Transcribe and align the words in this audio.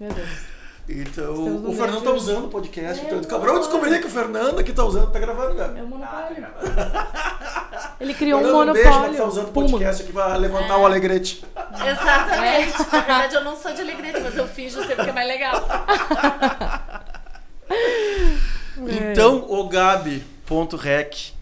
Meu 0.00 0.12
Deus. 0.12 0.28
Então, 0.90 1.34
Estamos 1.34 1.64
o 1.68 1.72
Fernando 1.74 2.02
tá 2.02 2.10
usando 2.12 2.44
o 2.46 2.48
podcast. 2.48 3.02
É, 3.02 3.04
então, 3.06 3.18
eu 3.18 3.24
acabou 3.24 3.52
de 3.54 3.58
descobrir 3.58 4.00
que 4.00 4.06
o 4.06 4.10
Fernando 4.10 4.58
aqui 4.58 4.72
tá 4.72 4.84
usando, 4.84 5.10
tá 5.12 5.18
gravando, 5.18 5.54
cara. 5.54 5.78
É 5.78 5.82
o 5.82 5.84
Ah, 5.84 5.86
monopólio. 5.86 6.46
tá 6.64 7.96
Ele 8.00 8.14
criou 8.14 8.40
um 8.40 8.44
Fernando, 8.44 8.72
beijo, 8.72 8.88
monopólio. 8.88 9.12
que 9.14 9.20
tá 9.20 9.28
usando 9.28 9.48
o 9.48 9.52
Puma. 9.52 9.68
podcast 9.68 10.02
aqui 10.02 10.12
pra 10.12 10.36
levantar 10.36 10.74
É. 10.74 10.76
o 10.78 10.86
alegrete. 10.86 11.44
Exatamente. 11.86 12.78
Na 12.78 12.84
verdade, 13.00 13.34
eu 13.34 13.44
não 13.44 13.54
sou 13.56 13.72
de 13.74 13.82
Alegrete, 13.82 14.20
mas 14.20 14.34
eu 14.36 14.46
finjo 14.48 14.80
sempre 14.86 15.04
que 15.04 15.10
é 15.10 15.12
mais 15.12 15.28
legal. 15.28 15.54
É. 15.56 17.18
Então, 19.10 19.44
o 19.48 19.68
Gabi.rec. 19.68 21.32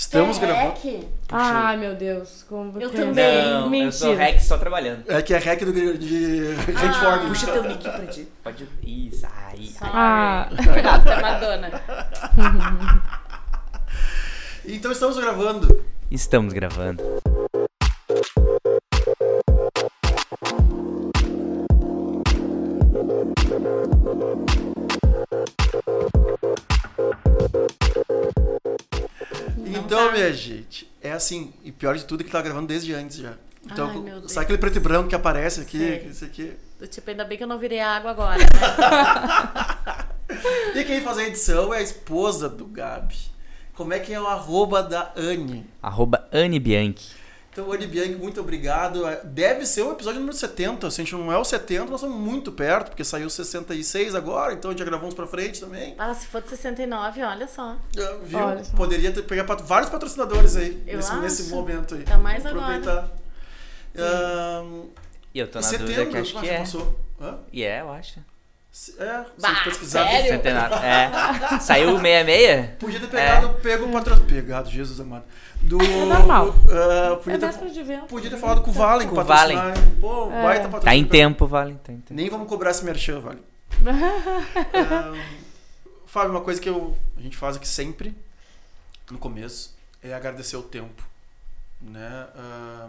Estamos 0.00 0.38
é 0.38 0.40
gravando. 0.40 0.80
rec? 0.82 1.06
Ai, 1.28 1.76
meu 1.76 1.94
Deus. 1.94 2.42
Como 2.48 2.80
Eu 2.80 2.88
que- 2.88 2.96
também. 2.96 3.44
Não, 3.44 3.74
eu 3.74 3.92
sou 3.92 4.08
Mentira. 4.08 4.24
Rex 4.32 4.44
só 4.44 4.56
trabalhando. 4.56 5.04
É 5.06 5.20
que 5.20 5.34
é 5.34 5.38
rec 5.38 5.62
do, 5.62 5.72
de 5.98 6.54
gente 6.56 6.74
Ah, 6.86 6.92
forte. 7.04 7.26
puxa 7.26 7.46
teu 7.52 7.62
mic 7.64 7.82
pra 7.82 8.06
ti. 8.06 8.26
Pode. 8.42 8.66
Isso, 8.82 9.26
aí. 9.46 9.74
Ah. 9.82 10.48
Você 10.50 11.10
é 11.10 11.20
Madonna. 11.20 11.70
Então 14.64 14.92
estamos 14.92 15.18
gravando. 15.18 15.84
Estamos 16.10 16.52
gravando. 16.52 17.02
Então, 29.84 30.06
tá. 30.08 30.12
minha 30.12 30.32
gente, 30.32 30.90
é 31.02 31.12
assim, 31.12 31.52
e 31.64 31.72
pior 31.72 31.96
de 31.96 32.04
tudo 32.04 32.22
é 32.22 32.24
que 32.24 32.30
tá 32.30 32.40
gravando 32.42 32.66
desde 32.66 32.92
antes 32.94 33.16
já. 33.18 33.34
Então, 33.64 33.88
Ai, 33.90 33.98
meu 33.98 34.20
Deus. 34.20 34.32
sabe 34.32 34.44
aquele 34.44 34.58
preto 34.58 34.76
e 34.76 34.80
branco 34.80 35.08
que 35.08 35.14
aparece 35.14 35.60
aqui? 35.60 35.78
Sei. 35.78 36.06
Isso 36.10 36.24
aqui. 36.24 36.52
Do 36.78 36.86
tipo, 36.86 37.10
ainda 37.10 37.24
bem 37.24 37.36
que 37.36 37.44
eu 37.44 37.48
não 37.48 37.58
virei 37.58 37.80
água 37.80 38.10
agora. 38.10 38.38
né? 38.38 40.06
E 40.74 40.84
quem 40.84 41.00
faz 41.00 41.18
a 41.18 41.24
edição 41.24 41.74
é 41.74 41.78
a 41.78 41.82
esposa 41.82 42.48
do 42.48 42.64
Gabi. 42.64 43.16
Como 43.74 43.92
é 43.92 43.98
que 43.98 44.12
é 44.12 44.20
o 44.20 44.26
arroba 44.26 44.80
da 44.82 45.12
Anne? 45.16 45.66
Arroba 45.82 46.28
Anne 46.32 46.60
Bianchi. 46.60 47.19
Então, 47.52 47.72
Anne 47.72 47.86
Bianchi, 47.86 48.14
muito 48.14 48.40
obrigado. 48.40 49.02
Deve 49.24 49.66
ser 49.66 49.82
o 49.82 49.90
episódio 49.90 50.20
número 50.20 50.36
70. 50.36 50.88
Se 50.88 51.00
a 51.00 51.04
gente 51.04 51.14
não 51.16 51.32
é 51.32 51.36
o 51.36 51.44
70, 51.44 51.86
nós 51.90 52.00
estamos 52.00 52.16
muito 52.16 52.52
perto, 52.52 52.90
porque 52.90 53.02
saiu 53.02 53.28
66 53.28 54.14
agora, 54.14 54.52
então 54.52 54.70
a 54.70 54.72
gente 54.72 54.78
já 54.78 54.84
gravou 54.84 55.08
uns 55.08 55.14
pra 55.14 55.26
frente 55.26 55.58
também. 55.60 55.94
Ah, 55.98 56.14
se 56.14 56.26
for 56.28 56.40
de 56.40 56.48
69, 56.48 57.22
olha 57.24 57.48
só. 57.48 57.76
Já 57.94 58.12
Viu? 58.22 58.38
Olha 58.38 58.62
só. 58.62 58.76
Poderia 58.76 59.10
ter, 59.10 59.22
pegar 59.22 59.42
pat- 59.44 59.62
vários 59.62 59.90
patrocinadores 59.90 60.54
aí, 60.54 60.80
Eu 60.86 60.96
nesse, 60.98 61.12
nesse 61.16 61.42
acho. 61.42 61.50
momento 61.50 61.96
aí. 61.96 62.02
Tá 62.04 62.16
mais 62.18 62.46
agora. 62.46 62.66
aproveitar. 62.76 63.10
Ahn, 63.98 64.84
E 65.34 65.38
eu 65.40 65.48
tô 65.48 65.58
na 65.58 65.62
setembro, 65.64 65.86
dúvida 65.94 66.10
que 66.10 66.18
acho 66.18 66.36
eu 66.36 66.40
que 66.40 66.48
é. 66.48 66.58
passou. 66.58 67.00
Hã? 67.20 67.38
E 67.52 67.64
é, 67.64 67.80
eu 67.80 67.90
acho. 67.92 68.20
Se- 68.70 68.94
É, 69.02 69.24
se 69.24 69.30
Bah, 69.42 69.60
pesquisar. 69.64 70.06
sério? 70.08 70.28
Centenário. 70.30 70.76
É. 70.76 71.58
Saiu 71.58 71.98
66? 71.98 72.70
Podia 72.78 73.00
ter 73.00 73.08
pegado, 73.08 73.48
pego 73.60 73.86
o 73.86 73.92
patrocínio. 73.92 74.28
Pegado, 74.28 74.70
Jesus 74.70 75.00
amado. 75.00 75.24
Do. 75.62 75.80
É 75.82 76.04
normal. 76.06 76.54
ah, 76.70 77.12
É 77.12 77.16
podia, 77.16 77.38
ter, 77.38 77.46
véspera 77.46 77.70
de 77.70 77.82
vento. 77.82 78.06
podia 78.06 78.30
ter 78.30 78.36
falado 78.38 78.62
com 78.62 78.70
o 78.70 78.72
Valen, 78.74 79.08
Com 79.08 79.18
o 79.20 79.24
Valen. 79.24 79.58
Pô, 80.00 80.30
É. 80.30 80.42
baita 80.42 80.62
patrocínio. 80.64 80.84
Tá 80.84 80.94
em 80.96 81.04
tempo, 81.04 81.46
vale. 81.46 81.74
Tá 81.84 81.92
em 81.92 81.96
tempo. 82.00 82.14
Nem 82.14 82.28
vamos 82.30 82.48
cobrar 82.48 82.70
esse 82.70 82.84
merchan, 82.84 83.20
Vale. 83.20 83.38
Ah, 84.74 85.12
Fábio, 86.06 86.30
uma 86.32 86.40
coisa 86.40 86.60
que 86.60 86.68
eu, 86.68 86.96
a 87.16 87.20
gente 87.20 87.36
faz 87.36 87.56
aqui 87.56 87.68
sempre, 87.68 88.12
no 89.10 89.18
começo, 89.18 89.76
é 90.02 90.12
agradecer 90.12 90.56
o 90.56 90.62
tempo. 90.62 91.02
Né? 91.80 92.26
Ah, 92.36 92.88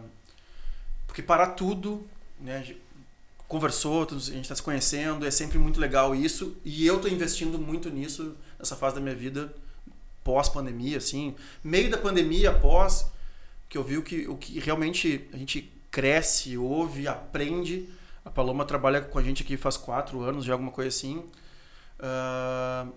porque 1.05 1.21
parar 1.21 1.47
tudo, 1.47 2.07
né? 2.39 2.57
a 2.57 2.59
gente 2.61 2.81
conversou, 3.47 4.07
a 4.09 4.15
gente 4.15 4.41
está 4.41 4.55
se 4.55 4.63
conhecendo, 4.63 5.25
é 5.25 5.29
sempre 5.31 5.59
muito 5.59 5.79
legal 5.79 6.15
isso. 6.15 6.55
E 6.65 6.85
eu 6.87 6.95
estou 6.95 7.11
investindo 7.11 7.59
muito 7.59 7.89
nisso, 7.89 8.35
nessa 8.57 8.75
fase 8.75 8.95
da 8.95 9.01
minha 9.01 9.13
vida, 9.15 9.53
pós-pandemia, 10.23 10.97
assim. 10.97 11.35
Meio 11.63 11.89
da 11.89 11.97
pandemia, 11.97 12.51
pós, 12.53 13.11
que 13.69 13.77
eu 13.77 13.83
vi 13.83 13.97
o 13.97 14.03
que, 14.03 14.27
o 14.27 14.35
que 14.37 14.59
realmente 14.59 15.27
a 15.33 15.37
gente 15.37 15.71
cresce, 15.89 16.57
ouve, 16.57 17.07
aprende. 17.07 17.89
A 18.23 18.29
Paloma 18.29 18.65
trabalha 18.65 19.01
com 19.01 19.17
a 19.19 19.23
gente 19.23 19.43
aqui 19.43 19.57
faz 19.57 19.77
quatro 19.77 20.21
anos, 20.21 20.45
já 20.45 20.53
alguma 20.53 20.71
coisa 20.71 20.89
assim. 20.89 21.23
Ah, 21.99 22.87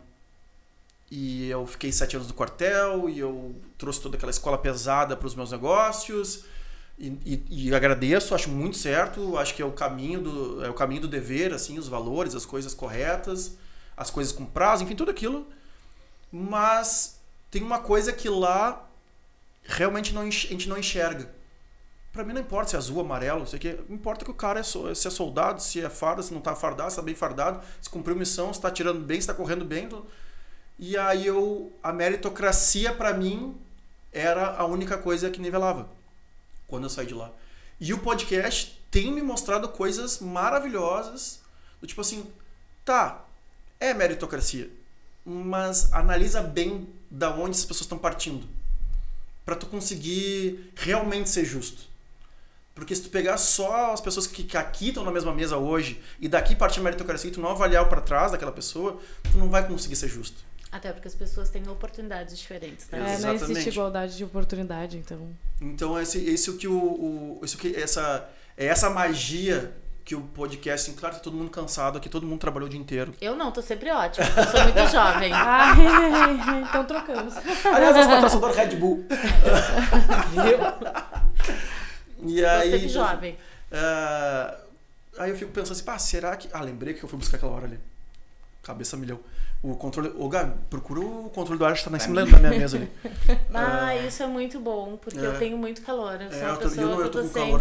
e 1.10 1.48
eu 1.48 1.66
fiquei 1.66 1.92
sete 1.92 2.16
anos 2.16 2.28
no 2.28 2.34
quartel 2.34 3.08
e 3.08 3.18
eu 3.18 3.54
trouxe 3.78 4.00
toda 4.00 4.16
aquela 4.16 4.30
escola 4.30 4.58
pesada 4.58 5.16
para 5.16 5.26
os 5.26 5.34
meus 5.34 5.52
negócios. 5.52 6.44
E, 6.98 7.08
e- 7.24 7.68
e 7.68 7.74
agradeço, 7.74 8.34
acho 8.34 8.48
muito 8.48 8.76
certo, 8.76 9.36
acho 9.36 9.54
que 9.54 9.60
é 9.62 9.64
o 9.64 9.72
caminho 9.72 10.20
do 10.22 10.64
é 10.64 10.70
o 10.70 10.74
caminho 10.74 11.02
do 11.02 11.08
dever, 11.08 11.52
assim, 11.52 11.78
os 11.78 11.88
valores, 11.88 12.34
as 12.34 12.46
coisas 12.46 12.72
corretas, 12.72 13.56
as 13.96 14.10
coisas 14.10 14.32
com 14.32 14.44
prazo, 14.46 14.84
enfim, 14.84 14.94
tudo 14.94 15.10
aquilo. 15.10 15.46
Mas 16.36 17.20
tem 17.48 17.62
uma 17.62 17.78
coisa 17.78 18.12
que 18.12 18.28
lá 18.28 18.84
realmente 19.62 20.12
não, 20.12 20.22
a 20.22 20.24
gente 20.24 20.68
não 20.68 20.76
enxerga. 20.76 21.32
Pra 22.12 22.24
mim 22.24 22.32
não 22.32 22.40
importa 22.40 22.70
se 22.70 22.74
é 22.74 22.78
azul, 22.78 23.00
amarelo, 23.00 23.46
sei 23.46 23.60
que 23.60 23.68
importa 23.88 24.24
que 24.24 24.32
o 24.32 24.34
cara 24.34 24.58
é 24.58 24.62
se 24.64 25.06
é 25.06 25.10
soldado, 25.10 25.62
se 25.62 25.80
é 25.80 25.88
farda, 25.88 26.24
se 26.24 26.34
não 26.34 26.40
tá 26.40 26.52
fardado, 26.56 26.90
se 26.90 26.96
tá 26.96 27.02
bem 27.02 27.14
fardado, 27.14 27.64
se 27.80 27.88
cumpriu 27.88 28.16
missão, 28.16 28.52
se 28.52 28.60
tá 28.60 28.68
tirando 28.68 28.98
bem, 28.98 29.20
se 29.20 29.28
tá 29.28 29.34
correndo 29.34 29.64
bem. 29.64 29.88
E 30.76 30.96
aí 30.96 31.24
eu 31.24 31.72
a 31.80 31.92
meritocracia 31.92 32.92
pra 32.92 33.14
mim 33.14 33.56
era 34.12 34.56
a 34.56 34.64
única 34.64 34.98
coisa 34.98 35.30
que 35.30 35.40
nivelava 35.40 35.88
quando 36.66 36.82
eu 36.82 36.90
saí 36.90 37.06
de 37.06 37.14
lá. 37.14 37.30
E 37.78 37.94
o 37.94 37.98
podcast 37.98 38.82
tem 38.90 39.12
me 39.12 39.22
mostrado 39.22 39.68
coisas 39.68 40.18
maravilhosas, 40.18 41.40
do 41.80 41.86
tipo 41.86 42.00
assim, 42.00 42.26
tá, 42.84 43.24
é 43.78 43.94
meritocracia, 43.94 44.68
mas 45.24 45.92
analisa 45.92 46.42
bem 46.42 46.88
da 47.10 47.34
onde 47.34 47.52
essas 47.52 47.64
pessoas 47.64 47.82
estão 47.82 47.98
partindo, 47.98 48.46
Pra 49.44 49.54
tu 49.54 49.66
conseguir 49.66 50.72
realmente 50.74 51.28
ser 51.28 51.44
justo. 51.44 51.82
Porque 52.74 52.94
se 52.96 53.02
tu 53.02 53.10
pegar 53.10 53.36
só 53.36 53.92
as 53.92 54.00
pessoas 54.00 54.26
que, 54.26 54.42
que 54.42 54.56
aqui 54.56 54.88
estão 54.88 55.04
na 55.04 55.12
mesma 55.12 55.34
mesa 55.34 55.58
hoje 55.58 56.00
e 56.18 56.28
daqui 56.28 56.56
partir 56.56 56.80
a 56.80 56.82
meritocracia 56.82 57.28
e 57.28 57.32
tu 57.32 57.40
não 57.40 57.50
avaliar 57.50 57.84
o 57.84 57.88
pra 57.88 58.00
trás 58.00 58.32
daquela 58.32 58.50
pessoa, 58.50 58.98
tu 59.30 59.36
não 59.36 59.50
vai 59.50 59.66
conseguir 59.68 59.96
ser 59.96 60.08
justo. 60.08 60.42
Até 60.72 60.92
porque 60.92 61.06
as 61.06 61.14
pessoas 61.14 61.50
têm 61.50 61.68
oportunidades 61.68 62.36
diferentes, 62.36 62.88
né? 62.90 62.98
É, 62.98 63.02
não 63.02 63.12
Exatamente. 63.12 63.50
existe 63.52 63.68
igualdade 63.68 64.16
de 64.16 64.24
oportunidade, 64.24 64.96
então. 64.96 65.28
Então 65.60 66.00
esse, 66.00 66.18
esse 66.24 66.50
o 66.50 66.56
que 66.56 66.66
o, 66.66 66.74
o 66.74 67.40
isso 67.44 67.56
que 67.56 67.76
essa 67.76 68.28
é 68.56 68.66
essa 68.66 68.90
magia 68.90 69.72
que 70.04 70.15
o 70.15 70.20
podcast, 70.20 70.91
assim, 70.91 70.98
claro, 70.98 71.15
tá 71.15 71.20
todo 71.22 71.34
mundo 71.37 71.48
cansado 71.50 71.97
aqui, 71.97 72.09
todo 72.10 72.26
mundo 72.26 72.38
trabalhou 72.38 72.66
o 72.66 72.70
dia 72.70 72.78
inteiro. 72.78 73.15
Eu 73.20 73.34
não, 73.34 73.50
tô 73.50 73.62
sempre 73.62 73.91
ótima. 73.91 74.26
Eu 74.37 74.44
sou 74.50 74.62
muito 74.65 74.92
jovem. 74.92 75.32
Ai, 75.34 76.60
então 76.69 76.84
trocamos. 76.84 77.34
Aliás, 77.65 77.97
nosso 77.97 78.38
patrocinador 78.38 78.54
Red 78.54 78.76
Bull. 78.76 79.04
E 82.26 82.41
Tô 82.41 82.48
aí, 82.48 82.70
sempre 82.70 82.88
jovem. 82.88 83.38
ah, 83.70 84.54
aí 85.19 85.31
eu 85.31 85.37
fico 85.37 85.50
pensando 85.53 85.72
assim, 85.72 85.84
pá, 85.84 85.98
será 85.98 86.34
que. 86.37 86.48
Ah, 86.53 86.62
lembrei 86.62 86.94
que 86.94 87.03
eu 87.04 87.09
fui 87.09 87.19
buscar 87.19 87.37
aquela 87.37 87.53
hora 87.53 87.66
ali. 87.66 87.78
Cabeça 88.62 88.97
milhão. 88.97 89.20
O 89.62 89.75
controle. 89.76 90.10
Ô, 90.16 90.28
Gabi, 90.28 90.54
procura 90.70 91.00
o 91.00 91.31
controle 91.34 91.59
do 91.59 91.64
ar 91.66 91.75
que 91.75 91.84
tá 91.84 91.94
em 91.94 92.00
cima 92.00 92.25
da 92.25 92.38
minha 92.38 92.50
mesa 92.50 92.76
ali. 92.78 92.91
Ah, 93.53 93.94
isso 93.97 94.22
é 94.22 94.26
muito 94.26 94.59
bom, 94.59 94.97
porque 94.97 95.19
É. 95.19 95.26
eu 95.26 95.38
tenho 95.38 95.59
muito 95.59 95.82
calor. 95.82 96.20
Eu 96.20 96.31
sou 96.31 96.38
É, 96.41 96.43
uma 96.44 96.50
eu 96.50 96.56
tô- 96.56 96.62
pessoa 96.69 96.82
eu 96.82 96.88
não- 96.88 97.00
eu 97.00 97.10
que 97.10 97.19
eu 97.19 97.22
tô 97.22 97.28
com 97.28 97.34
calor. 97.34 97.60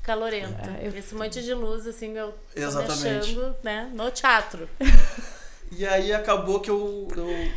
Sempre 0.00 0.06
calorenta. 0.06 0.70
É, 0.80 0.86
eu- 0.86 0.96
Esse 0.96 1.14
monte 1.14 1.42
de 1.42 1.54
luz, 1.54 1.86
assim, 1.86 2.16
eu 2.16 2.28
me 2.56 2.62
Exatamente. 2.62 3.06
achando, 3.30 3.56
né, 3.62 3.90
no 3.94 4.10
teatro. 4.10 4.68
E 5.72 5.86
aí 5.86 6.12
acabou 6.12 6.58
que 6.58 6.68
eu, 6.68 7.06
eu- 7.16 7.52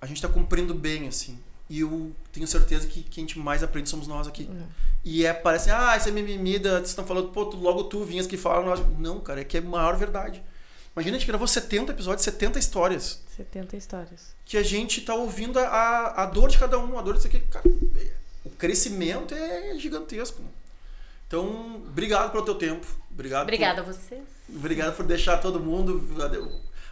a 0.00 0.06
gente 0.06 0.22
tá 0.22 0.28
cumprindo 0.28 0.72
bem, 0.72 1.08
assim. 1.08 1.36
E 1.68 1.80
eu 1.80 2.12
tenho 2.32 2.46
certeza 2.46 2.86
que 2.86 3.02
quem 3.02 3.24
a 3.24 3.26
gente 3.26 3.36
mais 3.40 3.64
aprende 3.64 3.90
somos 3.90 4.06
nós 4.06 4.28
aqui. 4.28 4.48
E 5.04 5.26
é, 5.26 5.32
parece, 5.32 5.68
ah, 5.68 5.96
isso 5.96 6.08
é 6.08 6.12
mimimi, 6.12 6.56
vocês 6.60 6.90
estão 6.90 7.04
falando, 7.04 7.30
pô, 7.30 7.46
tu- 7.46 7.56
logo 7.56 7.82
tu 7.84 8.04
vinhas 8.04 8.28
que 8.28 8.36
falam. 8.36 8.66
Nós... 8.66 8.80
Não, 9.00 9.18
cara, 9.18 9.40
é 9.40 9.44
que 9.44 9.56
é 9.56 9.60
a 9.60 9.62
maior 9.64 9.96
verdade. 9.96 10.40
Imagina, 10.94 11.16
a 11.16 11.18
gente 11.18 11.26
gravou 11.26 11.48
70 11.48 11.90
episódios, 11.90 12.22
70 12.24 12.60
histórias. 12.60 13.20
70 13.36 13.76
histórias. 13.76 14.32
Que 14.44 14.56
a 14.56 14.62
gente 14.62 15.00
tá 15.00 15.12
ouvindo 15.16 15.58
a, 15.58 15.64
a, 15.66 16.22
a 16.22 16.26
dor 16.26 16.48
de 16.48 16.58
cada 16.58 16.78
um, 16.78 16.96
a 16.96 17.02
dor 17.02 17.14
disso 17.16 17.26
aqui. 17.26 17.40
Cara, 17.40 17.68
o 18.44 18.50
crescimento 18.50 19.34
é 19.34 19.74
gigantesco. 19.76 20.40
né? 20.42 20.48
Então, 21.26 21.82
obrigado 21.88 22.30
pelo 22.32 22.44
teu 22.44 22.54
tempo. 22.54 22.86
Obrigado 23.10 23.40
por- 23.40 23.44
Obrigada 23.54 23.80
a 23.80 23.84
vocês. 23.84 24.22
Obrigado 24.48 24.96
por 24.96 25.04
deixar 25.06 25.38
todo 25.38 25.58
mundo. 25.58 26.02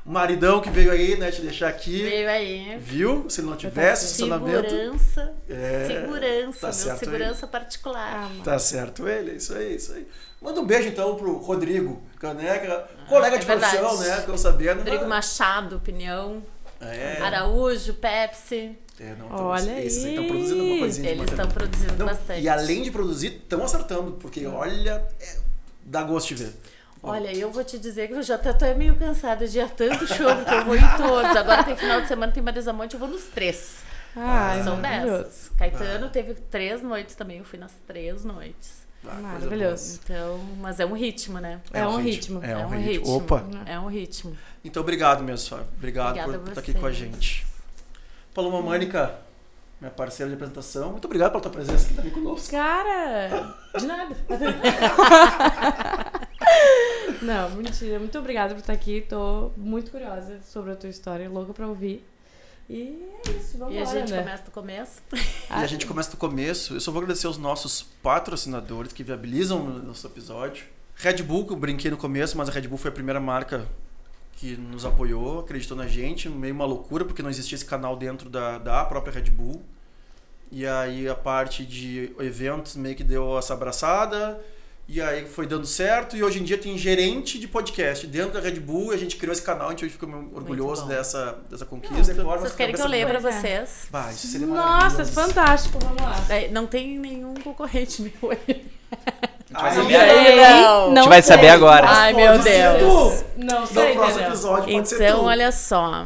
O 0.04 0.10
maridão 0.10 0.60
que 0.60 0.68
veio 0.70 0.90
aí, 0.90 1.16
né, 1.16 1.30
te 1.30 1.40
deixar 1.40 1.68
aqui. 1.68 2.02
Veio 2.02 2.28
aí. 2.28 2.78
Viu? 2.78 3.24
Se 3.30 3.40
não 3.42 3.56
tivesse 3.56 4.04
estacionamento. 4.06 4.68
Segurança. 4.68 5.34
É, 5.48 5.86
segurança, 5.86 6.60
tá 6.60 6.66
meu 6.66 6.72
certo 6.74 6.98
segurança 6.98 7.46
particular. 7.46 8.30
Ah, 8.30 8.42
Tá 8.44 8.58
certo 8.58 9.08
ele, 9.08 9.30
é 9.30 9.34
isso 9.34 9.54
aí, 9.54 9.72
é 9.72 9.76
isso 9.76 9.92
aí. 9.94 10.06
Manda 10.42 10.60
um 10.60 10.66
beijo 10.66 10.88
então 10.88 11.14
pro 11.16 11.38
Rodrigo 11.38 12.02
Caneca, 12.18 12.86
colega 13.08 13.36
é 13.36 13.38
de 13.38 13.46
profissão, 13.46 13.96
verdade. 13.96 14.20
né? 14.20 14.24
Que 14.26 14.30
eu 14.30 14.38
sabendo. 14.38 14.78
Rodrigo 14.78 15.06
Machado, 15.06 15.76
opinião. 15.76 16.42
É, 16.80 17.18
Araújo, 17.22 17.94
Pepsi. 17.94 18.76
É 19.00 19.14
não, 19.16 19.28
Olha 19.30 19.62
então, 19.62 19.78
esses 19.78 20.04
aí 20.04 20.10
estão 20.10 20.26
produzindo 20.28 20.64
uma 20.64 20.78
coisinha 20.78 21.10
Eles 21.10 21.30
estão 21.30 21.48
produzindo 21.48 21.96
Não, 21.96 22.06
bastante. 22.06 22.40
E 22.42 22.48
além 22.48 22.82
de 22.82 22.90
produzir, 22.90 23.28
estão 23.28 23.64
acertando, 23.64 24.12
porque 24.12 24.46
olha, 24.46 25.04
é, 25.20 25.36
dá 25.84 26.02
gosto 26.02 26.34
de 26.34 26.44
ver. 26.44 26.52
Olha, 27.02 27.34
eu 27.36 27.50
vou 27.50 27.62
te 27.62 27.78
dizer 27.78 28.08
que 28.08 28.14
eu 28.14 28.22
já 28.22 28.38
tô 28.38 28.48
até 28.48 28.72
meio 28.72 28.96
cansada 28.96 29.46
de 29.46 29.58
ir 29.58 29.60
a 29.60 29.68
tanto 29.68 30.06
show, 30.06 30.34
porque 30.36 30.54
eu 30.54 30.64
vou 30.64 30.76
em 30.76 30.96
todos. 30.96 31.36
Agora 31.36 31.62
tem 31.62 31.76
final 31.76 32.00
de 32.00 32.08
semana, 32.08 32.32
tem 32.32 32.42
Marisa 32.42 32.72
Monte, 32.72 32.94
eu 32.94 32.98
vou 33.00 33.08
nos 33.08 33.24
três. 33.24 33.78
Ai, 34.16 34.62
São 34.62 34.80
dessas. 34.80 35.50
Caetano 35.58 36.08
teve 36.08 36.34
três 36.34 36.80
noites 36.82 37.14
também, 37.14 37.38
eu 37.38 37.44
fui 37.44 37.58
nas 37.58 37.72
três 37.86 38.24
noites. 38.24 38.84
Ah, 39.06 39.16
Maravilhoso. 39.16 40.00
Então, 40.02 40.40
mas 40.60 40.80
é 40.80 40.86
um 40.86 40.94
ritmo, 40.94 41.38
né? 41.38 41.60
É 41.74 41.86
um 41.86 42.00
ritmo. 42.00 42.42
É, 42.42 42.52
É 42.52 42.56
um 42.56 42.64
um 42.64 42.68
ritmo. 42.70 42.88
ritmo. 42.90 43.16
Opa. 43.16 43.44
É 43.66 43.78
um 43.78 43.86
ritmo. 43.88 44.36
Então, 44.64 44.82
obrigado 44.82 45.22
mesmo, 45.22 45.46
Fábio. 45.50 45.66
Obrigado 45.76 46.08
Obrigada 46.10 46.38
por 46.38 46.48
estar 46.48 46.60
aqui 46.62 46.72
com 46.72 46.86
a 46.86 46.92
gente. 46.92 47.44
Paloma 48.34 48.60
Mânica, 48.60 49.14
minha 49.80 49.92
parceira 49.92 50.28
de 50.28 50.34
apresentação. 50.34 50.90
Muito 50.90 51.04
obrigado 51.04 51.30
pela 51.30 51.40
tua 51.40 51.52
presença 51.52 51.86
aqui 51.86 51.94
também 51.94 52.10
conosco. 52.10 52.50
Cara, 52.50 53.54
de 53.78 53.86
nada. 53.86 54.16
Não, 57.22 57.50
mentira. 57.50 57.98
Muito 58.00 58.18
obrigada 58.18 58.54
por 58.54 58.60
estar 58.60 58.72
aqui. 58.72 59.02
Tô 59.08 59.52
muito 59.56 59.92
curiosa 59.92 60.40
sobre 60.42 60.72
a 60.72 60.76
tua 60.76 60.90
história, 60.90 61.30
louca 61.30 61.52
pra 61.54 61.68
ouvir. 61.68 62.04
E 62.68 62.98
é 63.26 63.30
isso, 63.30 63.56
vamos 63.56 63.74
E 63.74 63.78
a 63.78 63.84
gente 63.84 64.10
né? 64.10 64.18
começa 64.22 64.42
do 64.42 64.50
começo. 64.50 65.02
E 65.12 65.18
a 65.48 65.66
gente 65.66 65.86
começa 65.86 66.10
do 66.10 66.16
começo. 66.16 66.74
Eu 66.74 66.80
só 66.80 66.90
vou 66.90 67.02
agradecer 67.02 67.28
os 67.28 67.38
nossos 67.38 67.82
patrocinadores 68.02 68.92
que 68.92 69.04
viabilizam 69.04 69.64
o 69.64 69.82
nosso 69.82 70.06
episódio. 70.06 70.66
Red 70.96 71.22
Bull, 71.22 71.46
que 71.46 71.52
eu 71.52 71.56
brinquei 71.56 71.90
no 71.90 71.96
começo, 71.96 72.36
mas 72.36 72.48
a 72.48 72.52
Red 72.52 72.66
Bull 72.66 72.78
foi 72.78 72.90
a 72.90 72.94
primeira 72.94 73.20
marca 73.20 73.66
que 74.36 74.56
nos 74.56 74.84
apoiou, 74.84 75.40
acreditou 75.40 75.76
na 75.76 75.86
gente. 75.86 76.28
Meio 76.28 76.54
uma 76.54 76.64
loucura, 76.64 77.04
porque 77.04 77.22
não 77.22 77.30
existia 77.30 77.56
esse 77.56 77.64
canal 77.64 77.96
dentro 77.96 78.28
da, 78.28 78.58
da 78.58 78.84
própria 78.84 79.12
Red 79.12 79.30
Bull. 79.30 79.62
E 80.50 80.66
aí 80.66 81.08
a 81.08 81.14
parte 81.14 81.64
de 81.64 82.14
eventos 82.18 82.76
meio 82.76 82.94
que 82.94 83.04
deu 83.04 83.38
essa 83.38 83.54
abraçada. 83.54 84.40
E 84.86 85.00
aí 85.00 85.26
foi 85.26 85.46
dando 85.46 85.66
certo. 85.66 86.16
E 86.16 86.22
hoje 86.22 86.40
em 86.40 86.44
dia 86.44 86.58
tem 86.58 86.76
gerente 86.76 87.38
de 87.38 87.48
podcast 87.48 88.06
dentro 88.06 88.34
da 88.34 88.40
Red 88.40 88.60
Bull. 88.60 88.92
E 88.92 88.94
a 88.94 88.98
gente 88.98 89.16
criou 89.16 89.32
esse 89.32 89.42
canal, 89.42 89.68
a 89.68 89.70
gente 89.70 89.84
hoje 89.84 89.94
fica 89.94 90.06
orgulhoso 90.06 90.86
dessa, 90.86 91.38
dessa 91.50 91.64
conquista. 91.64 92.12
Agora 92.12 92.40
Vocês 92.40 92.54
querem 92.54 92.74
que 92.74 92.80
eu 92.80 92.86
leia 92.86 93.06
pra 93.06 93.18
é. 93.18 93.20
vocês? 93.20 93.88
Bah, 93.90 94.10
isso 94.12 94.26
seria 94.26 94.46
Nossa, 94.46 95.04
fantástico, 95.06 95.78
vamos 95.78 96.02
lá. 96.02 96.24
É, 96.28 96.48
Não 96.48 96.66
tem 96.66 96.98
nenhum 96.98 97.34
concorrente 97.34 98.02
meu 98.02 98.30
aí. 98.30 98.64
Ah, 99.54 99.70
saber 99.70 99.96
aí. 99.96 100.36
Não. 100.62 100.92
A 100.92 100.94
gente 100.96 101.08
vai 101.08 101.22
saber 101.22 101.48
agora. 101.48 101.86
Ai, 101.88 102.12
meu 102.12 102.38
Deus. 102.38 102.78
tu. 103.20 103.24
Não 103.36 103.60
No 103.62 103.66
sei, 103.66 103.92
próximo 103.94 104.04
entendeu? 104.10 104.28
episódio 104.28 104.74
pode 104.74 104.88
ser 104.88 104.94
Então, 105.04 105.18
tu. 105.20 105.24
olha 105.26 105.52
só. 105.52 106.04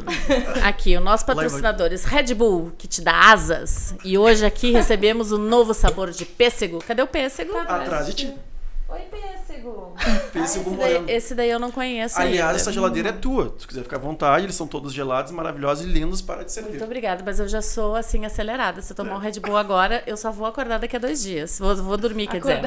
Aqui, 0.65 0.97
o 0.97 1.01
nosso 1.01 1.25
patrocinadores 1.27 2.05
Red 2.05 2.35
Bull, 2.35 2.73
que 2.77 2.87
te 2.89 3.01
dá 3.03 3.31
asas. 3.33 3.95
E 4.05 4.17
hoje 4.19 4.45
aqui 4.45 4.73
recebemos 4.73 5.33
o 5.33 5.39
novo 5.39 5.73
sabor 5.75 6.11
de 6.11 6.25
pêssego. 6.25 6.83
Cadê 6.87 7.03
o 7.03 7.07
pêssego? 7.07 7.53
Tá 7.53 7.77
Atrás 7.77 8.07
de 8.07 8.15
ti. 8.15 8.35
Oi, 8.91 9.01
pêssego. 9.11 9.95
Pêssego 10.33 10.71
esse, 10.71 10.77
morango. 10.79 11.05
daí, 11.07 11.17
esse 11.17 11.35
daí 11.35 11.51
eu 11.51 11.59
não 11.59 11.71
conheço 11.71 12.19
Aliás, 12.19 12.49
ainda. 12.49 12.59
essa 12.61 12.73
geladeira 12.73 13.11
é 13.11 13.13
tua. 13.13 13.55
Se 13.59 13.67
quiser 13.67 13.83
ficar 13.83 13.97
à 13.97 14.01
vontade, 14.01 14.47
eles 14.47 14.55
são 14.57 14.67
todos 14.67 14.95
gelados, 14.95 15.31
maravilhosos 15.31 15.85
e 15.85 15.89
lindos 15.89 16.23
para 16.23 16.43
te 16.43 16.53
servir. 16.53 16.71
Muito 16.71 16.85
obrigada, 16.85 17.23
mas 17.25 17.39
eu 17.39 17.47
já 17.47 17.61
sou 17.61 17.95
assim 17.95 18.25
acelerada. 18.25 18.81
Se 18.81 18.91
eu 18.93 18.97
tomar 18.97 19.17
um 19.17 19.19
Red 19.19 19.41
Bull 19.41 19.59
agora, 19.59 20.03
eu 20.07 20.17
só 20.17 20.31
vou 20.31 20.47
acordar 20.47 20.79
daqui 20.79 20.97
a 20.97 20.99
dois 20.99 21.23
dias. 21.23 21.59
Vou, 21.59 21.77
vou 21.77 21.97
dormir, 21.99 22.29
quer 22.29 22.41
dizer. 22.41 22.63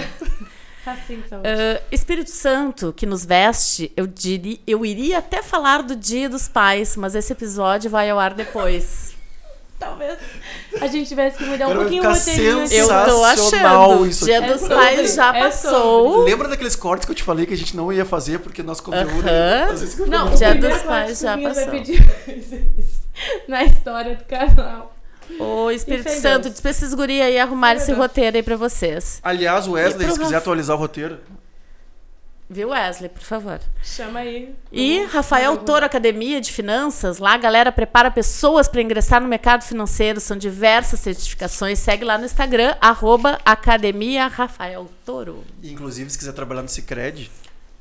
Assim, 0.86 1.24
saúde. 1.30 1.48
Ah, 1.48 1.82
Espírito 1.92 2.32
Santo 2.32 2.92
que 2.92 3.06
nos 3.06 3.24
veste, 3.24 3.92
eu, 3.96 4.08
diria, 4.08 4.58
eu 4.66 4.86
iria 4.86 5.20
até 5.20 5.42
falar 5.44 5.84
do 5.84 5.96
Dia 5.96 6.28
dos 6.28 6.48
Pais, 6.48 6.96
mas 6.98 7.14
esse 7.16 7.32
episódio 7.34 7.90
vai 7.90 8.10
ao 8.10 8.20
ar 8.20 8.34
depois. 8.34 9.12
Talvez 9.82 10.20
a 10.80 10.86
gente 10.86 11.08
tivesse 11.08 11.40
que 11.40 11.44
mudar 11.44 11.66
um 11.66 11.70
Cara, 11.70 11.80
pouquinho 11.82 12.04
o 12.04 12.08
roteirinho. 12.14 12.66
Eu 12.72 12.88
tô 12.88 13.24
achando. 13.24 14.06
isso 14.06 14.26
Dia 14.26 14.38
aqui. 14.40 14.54
dos 14.54 14.64
É 14.64 14.68
Pais 14.70 14.96
sobre, 14.96 15.08
já 15.08 15.36
é 15.36 15.40
passou. 15.44 16.24
Lembra 16.24 16.48
daqueles 16.48 16.76
cortes 16.76 17.06
que 17.06 17.12
eu 17.12 17.16
te 17.16 17.24
falei 17.24 17.48
que 17.48 17.54
a 17.54 17.58
gente 17.58 17.76
não 17.76 17.92
ia 17.92 18.06
fazer 18.06 18.40
porque 18.40 18.62
nosso 18.62 18.84
conteúdo. 18.84 19.24
Que 19.24 20.02
eu 20.02 20.08
Não, 20.08 20.30
Dia 20.36 20.54
dos 20.54 20.82
Pais 20.84 21.20
já 21.20 21.36
Vinhas 21.36 21.56
vai 21.56 21.66
passou. 21.66 21.80
pedir 21.80 22.12
na 23.48 23.64
história 23.64 24.16
do 24.16 24.24
canal. 24.26 24.96
Ô, 25.40 25.72
Espírito 25.72 26.10
Santo, 26.12 26.44
Deus. 26.44 26.54
diz 26.54 26.62
pra 26.62 26.72
esses 26.72 26.94
guri 26.94 27.22
aí 27.22 27.40
arrumar 27.40 27.76
esse 27.76 27.92
roteiro 27.94 28.38
aí 28.38 28.44
pra 28.44 28.56
vocês. 28.56 29.20
Aliás, 29.24 29.68
o 29.68 29.72
Wesley, 29.74 30.12
se 30.12 30.20
quiser 30.20 30.38
atualizar 30.38 30.76
o 30.76 30.80
roteiro. 30.80 31.20
Viu, 32.50 32.70
Wesley, 32.72 33.08
por 33.08 33.22
favor. 33.22 33.62
Chama 33.82 34.20
aí. 34.20 34.54
E 34.74 35.06
Rafael 35.06 35.56
Toro 35.58 35.86
Academia 35.86 36.42
de 36.42 36.52
Finanças, 36.52 37.18
lá 37.18 37.34
a 37.34 37.38
galera 37.38 37.72
prepara 37.72 38.12
pessoas 38.12 38.68
para 38.68 38.82
ingressar 38.82 39.22
no 39.22 39.28
mercado 39.28 39.64
financeiro, 39.64 40.20
são 40.20 40.36
diversas 40.36 41.00
certificações. 41.00 41.80
Segue 41.80 42.04
lá 42.04 42.18
no 42.18 42.26
Instagram, 42.26 42.76
arroba 42.82 43.40
Academia 43.46 44.28
Rafael 44.28 44.92
Toro. 45.06 45.46
Inclusive, 45.64 46.10
se 46.10 46.18
quiser 46.18 46.34
trabalhar 46.34 46.62
no 46.62 46.68
Cicred, 46.68 47.32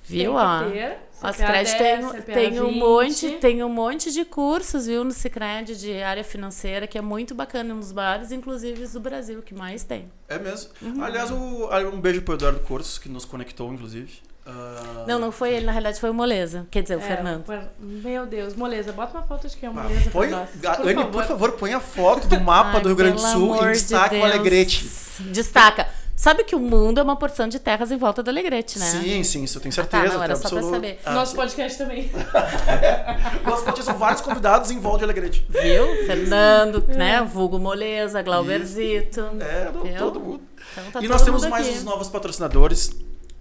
Viu? 0.05 0.35
Tem 0.35 0.71
que 0.71 0.79
ter. 0.79 0.99
Cicred 1.20 1.78
10, 1.78 2.25
tem, 2.25 2.34
tem 2.34 2.61
um 2.61 2.67
20. 2.69 2.78
monte, 2.78 3.31
tem 3.40 3.62
um 3.64 3.69
monte 3.69 4.11
de 4.12 4.25
cursos, 4.25 4.87
viu, 4.87 5.05
no 5.05 5.12
Cicred 5.12 5.76
de 5.78 6.02
área 6.02 6.25
financeira, 6.25 6.87
que 6.87 6.96
é 6.96 7.02
muito 7.02 7.34
bacana, 7.34 7.75
um 7.75 7.81
dos 7.81 7.93
maiores, 7.93 8.32
inclusive, 8.32 8.87
do 8.87 9.00
Brasil, 9.00 9.43
que 9.43 9.55
mais 9.55 9.82
tem. 9.84 10.11
é 10.28 10.38
mesmo. 10.38 10.70
Uhum. 10.81 11.02
Aliás, 11.05 11.31
o- 11.31 11.69
um 11.93 12.00
beijo 12.00 12.22
pro 12.22 12.34
Eduardo 12.34 12.61
Corsos, 12.61 12.99
que 12.99 13.08
nos 13.08 13.25
conectou, 13.25 13.72
inclusive. 13.72 14.20
Ah, 14.46 15.05
Não, 15.06 15.19
não 15.19 15.31
foi 15.31 15.52
ele, 15.52 15.67
na 15.67 15.70
realidade 15.72 16.00
foi 16.00 16.08
o 16.11 16.14
Moleza, 16.14 16.67
quer 16.70 16.82
dizer, 16.82 16.96
o 16.96 17.00
É, 17.00 17.02
Fernando. 17.02 17.44
Meu 17.78 18.25
Deus, 18.26 18.56
moleza, 18.56 18.90
bota 18.90 19.19
uma 19.19 19.22
foto 19.26 19.46
de 19.46 19.56
quem 19.56 19.69
é 19.69 19.70
o 19.70 19.78
ah, 19.78 19.82
moleza 19.82 20.11
põe, 20.11 20.28
nós. 20.28 20.49
Ga- 20.56 20.76
Por 20.76 20.87
Anne, 20.87 20.94
favor. 20.94 21.11
por 21.12 21.25
favor, 21.25 21.52
põe 21.52 21.75
a 21.75 21.78
foto 21.81 22.26
do 22.26 22.40
mapa 22.40 22.78
Ai, 22.78 22.81
do 22.81 22.88
Rio 22.88 22.96
Grande 22.96 23.17
do 23.17 23.28
Sul 23.28 23.55
e 23.56 23.58
de 23.67 23.72
destaque 23.72 24.17
o 24.17 24.20
Deus. 24.20 24.32
Alegrete. 24.32 24.88
Destaca. 25.31 25.88
Sabe 26.20 26.44
que 26.44 26.55
o 26.55 26.58
mundo 26.58 27.00
é 27.00 27.02
uma 27.02 27.17
porção 27.17 27.49
de 27.49 27.58
terras 27.58 27.90
em 27.90 27.96
volta 27.96 28.22
do 28.22 28.28
Alegrete, 28.28 28.78
né? 28.78 28.84
Sim, 28.84 29.25
sim, 29.25 29.44
isso 29.44 29.56
eu 29.56 29.62
tenho 29.62 29.72
Ah, 29.72 29.87
tá, 29.87 29.96
certeza. 30.00 30.14
não, 30.19 30.22
era 30.22 30.37
só 30.37 30.49
pra 30.50 30.58
absoluto- 30.58 30.75
saber. 30.75 31.00
Ah, 31.02 31.14
Nosso 31.14 31.31
sim. 31.31 31.37
podcast 31.38 31.78
também. 31.78 32.11
Nosso 33.43 33.64
podcast 33.64 33.84
são 33.84 33.96
vários 33.99 34.20
convidados 34.20 34.70
em 34.70 34.78
volta 34.78 34.99
de 34.99 35.05
Alegrete. 35.05 35.46
Viu? 35.49 35.87
Fernando, 36.05 36.84
né? 36.88 37.22
Vulgo 37.22 37.58
Moleza, 37.58 38.20
Glauberzito. 38.20 39.19
É, 39.40 39.70
Viu? 39.72 39.96
todo 39.96 40.20
mundo. 40.20 40.43
Então 40.72 40.84
tá 40.93 40.99
e 40.99 41.02
todo 41.05 41.08
nós 41.08 41.22
temos 41.22 41.46
mais 41.46 41.67
aqui. 41.67 41.78
os 41.78 41.84
novos 41.84 42.08
patrocinadores, 42.08 42.90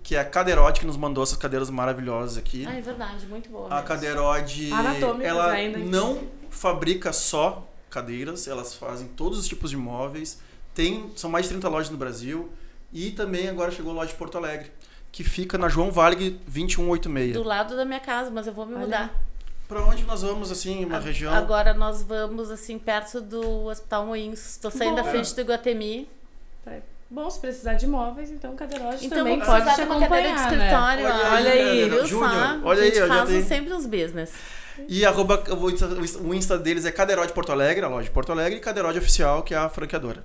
que 0.01 0.15
é 0.15 0.19
a 0.21 0.23
Cadeirode, 0.23 0.79
que 0.79 0.85
nos 0.85 0.95
mandou 0.95 1.21
essas 1.25 1.37
cadeiras 1.37 1.69
maravilhosas 1.69 2.37
aqui. 2.37 2.65
Ah, 2.65 2.77
é 2.77 2.81
verdade, 2.81 3.25
muito 3.25 3.49
boa. 3.49 3.67
A 3.67 3.71
mesmo. 3.75 3.87
Cadeirode, 3.89 4.69
ela 5.21 5.51
ainda. 5.51 5.79
não 5.79 6.19
fabrica 6.49 7.11
só 7.11 7.67
cadeiras, 7.89 8.47
elas 8.47 8.73
fazem 8.73 9.05
todos 9.17 9.37
os 9.37 9.45
tipos 9.49 9.69
de 9.69 9.75
móveis. 9.75 10.39
Tem, 10.73 11.11
são 11.17 11.29
mais 11.29 11.43
de 11.43 11.49
30 11.49 11.67
lojas 11.67 11.89
no 11.89 11.97
Brasil. 11.97 12.49
E 12.91 13.11
também 13.11 13.47
agora 13.47 13.71
chegou 13.71 13.91
a 13.91 13.95
loja 13.95 14.11
de 14.11 14.17
Porto 14.17 14.37
Alegre, 14.37 14.71
que 15.11 15.23
fica 15.23 15.57
na 15.57 15.69
João 15.69 15.91
Varg 15.91 16.17
2186. 16.47 17.33
Do 17.33 17.43
lado 17.43 17.75
da 17.75 17.85
minha 17.85 17.99
casa, 17.99 18.29
mas 18.31 18.47
eu 18.47 18.53
vou 18.53 18.65
me 18.65 18.73
Olha. 18.75 18.81
mudar. 18.85 19.23
Pra 19.67 19.83
onde 19.85 20.03
nós 20.03 20.23
vamos, 20.23 20.51
assim, 20.51 20.83
uma 20.83 20.97
A- 20.97 20.99
região... 20.99 21.31
Agora 21.33 21.73
nós 21.75 22.01
vamos, 22.01 22.49
assim, 22.49 22.79
perto 22.79 23.21
do 23.21 23.65
Hospital 23.67 24.05
Moinhos. 24.07 24.57
Tô 24.57 24.71
saindo 24.71 24.95
da 24.95 25.03
Bom. 25.03 25.11
frente 25.11 25.35
do 25.35 25.41
Iguatemi. 25.41 26.09
Tá. 26.65 26.71
Bom, 27.11 27.29
se 27.29 27.39
precisar 27.39 27.73
de 27.75 27.85
móveis, 27.87 28.29
então 28.31 28.55
Cadeirote 28.55 29.05
Então 29.05 29.17
também 29.19 29.39
pode 29.39 29.51
precisar 29.51 29.73
te 29.75 29.81
de 29.81 29.87
uma 29.87 29.99
cadeira 29.99 30.27
de 30.27 30.33
acompanhar, 30.33 30.51
né? 30.51 30.65
escritório. 30.65 31.05
Olha 31.05 31.13
ó. 31.13 31.33
aí, 31.35 31.83
Olha 31.83 32.01
aí, 32.01 32.07
Júnior, 32.07 32.59
olha 32.63 32.81
a 32.81 32.83
aí, 32.83 32.89
gente 32.91 33.01
ó, 33.03 33.07
já 33.07 33.15
faz 33.17 33.29
tem- 33.29 33.43
sempre 33.43 33.73
uns 33.73 33.85
business. 33.85 34.31
E 34.87 35.05
arroba, 35.05 35.43
o 36.21 36.33
Insta- 36.33 36.57
deles 36.57 36.85
é 36.85 36.91
Cadeirode 36.91 37.33
Porto 37.33 37.51
Alegre, 37.51 37.83
a 37.83 37.87
loja 37.89 38.05
de 38.05 38.11
Porto 38.11 38.31
Alegre, 38.31 38.57
e 38.57 38.61
Cadeirode 38.61 38.97
Oficial, 38.99 39.43
que 39.43 39.53
é 39.53 39.57
a 39.57 39.67
franqueadora. 39.69 40.23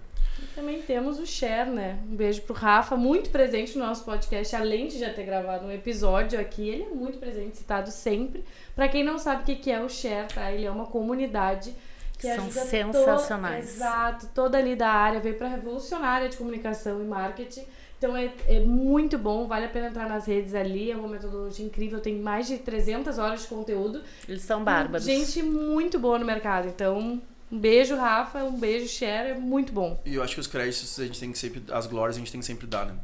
Também 0.55 0.81
temos 0.83 1.19
o 1.19 1.27
Cher, 1.27 1.67
né? 1.67 1.99
Um 2.09 2.15
beijo 2.15 2.43
pro 2.43 2.55
Rafa, 2.55 2.97
muito 2.97 3.31
presente 3.31 3.77
no 3.77 3.85
nosso 3.85 4.05
podcast, 4.05 4.55
além 4.55 4.87
de 4.87 4.99
já 4.99 5.13
ter 5.13 5.25
gravado 5.25 5.67
um 5.67 5.73
episódio 5.73 6.39
aqui, 6.39 6.69
ele 6.69 6.85
é 6.85 6.89
muito 6.89 7.19
presente, 7.19 7.57
citado 7.57 7.91
sempre. 7.91 8.45
Pra 8.75 8.89
quem 8.89 9.03
não 9.03 9.19
sabe 9.19 9.43
o 9.43 9.57
que 9.57 9.71
é 9.71 9.83
o 9.83 9.89
Cher, 9.89 10.29
tá? 10.29 10.53
Ele 10.53 10.65
é 10.65 10.71
uma 10.71 10.87
comunidade 10.87 11.75
que 12.17 12.29
São 12.29 12.47
ajuda 12.47 12.61
sensacionais. 12.67 13.67
To... 13.67 13.75
Exato, 13.75 14.29
toda 14.33 14.57
ali 14.57 14.77
da 14.77 14.89
área, 14.89 15.19
veio 15.19 15.37
pra 15.37 15.49
revolucionar 15.49 16.09
a 16.09 16.13
área 16.13 16.29
de 16.29 16.37
comunicação 16.37 17.01
e 17.03 17.05
marketing. 17.05 17.65
Então 17.99 18.17
é, 18.17 18.31
é 18.47 18.61
muito 18.61 19.19
bom, 19.19 19.47
vale 19.47 19.65
a 19.67 19.69
pena 19.69 19.89
entrar 19.89 20.09
nas 20.09 20.27
redes 20.27 20.55
ali, 20.55 20.91
é 20.91 20.97
uma 20.97 21.09
metodologia 21.09 21.65
incrível, 21.65 22.01
tem 22.01 22.17
mais 22.19 22.47
de 22.47 22.59
300 22.59 23.19
horas 23.19 23.43
de 23.43 23.49
conteúdo. 23.49 24.03
Eles 24.29 24.43
são 24.43 24.63
bárbaros. 24.63 25.05
Gente 25.05 25.43
muito 25.43 25.99
boa 25.99 26.19
no 26.19 26.25
mercado, 26.25 26.69
então 26.69 27.21
um 27.51 27.59
beijo 27.59 27.97
Rafa, 27.97 28.43
um 28.45 28.59
beijo 28.59 28.89
Cher, 28.89 29.27
é 29.27 29.35
muito 29.35 29.73
bom. 29.73 30.01
E 30.05 30.15
eu 30.15 30.23
acho 30.23 30.35
que 30.35 30.41
os 30.41 30.47
créditos 30.47 30.99
a 30.99 31.05
gente 31.07 31.21
tem 31.21 31.31
que 31.33 31.39
sempre. 31.39 31.63
As 31.73 31.87
glórias 31.87 32.17
a 32.17 32.19
gente 32.19 32.31
tem 32.33 32.41
que 32.41 32.47
sempre 32.47 32.67
dar, 32.67 32.87
né? 32.87 32.95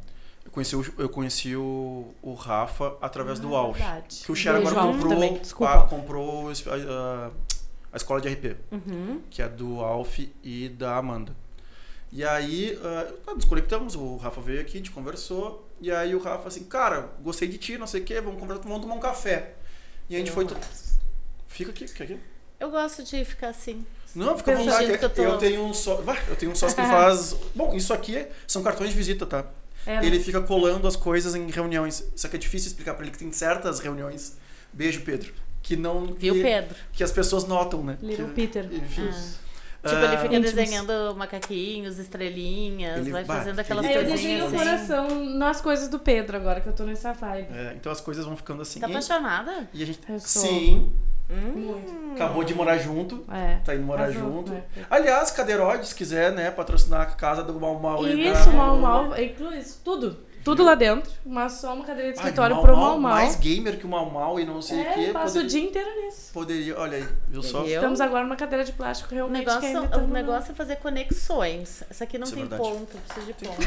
Eu 0.44 0.50
conheci 0.50 0.74
o, 0.74 0.94
eu 0.98 1.08
conheci 1.08 1.54
o, 1.54 2.12
o 2.22 2.34
Rafa 2.34 2.96
através 3.00 3.38
do 3.38 3.54
Ah, 3.54 3.58
Alf. 3.58 3.76
verdade. 3.78 4.22
Que 4.24 4.32
o 4.32 4.34
Cher 4.34 4.54
Beijo, 4.54 4.68
agora 4.70 4.92
comprou, 4.92 5.68
a, 5.68 5.82
comprou 5.86 6.48
a, 6.48 6.52
a- 6.52 7.30
a 7.92 7.96
escola 7.96 8.20
de 8.20 8.28
RP, 8.28 8.56
Uhum. 8.72 9.20
que 9.30 9.42
é 9.42 9.48
do 9.48 9.80
Alf 9.80 10.18
e 10.42 10.68
da 10.70 10.96
Amanda. 10.96 11.34
E 12.12 12.24
aí, 12.24 12.76
ah, 13.28 13.34
nos 13.34 13.44
conectamos, 13.44 13.94
o 13.94 14.16
Rafa 14.16 14.40
veio 14.40 14.60
aqui, 14.60 14.72
a 14.74 14.76
gente 14.78 14.90
conversou, 14.90 15.68
e 15.80 15.90
aí 15.92 16.14
o 16.14 16.18
Rafa 16.20 16.48
assim, 16.48 16.64
cara, 16.64 17.08
gostei 17.22 17.46
de 17.46 17.58
ti, 17.58 17.78
não 17.78 17.86
sei 17.86 18.00
o 18.00 18.04
quê, 18.04 18.20
vamos 18.20 18.40
conversar, 18.40 18.62
vamos 18.64 18.80
tomar 18.80 18.94
um 18.94 19.00
café. 19.00 19.54
E 20.08 20.16
a 20.16 20.18
gente 20.18 20.30
foi. 20.32 20.44
to- 20.46 20.56
Fica 21.46 21.70
aqui, 21.70 21.86
fica 21.86 22.02
aqui. 22.04 22.18
Eu 22.58 22.70
gosto 22.70 23.02
de 23.04 23.24
ficar 23.24 23.48
assim. 23.50 23.84
Não, 24.14 24.36
fica 24.36 24.52
à 24.52 24.56
vontade. 24.56 24.90
eu 24.90 25.10
tô- 25.10 25.22
Eu 25.22 25.38
tenho 25.38 25.62
um 25.64 25.72
só. 25.74 26.02
Eu 26.28 26.36
tenho 26.36 26.52
um 26.52 26.54
sócio 26.54 26.76
que 26.76 26.82
faz. 26.82 27.36
Bom, 27.54 27.74
isso 27.74 27.92
aqui 27.94 28.26
são 28.46 28.62
cartões 28.62 28.90
de 28.90 28.96
visita, 28.96 29.24
tá? 29.26 29.44
É, 29.86 30.04
ele 30.04 30.20
fica 30.20 30.40
colando 30.40 30.86
as 30.86 30.96
coisas 30.96 31.34
em 31.34 31.48
reuniões. 31.50 32.04
Só 32.14 32.28
que 32.28 32.36
é 32.36 32.38
difícil 32.38 32.68
explicar 32.68 32.94
pra 32.94 33.02
ele 33.04 33.12
que 33.12 33.18
tem 33.18 33.32
certas 33.32 33.80
reuniões. 33.80 34.36
Beijo, 34.72 35.00
Pedro. 35.02 35.32
Que 35.62 35.76
não. 35.76 36.06
Viu, 36.06 36.34
que, 36.34 36.42
Pedro? 36.42 36.74
Que 36.92 37.02
as 37.04 37.10
pessoas 37.12 37.44
notam, 37.44 37.82
né? 37.82 37.96
Little 38.02 38.26
que, 38.28 38.32
Peter. 38.34 38.64
Enfim. 38.72 39.08
Tipo, 39.82 39.94
ele 39.96 40.06
Ah, 40.14 40.18
fica 40.18 40.34
íntimos. 40.36 40.52
desenhando 40.52 41.16
macaquinhos, 41.16 41.98
estrelinhas, 41.98 42.98
Ele- 42.98 43.10
vai 43.10 43.24
fazendo 43.24 43.58
aquelas 43.58 43.86
É, 43.86 43.96
eu 43.96 44.04
desenho 44.04 44.44
o 44.44 44.46
assim. 44.48 44.56
coração 44.58 45.24
nas 45.24 45.60
coisas 45.62 45.88
do 45.88 45.98
Pedro 45.98 46.36
agora, 46.36 46.60
que 46.60 46.68
eu 46.68 46.72
tô 46.74 46.84
nessa 46.84 47.14
vibe. 47.14 47.48
é, 47.50 47.72
então 47.76 47.90
as 47.90 48.00
coisas 48.00 48.26
vão 48.26 48.36
ficando 48.36 48.60
assim. 48.60 48.78
Tá 48.78 48.86
apaixonada? 48.86 49.70
E 49.72 49.82
a 49.82 49.86
gente. 49.86 49.98
Eu 50.06 50.20
sou. 50.20 50.42
Sim, 50.42 50.92
Muito. 51.34 52.12
acabou 52.14 52.42
de 52.44 52.54
morar 52.54 52.76
junto. 52.78 53.24
É. 53.32 53.56
Tá 53.64 53.74
indo 53.74 53.84
morar 53.84 54.04
Arrasou, 54.04 54.22
junto. 54.22 54.52
né? 54.52 54.62
Aliás, 54.90 55.30
Cadeiroide, 55.30 55.86
se 55.86 55.94
quiser, 55.94 56.32
né, 56.32 56.50
patrocinar 56.50 57.00
a 57.02 57.06
casa 57.06 57.42
do 57.42 57.58
Mal 57.58 57.78
Mal. 57.78 58.06
Isso, 58.08 58.44
tá? 58.46 58.50
mal 58.50 58.76
mal, 58.76 59.20
inclui 59.20 59.58
isso, 59.58 59.80
tudo. 59.84 60.28
Tudo 60.42 60.62
lá 60.64 60.74
dentro, 60.74 61.12
mas 61.24 61.52
só 61.52 61.74
uma 61.74 61.84
cadeira 61.84 62.12
de 62.12 62.18
Ai, 62.18 62.24
escritório 62.24 62.56
Mal 62.56 62.64
pro 62.64 62.74
Mal, 62.74 62.98
mal. 62.98 63.12
Mais 63.12 63.36
gamer 63.36 63.78
que 63.78 63.84
o 63.84 63.88
Mal 63.90 64.08
Mal 64.08 64.40
e 64.40 64.46
não 64.46 64.62
sei 64.62 64.78
o 64.78 64.80
É, 64.80 64.92
que. 64.94 65.12
passa 65.12 65.38
o 65.38 65.46
dia 65.46 65.60
inteiro 65.62 65.88
nisso. 66.00 66.32
Poderia, 66.32 66.78
olha 66.78 66.96
aí, 66.96 67.06
viu 67.28 67.42
só? 67.42 67.58
Eu? 67.60 67.66
Estamos 67.74 68.00
agora 68.00 68.24
numa 68.24 68.36
cadeira 68.36 68.64
de 68.64 68.72
plástico 68.72 69.12
O 69.12 69.14
realmente. 69.14 69.40
negócio, 69.40 69.60
que 69.60 69.66
ainda 69.66 69.82
o 69.82 69.88
tamo- 69.88 70.06
negócio 70.14 70.52
é 70.52 70.54
fazer 70.54 70.76
conexões. 70.76 71.84
Essa 71.90 72.04
aqui 72.04 72.16
não 72.16 72.24
Isso 72.24 72.32
é 72.34 72.38
tem 72.38 72.46
verdade. 72.46 72.70
ponto, 72.70 72.96
preciso 72.96 73.26
de 73.26 73.32
ponto. 73.34 73.66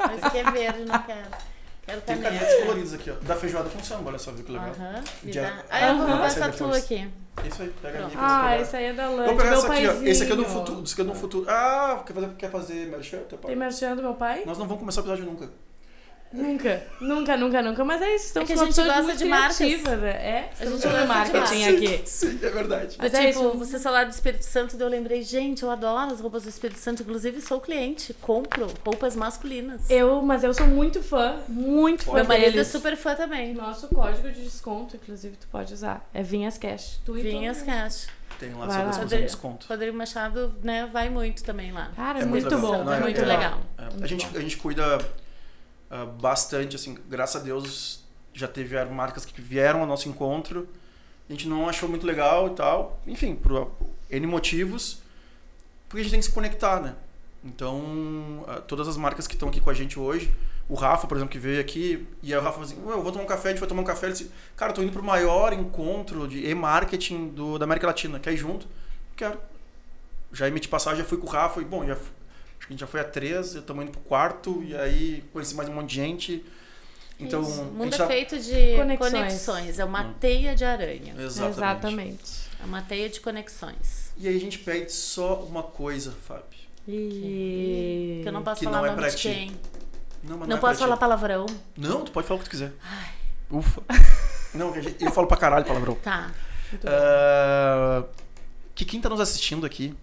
Mas 0.00 0.22
aqui 0.24 0.38
é 0.38 0.50
verde, 0.50 0.84
não 0.84 0.98
quero. 1.02 1.53
Quero 1.86 2.00
Tem 2.00 2.18
canetas 2.18 2.54
coloridas 2.62 2.94
aqui, 2.94 3.10
ó. 3.10 3.14
Da 3.22 3.36
feijoada 3.36 3.68
com 3.68 3.82
samba, 3.84 4.08
olha 4.08 4.18
só, 4.18 4.30
viu 4.32 4.44
que 4.44 4.52
legal. 4.52 4.70
Aham. 4.70 5.04
me 5.22 5.32
Já- 5.32 5.42
dá- 5.42 5.64
Ah, 5.70 5.88
eu 5.88 5.96
vou 5.96 6.04
Aham. 6.06 6.12
pegar 6.14 6.26
essa 6.26 6.52
ser 6.52 6.58
tua 6.58 6.76
aqui. 6.76 7.10
Isso 7.46 7.62
aí, 7.62 7.74
pega 7.82 7.98
a 7.98 8.06
minha. 8.06 8.18
Ah, 8.18 8.40
pegar. 8.48 8.60
esse 8.62 8.76
aí 8.76 8.84
é 8.86 8.92
da 8.94 9.08
Vou 9.08 9.16
pegar 9.36 9.44
meu 9.50 9.52
esse 9.58 9.66
aqui, 9.66 9.66
ó. 9.66 9.68
paizinho. 9.90 10.08
Esse 10.08 10.22
aqui 10.22 10.32
é 10.32 10.36
do 10.36 10.44
futuro. 10.44 10.82
Esse 10.82 10.92
aqui 10.94 11.02
é 11.02 11.04
do 11.04 11.14
futuro. 11.14 11.46
Ah, 11.50 12.02
quer 12.06 12.12
fazer, 12.14 12.28
quer 12.38 12.50
fazer 12.50 12.86
merchan, 12.86 13.18
teu 13.28 13.36
pai? 13.38 13.48
Tem 13.50 13.56
merchan 13.56 13.96
do 13.96 14.02
meu 14.02 14.14
pai? 14.14 14.42
Nós 14.46 14.56
não 14.56 14.66
vamos 14.66 14.80
começar 14.80 15.00
o 15.00 15.04
episódio 15.04 15.24
nunca. 15.26 15.50
Nunca, 16.34 16.82
nunca, 17.00 17.36
nunca, 17.36 17.62
nunca. 17.62 17.84
Mas 17.84 18.02
é 18.02 18.14
isso, 18.16 18.26
estamos 18.26 18.50
É 18.50 18.54
que 18.54 18.60
a 18.60 18.64
gente 18.64 18.74
gosta 18.82 19.14
de 19.16 19.24
marcas. 19.24 19.56
criativa, 19.56 19.96
né? 19.96 20.10
É, 20.10 20.50
A 20.60 20.64
gente 20.64 20.72
gosta 20.82 21.00
de 21.00 21.06
marketing 21.06 21.38
marcas. 21.38 21.74
aqui. 21.74 22.02
Sim, 22.10 22.38
é 22.42 22.50
verdade. 22.50 22.96
Mas 22.98 23.14
É, 23.14 23.24
é 23.24 23.26
tipo, 23.32 23.40
isso. 23.48 23.58
você 23.58 23.78
falar 23.78 24.04
do 24.04 24.10
Espírito 24.10 24.42
Santo, 24.44 24.76
eu 24.78 24.88
lembrei, 24.88 25.22
gente, 25.22 25.62
eu 25.62 25.70
adoro 25.70 26.12
as 26.12 26.20
roupas 26.20 26.42
do 26.42 26.48
Espírito 26.48 26.80
Santo. 26.80 27.02
Inclusive, 27.02 27.40
sou 27.40 27.60
cliente, 27.60 28.12
compro 28.14 28.66
roupas 28.84 29.14
masculinas. 29.14 29.88
Eu, 29.88 30.20
mas 30.22 30.42
eu 30.42 30.52
sou 30.52 30.66
muito 30.66 31.02
fã, 31.02 31.36
muito 31.48 32.04
fã 32.04 32.14
Meu 32.14 32.24
marido 32.24 32.58
é 32.58 32.64
super 32.64 32.96
fã 32.96 33.14
também. 33.14 33.54
Nosso 33.54 33.86
código 33.88 34.28
de 34.30 34.42
desconto, 34.42 34.96
inclusive, 34.96 35.36
tu 35.36 35.46
pode 35.48 35.72
usar. 35.72 36.04
É 36.12 36.22
Vinhas 36.22 36.58
Cash. 36.58 37.00
Tu 37.04 37.16
e 37.18 37.22
Vinhas. 37.22 37.62
Cash. 37.62 38.08
Tem 38.40 38.52
lá 38.52 38.66
Vai 38.66 38.92
sobre 38.92 38.98
lá. 39.14 39.20
de 39.20 39.22
desconto. 39.22 39.66
Rodrigo 39.68 39.96
Machado, 39.96 40.52
né, 40.62 40.88
vai 40.92 41.08
muito 41.08 41.44
também 41.44 41.70
lá. 41.70 41.92
Cara, 41.94 42.18
é, 42.18 42.22
É 42.22 42.24
muito, 42.24 42.50
muito 42.50 42.58
bom. 42.58 42.70
legal. 42.72 42.84
Não, 42.84 42.92
é 42.92 43.00
muito 43.00 43.20
legal. 43.24 43.60
É, 43.78 43.82
a, 43.82 43.90
Muito 43.90 44.06
gente, 44.08 44.26
bom. 44.26 44.38
a 44.38 44.40
gente 44.40 44.56
cuida 44.56 44.98
ah, 45.94 46.04
bastante, 46.06 46.74
assim, 46.74 46.96
graças 47.08 47.40
a 47.40 47.44
Deus 47.44 48.02
já 48.32 48.48
teve 48.48 48.82
marcas 48.86 49.24
que 49.24 49.40
vieram 49.40 49.80
ao 49.80 49.86
nosso 49.86 50.08
encontro. 50.08 50.68
A 51.28 51.32
gente 51.32 51.48
não 51.48 51.68
achou 51.68 51.88
muito 51.88 52.04
legal 52.04 52.48
e 52.48 52.50
tal. 52.50 53.00
Enfim, 53.06 53.34
por 53.36 53.70
N 54.10 54.26
motivos. 54.26 54.98
Porque 55.88 56.00
a 56.00 56.02
gente 56.02 56.10
tem 56.10 56.20
que 56.20 56.26
se 56.26 56.32
conectar, 56.32 56.80
né? 56.80 56.94
Então, 57.44 58.44
ah, 58.48 58.60
todas 58.60 58.88
as 58.88 58.96
marcas 58.96 59.26
que 59.28 59.34
estão 59.34 59.48
aqui 59.48 59.60
com 59.60 59.70
a 59.70 59.74
gente 59.74 59.98
hoje, 59.98 60.34
o 60.68 60.74
Rafa, 60.74 61.06
por 61.06 61.16
exemplo, 61.16 61.30
que 61.32 61.38
veio 61.38 61.60
aqui, 61.60 62.08
e 62.22 62.32
aí 62.32 62.38
o 62.38 62.42
Rafa 62.42 62.54
falou 62.54 62.66
assim: 62.66 62.82
"Ué, 62.84 62.94
eu 62.94 63.02
vou 63.02 63.12
tomar 63.12 63.24
um 63.24 63.26
café, 63.28 63.48
a 63.48 63.50
gente 63.52 63.60
vai 63.60 63.68
tomar 63.68 63.82
um 63.82 63.84
café. 63.84 64.06
Ele 64.06 64.14
disse: 64.14 64.30
Cara, 64.56 64.72
tô 64.72 64.82
indo 64.82 64.92
pro 64.92 65.02
maior 65.02 65.52
encontro 65.52 66.26
de 66.26 66.44
e-marketing 66.48 67.32
da 67.58 67.64
América 67.64 67.86
Latina. 67.86 68.18
Quer 68.18 68.32
ir 68.32 68.36
junto? 68.38 68.66
Quero. 69.14 69.38
Já 70.32 70.48
emiti 70.48 70.66
passagem, 70.68 71.00
já 71.02 71.08
fui 71.08 71.18
com 71.18 71.26
o 71.26 71.30
Rafa 71.30 71.60
e, 71.60 71.64
bom, 71.64 71.86
já, 71.86 71.94
fu- 71.94 72.10
acho 72.64 72.66
que 72.66 72.72
a 72.72 72.74
gente 72.74 72.80
já 72.80 72.86
foi 72.86 73.00
a 73.00 73.04
três, 73.04 73.54
estamos 73.54 73.82
indo 73.84 73.92
pro 73.92 74.00
quarto, 74.00 74.62
e 74.62 74.74
aí 74.76 75.22
conheci 75.32 75.54
mais 75.54 75.68
um 75.68 75.74
monte 75.74 75.90
de 75.90 75.94
gente. 75.96 76.44
Então, 77.20 77.42
Isso. 77.42 77.60
O 77.62 77.64
mundo 77.66 77.94
é 77.94 78.06
feito 78.06 78.38
de 78.40 78.76
Conexões. 78.76 79.12
conexões. 79.12 79.78
É 79.78 79.84
uma 79.84 80.02
Hum. 80.02 80.14
teia 80.18 80.54
de 80.56 80.64
aranha. 80.64 81.14
Exatamente. 81.18 81.56
Exatamente. 81.58 82.32
É 82.60 82.64
uma 82.64 82.82
teia 82.82 83.08
de 83.08 83.20
conexões. 83.20 84.12
E 84.16 84.26
aí 84.26 84.36
a 84.36 84.40
gente 84.40 84.58
pede 84.58 84.90
só 84.92 85.36
uma 85.42 85.62
coisa, 85.62 86.12
Fábio. 86.26 86.42
E... 86.88 88.20
Que 88.22 88.28
eu 88.28 88.32
não 88.32 88.42
posso 88.42 88.58
Que 88.60 88.64
falar 88.64 88.78
não 88.78 88.84
é 88.86 88.88
nome 88.90 89.00
pra 89.00 89.10
de 89.10 89.16
ti. 89.16 89.28
quem. 89.28 89.56
Não, 90.24 90.38
mas 90.38 90.48
Não 90.48 90.56
é 90.56 90.60
posso 90.60 90.80
falar 90.80 90.96
ti. 90.96 91.00
palavrão. 91.00 91.46
Não, 91.76 92.04
tu 92.04 92.10
pode 92.12 92.26
falar 92.26 92.40
o 92.40 92.42
que 92.42 92.48
tu 92.48 92.50
quiser. 92.50 92.72
Ufa. 93.50 93.82
Não, 94.54 94.72
eu 95.00 95.10
falo 95.12 95.26
pra 95.26 95.36
caralho 95.36 95.64
palavrão. 95.64 95.94
Tá. 95.96 96.32
Ah, 96.86 98.04
que 98.74 98.84
quem 98.84 99.00
tá 99.00 99.08
nos 99.08 99.20
assistindo 99.20 99.64
aqui. 99.66 99.94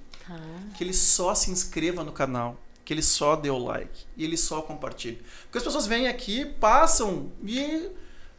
Que 0.76 0.84
ele 0.84 0.94
só 0.94 1.34
se 1.36 1.52
inscreva 1.52 2.04
no 2.04 2.12
canal, 2.12 2.58
que 2.84 2.94
ele 2.94 3.02
só 3.04 3.36
dê 3.36 3.50
o 3.50 3.58
like 3.58 4.06
e 4.18 4.24
ele 4.24 4.38
só 4.38 4.62
compartilhe. 4.62 5.22
Porque 5.44 5.58
as 5.58 5.64
pessoas 5.64 5.86
vêm 5.88 6.08
aqui, 6.08 6.46
passam 6.46 7.32
e 7.44 7.90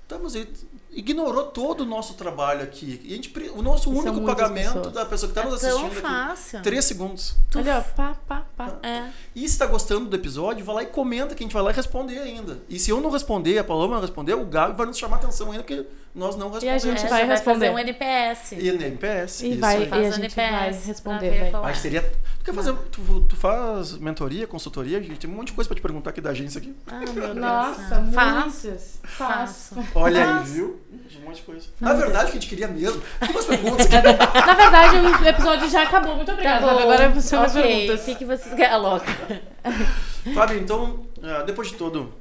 estamos 0.02 0.34
aí, 0.36 0.46
ignorou 0.90 1.44
todo 1.44 1.82
o 1.82 1.86
nosso 1.86 2.14
trabalho 2.14 2.62
aqui. 2.62 3.00
E 3.02 3.12
a 3.14 3.16
gente, 3.16 3.32
o 3.54 3.62
nosso 3.62 3.84
são 3.84 3.92
único 3.94 4.26
pagamento 4.26 4.74
pessoas. 4.74 4.92
da 4.92 5.06
pessoa 5.06 5.32
que 5.32 5.38
está 5.38 5.48
É 5.48 5.50
nos 5.50 5.60
tão 5.60 5.70
assistindo 5.70 5.92
aqui, 5.92 6.00
fácil. 6.02 6.62
três 6.62 6.84
segundos. 6.84 7.36
Olha, 7.54 7.78
ó, 7.78 7.80
pá, 7.96 8.16
pá, 8.28 8.46
pá. 8.56 8.78
É. 8.82 9.08
E 9.34 9.48
se 9.48 9.56
tá 9.56 9.64
gostando 9.66 10.10
do 10.10 10.16
episódio, 10.16 10.62
vai 10.64 10.74
lá 10.74 10.82
e 10.82 10.86
comenta 10.86 11.34
que 11.34 11.42
a 11.42 11.46
gente 11.46 11.54
vai 11.54 11.62
lá 11.62 11.70
e 11.70 11.74
responder 11.74 12.18
ainda. 12.18 12.60
E 12.68 12.78
se 12.78 12.90
eu 12.90 13.00
não 13.00 13.10
responder, 13.10 13.58
a 13.58 13.64
Paloma 13.64 13.94
não 13.94 14.02
responder, 14.02 14.34
o 14.34 14.44
Gabi 14.44 14.76
vai 14.76 14.84
nos 14.86 14.98
chamar 14.98 15.16
atenção 15.16 15.50
ainda, 15.50 15.62
porque 15.64 15.86
nós 16.14 16.36
não 16.36 16.48
a 16.48 16.50
respondemos. 16.52 16.82
gente 16.82 17.04
É, 17.04 17.08
vai 17.08 17.20
já 17.20 17.26
vai 17.26 17.36
responder. 17.36 17.58
fazer 17.66 17.70
um 17.70 17.78
NPS. 17.78 18.52
E 18.52 18.72
no 18.72 18.82
MPS. 18.82 19.42
E 19.46 19.50
isso 19.52 19.60
vai- 19.60 19.76
aí. 19.76 19.82
e 19.88 19.92
a 19.94 20.10
gente 20.10 20.18
NPS 20.18 20.36
vai 20.76 20.86
responder, 20.86 21.38
vai. 21.40 21.50
qual 21.50 21.62
Mas 21.62 21.78
é. 21.78 21.82
teria. 21.82 22.02
Tu 22.02 22.44
quer 22.46 22.54
fazer. 22.54 22.74
Tu, 22.90 23.20
tu 23.28 23.36
faz 23.36 23.96
mentoria, 23.98 24.46
consultoria? 24.46 24.98
A 24.98 25.00
gente 25.00 25.16
tem 25.18 25.30
um 25.30 25.34
monte 25.34 25.48
de 25.48 25.52
coisa 25.54 25.68
pra 25.68 25.76
te 25.76 25.80
perguntar 25.80 26.10
aqui 26.10 26.20
da 26.20 26.30
agência 26.30 26.58
aqui. 26.58 26.74
Ah, 26.88 26.98
meu 27.04 27.12
Deus. 27.12 27.36
Nossa, 27.36 28.04
Faço. 28.12 28.66
muitas. 28.66 29.00
Faço. 29.04 29.76
Olha 29.94 30.20
aí, 30.20 30.38
Faço. 30.40 30.52
viu? 30.52 30.80
Um 31.22 31.24
monte 31.26 31.36
de 31.36 31.42
coisa. 31.42 31.66
Na 31.80 31.92
verdade, 31.94 32.24
que 32.32 32.38
a 32.38 32.40
gente 32.40 32.48
queria 32.48 32.66
mesmo. 32.68 33.00
Tem 33.20 33.30
umas 33.30 33.44
perguntas 33.44 33.86
aqui. 33.86 33.96
Na 34.46 34.54
verdade, 34.54 34.96
o 35.22 35.26
episódio 35.28 35.70
já 35.70 35.82
acabou. 35.84 36.16
Muito 36.16 36.32
obrigada. 36.32 36.66
Tá. 36.66 36.72
Agora 36.82 37.20
são 37.20 37.42
as 37.42 37.54
Ok, 37.56 37.62
perguntas. 37.62 38.04
Fique 38.04 38.24
vocês. 38.24 38.52
É 38.58 38.76
louca. 38.76 39.06
Fábio, 40.34 40.58
então, 40.58 41.06
ah, 41.22 41.42
depois 41.42 41.68
de 41.68 41.74
todo. 41.76 42.12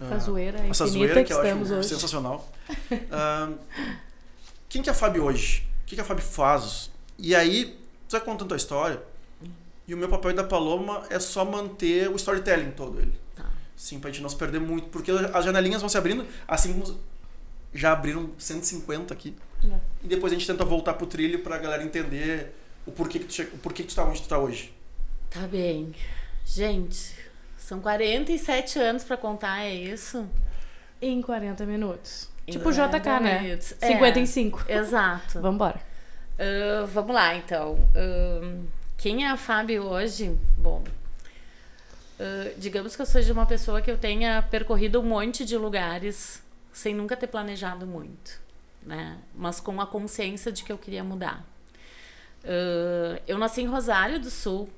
Ah, 0.00 0.14
Essa 0.14 0.18
zoeira 0.18 0.58
essa 0.58 0.84
infinita 0.84 0.88
zoeira 0.88 1.14
que 1.22 1.24
que 1.26 1.32
eu 1.32 1.42
estamos 1.42 1.70
acho 1.70 1.80
hoje. 1.80 1.88
sensacional. 1.88 2.52
Ah, 3.10 3.52
quem 4.68 4.82
que 4.82 4.88
é 4.88 4.92
a 4.92 4.94
Fábio 4.94 5.24
hoje? 5.24 5.64
O 5.82 5.86
que, 5.86 5.94
que 5.94 6.00
a 6.00 6.04
Fábio 6.04 6.22
faz? 6.24 6.90
E 7.18 7.34
aí, 7.34 7.78
você 8.06 8.18
vai 8.18 8.26
contando 8.26 8.52
a 8.52 8.56
história. 8.56 9.02
E 9.86 9.94
o 9.94 9.96
meu 9.96 10.08
papel 10.08 10.34
da 10.34 10.44
Paloma 10.44 11.02
é 11.08 11.18
só 11.18 11.44
manter 11.44 12.10
o 12.10 12.16
storytelling 12.16 12.72
todo 12.72 13.00
ele. 13.00 13.18
Tá. 13.34 13.46
Sim, 13.74 13.98
pra 13.98 14.10
gente 14.10 14.20
não 14.20 14.28
se 14.28 14.36
perder 14.36 14.60
muito. 14.60 14.88
Porque 14.88 15.10
as 15.10 15.44
janelinhas 15.44 15.80
vão 15.80 15.88
se 15.88 15.96
abrindo, 15.96 16.26
assim 16.46 16.74
como 16.74 16.98
já 17.72 17.92
abriram 17.92 18.30
150 18.38 19.14
aqui. 19.14 19.34
É. 19.64 19.78
E 20.04 20.06
depois 20.06 20.30
a 20.32 20.36
gente 20.36 20.46
tenta 20.46 20.64
voltar 20.64 20.92
pro 20.94 21.06
trilho 21.06 21.38
pra 21.40 21.56
galera 21.56 21.82
entender 21.82 22.54
o 22.86 22.92
porquê 22.92 23.18
que 23.18 23.24
tu, 23.24 23.32
che... 23.32 23.42
o 23.44 23.58
porquê 23.58 23.82
que 23.82 23.88
tu 23.88 23.94
tá 23.96 24.04
onde 24.04 24.20
tu 24.20 24.28
tá 24.28 24.38
hoje. 24.38 24.72
Tá 25.30 25.46
bem. 25.46 25.94
Gente, 26.44 27.14
são 27.68 27.80
47 27.80 28.78
anos 28.78 29.04
pra 29.04 29.14
contar, 29.14 29.62
é 29.62 29.74
isso? 29.74 30.26
Em 31.02 31.20
40 31.20 31.66
minutos. 31.66 32.30
Em 32.46 32.52
tipo 32.52 32.70
o 32.70 32.72
JK, 32.72 33.02
40 33.02 33.20
né? 33.20 33.42
minutos. 33.42 33.74
É. 33.78 33.88
55. 33.88 34.64
Exato. 34.66 35.38
Vambora. 35.42 35.78
Ah, 36.38 36.86
vamos 36.86 37.14
lá, 37.14 37.34
então. 37.36 37.78
Ahn, 37.94 38.64
quem 38.96 39.26
é 39.26 39.30
a 39.30 39.36
Fábio 39.36 39.84
hoje? 39.84 40.34
Bom, 40.56 40.82
ah, 42.18 42.50
digamos 42.56 42.96
que 42.96 43.02
eu 43.02 43.06
seja 43.06 43.34
uma 43.34 43.44
pessoa 43.44 43.82
que 43.82 43.90
eu 43.90 43.98
tenha 43.98 44.40
percorrido 44.50 44.98
um 45.00 45.04
monte 45.04 45.44
de 45.44 45.58
lugares 45.58 46.42
sem 46.72 46.94
nunca 46.94 47.18
ter 47.18 47.26
planejado 47.26 47.86
muito, 47.86 48.40
né? 48.82 49.18
Mas 49.34 49.60
com 49.60 49.78
a 49.78 49.86
consciência 49.86 50.50
de 50.50 50.64
que 50.64 50.72
eu 50.72 50.78
queria 50.78 51.04
mudar. 51.04 51.44
Ah, 52.42 53.20
eu 53.28 53.36
nasci 53.36 53.60
em 53.60 53.66
Rosário 53.66 54.18
do 54.18 54.30
Sul, 54.30 54.70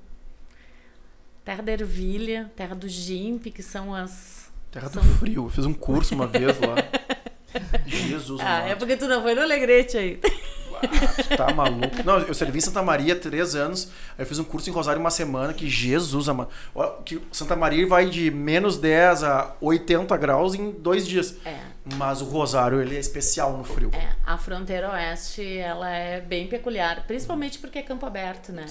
terra 1.44 1.62
da 1.62 1.73
ervilha, 1.73 2.50
terra 2.56 2.75
do 2.75 2.88
Gimp, 2.88 3.47
que 3.47 3.62
são 3.62 3.94
as 3.94 4.49
Terra 4.70 4.88
do 4.88 4.94
São- 4.94 5.02
frio. 5.18 5.44
Eu 5.47 5.49
fiz 5.49 5.66
um 5.66 5.73
curso 5.75 6.14
uma 6.14 6.26
vez 6.26 6.56
lá. 6.61 6.76
Jesus, 7.87 8.40
Ah, 8.44 8.61
é 8.68 8.75
porque 8.76 8.97
tu 8.97 9.09
não 9.09 9.23
foi 9.23 9.35
no 9.35 9.42
Alegrete 9.42 9.97
aí. 9.97 10.16
Tu 10.20 11.37
tá 11.37 11.52
maluco. 11.52 12.02
Não, 12.04 12.18
eu 12.20 12.32
servi 12.32 12.59
em 12.59 12.61
Santa 12.61 12.82
Maria 12.82 13.14
três 13.16 13.54
anos. 13.54 13.90
Aí 14.16 14.23
eu 14.23 14.26
fiz 14.26 14.38
um 14.38 14.44
curso 14.44 14.70
em 14.70 14.73
Rosário 14.73 15.00
uma 15.00 15.11
semana. 15.11 15.52
Que 15.52 15.68
Jesus. 15.68 16.26
Olha, 16.28 16.92
Que 17.04 17.20
Santa 17.32 17.54
Maria 17.56 17.87
vai 17.87 18.09
de 18.09 18.30
menos 18.30 18.78
10 18.78 19.25
a 19.25 19.54
80 19.61 20.16
graus 20.16 20.54
em 20.54 20.70
dois 20.70 21.06
dias. 21.06 21.35
É. 21.44 21.59
Mas 21.97 22.23
o 22.23 22.25
Rosário, 22.25 22.80
ele 22.80 22.97
é 22.97 23.00
especial 23.00 23.56
no 23.59 23.64
frio. 23.64 23.90
É, 23.92 24.11
a 24.25 24.38
fronteira 24.38 24.90
oeste, 24.92 25.59
ela 25.59 25.90
é 25.90 26.20
bem 26.20 26.47
peculiar, 26.47 27.04
principalmente 27.06 27.59
porque 27.59 27.78
é 27.80 27.82
campo 27.82 28.06
aberto, 28.06 28.52
né? 28.52 28.64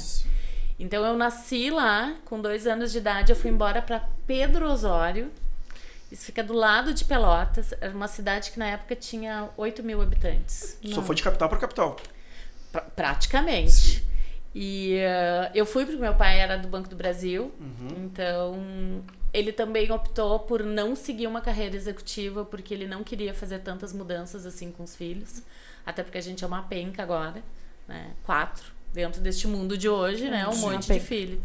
Então 0.80 1.06
eu 1.06 1.18
nasci 1.18 1.70
lá, 1.70 2.16
com 2.26 2.40
dois 2.42 2.66
anos 2.66 2.92
de 2.92 3.00
idade, 3.00 3.32
eu 3.32 3.36
fui 3.36 3.52
embora 3.52 3.82
para 3.82 4.08
Pedro 4.26 4.66
Osório. 4.72 5.30
Isso 6.12 6.26
fica 6.26 6.42
do 6.42 6.54
lado 6.54 6.94
de 6.94 7.04
Pelotas, 7.06 7.74
era 7.80 7.94
uma 7.94 8.08
cidade 8.08 8.50
que 8.52 8.58
na 8.58 8.68
época 8.68 8.96
tinha 8.96 9.50
8 9.58 9.84
mil 9.84 10.02
habitantes. 10.02 10.80
Só 10.94 11.02
foi 11.04 11.16
de 11.16 11.22
capital 11.22 11.50
para 11.50 11.58
capital. 11.60 11.98
Pra- 12.72 12.82
praticamente. 12.82 14.04
E 14.56 14.96
eh, 14.96 15.52
eu 15.54 15.66
fui 15.66 15.86
porque 15.86 16.02
meu 16.02 16.16
pai 16.16 16.40
era 16.40 16.58
do 16.58 16.68
Banco 16.68 16.90
do 16.90 16.96
Brasil, 16.96 17.52
Uhum. 17.60 18.06
então 18.06 19.04
ele 19.32 19.52
também 19.52 19.92
optou 19.92 20.40
por 20.40 20.64
não 20.64 20.96
seguir 20.96 21.28
uma 21.28 21.40
carreira 21.42 21.76
executiva 21.76 22.44
porque 22.44 22.74
ele 22.74 22.88
não 22.88 23.04
queria 23.04 23.32
fazer 23.34 23.60
tantas 23.60 23.94
mudanças 23.94 24.48
assim 24.48 24.72
com 24.72 24.82
os 24.84 24.96
filhos, 24.96 25.44
até 25.86 26.02
porque 26.02 26.18
a 26.18 26.22
gente 26.22 26.44
é 26.44 26.48
uma 26.48 26.64
penca 26.64 27.04
agora, 27.04 27.44
né? 27.88 28.12
Quatro 28.24 28.72
dentro 28.94 29.22
deste 29.22 29.48
mundo 29.48 29.78
de 29.78 29.88
hoje, 29.90 30.30
né? 30.30 30.48
Um 30.48 30.56
monte 30.58 30.92
de 30.92 31.00
filho. 31.00 31.42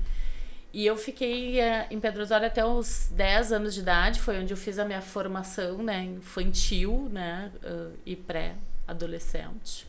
E 0.72 0.84
eu 0.84 0.96
fiquei 0.96 1.60
eh, 1.60 1.86
em 1.88 2.00
Pedro 2.00 2.22
Osório 2.22 2.46
até 2.48 2.64
os 2.64 3.08
10 3.12 3.52
anos 3.52 3.74
de 3.74 3.80
idade, 3.80 4.20
foi 4.20 4.40
onde 4.40 4.52
eu 4.52 4.56
fiz 4.56 4.76
a 4.78 4.84
minha 4.84 5.00
formação, 5.00 5.78
né, 5.84 6.02
infantil, 6.02 7.08
né, 7.12 7.52
eh, 7.62 7.86
e 8.04 8.16
pré-adolescente. 8.16 9.86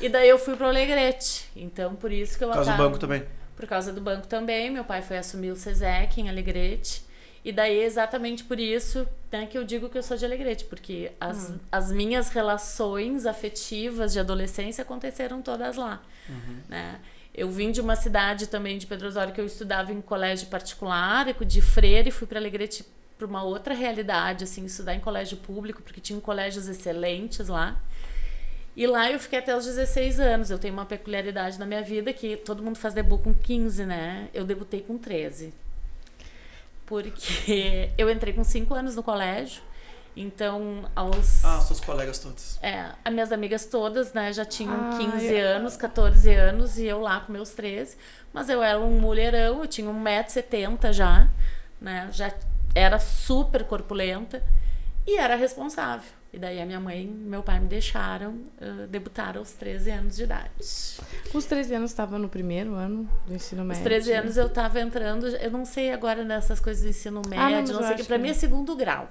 E 0.00 0.08
daí 0.08 0.28
eu 0.28 0.38
fui 0.38 0.54
para 0.56 0.66
o 0.66 0.68
Alegrete. 0.68 1.46
Então, 1.56 1.94
por 1.96 2.12
isso 2.12 2.38
que 2.38 2.44
eu 2.44 2.48
Por 2.48 2.54
causa 2.54 2.72
do 2.72 2.78
banco 2.78 2.98
também. 2.98 3.24
por 3.56 3.66
causa 3.66 3.92
do 3.92 4.00
banco 4.00 4.26
também. 4.26 4.70
Meu 4.70 4.84
pai 4.84 5.02
foi 5.02 5.16
assumir 5.18 5.50
o 5.50 5.56
SESEC 5.56 6.20
em 6.20 6.28
Alegrete. 6.28 7.03
E 7.44 7.52
daí, 7.52 7.82
exatamente 7.82 8.42
por 8.42 8.58
isso 8.58 9.06
né, 9.30 9.46
que 9.46 9.58
eu 9.58 9.64
digo 9.64 9.90
que 9.90 9.98
eu 9.98 10.02
sou 10.02 10.16
de 10.16 10.24
Alegrete, 10.24 10.64
porque 10.64 11.12
as, 11.20 11.52
as 11.70 11.92
minhas 11.92 12.30
relações 12.30 13.26
afetivas 13.26 14.12
de 14.12 14.20
adolescência 14.20 14.82
aconteceram 14.82 15.42
todas 15.42 15.76
lá. 15.76 16.02
Né? 16.68 17.00
Eu 17.34 17.50
vim 17.50 17.70
de 17.70 17.80
uma 17.80 17.96
cidade 17.96 18.46
também 18.46 18.78
de 18.78 18.86
Pedro 18.86 19.08
Osório 19.08 19.34
que 19.34 19.40
eu 19.40 19.46
estudava 19.46 19.92
em 19.92 20.00
colégio 20.00 20.46
particular, 20.46 21.26
de 21.44 21.60
freira, 21.60 22.08
e 22.08 22.12
fui 22.12 22.26
para 22.26 22.38
Alegrete 22.38 22.84
para 23.18 23.26
uma 23.26 23.42
outra 23.42 23.74
realidade, 23.74 24.44
assim, 24.44 24.64
estudar 24.64 24.94
em 24.94 25.00
colégio 25.00 25.36
público, 25.36 25.82
porque 25.82 26.00
tinha 26.00 26.20
colégios 26.20 26.66
excelentes 26.66 27.48
lá. 27.48 27.76
E 28.76 28.86
lá 28.86 29.10
eu 29.10 29.20
fiquei 29.20 29.38
até 29.38 29.56
os 29.56 29.64
16 29.64 30.18
anos. 30.18 30.50
Eu 30.50 30.58
tenho 30.58 30.74
uma 30.74 30.84
peculiaridade 30.84 31.58
na 31.58 31.66
minha 31.66 31.82
vida 31.82 32.12
que 32.12 32.36
todo 32.36 32.62
mundo 32.62 32.76
faz 32.76 32.92
debut 32.92 33.22
com 33.22 33.32
15, 33.32 33.86
né? 33.86 34.28
Eu 34.34 34.44
debutei 34.44 34.80
com 34.80 34.98
13. 34.98 35.52
Porque 36.86 37.90
eu 37.98 38.10
entrei 38.10 38.32
com 38.32 38.44
5 38.44 38.74
anos 38.74 38.96
no 38.96 39.02
colégio. 39.02 39.62
Então, 40.16 40.88
aos. 40.94 41.44
Ah, 41.44 41.60
seus 41.60 41.80
colegas 41.80 42.20
todos. 42.20 42.56
É, 42.62 42.90
as 43.04 43.12
minhas 43.12 43.32
amigas 43.32 43.64
todas, 43.66 44.12
né, 44.12 44.32
já 44.32 44.44
tinham 44.44 44.72
Ah, 44.92 44.96
15 44.96 45.26
eu- 45.34 45.48
anos, 45.56 45.76
14 45.76 46.32
anos, 46.32 46.78
e 46.78 46.84
eu 46.86 47.00
lá 47.00 47.18
com 47.20 47.32
meus 47.32 47.50
13. 47.50 47.96
Mas 48.32 48.48
eu 48.48 48.62
era 48.62 48.78
um 48.78 49.00
mulherão, 49.00 49.60
eu 49.60 49.66
tinha 49.66 49.90
1,70m 49.90 50.92
já, 50.92 51.28
né? 51.80 52.08
Já 52.12 52.32
era 52.76 52.98
super 53.00 53.64
corpulenta 53.64 54.40
e 55.06 55.16
era 55.18 55.34
responsável. 55.34 56.08
E 56.34 56.38
daí 56.38 56.60
a 56.60 56.66
minha 56.66 56.80
mãe 56.80 57.02
e 57.02 57.06
meu 57.06 57.44
pai 57.44 57.60
me 57.60 57.68
deixaram 57.68 58.40
ah, 58.60 58.86
debutar 58.88 59.36
aos 59.38 59.52
13 59.52 59.90
anos 59.92 60.16
de 60.16 60.24
idade. 60.24 60.50
Os 61.32 61.44
13 61.46 61.74
anos 61.76 61.90
estava 61.92 62.18
no 62.18 62.28
primeiro 62.28 62.74
ano 62.74 63.08
do 63.26 63.34
ensino 63.34 63.62
Os 63.62 63.68
médio. 63.68 63.84
13 63.84 64.12
anos 64.12 64.36
eu 64.36 64.48
tava 64.48 64.80
entrando, 64.80 65.26
eu 65.28 65.50
não 65.50 65.64
sei 65.64 65.92
agora 65.92 66.24
nessas 66.24 66.58
coisas 66.58 66.82
do 66.82 66.88
ensino 66.88 67.22
mas 67.28 67.38
médio, 67.38 67.72
eu 67.72 67.74
não 67.74 67.82
sei 67.82 67.92
o 67.92 67.96
que, 67.96 68.02
que- 68.16 68.18
mim 68.18 68.28
é 68.30 68.34
segundo 68.34 68.74
grau. 68.74 69.08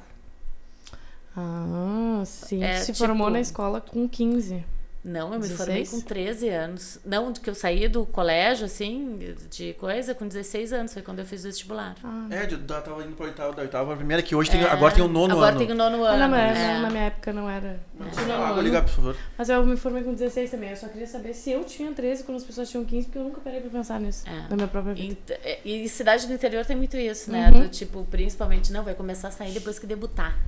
Ah, 1.36 2.22
sim. 2.26 2.64
É, 2.64 2.80
Se 2.80 2.88
tipo- 2.88 2.98
formou 3.00 3.30
na 3.30 3.40
escola 3.40 3.82
com 3.82 4.08
15. 4.08 4.64
Não, 5.06 5.34
eu 5.34 5.40
me 5.42 5.50
formei 5.50 5.84
16? 5.84 5.90
com 5.90 6.00
13 6.08 6.48
anos. 6.48 6.98
Não, 7.04 7.34
que 7.34 7.50
eu 7.50 7.54
saí 7.54 7.90
do 7.90 8.06
colégio, 8.06 8.66
assim, 8.68 9.36
de 9.52 9.74
coisa, 9.74 10.16
com 10.16 10.26
16 10.26 10.72
anos. 10.72 10.94
Foi 10.94 11.02
quando 11.02 11.20
eu 11.20 11.26
fiz 11.26 11.42
o 11.42 11.48
vestibular. 11.48 11.94
Ah, 12.02 12.28
É, 12.30 12.46
de, 12.46 12.56
da, 12.56 12.80
tava 12.82 13.04
indo 13.04 13.14
pro 13.14 13.26
oitavo, 13.26 13.54
da 13.54 13.64
oitava 13.64 13.88
pra 13.88 13.98
primeira, 13.98 14.24
que 14.24 14.34
hoje 14.34 14.50
tem, 14.50 14.64
agora 14.64 14.94
tem 14.96 15.04
o 15.04 15.10
nono 15.10 15.34
Agora 15.34 15.50
ano. 15.50 15.60
tem 15.60 15.70
o 15.72 15.76
nono 15.76 16.06
Ah, 16.06 16.12
ano. 16.12 16.20
não, 16.20 16.30
mas 16.30 16.58
é. 16.58 16.80
na 16.80 16.90
minha 16.90 17.04
época 17.04 17.34
não 17.34 17.50
era. 17.50 17.82
Não 18.00 18.10
tinha 18.10 18.26
nono 18.28 18.44
Ah, 18.46 18.54
vou 18.54 18.64
ligar, 18.64 18.82
por 18.84 18.92
favor. 18.92 19.18
Mas 19.38 19.50
eu 19.50 19.66
me 19.66 19.76
formei 19.76 20.04
com 20.04 20.14
16 20.14 20.50
também. 20.52 20.70
Eu 20.70 20.78
só 20.78 20.88
queria 20.88 21.08
saber 21.08 21.34
se 21.34 21.52
eu 21.52 21.66
tinha 21.66 21.92
13 21.92 22.24
quando 22.24 22.38
as 22.38 22.46
pessoas 22.46 22.70
tinham 22.70 22.86
15, 22.86 23.08
porque 23.08 23.18
eu 23.20 23.24
nunca 23.26 23.42
parei 23.42 23.60
pra 23.60 23.70
pensar 23.72 24.00
nisso. 24.00 24.24
É. 24.26 24.48
Na 24.50 24.56
minha 24.56 24.70
própria 24.70 24.94
vida. 24.94 25.12
Ent- 25.12 25.32
é, 25.44 25.60
E 25.66 25.90
cidade 25.90 26.28
do 26.28 26.34
interior 26.34 26.66
tem 26.66 26.78
muito 26.78 26.96
isso, 26.96 27.30
né? 27.30 27.52
Uhum. 27.52 27.64
Do 27.64 27.68
tipo, 27.68 28.06
principalmente, 28.10 28.72
não, 28.72 28.86
vai 28.86 28.94
começar 28.94 29.28
a 29.28 29.32
sair 29.32 29.52
depois 29.52 29.78
que 29.78 29.86
debutar. 29.86 30.40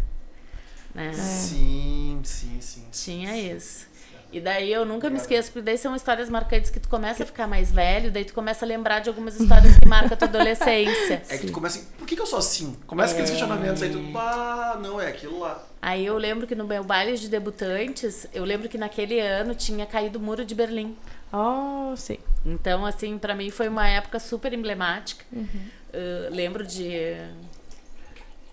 Né? 0.94 1.10
É. 1.10 1.14
Sim, 1.14 2.22
sim, 2.24 2.58
sim. 2.62 2.86
Tinha 2.90 3.38
isso. 3.38 3.94
E 4.36 4.42
daí 4.42 4.70
eu 4.70 4.86
nunca 4.86 5.10
me 5.10 5.16
esqueço, 5.16 5.50
porque 5.50 5.64
daí 5.64 5.78
são 5.78 5.96
histórias 5.96 6.30
marcantes 6.30 6.70
que 6.70 6.78
tu 6.78 6.90
começa 6.90 7.24
a 7.24 7.26
ficar 7.26 7.48
mais 7.48 7.72
velho, 7.72 8.12
daí 8.12 8.26
tu 8.26 8.34
começa 8.34 8.66
a 8.66 8.68
lembrar 8.68 9.00
de 9.00 9.08
algumas 9.08 9.40
histórias 9.40 9.78
que 9.78 9.88
marcam 9.88 10.12
a 10.12 10.18
tua 10.18 10.28
adolescência. 10.28 11.24
É 11.30 11.38
que 11.38 11.48
tu 11.48 11.54
começa 11.54 11.80
assim, 11.80 11.88
por 11.98 12.06
que, 12.06 12.18
que 12.18 12.22
eu 12.22 12.26
sou 12.26 12.40
assim? 12.40 12.76
Começa 12.86 13.14
aqueles 13.14 13.30
questionamentos 13.30 13.82
aí, 13.82 13.90
tu, 13.90 14.18
ah, 14.18 14.78
não, 14.84 15.00
é 15.00 15.08
aquilo 15.08 15.40
lá. 15.40 15.64
Aí 15.82 16.06
eu 16.06 16.18
lembro 16.18 16.46
que 16.46 16.54
no 16.54 16.66
meu 16.66 16.84
baile 16.84 17.18
de 17.18 17.30
debutantes, 17.30 18.28
eu 18.34 18.44
lembro 18.44 18.68
que 18.68 18.78
naquele 18.78 19.22
ano 19.22 19.56
tinha 19.56 19.86
caído 19.86 20.20
o 20.20 20.22
muro 20.22 20.44
de 20.44 20.54
Berlim. 20.54 20.98
Oh, 21.32 21.96
sim. 21.96 22.18
Então, 22.46 22.86
assim, 22.86 23.18
pra 23.18 23.36
mim 23.36 23.50
foi 23.50 23.70
uma 23.70 23.88
época 23.88 24.20
super 24.20 24.52
emblemática. 24.52 25.24
Uhum. 25.32 25.48
Uh, 25.94 26.36
lembro 26.36 26.68
de. 26.68 27.16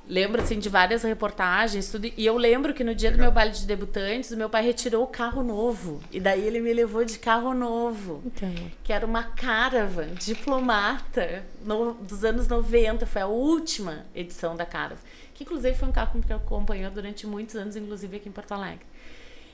Lembro, 0.09 0.43
assim, 0.43 0.59
de 0.59 0.69
várias 0.69 1.05
reportagens, 1.05 1.89
tudo. 1.91 2.07
E 2.17 2.27
eu 2.27 2.37
lembro 2.37 2.75
que 2.75 2.83
no 2.83 2.95
dia 2.95 3.11
do 3.13 3.19
meu 3.19 3.31
baile 3.31 3.53
de 3.53 3.65
debutantes, 3.65 4.31
o 4.33 4.37
meu 4.37 4.51
pai 4.51 4.63
retirou 4.65 5.05
o 5.05 5.07
carro 5.07 5.43
novo. 5.45 6.01
E 6.11 6.19
daí 6.19 6.45
ele 6.47 6.61
me 6.61 6.73
levou 6.73 7.05
de 7.05 7.19
carro 7.19 7.55
novo. 7.55 8.21
Então, 8.27 8.53
Que 8.83 8.93
era 8.93 9.07
uma 9.07 9.23
Caravan 9.23 10.09
diplomata 10.15 11.45
no- 11.65 11.95
dos 11.95 12.25
anos 12.25 12.49
90. 12.49 13.07
Foi 13.07 13.23
a 13.23 13.27
última 13.27 14.05
edição 14.15 14.57
da 14.57 14.67
Caravan. 14.67 15.01
Que, 15.35 15.45
inclusive, 15.45 15.75
foi 15.79 15.89
um 15.89 15.93
carro 15.93 16.21
que 16.21 16.33
acompanhou 16.33 16.91
durante 16.91 17.27
muitos 17.27 17.55
anos, 17.55 17.77
inclusive 17.77 18.17
aqui 18.17 18.29
em 18.29 18.33
Porto 18.33 18.53
Alegre. 18.53 18.85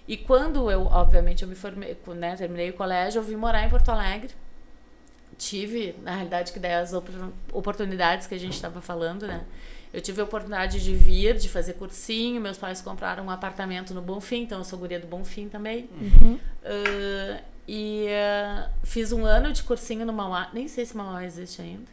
E 0.08 0.16
quando 0.16 0.70
eu, 0.70 0.86
obviamente, 0.86 1.42
eu 1.42 1.48
me 1.48 1.54
formei, 1.54 1.96
né, 2.16 2.34
terminei 2.36 2.70
o 2.70 2.72
colégio, 2.72 3.18
eu 3.18 3.22
vim 3.22 3.36
morar 3.36 3.64
em 3.64 3.68
Porto 3.68 3.90
Alegre. 3.90 4.30
Tive, 5.36 5.94
na 6.02 6.14
realidade, 6.16 6.52
que 6.52 6.58
daí 6.58 6.74
as 6.74 6.92
opor- 6.92 7.30
oportunidades 7.52 8.26
que 8.26 8.34
a 8.34 8.38
gente 8.38 8.54
estava 8.54 8.80
falando, 8.80 9.26
né? 9.26 9.44
Eu 9.92 10.00
tive 10.00 10.20
a 10.20 10.24
oportunidade 10.24 10.82
de 10.82 10.94
vir, 10.94 11.36
de 11.36 11.48
fazer 11.48 11.72
cursinho. 11.74 12.40
Meus 12.40 12.58
pais 12.58 12.80
compraram 12.82 13.24
um 13.24 13.30
apartamento 13.30 13.94
no 13.94 14.02
Bonfim, 14.02 14.42
então 14.42 14.58
eu 14.58 14.64
sou 14.64 14.78
guria 14.78 15.00
do 15.00 15.06
Bonfim 15.06 15.48
também. 15.48 15.88
Uhum. 16.00 16.38
Ah, 16.64 17.40
e 17.66 18.06
ah, 18.10 18.70
fiz 18.84 19.12
um 19.12 19.24
ano 19.24 19.52
de 19.52 19.62
cursinho 19.62 20.04
no 20.06 20.12
Mauá. 20.12 20.48
Nem 20.52 20.68
sei 20.68 20.84
se 20.86 20.96
Mauá 20.96 21.24
existe 21.24 21.60
ainda. 21.62 21.84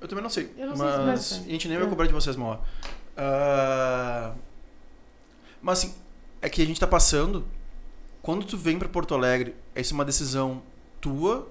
Eu 0.00 0.06
também 0.08 0.22
não 0.22 0.30
sei. 0.30 0.52
Eu 0.56 0.68
não 0.68 0.76
sei 0.76 0.86
mas 0.86 0.94
se 0.94 1.04
vai 1.04 1.16
ser. 1.16 1.34
a 1.48 1.52
gente 1.52 1.68
nem 1.68 1.76
vai 1.78 1.86
É. 1.86 1.90
cobrar 1.90 2.06
de 2.06 2.12
vocês, 2.12 2.36
Moa. 2.36 2.60
Ah, 3.16 4.32
mas 5.60 5.78
assim, 5.80 5.94
é 6.40 6.48
que 6.48 6.62
a 6.62 6.66
gente 6.66 6.78
tá 6.78 6.86
passando. 6.86 7.44
Quando 8.22 8.44
tu 8.46 8.56
vem 8.56 8.78
pra 8.78 8.88
Porto 8.88 9.14
Alegre, 9.14 9.54
essa 9.74 9.92
é 9.92 9.94
uma 9.94 10.04
decisão 10.04 10.62
tua? 11.00 11.48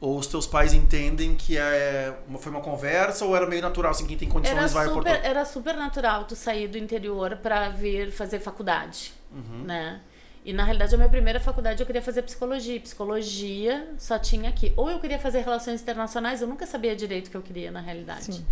Ou 0.00 0.18
os 0.18 0.26
teus 0.26 0.46
pais 0.46 0.72
entendem 0.74 1.34
que 1.34 1.56
é 1.56 2.14
uma, 2.28 2.38
foi 2.38 2.52
uma 2.52 2.60
conversa 2.60 3.24
ou 3.24 3.34
era 3.34 3.46
meio 3.46 3.62
natural, 3.62 3.90
assim, 3.92 4.06
quem 4.06 4.16
tem 4.18 4.28
condições 4.28 4.56
Era 4.58 4.66
vai 4.68 4.86
super, 4.88 5.08
Alegre? 5.08 5.28
era 5.28 5.44
super 5.44 5.76
natural 5.76 6.24
tu 6.24 6.36
sair 6.36 6.68
do 6.68 6.76
interior 6.76 7.36
pra 7.36 7.68
vir 7.70 8.10
fazer 8.12 8.38
faculdade, 8.40 9.12
Uhum. 9.32 9.64
né? 9.64 10.00
E 10.44 10.52
na 10.52 10.62
realidade 10.62 10.94
a 10.94 10.98
minha 10.98 11.08
primeira 11.08 11.40
faculdade 11.40 11.80
eu 11.80 11.86
queria 11.86 12.02
fazer 12.02 12.20
psicologia. 12.20 12.78
Psicologia 12.78 13.88
só 13.96 14.18
tinha 14.18 14.50
aqui. 14.50 14.74
Ou 14.76 14.90
eu 14.90 15.00
queria 15.00 15.18
fazer 15.18 15.40
relações 15.40 15.80
internacionais, 15.80 16.42
eu 16.42 16.46
nunca 16.48 16.66
sabia 16.66 16.94
direito 16.94 17.28
o 17.28 17.30
que 17.30 17.36
eu 17.38 17.40
queria 17.42 17.70
na 17.70 17.80
realidade. 17.80 18.24
Sim. 18.26 18.46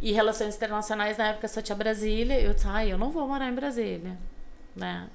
E 0.00 0.10
relações 0.12 0.56
internacionais 0.56 1.18
na 1.18 1.26
época 1.28 1.46
só 1.48 1.60
tinha 1.60 1.76
Brasília. 1.76 2.40
Eu 2.40 2.54
disse, 2.54 2.66
ai, 2.66 2.90
eu 2.90 2.96
não 2.96 3.10
vou 3.10 3.28
morar 3.28 3.46
em 3.46 3.54
Brasília, 3.54 4.16
né? 4.74 5.08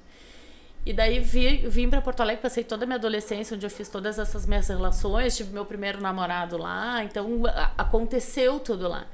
E 0.86 0.92
daí 0.92 1.18
vi, 1.18 1.66
vim 1.68 1.88
para 1.88 2.02
Porto 2.02 2.20
Alegre, 2.20 2.42
passei 2.42 2.62
toda 2.62 2.84
a 2.84 2.86
minha 2.86 2.98
adolescência, 2.98 3.54
onde 3.54 3.64
eu 3.64 3.70
fiz 3.70 3.88
todas 3.88 4.18
essas 4.18 4.44
minhas 4.44 4.68
relações, 4.68 5.36
tive 5.36 5.52
meu 5.52 5.64
primeiro 5.64 6.00
namorado 6.00 6.58
lá, 6.58 7.02
então 7.02 7.42
aconteceu 7.78 8.60
tudo 8.60 8.86
lá. 8.86 9.06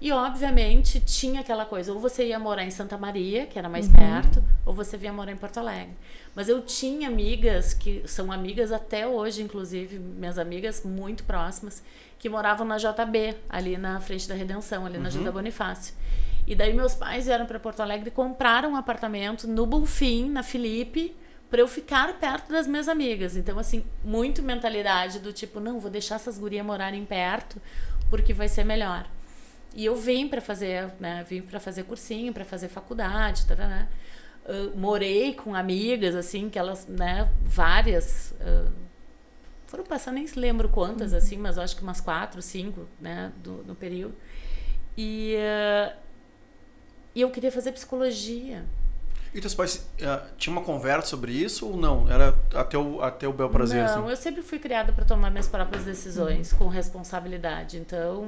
E 0.00 0.10
obviamente 0.10 0.98
tinha 0.98 1.42
aquela 1.42 1.64
coisa, 1.64 1.92
ou 1.92 2.00
você 2.00 2.26
ia 2.26 2.38
morar 2.38 2.64
em 2.64 2.72
Santa 2.72 2.98
Maria, 2.98 3.46
que 3.46 3.56
era 3.56 3.68
mais 3.68 3.86
perto, 3.86 4.42
ou 4.66 4.74
você 4.74 4.96
vinha 4.96 5.12
morar 5.12 5.30
em 5.30 5.36
Porto 5.36 5.58
Alegre. 5.58 5.94
Mas 6.34 6.48
eu 6.48 6.60
tinha 6.62 7.06
amigas 7.06 7.72
que 7.72 8.02
são 8.06 8.32
amigas 8.32 8.72
até 8.72 9.06
hoje, 9.06 9.42
inclusive, 9.42 10.00
minhas 10.00 10.38
amigas 10.38 10.82
muito 10.82 11.22
próximas, 11.22 11.84
que 12.18 12.28
moravam 12.28 12.66
na 12.66 12.78
JB, 12.78 13.36
ali 13.48 13.76
na 13.76 14.00
frente 14.00 14.26
da 14.26 14.34
Redenção, 14.34 14.86
ali 14.86 14.98
na 14.98 15.08
José 15.08 15.30
Bonifácio. 15.30 15.94
E 16.46 16.54
daí 16.54 16.74
meus 16.74 16.94
pais 16.94 17.26
vieram 17.26 17.46
para 17.46 17.60
Porto 17.60 17.80
Alegre 17.80 18.08
e 18.08 18.12
compraram 18.12 18.72
um 18.72 18.76
apartamento 18.76 19.46
no 19.46 19.64
Bonfim, 19.64 20.28
na 20.28 20.42
Felipe, 20.42 21.16
para 21.50 21.60
eu 21.60 21.68
ficar 21.68 22.18
perto 22.18 22.50
das 22.50 22.66
minhas 22.66 22.88
amigas. 22.88 23.36
Então, 23.36 23.58
assim, 23.58 23.84
muito 24.02 24.42
mentalidade 24.42 25.18
do 25.18 25.32
tipo, 25.32 25.60
não, 25.60 25.78
vou 25.78 25.90
deixar 25.90 26.16
essas 26.16 26.38
gurias 26.38 26.64
morarem 26.64 27.04
perto, 27.04 27.60
porque 28.10 28.32
vai 28.32 28.48
ser 28.48 28.64
melhor. 28.64 29.06
E 29.74 29.84
eu 29.84 29.94
vim 29.96 30.28
para 30.28 30.40
fazer, 30.40 30.92
né, 30.98 31.24
vim 31.28 31.42
para 31.42 31.60
fazer 31.60 31.84
cursinho, 31.84 32.32
para 32.32 32.44
fazer 32.44 32.68
faculdade, 32.68 33.46
né? 33.56 33.88
morei 34.74 35.34
com 35.34 35.54
amigas, 35.54 36.14
assim, 36.14 36.50
que 36.50 36.58
elas, 36.58 36.86
né, 36.86 37.30
várias, 37.42 38.34
ah, 38.40 38.70
foram 39.66 39.84
passando, 39.84 40.14
nem 40.16 40.26
se 40.26 40.38
lembro 40.38 40.68
quantas, 40.68 41.14
assim, 41.14 41.36
mas 41.36 41.56
eu 41.56 41.62
acho 41.62 41.76
que 41.76 41.82
umas 41.82 42.00
quatro, 42.00 42.42
cinco, 42.42 42.86
né, 43.00 43.32
do, 43.42 43.64
no 43.64 43.74
período. 43.74 44.14
E, 44.96 45.36
e 47.14 47.20
eu 47.20 47.30
queria 47.30 47.52
fazer 47.52 47.72
psicologia. 47.72 48.64
E 49.34 49.40
teus 49.40 49.54
pais 49.54 49.88
tinham 50.36 50.58
uma 50.58 50.64
conversa 50.64 51.08
sobre 51.08 51.32
isso 51.32 51.66
ou 51.66 51.76
não? 51.76 52.06
Era 52.10 52.36
até 52.54 52.76
o, 52.76 53.00
até 53.02 53.26
o 53.26 53.32
bel 53.32 53.48
prazer, 53.48 53.82
Não, 53.82 54.02
assim? 54.02 54.10
eu 54.10 54.16
sempre 54.16 54.42
fui 54.42 54.58
criada 54.58 54.92
para 54.92 55.06
tomar 55.06 55.30
minhas 55.30 55.48
próprias 55.48 55.84
decisões 55.86 56.52
com 56.52 56.68
responsabilidade. 56.68 57.78
Então, 57.78 58.26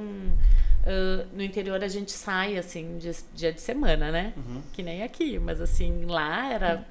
Uh, 0.85 1.25
no 1.33 1.41
interior 1.41 1.83
a 1.83 1.87
gente 1.87 2.11
sai, 2.11 2.59
assim, 2.59 2.99
de, 2.99 3.09
dia 3.33 3.51
de 3.51 3.59
semana, 3.59 4.11
né? 4.11 4.33
Uhum. 4.37 4.61
Que 4.71 4.83
nem 4.83 5.01
aqui, 5.01 5.39
mas 5.39 5.59
assim, 5.59 6.05
lá 6.05 6.53
era. 6.53 6.85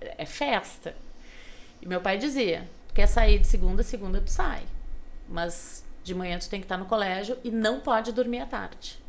É 0.00 0.26
festa. 0.26 0.96
E 1.80 1.86
meu 1.86 2.00
pai 2.00 2.18
dizia: 2.18 2.68
quer 2.92 3.06
sair 3.06 3.38
de 3.38 3.46
segunda 3.46 3.82
a 3.82 3.84
segunda, 3.84 4.20
tu 4.20 4.30
sai. 4.30 4.64
Mas 5.28 5.84
de 6.02 6.12
manhã 6.12 6.40
tu 6.40 6.50
tem 6.50 6.58
que 6.58 6.64
estar 6.64 6.76
no 6.76 6.86
colégio 6.86 7.38
e 7.44 7.52
não 7.52 7.78
pode 7.78 8.10
dormir 8.10 8.40
à 8.40 8.46
tarde. 8.46 8.99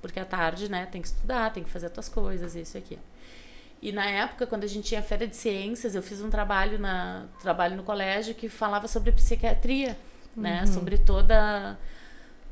Porque 0.00 0.18
à 0.18 0.24
tarde, 0.24 0.70
né, 0.70 0.86
tem 0.86 1.02
que 1.02 1.08
estudar, 1.08 1.52
tem 1.52 1.62
que 1.62 1.70
fazer 1.70 1.86
as 1.86 1.92
tuas 1.92 2.08
coisas, 2.08 2.54
isso 2.54 2.76
e 2.76 2.78
aquilo. 2.78 3.02
E 3.82 3.92
na 3.92 4.04
época, 4.06 4.46
quando 4.46 4.64
a 4.64 4.66
gente 4.66 4.88
tinha 4.88 5.02
feira 5.02 5.26
de 5.26 5.36
ciências, 5.36 5.94
eu 5.94 6.02
fiz 6.02 6.20
um 6.20 6.28
trabalho 6.28 6.78
na 6.78 7.26
trabalho 7.40 7.76
no 7.76 7.82
colégio 7.82 8.34
que 8.34 8.48
falava 8.48 8.86
sobre 8.86 9.10
psiquiatria, 9.12 9.96
né, 10.36 10.66
sobre 10.66 10.98
toda 10.98 11.78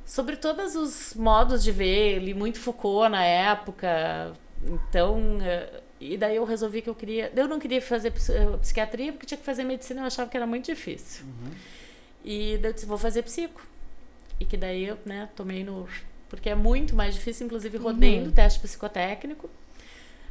sobre 0.09 0.37
todos 0.37 0.75
os 0.75 1.13
modos 1.15 1.63
de 1.63 1.71
ver, 1.71 2.19
li 2.19 2.33
muito 2.33 2.59
Foucault 2.59 3.11
na 3.11 3.23
época. 3.23 4.33
Então, 4.65 5.39
eh, 5.43 5.83
e 6.01 6.17
daí 6.17 6.37
eu 6.37 6.45
resolvi 6.45 6.81
que 6.81 6.89
eu 6.89 6.95
queria, 6.95 7.31
eu 7.37 7.47
não 7.47 7.59
queria 7.59 7.83
fazer 7.83 8.09
eh, 8.09 8.57
psiquiatria 8.59 9.13
porque 9.13 9.27
tinha 9.27 9.39
que 9.39 9.45
fazer 9.45 9.65
medicina, 9.65 10.01
eu 10.01 10.07
achava 10.07 10.31
que 10.31 10.37
era 10.37 10.47
muito 10.47 10.65
difícil. 10.65 11.27
Uhum. 11.27 11.51
E 12.25 12.57
daí 12.57 12.71
eu 12.71 12.75
disse, 12.75 12.87
vou 12.87 12.97
fazer 12.97 13.23
psico. 13.23 13.61
E 14.41 14.47
que 14.47 14.57
daí 14.57 14.87
eu, 14.87 14.99
né, 15.05 15.29
tomei 15.37 15.63
no 15.63 15.87
porque 16.29 16.49
é 16.51 16.55
muito 16.55 16.95
mais 16.95 17.15
difícil, 17.15 17.47
inclusive 17.47 17.77
rodei 17.79 18.19
Uhum. 18.21 18.27
no 18.27 18.33
teste 18.33 18.61
psicotécnico. 18.61 19.49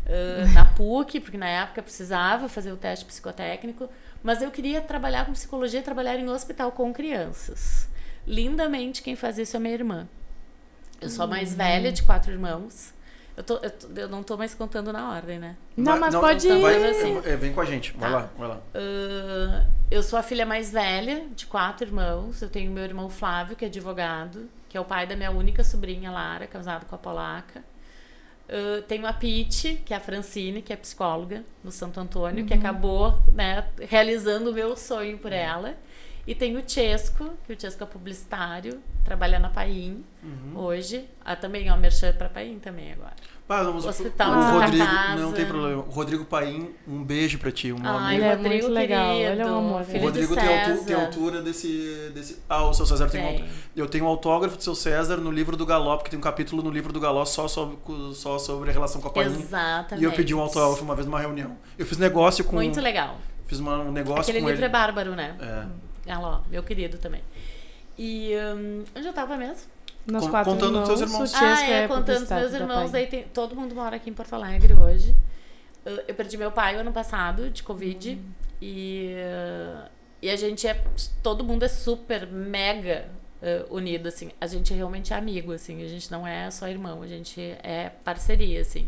uh, 0.06 0.54
na 0.54 0.64
PUC, 0.64 1.20
porque 1.20 1.38
na 1.38 1.50
época 1.50 1.82
precisava 1.84 2.48
fazer 2.48 2.72
o 2.72 2.78
teste 2.78 3.04
psicotécnico, 3.04 3.90
mas 4.24 4.42
eu 4.42 4.50
queria 4.50 4.80
trabalhar 4.80 5.26
com 5.26 5.34
psicologia, 5.34 5.82
trabalhar 5.82 6.16
em 6.18 6.30
hospital 6.30 6.72
com 6.72 6.94
crianças. 6.94 7.90
Lindamente, 8.26 9.02
quem 9.02 9.18
faz 9.18 9.38
isso 9.38 9.58
é 9.58 9.60
minha 9.60 9.74
irmã. 9.74 10.08
Eu 11.02 11.10
sou 11.10 11.26
a 11.26 11.28
mais 11.28 11.52
Uhum. 11.52 11.58
velha 11.58 11.92
de 11.92 12.04
quatro 12.04 12.32
irmãos. 12.32 12.94
Eu, 13.36 13.44
tô, 13.44 13.58
eu, 13.58 13.70
tô- 13.70 13.88
eu 14.00 14.08
não 14.08 14.24
tô 14.24 14.36
mais 14.38 14.56
contando 14.56 14.92
na 14.94 15.12
ordem, 15.12 15.38
né? 15.40 15.56
Não, 15.76 15.92
Vai- 15.92 16.00
mas 16.00 16.16
pode 16.16 16.48
então 16.48 16.58
ir. 16.58 16.62
Vai, 16.80 16.90
assim. 16.90 17.18
é, 17.26 17.36
vem 17.36 17.52
com 17.54 17.60
a 17.62 17.66
gente. 17.66 17.92
Vai 17.98 18.10
Tá. 18.10 18.18
lá, 18.18 18.30
vai 18.38 18.48
lá. 18.48 18.56
Uh, 18.74 19.72
eu 19.92 20.02
sou 20.02 20.18
a 20.18 20.24
filha 20.24 20.46
mais 20.46 20.72
velha 20.72 21.26
de 21.36 21.46
quatro 21.46 21.86
irmãos. 21.86 22.42
Eu 22.42 22.50
tenho 22.50 22.72
meu 22.72 22.84
irmão 22.86 23.10
Flávio, 23.10 23.56
que 23.58 23.64
é 23.66 23.68
advogado, 23.68 24.50
que 24.78 24.80
é 24.80 24.82
o 24.82 24.86
pai 24.86 25.08
da 25.08 25.16
minha 25.16 25.32
única 25.32 25.64
sobrinha, 25.64 26.12
Lara, 26.12 26.46
casado 26.46 26.86
com 26.86 26.94
a 26.94 27.00
polaca. 27.00 27.64
Uh, 28.48 28.82
tenho 28.84 29.08
a 29.08 29.12
Pete, 29.12 29.82
que 29.84 29.92
é 29.92 29.98
a 29.98 30.00
Francine, 30.00 30.62
que 30.62 30.72
é 30.72 30.76
psicóloga 30.76 31.44
no 31.64 31.72
Santo 31.72 32.00
Antônio, 32.00 32.46
que 32.46 32.54
acabou 32.54 33.20
né, 33.34 33.68
realizando 33.90 34.52
o 34.52 34.54
meu 34.54 34.78
sonho 34.78 35.18
por 35.18 35.34
ela. 35.34 35.76
E 36.28 36.36
tenho 36.36 36.60
o 36.60 36.70
Chesco, 36.70 37.34
que 37.46 37.54
o 37.54 37.60
Chesco 37.60 37.84
é 37.84 37.88
publicitário, 37.88 38.80
trabalha 39.04 39.40
na 39.40 39.50
Paim 39.50 40.06
Uhum. 40.22 40.60
hoje. 40.60 41.10
Ah, 41.26 41.36
também 41.36 41.68
é 41.70 41.74
o 41.74 41.78
merchan 41.78 42.14
para 42.14 42.30
Paim 42.30 42.60
também 42.60 42.92
agora. 42.94 43.16
Ah, 43.50 43.64
vamos, 43.64 43.86
Hospital 43.86 44.32
o 44.32 44.36
de 44.36 44.42
Santa 44.44 44.60
Rodrigo, 44.66 44.86
Casa. 44.86 45.22
não 45.22 45.32
tem 45.32 45.46
problema. 45.46 45.78
O 45.82 45.90
Rodrigo 45.90 46.26
Paim, 46.26 46.70
um 46.86 47.02
beijo 47.02 47.38
pra 47.40 47.50
ti, 47.50 47.72
um 47.72 47.78
Ai, 47.82 47.88
amigo. 47.96 48.12
Ele 48.14 48.24
é 48.24 48.30
Rodrigo 48.36 48.50
muito 48.54 48.68
legal, 48.68 49.14
querido, 49.16 49.32
ele 49.32 49.42
é 49.42 49.46
um 49.46 49.58
amor, 49.58 49.82
O 49.82 49.86
filho 49.86 50.04
Rodrigo 50.04 50.36
tem, 50.36 50.60
altu 50.70 50.86
tem 50.86 50.96
altura 50.96 51.42
desse, 51.42 52.12
desse. 52.14 52.42
Ah, 52.50 52.64
o 52.66 52.74
seu 52.74 52.86
César 52.86 53.08
tem, 53.10 53.22
um 53.22 53.24
Tem. 53.24 53.34
altura. 53.36 53.50
Eu 53.74 53.88
tenho 53.88 54.04
um 54.04 54.08
autógrafo 54.08 54.58
do 54.58 54.64
seu 54.64 54.76
César 54.76 55.16
no 55.18 55.32
livro 55.32 55.56
do 55.56 55.66
Galó, 55.66 55.96
porque 55.96 56.10
tem 56.10 56.20
um 56.20 56.22
capítulo 56.22 56.62
no 56.62 56.70
livro 56.70 56.92
do 56.92 57.00
Galó 57.00 57.24
só 57.24 57.48
sobre, 57.48 57.78
só 58.16 58.38
sobre 58.38 58.70
a 58.70 58.74
relação 58.74 59.00
com 59.00 59.08
a 59.08 59.12
Paim. 59.12 59.28
Exatamente. 59.28 60.02
E 60.02 60.04
eu 60.04 60.12
pedi 60.12 60.36
um 60.36 60.42
autógrafo 60.42 60.84
uma 60.84 60.94
vez 60.96 61.06
numa 61.06 61.20
reunião. 61.20 61.56
Eu 61.78 61.86
fiz 61.86 61.98
negócio 61.98 62.44
com. 62.44 62.58
Muito 62.58 62.82
legal. 62.82 63.18
Fiz 63.46 63.60
uma- 63.60 63.80
um 63.80 63.94
negócio 63.94 64.24
Aquele 64.24 64.40
com 64.42 64.48
livro 64.50 64.60
ele. 64.60 64.66
é 64.66 64.70
bárbaro, 64.70 65.12
né? 65.16 65.36
É. 65.40 66.12
Ah 66.12 66.20
lá, 66.20 66.30
ó, 66.46 66.50
meu 66.52 66.62
querido 66.64 66.98
também. 66.98 67.22
E 67.98 68.34
hum, 68.56 68.84
onde 68.96 69.08
eu 69.08 69.14
tava 69.14 69.38
mesmo? 69.38 69.64
Nós 70.08 70.24
Com- 70.24 70.30
quatro 70.30 70.54
contando 70.54 70.70
irmãos, 70.76 70.88
teus 70.88 71.02
irmãos. 71.02 71.34
o 71.34 71.38
Chesco 71.38 71.66
ah, 71.66 71.70
é, 71.70 71.88
contando 71.88 72.24
os 72.24 72.30
meus 72.30 72.54
irmãos. 72.54 72.92
Pai. 72.92 73.02
Aí 73.02 73.08
tem, 73.08 73.24
todo 73.24 73.56
mundo 73.56 73.76
mora 73.76 73.98
aqui 73.98 74.10
em 74.10 74.14
Porto 74.14 74.34
Alegre 74.34 74.74
hoje. 74.74 75.14
Eu, 75.86 75.96
eu 76.08 76.16
perdi 76.16 76.38
meu 76.38 76.52
pai 76.52 76.76
ano 76.76 76.92
passado, 76.94 77.50
de 77.50 77.62
Covid. 77.62 78.12
Hum. 78.12 78.32
E, 78.62 79.14
e 80.22 80.30
a 80.30 80.36
gente 80.36 80.66
é. 80.68 80.82
Todo 81.22 81.44
mundo 81.44 81.64
é 81.64 81.68
super, 81.68 82.26
mega 82.28 83.06
uh, 83.42 83.76
unido, 83.76 84.08
assim. 84.08 84.32
A 84.40 84.48
gente 84.48 84.74
é 84.74 84.76
realmente 84.78 85.14
amigo, 85.14 85.52
assim. 85.52 85.84
A 85.84 85.88
gente 85.88 86.10
não 86.12 86.26
é 86.26 86.50
só 86.52 86.68
irmão, 86.68 87.02
a 87.02 87.08
gente 87.08 87.40
é 87.62 87.92
parceria, 88.04 88.62
assim. 88.62 88.88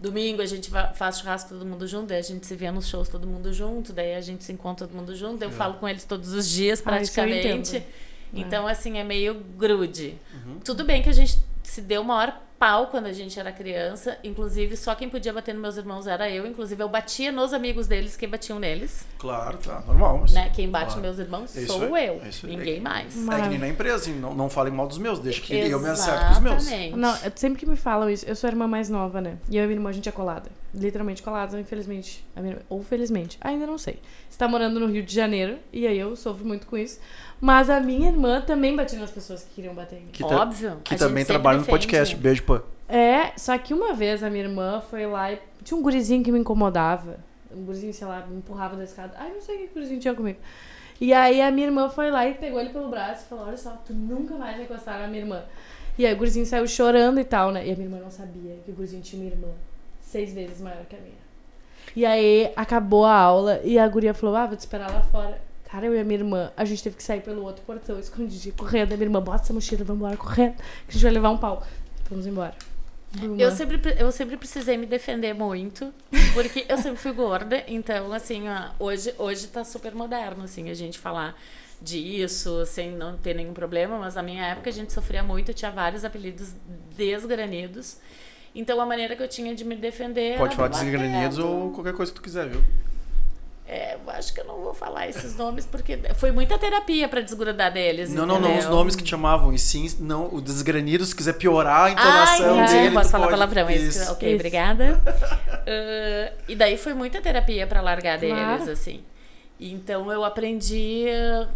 Domingo 0.00 0.40
a 0.40 0.46
gente 0.46 0.70
faz 0.94 1.18
churrasco 1.18 1.48
todo 1.48 1.66
mundo 1.66 1.84
junto, 1.88 2.06
daí 2.06 2.18
a 2.18 2.22
gente 2.22 2.46
se 2.46 2.54
vê 2.54 2.70
nos 2.70 2.86
shows 2.86 3.08
todo 3.08 3.26
mundo 3.26 3.52
junto, 3.52 3.92
daí 3.92 4.14
a 4.14 4.20
gente 4.20 4.44
se 4.44 4.52
encontra 4.52 4.86
todo 4.86 4.96
mundo 4.96 5.12
junto, 5.16 5.38
daí 5.38 5.48
eu 5.48 5.52
É. 5.52 5.56
falo 5.56 5.74
com 5.74 5.88
eles 5.88 6.04
todos 6.04 6.32
os 6.32 6.48
dias 6.48 6.78
Ah, 6.86 7.00
isso 7.02 7.10
eu 7.18 7.24
praticamente. 7.24 7.76
entendo. 7.78 7.84
Então, 8.32 8.66
assim, 8.66 8.98
é 8.98 9.04
meio 9.04 9.34
grude. 9.56 10.18
Uhum. 10.32 10.58
Tudo 10.64 10.84
bem 10.84 11.02
que 11.02 11.08
a 11.08 11.12
gente 11.12 11.38
se 11.62 11.80
deu 11.82 12.02
o 12.02 12.04
maior 12.04 12.40
pau 12.58 12.88
quando 12.88 13.06
a 13.06 13.12
gente 13.12 13.38
era 13.38 13.52
criança. 13.52 14.18
Inclusive, 14.24 14.76
só 14.76 14.92
quem 14.92 15.08
podia 15.08 15.32
bater 15.32 15.52
nos 15.54 15.62
meus 15.62 15.76
irmãos 15.76 16.08
era 16.08 16.28
eu. 16.28 16.44
Inclusive, 16.44 16.82
eu 16.82 16.88
batia 16.88 17.30
nos 17.30 17.52
amigos 17.52 17.86
deles, 17.86 18.16
quem 18.16 18.28
batiam 18.28 18.58
neles. 18.58 19.06
Claro, 19.16 19.58
tá, 19.58 19.80
normal. 19.86 20.18
Mas... 20.22 20.32
Né? 20.32 20.50
Quem 20.56 20.68
bate 20.68 20.86
Claro. 20.94 21.00
nos 21.00 21.16
meus 21.16 21.18
irmãos 21.24 21.56
É 21.56 21.60
isso 21.62 21.72
sou 21.74 21.94
aí, 21.94 22.06
eu. 22.08 22.20
é 22.24 22.28
isso 22.28 22.46
aí. 22.46 22.56
Ninguém 22.56 22.80
mais. 22.80 23.16
É 23.28 23.42
que 23.42 23.48
nem 23.48 23.58
na 23.60 23.68
empresa, 23.68 23.94
assim, 23.96 24.14
não, 24.18 24.34
não 24.34 24.50
falem 24.50 24.72
mal 24.72 24.88
dos 24.88 24.98
meus, 24.98 25.20
deixa 25.20 25.40
que 25.40 25.54
eu 25.54 25.78
me 25.78 25.88
acerto 25.88 26.24
com 26.26 26.32
os 26.32 26.38
meus. 26.40 26.62
Exatamente. 26.64 26.96
Não, 26.96 27.14
é- 27.14 27.32
sempre 27.36 27.60
que 27.60 27.66
me 27.66 27.76
falam 27.76 28.10
isso, 28.10 28.26
eu 28.26 28.34
sou 28.34 28.48
a 28.48 28.50
irmã 28.50 28.66
mais 28.66 28.88
nova, 28.90 29.20
né? 29.20 29.36
E 29.48 29.56
eu 29.56 29.62
e 29.62 29.66
minha 29.68 29.76
irmã, 29.76 29.90
a 29.90 29.92
gente 29.92 30.08
é 30.08 30.12
colada. 30.12 30.50
Literalmente 30.74 31.22
colada, 31.22 31.60
infelizmente. 31.60 32.26
A 32.34 32.40
minha 32.40 32.54
irmã- 32.54 32.64
ou 32.68 32.82
felizmente. 32.82 33.38
Ainda 33.40 33.66
não 33.68 33.78
sei. 33.78 34.00
Está 34.28 34.48
morando 34.48 34.80
no 34.80 34.86
Rio 34.86 35.02
de 35.04 35.14
Janeiro, 35.14 35.58
e 35.72 35.86
aí 35.86 35.98
eu 35.98 36.16
sofro 36.16 36.44
muito 36.44 36.66
com 36.66 36.76
isso. 36.76 36.98
Mas 37.40 37.70
a 37.70 37.78
minha 37.80 38.08
irmã 38.08 38.40
também 38.40 38.74
batia 38.74 38.98
nas 38.98 39.10
pessoas 39.10 39.42
que 39.44 39.54
queriam 39.54 39.74
bater 39.74 39.96
em 39.98 40.02
mim. 40.06 40.10
Que, 40.12 40.24
ta- 40.26 40.42
Óbvio. 40.42 40.78
que 40.82 40.94
a 40.94 40.98
também 40.98 41.24
trabalha 41.24 41.58
no 41.58 41.64
defende. 41.64 41.78
podcast. 41.86 42.16
Beijo, 42.16 42.42
pô. 42.42 42.60
É, 42.88 43.32
só 43.36 43.56
que 43.58 43.72
uma 43.72 43.92
vez 43.94 44.22
a 44.22 44.30
minha 44.30 44.44
irmã 44.44 44.80
foi 44.80 45.06
lá 45.06 45.32
e 45.32 45.38
tinha 45.62 45.78
um 45.78 45.82
gurizinho 45.82 46.22
que 46.24 46.32
me 46.32 46.38
incomodava. 46.40 47.18
Um 47.54 47.64
gurizinho, 47.64 47.94
sei 47.94 48.06
lá, 48.06 48.26
me 48.26 48.38
empurrava 48.38 48.76
da 48.76 48.84
escada. 48.84 49.14
Ai, 49.18 49.30
não 49.32 49.40
sei 49.40 49.56
o 49.56 49.58
que 49.60 49.64
o 49.66 49.74
gurizinho 49.74 50.00
tinha 50.00 50.14
comigo. 50.14 50.38
E 51.00 51.12
aí 51.12 51.40
a 51.40 51.50
minha 51.52 51.68
irmã 51.68 51.88
foi 51.88 52.10
lá 52.10 52.26
e 52.26 52.34
pegou 52.34 52.58
ele 52.60 52.70
pelo 52.70 52.88
braço 52.88 53.24
e 53.24 53.28
falou: 53.28 53.46
Olha 53.46 53.56
só, 53.56 53.70
tu 53.86 53.92
nunca 53.92 54.34
mais 54.34 54.56
vai 54.56 54.64
encostar 54.64 54.98
na 54.98 55.06
minha 55.06 55.20
irmã. 55.22 55.42
E 55.96 56.04
aí 56.06 56.12
o 56.12 56.16
gurizinho 56.16 56.44
saiu 56.46 56.66
chorando 56.66 57.20
e 57.20 57.24
tal, 57.24 57.52
né? 57.52 57.66
E 57.66 57.70
a 57.70 57.74
minha 57.76 57.86
irmã 57.86 57.98
não 58.00 58.10
sabia 58.10 58.56
que 58.64 58.70
o 58.70 58.74
gurizinho 58.74 59.02
tinha 59.02 59.22
uma 59.22 59.30
irmã 59.30 59.48
seis 60.00 60.32
vezes 60.32 60.60
maior 60.60 60.84
que 60.86 60.96
a 60.96 60.98
minha. 60.98 61.14
E 61.94 62.04
aí 62.04 62.50
acabou 62.56 63.04
a 63.04 63.14
aula 63.14 63.60
e 63.64 63.78
a 63.78 63.86
guria 63.86 64.12
falou: 64.12 64.34
Ah, 64.34 64.46
vou 64.46 64.56
te 64.56 64.60
esperar 64.60 64.90
lá 64.92 65.00
fora. 65.02 65.40
Cara, 65.70 65.86
eu 65.86 65.94
e 65.94 66.00
a 66.00 66.04
minha 66.04 66.18
irmã, 66.18 66.50
a 66.56 66.64
gente 66.64 66.82
teve 66.82 66.96
que 66.96 67.02
sair 67.02 67.20
pelo 67.20 67.42
outro 67.42 67.62
portão, 67.64 67.98
escondidinho, 67.98 68.54
correndo. 68.54 68.92
A 68.92 68.96
minha 68.96 69.06
irmã, 69.06 69.20
bota 69.20 69.42
essa 69.44 69.52
mochila, 69.52 69.84
vamos 69.84 70.00
embora, 70.02 70.16
correndo, 70.16 70.56
que 70.56 70.62
a 70.88 70.92
gente 70.92 71.02
vai 71.02 71.12
levar 71.12 71.30
um 71.30 71.36
pau. 71.38 71.66
Vamos 72.08 72.26
embora. 72.26 72.54
Eu 73.38 73.50
sempre, 73.50 73.78
pre- 73.78 73.96
eu 73.98 74.12
sempre 74.12 74.36
precisei 74.36 74.76
me 74.76 74.84
defender 74.86 75.34
muito, 75.34 75.92
porque 76.34 76.66
eu 76.68 76.76
sempre 76.76 76.98
fui 76.98 77.12
gorda, 77.12 77.64
então, 77.66 78.12
assim, 78.12 78.46
ó, 78.48 78.70
hoje, 78.78 79.14
hoje 79.18 79.46
tá 79.46 79.64
super 79.64 79.94
moderno, 79.94 80.44
assim, 80.44 80.68
a 80.68 80.74
gente 80.74 80.98
falar 80.98 81.34
disso, 81.80 82.66
sem 82.66 82.90
não 82.92 83.16
ter 83.16 83.34
nenhum 83.34 83.54
problema, 83.54 83.98
mas 83.98 84.14
na 84.14 84.22
minha 84.22 84.44
época 84.44 84.68
a 84.68 84.72
gente 84.72 84.92
sofria 84.92 85.22
muito, 85.22 85.54
tinha 85.54 85.70
vários 85.70 86.04
apelidos 86.04 86.52
desgranidos, 86.98 87.96
então 88.54 88.78
a 88.80 88.84
maneira 88.84 89.16
que 89.16 89.22
eu 89.22 89.28
tinha 89.28 89.54
de 89.54 89.64
me 89.64 89.74
defender 89.76 90.36
Pode 90.36 90.54
era 90.54 90.68
falar 90.68 90.82
desgranidos 90.84 91.38
ou 91.38 91.70
qualquer 91.72 91.94
coisa 91.94 92.12
que 92.12 92.16
tu 92.16 92.22
quiser, 92.22 92.46
viu? 92.48 92.62
É, 93.70 93.96
eu 93.96 94.10
acho 94.10 94.32
que 94.32 94.40
eu 94.40 94.46
não 94.46 94.62
vou 94.62 94.72
falar 94.72 95.08
esses 95.08 95.36
nomes, 95.36 95.66
porque 95.66 95.98
foi 96.14 96.30
muita 96.32 96.58
terapia 96.58 97.06
pra 97.06 97.20
desgrudar 97.20 97.70
deles, 97.70 98.08
Não, 98.10 98.24
não, 98.24 98.40
não, 98.40 98.48
os 98.48 98.54
entendeu? 98.56 98.70
nomes 98.70 98.96
que 98.96 99.02
te 99.04 99.10
chamavam, 99.10 99.52
e 99.52 99.58
sim, 99.58 99.94
não, 100.00 100.34
o 100.34 100.40
desgranido, 100.40 101.04
se 101.04 101.14
quiser 101.14 101.34
piorar 101.34 101.84
a 101.84 101.90
entonação 101.90 102.58
Ah, 102.60 102.64
dele. 102.66 102.94
Posso 102.94 103.08
tu 103.08 103.12
falar 103.12 103.24
pode- 103.26 103.36
palavrão, 103.38 103.68
é 103.68 103.76
isso. 103.76 104.00
Isso. 104.00 104.12
Ok, 104.12 104.26
Isso. 104.26 104.36
obrigada. 104.36 104.98
Ah, 105.66 106.32
e 106.48 106.56
daí 106.56 106.78
foi 106.78 106.94
muita 106.94 107.20
terapia 107.20 107.66
pra 107.66 107.82
largar 107.82 108.18
Claro. 108.18 108.58
deles, 108.64 108.68
assim. 108.68 109.04
Então 109.60 110.10
eu 110.10 110.24
aprendi 110.24 111.04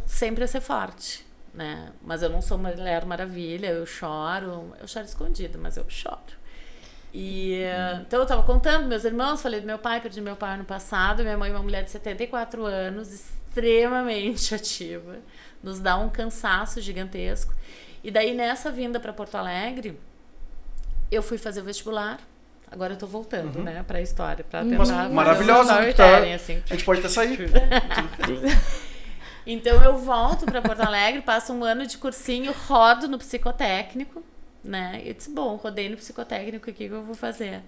sempre 0.04 0.44
a 0.44 0.46
ser 0.46 0.60
forte, 0.60 1.24
né? 1.54 1.92
Mas 2.02 2.22
eu 2.22 2.28
não 2.28 2.42
sou 2.42 2.58
uma 2.58 2.68
mulher 2.70 3.06
maravilha, 3.06 3.68
eu 3.68 3.86
choro. 3.86 4.72
Eu 4.80 4.86
choro 4.86 5.06
escondido, 5.06 5.58
mas 5.58 5.76
eu 5.78 5.84
choro. 5.88 6.41
E, 7.14 7.62
então 8.00 8.20
eu 8.20 8.26
tava 8.26 8.42
contando 8.42 8.86
meus 8.86 9.04
irmãos, 9.04 9.42
falei 9.42 9.60
do 9.60 9.66
meu 9.66 9.78
pai, 9.78 10.00
perdi 10.00 10.20
meu 10.20 10.34
pai 10.36 10.54
ano 10.54 10.64
passado, 10.64 11.22
minha 11.22 11.36
mãe 11.36 11.50
é 11.50 11.54
uma 11.54 11.62
mulher 11.62 11.84
de 11.84 11.90
74 11.90 12.64
anos, 12.64 13.12
extremamente 13.12 14.54
ativa, 14.56 15.18
nos 15.62 15.78
dá 15.78 15.96
um 15.98 16.08
cansaço 16.08 16.80
gigantesco. 16.80 17.52
E 18.02 18.10
daí 18.10 18.34
nessa 18.34 18.70
vinda 18.70 18.98
para 18.98 19.12
Porto 19.12 19.34
Alegre, 19.36 19.98
eu 21.10 21.22
fui 21.22 21.36
fazer 21.38 21.60
o 21.60 21.64
vestibular. 21.64 22.18
Agora 22.70 22.94
eu 22.94 22.98
tô 22.98 23.06
voltando, 23.06 23.56
Uhum. 23.58 23.64
né, 23.64 23.84
pra 23.86 24.00
história, 24.00 24.42
pra 24.42 24.60
Uhum. 24.62 24.70
tentar 24.70 24.78
Mas 24.78 24.88
fazer 24.88 25.08
um 25.10 25.12
maravilhosa, 25.14 25.92
tá? 25.92 26.18
assim. 26.34 26.62
A 26.70 26.72
gente 26.72 26.84
pode 26.86 27.00
até 27.00 27.08
sair. 27.10 27.38
Então 29.44 29.82
eu 29.82 29.98
volto 29.98 30.46
para 30.46 30.62
Porto 30.62 30.80
Alegre, 30.82 31.20
passo 31.20 31.52
um 31.52 31.64
ano 31.64 31.84
de 31.84 31.98
cursinho, 31.98 32.54
rodo 32.68 33.08
no 33.08 33.18
psicotécnico, 33.18 34.22
né? 34.64 35.02
E 35.04 35.14
disse, 35.14 35.30
bom, 35.30 35.56
rodei 35.56 35.88
no 35.88 35.96
psicotécnico, 35.96 36.70
o 36.70 36.72
que, 36.72 36.88
que 36.88 36.92
eu 36.92 37.02
vou 37.02 37.14
fazer? 37.14 37.62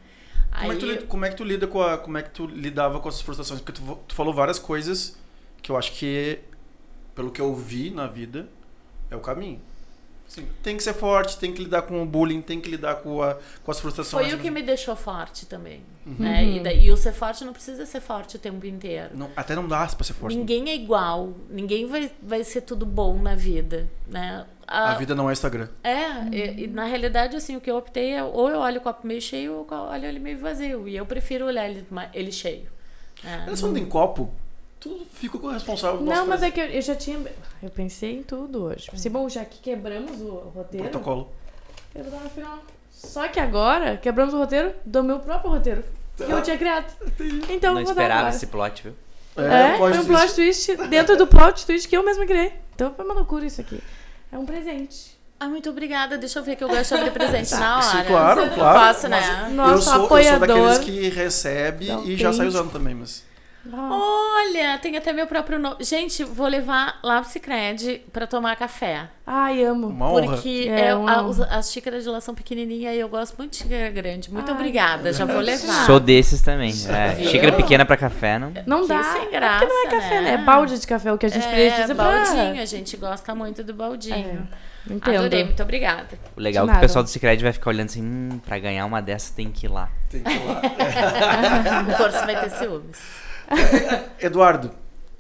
Como, 0.51 0.73
é 0.73 0.77
que 0.77 0.97
tu, 0.97 1.07
como 1.07 1.25
é 1.25 1.31
que 1.31 1.37
tu 1.37 1.45
lida 1.45 1.67
com 1.67 1.83
a. 1.83 1.99
Como 1.99 2.17
é 2.17 2.23
que 2.23 2.31
tu 2.31 2.47
lidava 2.47 3.01
com 3.01 3.09
essas 3.09 3.23
frustrações? 3.23 3.61
Porque 3.61 3.81
tu, 3.81 3.99
tu 4.07 4.15
falou 4.15 4.33
várias 4.33 4.59
coisas 4.59 5.19
que 5.61 5.71
eu 5.71 5.77
acho 5.77 5.93
que, 5.93 6.39
pelo 7.15 7.31
que 7.31 7.41
eu 7.41 7.55
vi 7.55 7.91
na 7.91 8.07
vida, 8.07 8.49
é 9.11 9.17
o 9.17 9.21
caminho. 9.21 9.61
Sim, 10.27 10.49
tem 10.63 10.77
que 10.77 10.83
ser 10.83 10.95
forte, 10.95 11.39
tem 11.39 11.53
que 11.53 11.63
lidar 11.63 11.83
com 11.83 12.03
o 12.03 12.07
bullying, 12.07 12.41
tem 12.41 12.61
que 12.61 12.69
lidar 12.69 12.97
com, 12.97 13.23
a, 13.23 13.37
com 13.63 13.71
as 13.71 13.79
frustrações. 13.79 14.27
Foi 14.27 14.35
o 14.35 14.41
que 14.41 14.51
me 14.51 14.63
deixou 14.63 14.97
forte 14.97 15.47
também. 15.47 15.83
Uhum. 16.07 16.17
Né? 16.19 16.45
E, 16.45 16.61
daí, 16.61 16.87
e 16.87 16.91
o 16.91 16.97
ser 16.97 17.13
forte 17.13 17.45
não 17.45 17.53
precisa 17.53 17.85
ser 17.85 18.01
forte 18.01 18.37
o 18.37 18.39
tempo 18.39 18.65
inteiro. 18.67 19.11
Não, 19.15 19.31
até 19.37 19.55
não 19.55 19.69
dá 19.69 19.87
pra 19.87 20.05
ser 20.05 20.15
forte. 20.15 20.37
Ninguém 20.37 20.71
é 20.71 20.75
igual, 20.75 21.35
ninguém 21.51 21.87
vai, 21.87 22.11
vai 22.23 22.43
ser 22.43 22.63
tudo 22.63 22.87
bom 22.87 23.21
na 23.21 23.35
vida, 23.35 23.89
né? 24.09 24.47
A 24.67 24.95
vida 24.95 25.15
não 25.15 25.29
é 25.29 25.33
Instagram. 25.33 25.69
É, 25.83 26.25
e, 26.33 26.65
e 26.65 26.67
na 26.67 26.85
realidade, 26.85 27.37
assim, 27.37 27.57
o 27.57 27.61
que 27.61 27.71
eu 27.71 27.77
optei 27.77 28.13
é 28.13 28.23
ou 28.23 28.49
eu 28.51 28.59
olho 28.59 28.79
o 28.79 28.83
copo 28.83 29.07
meio 29.07 29.21
cheio 29.21 29.53
ou 29.55 29.67
eu 29.71 29.77
olho 29.77 30.07
ele 30.07 30.19
meio 30.19 30.39
vazio. 30.39 30.89
E 30.89 30.97
eu 30.97 31.07
prefiro 31.07 31.47
olhar 31.47 31.69
ele, 31.69 31.87
ele 32.13 32.33
cheio. 32.33 32.69
É. 33.25 33.47
Eles 33.47 33.61
falando 33.61 33.79
em 33.79 33.87
copo, 33.87 34.31
tu 34.81 35.07
fica 35.13 35.39
com 35.39 35.47
o 35.47 35.51
responsável 35.51 35.99
do 35.99 36.05
Não, 36.05 36.27
mas 36.27 36.43
é 36.43 36.51
que 36.51 36.61
eu, 36.61 36.67
eu 36.67 36.83
já 36.83 36.95
tinha. 36.95 37.19
Eu 37.63 37.71
pensei 37.71 38.19
em 38.19 38.23
tudo 38.23 38.65
hoje. 38.65 38.91
Pensei, 38.91 39.11
bom, 39.11 39.29
já 39.29 39.45
que 39.45 39.59
quebramos 39.59 40.21
o 40.21 40.53
roteiro. 40.55 40.89
protocolo. 40.89 41.31
Eu 41.95 42.05
vou 42.05 42.13
dar 42.13 42.25
no 42.25 42.31
final. 42.31 42.59
Só 42.91 43.29
que 43.29 43.39
agora, 43.39 43.97
quebramos 43.97 44.35
o 44.35 44.39
roteiro 44.39 44.73
do 44.85 45.03
meu 45.03 45.21
próprio 45.21 45.51
roteiro. 45.51 45.85
Que 46.17 46.23
eu 46.25 46.43
tinha 46.43 46.57
criado. 46.57 46.87
Então 47.51 47.75
Não 47.75 47.81
eu 47.81 47.87
vou 47.87 47.95
dar 47.95 48.03
esperava 48.03 48.29
esse 48.31 48.47
plot, 48.47 48.83
viu? 48.83 48.95
É, 49.37 49.77
foi 49.77 49.99
um 49.99 50.05
plot 50.05 50.35
twist 50.35 50.77
dentro 50.89 51.17
do 51.17 51.27
plot 51.27 51.67
twist 51.67 51.89
que 51.89 51.97
eu 51.97 52.05
mesma 52.05 52.25
criei. 52.25 52.53
Então 52.75 52.95
foi 52.95 53.05
uma 53.05 53.15
loucura 53.15 53.45
isso 53.45 53.61
aqui. 53.61 53.81
É 54.35 54.39
um 54.39 54.45
presente. 54.45 55.17
Ah, 55.39 55.47
muito 55.49 55.71
obrigada. 55.71 56.19
Deixa 56.19 56.41
eu 56.41 56.43
ver 56.43 56.57
que 56.57 56.65
eu 56.65 56.69
gosto 56.69 56.89
de 56.93 56.95
abrir 57.01 57.13
presente 57.13 57.53
na 57.55 57.81
Sim, 57.81 57.97
hora. 57.99 58.05
claro, 58.07 58.41
Eu 58.41 58.51
claro. 58.51 58.95
Posso, 58.95 59.09
Mas- 59.09 59.29
né? 59.29 59.49
Nosso 59.51 59.73
eu, 59.73 59.79
sou, 59.83 59.93
eu 59.93 59.97
sou 59.99 60.05
apoiador. 60.07 60.47
daqueles 60.49 60.79
que 60.79 61.09
recebe 61.09 61.93
um 61.93 62.05
e 62.05 62.17
já 62.17 62.33
sai 62.33 62.49
usando 62.49 62.73
também, 62.73 62.97
mas. 62.97 63.23
Olha, 63.73 64.79
tem 64.79 64.97
até 64.97 65.13
meu 65.13 65.27
próprio 65.27 65.59
nome. 65.59 65.77
Gente, 65.81 66.23
vou 66.23 66.47
levar 66.47 66.99
lá 67.03 67.21
pro 67.23 67.31
Cicred 67.31 68.03
pra 68.13 68.27
tomar 68.27 68.57
café. 68.57 69.09
Ai, 69.27 69.65
amo. 69.65 69.87
Uma 69.89 70.11
honra. 70.13 70.33
Porque 70.35 70.67
É, 70.71 70.89
é, 70.89 70.95
uma 70.95 71.13
a- 71.15 71.23
os- 71.23 71.41
as 71.41 71.73
xícaras 71.73 72.05
de 72.05 72.11
lá 72.11 72.21
são 72.21 72.35
pequenininhas 72.35 72.95
e 72.95 72.99
eu 72.99 73.09
gosto 73.09 73.37
muito 73.39 73.53
de 73.53 73.57
xícara 73.59 73.89
grande. 73.91 74.31
Muito 74.31 74.49
Ai. 74.51 74.55
obrigada, 74.55 75.13
já 75.13 75.25
vou 75.25 75.39
levar. 75.41 75.87
Sou 75.87 75.99
desses 75.99 76.43
também. 76.43 76.73
É, 76.89 77.15
Viu? 77.15 77.31
xícara 77.31 77.53
pequena 77.53 77.87
pra 77.87 77.97
café, 77.97 78.39
não. 78.39 78.53
Não 78.67 78.83
Que 78.83 78.89
dá. 78.89 79.03
sem 79.03 79.23
É 79.23 79.31
graça, 79.31 79.67
porque 79.67 79.75
não 79.75 79.87
é 79.87 79.91
café, 80.03 80.15
né? 80.17 80.21
né? 80.21 80.35
É 80.35 80.39
balde 80.39 80.79
de 80.79 80.87
café 80.87 81.13
o 81.13 81.17
que 81.17 81.25
a 81.27 81.29
gente 81.31 81.47
é, 81.47 81.51
precisa 81.51 81.95
pra... 81.95 82.05
baldinho, 82.05 82.63
a 82.63 82.67
gente 82.67 82.97
gosta 82.99 83.35
muito 83.35 83.65
do 83.65 83.73
baldinho. 83.73 84.47
É, 84.89 84.93
entendo. 84.93 85.17
Adorei, 85.21 85.45
muito 85.45 85.63
obrigada. 85.63 86.09
O 86.37 86.41
legal 86.41 86.65
é 86.65 86.67
que 86.67 86.71
o 86.71 86.75
nada. 86.75 86.81
pessoal 86.87 87.03
do 87.03 87.09
Cicred 87.09 87.43
vai 87.43 87.53
ficar 87.55 87.71
olhando 87.71 87.87
assim, 87.89 88.03
hum, 88.03 88.39
pra 88.45 88.59
ganhar 88.59 88.85
uma 88.85 89.01
dessas 89.01 89.31
tem 89.31 89.51
que 89.51 89.65
ir 89.65 89.71
lá. 89.71 89.89
Tem 90.11 90.23
que 90.23 90.31
ir 90.31 90.43
lá. 90.45 90.61
O 91.95 91.97
curso 91.97 92.27
vai 92.27 92.39
ter 92.41 92.51
ciúmes. 92.51 93.25
Eduardo, 94.21 94.71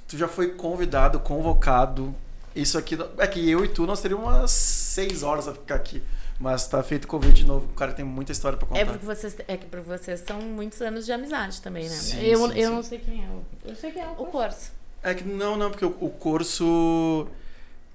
tu 0.08 0.16
já 0.16 0.28
foi 0.28 0.50
convidado, 0.50 1.20
convocado. 1.20 2.14
Isso 2.54 2.78
aqui. 2.78 2.96
É 3.18 3.26
que 3.26 3.50
eu 3.50 3.64
e 3.64 3.68
tu 3.68 3.87
nós 3.87 4.00
teríamos 4.00 4.24
umas 4.26 4.50
seis 4.50 5.22
horas 5.22 5.48
a 5.48 5.52
ficar 5.52 5.74
aqui. 5.74 6.02
Mas 6.38 6.66
tá 6.66 6.82
feito 6.82 7.04
o 7.04 7.08
convite 7.08 7.37
de 7.37 7.46
novo. 7.46 7.66
O 7.66 7.74
cara 7.74 7.92
tem 7.92 8.04
muita 8.04 8.32
história 8.32 8.58
pra 8.58 8.66
contar. 8.66 8.80
É 8.80 8.84
porque 8.84 9.04
vocês, 9.04 9.37
é 9.46 9.56
que 9.56 9.66
pra 9.66 9.80
vocês 9.80 10.20
são 10.26 10.40
muitos 10.40 10.80
anos 10.80 11.06
de 11.06 11.12
amizade 11.12 11.60
também, 11.62 11.84
né? 11.84 11.94
Sim. 11.94 12.20
Eu, 12.20 12.38
sim, 12.48 12.58
eu 12.58 12.68
sim. 12.68 12.74
não 12.74 12.82
sei 12.82 12.98
quem 12.98 13.24
é. 13.24 13.28
Eu 13.70 13.76
sei 13.76 13.90
quem 13.92 14.02
é 14.02 14.06
o 14.06 14.22
O 14.22 14.26
curso. 14.26 14.72
É 15.02 15.14
que 15.14 15.24
não, 15.24 15.56
não, 15.56 15.70
porque 15.70 15.84
o, 15.84 15.96
o 16.00 16.10
curso. 16.10 17.28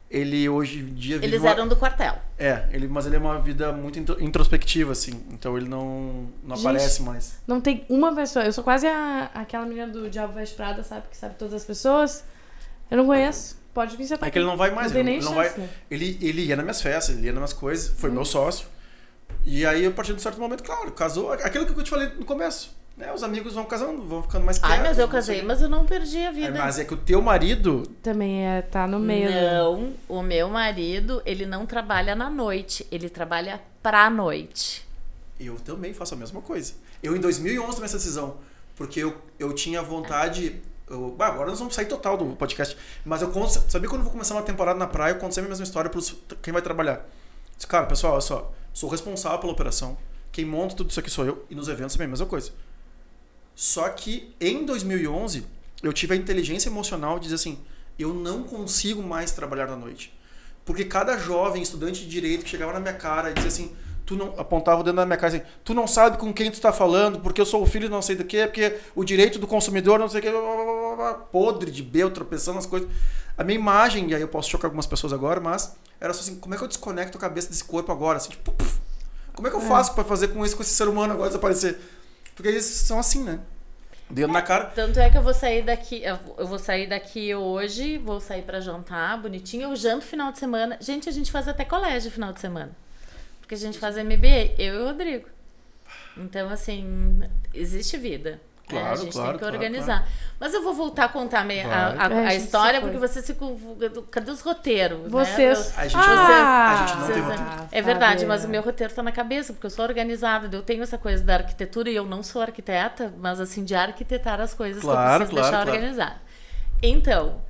Ele 0.09 0.49
hoje 0.49 0.79
em 0.79 0.93
dia 0.95 1.15
vive 1.19 1.27
Eles 1.27 1.41
uma- 1.41 1.51
eram 1.51 1.67
do 1.67 1.75
quartel. 1.75 2.15
É, 2.37 2.67
ele, 2.71 2.87
mas 2.87 3.05
ele 3.05 3.15
é 3.15 3.19
uma 3.19 3.37
vida 3.39 3.71
muito 3.71 3.99
intro- 3.99 4.19
introspectiva, 4.19 4.91
assim. 4.91 5.23
Então 5.29 5.55
ele 5.55 5.69
não, 5.69 6.27
não 6.43 6.55
Gente. 6.55 6.65
aparece 6.67 7.01
mais. 7.03 7.37
Não 7.45 7.61
tem 7.61 7.85
uma 7.87 8.15
pessoa. 8.15 8.43
Eu 8.43 8.51
sou 8.51 8.63
quase 8.63 8.87
a, 8.87 9.29
aquela 9.35 9.65
menina 9.67 9.87
do 9.87 10.09
Diabo 10.09 10.33
Veste 10.33 10.55
Prada, 10.55 10.83
sabe? 10.83 11.03
Que 11.11 11.17
sabe 11.17 11.35
todas 11.35 11.53
as 11.53 11.63
pessoas. 11.63 12.23
Eu 12.89 12.97
não 12.97 13.05
conheço. 13.05 13.59
Pode 13.71 13.95
vir 13.95 14.07
sentar 14.07 14.27
É 14.27 14.31
que 14.31 14.39
ele 14.39 14.45
não 14.47 14.57
vai 14.57 14.71
mais. 14.71 14.91
Não 14.91 14.99
ele, 14.99 15.11
ele 15.11 15.23
não 15.23 15.35
vai, 15.35 15.49
né? 15.55 15.69
ele, 15.91 16.17
ele 16.21 16.41
ia 16.45 16.55
nas 16.55 16.65
minhas 16.65 16.81
festas, 16.81 17.15
ele 17.15 17.27
ia 17.27 17.31
nas 17.31 17.39
minhas 17.39 17.53
coisas, 17.53 17.89
foi 17.99 18.09
meu 18.09 18.25
sócio. 18.25 18.67
E 19.45 19.63
aí, 19.63 19.85
a 19.85 19.91
partir 19.91 20.11
de 20.13 20.17
um 20.17 20.21
certo 20.21 20.39
momento, 20.39 20.63
claro, 20.63 20.91
casou. 20.91 21.31
Aquilo 21.33 21.67
que 21.67 21.79
eu 21.79 21.83
te 21.83 21.89
falei 21.91 22.07
no 22.17 22.25
começo. 22.25 22.75
Né? 22.99 23.13
Os 23.13 23.23
amigos 23.23 23.53
vão 23.53 23.63
casando, 23.63 24.01
vão 24.03 24.21
ficando 24.21 24.43
mais 24.45 24.59
Ai, 24.62 24.83
mas 24.83 24.99
eu 24.99 25.07
casei, 25.07 25.41
mas 25.41 25.62
eu 25.62 25.69
não 25.69 25.85
perdi 25.85 26.17
a 26.17 26.27
É, 26.27 26.31
vida. 26.33 26.51
mas 26.59 26.77
é 26.77 26.83
que 26.83 26.93
o 26.93 26.97
teu 26.97 27.21
marido. 27.21 27.83
Também 28.03 28.45
é, 28.45 28.62
tá 28.62 28.85
no 28.85 28.99
meio. 28.99 29.29
do- 29.29 29.33
Não, 29.39 29.93
o 30.09 30.21
meu 30.21 30.49
marido, 30.49 31.21
ele 31.25 31.45
não 31.45 31.65
trabalha 31.65 32.13
na 32.13 32.29
noite, 32.29 32.85
ele 32.91 33.09
trabalha 33.09 33.62
pra 33.81 34.09
noite. 34.09 34.85
Eu 35.39 35.55
também 35.55 35.93
faço 35.93 36.13
a 36.13 36.17
mesma 36.17 36.41
coisa. 36.41 36.73
Eu, 37.01 37.15
em 37.15 37.21
2011, 37.21 37.71
tomei 37.75 37.85
essa 37.85 37.97
decisão. 37.97 38.35
Porque 38.75 38.99
eu, 39.01 39.15
eu 39.39 39.53
tinha 39.53 39.81
vontade. 39.81 40.62
eu- 40.89 41.13
bah, 41.17 41.27
agora 41.27 41.49
nós 41.51 41.59
vamos 41.59 41.75
sair 41.75 41.85
total 41.85 42.17
do 42.17 42.35
podcast. 42.35 42.75
Mas 43.05 43.21
eu 43.21 43.29
conto. 43.29 43.47
Sabia 43.69 43.88
quando 43.88 43.99
eu 44.01 44.05
vou 44.05 44.12
começar 44.12 44.33
uma 44.35 44.41
temporada 44.43 44.77
na 44.77 44.88
praia, 44.88 45.12
eu 45.13 45.19
conto 45.19 45.33
sempre 45.33 45.47
a 45.47 45.51
mesma 45.51 45.63
história 45.63 45.89
para 45.89 46.01
quem 46.41 46.51
vai 46.51 46.62
trabalhar. 46.62 47.05
Disse, 47.55 47.67
cara, 47.67 47.85
pessoal, 47.85 48.13
olha 48.13 48.21
só. 48.21 48.51
Sou 48.73 48.89
responsável 48.89 49.39
pela 49.39 49.53
operação. 49.53 49.97
Quem 50.31 50.43
monta 50.45 50.75
tudo 50.75 50.89
isso 50.89 50.99
aqui 50.99 51.09
sou 51.09 51.25
eu. 51.25 51.45
E 51.49 51.55
nos 51.55 51.67
eventos 51.69 51.93
também 51.93 52.05
é 52.05 52.07
a 52.07 52.12
mesma 52.12 52.25
coisa. 52.25 52.51
Só 53.59 53.89
que 53.89 54.33
em 54.39 54.63
2011, 54.63 55.45
eu 55.83 55.91
tive 55.91 56.13
a 56.13 56.15
inteligência 56.15 56.69
emocional 56.69 57.19
de 57.19 57.23
dizer 57.23 57.35
assim: 57.35 57.59
eu 57.99 58.13
não 58.13 58.43
consigo 58.43 59.03
mais 59.03 59.33
trabalhar 59.33 59.67
na 59.67 59.75
noite. 59.75 60.17
Porque 60.63 60.85
cada 60.85 61.17
jovem 61.17 61.61
estudante 61.61 61.99
de 61.99 62.07
direito 62.07 62.45
que 62.45 62.49
chegava 62.49 62.71
na 62.71 62.79
minha 62.79 62.93
cara 62.93 63.31
e 63.31 63.33
dizia 63.33 63.49
assim: 63.49 63.75
tu 64.05 64.15
não. 64.15 64.33
apontava 64.39 64.79
o 64.79 64.83
dedo 64.85 64.95
na 64.95 65.05
minha 65.05 65.17
cara 65.17 65.35
assim: 65.35 65.45
tu 65.61 65.73
não 65.73 65.87
sabe 65.87 66.17
com 66.17 66.31
quem 66.31 66.49
tu 66.49 66.61
tá 66.61 66.71
falando, 66.71 67.19
porque 67.19 67.41
eu 67.41 67.45
sou 67.45 67.61
o 67.61 67.65
filho 67.65 67.89
não 67.89 68.01
sei 68.01 68.15
do 68.15 68.23
que, 68.23 68.47
porque 68.47 68.77
o 68.95 69.03
direito 69.03 69.37
do 69.37 69.45
consumidor 69.45 69.99
não 69.99 70.07
sei 70.07 70.21
o 70.21 70.23
que, 70.23 70.31
blá, 70.31 70.39
blá, 70.39 70.95
blá, 70.95 71.13
podre 71.15 71.69
de 71.69 71.83
bel, 71.83 72.11
tropeçando 72.11 72.55
nas 72.55 72.65
coisas. 72.65 72.87
A 73.37 73.43
minha 73.43 73.59
imagem, 73.59 74.09
e 74.09 74.15
aí 74.15 74.21
eu 74.21 74.29
posso 74.29 74.49
chocar 74.49 74.67
algumas 74.67 74.85
pessoas 74.85 75.11
agora, 75.11 75.41
mas 75.41 75.75
era 75.99 76.13
só 76.13 76.21
assim: 76.21 76.39
como 76.39 76.55
é 76.55 76.57
que 76.57 76.63
eu 76.63 76.67
desconecto 76.69 77.17
a 77.17 77.19
cabeça 77.19 77.49
desse 77.49 77.65
corpo 77.65 77.91
agora? 77.91 78.19
Assim, 78.19 78.29
tipo, 78.29 78.53
puf, 78.53 78.79
como 79.33 79.49
é 79.49 79.51
que 79.51 79.57
eu 79.57 79.61
faço 79.61 79.93
pra 79.93 80.05
fazer 80.05 80.29
com 80.29 80.45
isso, 80.45 80.55
com 80.55 80.63
esse 80.63 80.73
ser 80.73 80.87
humano 80.87 81.11
agora 81.11 81.27
desaparecer? 81.27 81.77
Porque 82.39 82.47
eles 82.47 82.63
são 82.63 82.97
assim, 82.97 83.21
né? 83.21 83.38
Dedo 84.10 84.32
na 84.32 84.41
cara. 84.41 84.67
Tanto 84.67 84.97
é 84.97 85.10
que 85.10 85.17
eu 85.17 85.21
vou 85.21 85.34
sair 85.34 85.62
daqui, 85.62 86.02
eu 86.38 86.47
vou 86.47 86.58
sair 86.58 86.88
daqui 86.88 87.36
hoje, 87.36 87.97
vou 87.97 88.21
sair 88.21 88.43
pra 88.43 88.62
jantar, 88.62 89.21
bonitinho. 89.21 89.63
Eu 89.63 89.75
janto 89.75 90.06
final 90.06 90.32
de 90.32 90.39
semana. 90.39 90.78
Gente, 90.80 91.10
a 91.10 91.12
gente 91.12 91.34
faz 91.34 91.49
até 91.49 91.65
colégio 91.65 92.10
final 92.10 92.32
de 92.32 92.39
semana. 92.39 92.71
Porque 93.41 93.56
a 93.56 93.58
gente 93.58 93.78
faz 93.78 93.97
MBA, 93.97 94.56
eu 94.58 94.75
e 94.75 94.78
o 94.78 94.86
Rodrigo. 94.86 95.28
Então, 96.15 96.49
assim, 96.49 97.19
existe 97.54 97.97
vida. 97.97 98.39
Né? 98.75 98.82
Claro, 98.82 98.93
a 98.93 98.95
gente 99.03 99.12
claro, 99.13 99.27
tem 99.27 99.34
que 99.34 99.39
claro, 99.39 99.55
organizar. 99.55 100.08
Mas 100.39 100.53
eu 100.53 100.63
vou 100.63 100.73
voltar 100.73 101.05
a 101.05 101.10
contar 101.10 101.41
a, 101.41 101.43
meia- 101.43 101.67
a- 101.67 102.05
a- 102.08 102.10
É, 102.13 102.25
a 102.25 102.27
a 102.27 102.32
gente 102.32 102.43
história, 102.45 102.79
se 102.79 102.86
porque 102.86 102.97
vocês 102.97 103.25
ficam. 103.27 103.58
Cadê 104.10 104.32
os 104.32 104.39
roteiros? 104.41 104.99
né? 105.03 105.10
Vocês. 105.10 105.73
A 105.77 105.84
gente, 105.88 105.95
Ah, 105.97 106.71
a 106.71 106.75
gente 106.88 106.97
não 106.97 107.08
tem 107.08 107.21
vocês- 107.21 107.39
roteiro. 107.39 107.67
É 107.71 107.82
verdade, 107.82 108.25
mas 108.25 108.45
o 108.45 108.47
meu 108.47 108.62
roteiro 108.62 108.93
tá 108.93 109.03
na 109.03 109.12
cabeça, 109.12 109.51
porque 109.53 109.65
eu 109.65 109.69
sou 109.71 109.84
organizada, 109.86 110.49
eu 110.55 110.62
tenho 110.62 110.82
essa 110.84 110.97
coisa 110.97 111.23
da 111.23 111.36
arquitetura 111.36 111.89
e 111.89 111.95
eu 111.95 112.05
não 112.05 112.23
sou 112.23 112.41
arquiteta, 112.41 113.13
mas 113.17 113.39
assim, 113.41 113.63
de 113.65 113.75
arquitetar 113.75 114.39
as 114.39 114.53
coisas 114.53 114.82
Claro, 114.82 115.25
que 115.25 115.32
eu 115.32 115.36
preciso 115.36 115.51
claro, 115.51 115.51
deixar 115.51 115.63
claro. 115.65 115.71
organizado. 115.71 116.19
Então, 116.82 117.41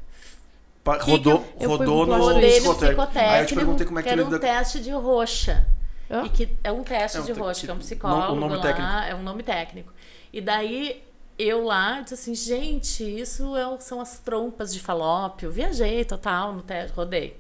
Pa- 0.84 0.98
que 0.98 1.12
rodou 1.12 1.34
eu- 1.60 1.62
eu 1.62 1.70
rodou 1.70 2.06
no 2.08 2.40
psicotécnico. 2.40 3.08
Aí 3.16 3.42
eu 3.42 3.46
te 3.46 3.56
perguntei 3.56 3.86
como 3.86 4.00
é 4.00 4.02
que 4.02 4.08
que 4.08 4.14
era 4.14 4.22
um 4.24 4.26
lida 4.26 4.40
teste 4.40 4.80
de 4.80 4.92
roxa. 4.92 5.66
Hã? 6.10 6.24
E 6.26 6.30
que 6.30 6.58
é 6.64 6.72
um 6.72 6.84
teste 6.84 7.18
É 7.20 7.22
um 7.22 7.24
de 7.26 7.32
roxa, 7.34 7.66
que 7.66 7.72
é 7.72 7.74
um 7.74 7.78
psicólogo 7.78 8.34
nome 8.36 8.56
lá, 8.56 8.62
técnico. 8.64 8.92
é 9.08 9.14
um 9.16 9.22
nome 9.22 9.44
técnico. 9.44 9.94
E 10.34 10.42
daí 10.42 11.04
eu 11.40 11.64
lá 11.64 12.02
disse 12.02 12.14
assim, 12.16 12.36
gente, 12.36 13.04
isso 13.04 13.56
é 13.56 13.80
são 13.80 14.02
as 14.02 14.20
trompas 14.20 14.74
de 14.74 14.80
falópio. 14.80 15.50
Viajei 15.52 16.04
total 16.06 16.54
no 16.54 16.62
teste, 16.62 16.96
rodei. 16.96 17.40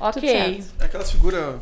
Ok. 0.00 0.64
É 0.78 0.84
aquelas 0.84 1.10
figuras. 1.10 1.60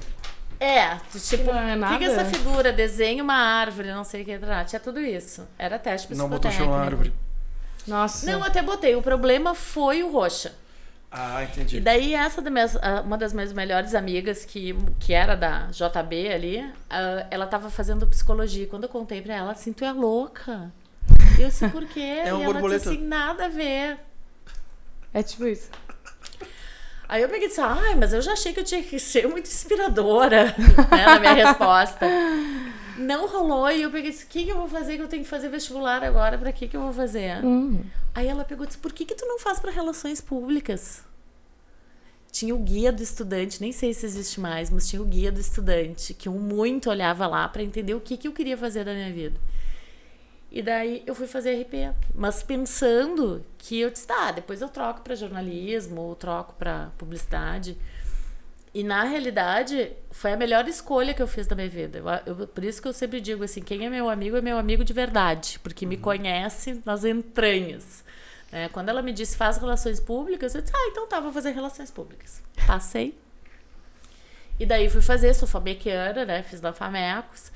É, 0.61 0.97
de 1.13 1.21
tipo, 1.21 1.45
Não 1.53 1.59
é 1.59 1.67
o 1.71 1.75
que, 1.75 1.77
nada? 1.77 1.99
que 1.99 2.05
é 2.05 2.09
essa 2.09 2.25
figura? 2.25 2.73
Desenha 2.73 3.23
uma 3.23 3.35
árvore, 3.35 3.93
não 3.93 4.03
sei 4.05 4.23
o 4.23 4.25
que. 4.25 4.39
tá, 4.39 4.65
Tinha 4.65 4.81
tudo 4.81 4.99
isso. 4.99 5.47
Era 5.59 5.79
teste 5.79 6.13
Não 6.15 6.29
botou 6.29 6.51
chão 6.51 6.69
na 6.71 6.79
árvore. 6.79 7.13
Nossa. 7.87 8.27
Não, 8.27 8.41
eu 8.41 8.45
até 8.45 8.61
botei. 8.61 8.95
O 8.97 9.03
problema 9.03 9.55
foi 9.55 10.03
o 10.03 10.11
roxa. 10.11 10.53
Ah, 11.11 11.43
E 11.43 11.47
entendi. 11.47 11.81
daí, 11.81 12.13
essa 12.15 12.43
da 12.43 12.51
minhas, 12.51 12.77
ah, 12.77 13.03
uma 13.05 13.17
das 13.17 13.33
minhas 13.33 13.53
melhores 13.53 13.95
amigas, 13.95 14.45
que, 14.45 14.75
que 15.01 15.15
era 15.15 15.35
da 15.37 15.69
JB 15.71 16.29
ali, 16.29 16.73
ah, 16.91 17.27
ela 17.31 17.47
tava 17.47 17.71
fazendo 17.71 18.07
psicologia. 18.07 18.67
Quando 18.67 18.83
eu 18.85 18.89
contei 18.91 19.23
pra 19.23 19.35
ela, 19.35 19.53
assim, 19.53 19.73
tu 19.73 19.85
é 19.85 19.93
louca. 19.93 20.71
Eu 21.39 21.49
assim, 21.49 21.69
por 21.69 21.87
quê? 21.87 22.01
É 22.01 22.33
uma 22.33 22.41
e 22.41 22.45
ela 22.45 22.53
borboleta. 22.53 22.79
disse 22.79 22.89
assim, 22.97 23.07
nada 23.07 23.47
a 23.47 23.49
ver. 23.49 23.99
É 25.15 25.23
tipo 25.23 25.47
isso. 25.47 25.71
Aí 27.09 27.23
eu 27.23 27.29
peguei 27.29 27.47
e 27.47 27.49
disse, 27.49 27.61
ai, 27.61 27.95
mas 27.95 28.13
eu 28.13 28.21
já 28.21 28.33
achei 28.33 28.53
que 28.53 28.61
eu 28.61 28.65
tinha 28.65 28.83
que 28.83 28.99
ser 28.99 29.27
muito 29.27 29.47
inspiradora, 29.47 30.55
né, 30.93 31.07
na 31.07 31.19
minha 31.19 31.33
resposta. 31.33 32.07
Não 32.99 33.27
rolou, 33.27 33.71
e 33.71 33.81
eu 33.81 33.91
peguei 33.91 34.11
e 34.11 34.13
disse, 34.13 34.25
o 34.25 34.29
que, 34.29 34.45
que 34.45 34.51
eu 34.51 34.57
vou 34.57 34.69
fazer 34.69 34.97
que 34.97 35.03
eu 35.03 35.09
tenho 35.09 35.23
que 35.23 35.29
fazer 35.29 35.49
vestibular 35.49 36.05
agora? 36.05 36.37
Pra 36.37 36.53
que 36.53 36.69
que 36.69 36.77
eu 36.77 36.83
vou 36.83 36.93
fazer? 36.93 37.43
Hum. 37.43 37.83
Aí 38.15 38.27
ela 38.27 38.45
pegou 38.45 38.65
e 38.65 38.67
disse, 38.67 38.79
por 38.79 38.93
que 38.93 39.07
que 39.07 39.15
tu 39.15 39.25
não 39.25 39.39
faz 39.39 39.59
para 39.59 39.71
relações 39.71 40.21
públicas? 40.21 41.03
Tinha 42.31 42.55
o 42.55 42.59
guia 42.59 42.93
do 42.93 43.03
estudante, 43.03 43.61
nem 43.61 43.73
sei 43.73 43.95
se 43.95 44.05
existe 44.05 44.39
mais, 44.39 44.69
mas 44.69 44.87
tinha 44.87 45.01
o 45.01 45.05
guia 45.05 45.33
do 45.33 45.41
estudante, 45.41 46.13
que 46.13 46.29
eu 46.29 46.33
muito 46.35 46.91
olhava 46.91 47.27
lá 47.27 47.49
para 47.49 47.63
entender 47.63 47.95
o 47.95 48.01
que 48.01 48.19
que 48.19 48.29
eu 48.29 48.33
queria 48.33 48.57
fazer 48.57 48.85
da 48.85 48.93
minha 48.93 49.11
vida. 49.11 49.41
E 50.51 50.63
daí 50.63 51.03
eu 51.07 51.15
fui 51.15 51.27
fazer 51.27 51.61
RP, 51.61 51.95
mas 52.15 52.43
pensando 52.43 53.45
que 53.59 53.81
eu 53.81 53.91
disse, 53.91 54.07
tá, 54.07 54.33
depois 54.33 54.63
eu 54.63 54.69
troco 54.69 55.03
para 55.03 55.15
jornalismo 55.15 56.01
ou 56.01 56.17
troco 56.17 56.55
para 56.55 56.91
publicidade. 56.97 57.77
E 58.73 58.83
na 58.83 59.05
realidade, 59.05 59.93
foi 60.11 60.33
a 60.33 60.37
melhor 60.37 60.67
escolha 60.67 61.13
que 61.13 61.21
eu 61.21 61.27
fiz 61.27 61.47
da 61.47 61.55
minha 61.55 61.69
vida. 61.69 61.99
Eu, 61.99 62.35
eu, 62.35 62.47
por 62.47 62.65
isso 62.65 62.81
que 62.81 62.89
eu 62.89 62.93
sempre 62.93 63.21
digo 63.21 63.45
assim: 63.45 63.61
quem 63.61 63.85
é 63.85 63.91
meu 63.91 64.09
amigo 64.09 64.37
é 64.37 64.41
meu 64.41 64.59
amigo 64.59 64.85
de 64.85 64.93
verdade, 64.93 65.59
porque 65.63 65.85
me 65.85 65.97
conhece 65.97 66.81
nas 66.85 67.05
entranhas. 67.05 68.05
É, 68.51 68.69
quando 68.69 68.89
ela 68.89 69.03
me 69.03 69.13
disse 69.13 69.37
faz 69.37 69.59
relações 69.59 70.01
públicas, 70.01 70.55
eu 70.55 70.63
disse: 70.63 70.75
ah, 70.75 70.89
então 70.91 71.07
tá, 71.07 71.21
vou 71.21 71.33
fazer 71.33 71.51
relações 71.51 71.91
públicas. 71.91 72.43
Passei. 72.67 73.19
E 74.59 74.67
daí 74.67 74.89
fui 74.89 75.03
fazer, 75.03 75.35
sou 75.35 75.47
famequiana, 75.47 76.25
né? 76.25 76.43
Fiz 76.43 76.61
da 76.61 76.73
Famecos. 76.73 77.53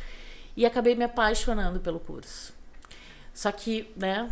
E 0.56 0.64
acabei 0.64 0.94
me 0.94 1.04
apaixonando 1.04 1.80
pelo 1.80 1.98
curso. 1.98 2.54
Só 3.34 3.50
que, 3.50 3.90
né? 3.96 4.30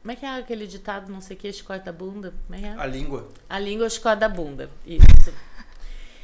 Como 0.00 0.12
é 0.12 0.16
que 0.16 0.24
é 0.24 0.38
aquele 0.38 0.66
ditado, 0.66 1.10
não 1.10 1.20
sei 1.20 1.36
o 1.36 1.38
que, 1.40 1.52
chicote 1.52 1.84
da 1.84 1.92
bunda? 1.92 2.32
Como 2.46 2.58
é 2.58 2.60
que 2.60 2.66
é? 2.66 2.74
A 2.76 2.86
língua. 2.86 3.28
A 3.48 3.58
língua 3.58 3.86
é 3.86 3.88
o 3.88 3.90
chicote 3.90 4.20
da 4.20 4.28
bunda. 4.28 4.70
Isso. 4.86 5.32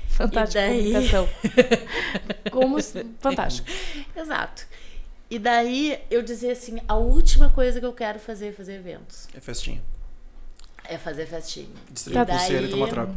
Fantástica 0.08 0.60
daí... 0.60 0.84
comunicação. 0.84 1.28
Como... 2.50 2.76
Fantástico. 3.18 3.68
Exato. 4.14 4.66
E 5.30 5.38
daí 5.38 5.98
eu 6.10 6.22
dizia 6.22 6.52
assim, 6.52 6.78
a 6.86 6.94
última 6.94 7.48
coisa 7.48 7.80
que 7.80 7.86
eu 7.86 7.92
quero 7.92 8.18
fazer 8.18 8.48
é 8.48 8.52
fazer 8.52 8.74
eventos. 8.74 9.28
É 9.34 9.40
festinha. 9.40 9.82
É 10.84 10.98
fazer 10.98 11.26
festinha. 11.26 11.74
Distribuir 11.90 12.26
daí, 12.26 12.38
pulseira 12.38 12.66
e 12.66 12.70
tomar 12.70 12.88
trago. 12.88 13.16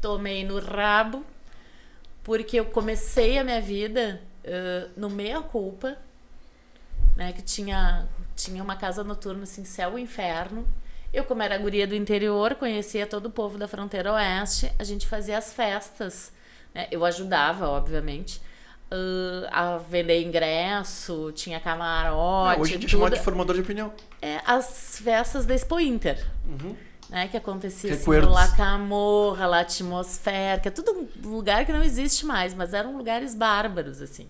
Tomei 0.00 0.44
no 0.44 0.58
rabo, 0.58 1.24
porque 2.24 2.58
eu 2.58 2.66
comecei 2.66 3.38
a 3.38 3.44
minha 3.44 3.60
vida 3.60 4.20
uh, 4.44 4.90
no 4.96 5.08
meia-culpa, 5.08 5.96
né? 7.16 7.32
Que 7.32 7.42
tinha, 7.42 8.08
tinha 8.34 8.62
uma 8.62 8.76
casa 8.76 9.04
noturna, 9.04 9.44
assim, 9.44 9.64
céu 9.64 9.98
e 9.98 10.02
inferno. 10.02 10.66
Eu, 11.12 11.24
como 11.24 11.42
era 11.42 11.56
guria 11.56 11.86
do 11.86 11.94
interior, 11.94 12.56
conhecia 12.56 13.06
todo 13.06 13.26
o 13.26 13.30
povo 13.30 13.56
da 13.56 13.68
fronteira 13.68 14.12
oeste, 14.12 14.72
a 14.78 14.84
gente 14.84 15.06
fazia 15.06 15.38
as 15.38 15.52
festas. 15.52 16.32
Né? 16.74 16.88
Eu 16.90 17.04
ajudava, 17.04 17.68
obviamente 17.68 18.40
uh, 18.94 19.48
a 19.50 19.78
vender 19.78 20.22
ingresso, 20.22 21.32
tinha 21.34 21.60
camarote. 21.60 22.56
Ah, 22.56 22.60
hoje 22.60 22.74
a 22.74 22.78
gente 22.78 22.90
chama 22.90 23.10
de 23.10 23.20
formador 23.20 23.56
de 23.56 23.62
opinião. 23.62 23.92
É, 24.20 24.40
as 24.46 24.98
festas 25.02 25.44
da 25.44 25.54
Expo 25.54 25.78
Inter. 25.80 26.24
Uhum. 26.46 26.76
Né, 27.10 27.28
que 27.28 27.36
acontecia 27.36 27.92
assim, 27.92 28.10
no 28.10 28.30
La 28.30 28.48
Camorra, 28.48 29.46
La 29.46 29.60
Atmosfera, 29.60 30.58
que 30.58 30.68
é 30.68 30.70
tudo 30.70 31.06
um 31.22 31.28
lugar 31.28 31.66
que 31.66 31.72
não 31.72 31.82
existe 31.82 32.24
mais, 32.24 32.54
mas 32.54 32.72
eram 32.72 32.96
lugares 32.96 33.34
bárbaros, 33.34 34.00
assim. 34.00 34.26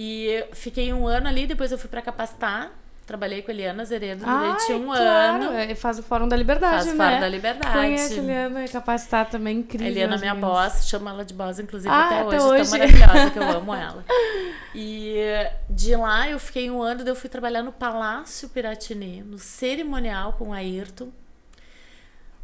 E 0.00 0.46
fiquei 0.52 0.92
um 0.92 1.08
ano 1.08 1.26
ali, 1.26 1.44
depois 1.44 1.72
eu 1.72 1.78
fui 1.78 1.88
para 1.88 2.00
capacitar 2.00 2.70
Trabalhei 3.08 3.40
com 3.40 3.50
a 3.50 3.54
Eliana 3.54 3.86
Zeredo 3.86 4.22
durante 4.22 4.70
Ai, 4.70 4.74
um 4.74 4.84
claro. 4.84 5.44
ano. 5.44 5.52
É, 5.54 5.74
faz 5.74 5.98
o 5.98 6.02
Fórum 6.02 6.28
da 6.28 6.36
Liberdade, 6.36 6.84
faz 6.84 6.94
né? 6.94 7.06
Fórum 7.06 7.20
da 7.20 7.28
Liberdade. 7.30 7.72
Conhece 7.72 8.12
a 8.12 8.16
Eliana, 8.18 8.64
é 8.64 8.68
capacitar 8.68 9.30
também, 9.30 9.60
incrível. 9.60 9.86
A 9.86 9.90
Eliana 9.90 10.16
é 10.16 10.18
minha 10.18 10.34
boss, 10.34 10.86
chamo 10.86 11.08
ela 11.08 11.24
de 11.24 11.32
boss, 11.32 11.58
inclusive, 11.58 11.88
ah, 11.88 12.04
até, 12.04 12.20
até 12.20 12.42
hoje. 12.42 12.60
hoje. 12.60 12.70
Tão 12.70 12.78
maravilhosa 12.78 13.30
que 13.30 13.38
eu 13.38 13.50
amo 13.50 13.72
ela. 13.74 14.04
E 14.74 15.16
de 15.70 15.96
lá 15.96 16.28
eu 16.28 16.38
fiquei 16.38 16.70
um 16.70 16.82
ano, 16.82 17.02
daí 17.02 17.08
eu 17.10 17.16
fui 17.16 17.30
trabalhar 17.30 17.62
no 17.62 17.72
Palácio 17.72 18.46
Piratini, 18.50 19.22
no 19.22 19.38
cerimonial 19.38 20.34
com 20.34 20.52
a 20.52 20.58
Ayrton, 20.58 21.08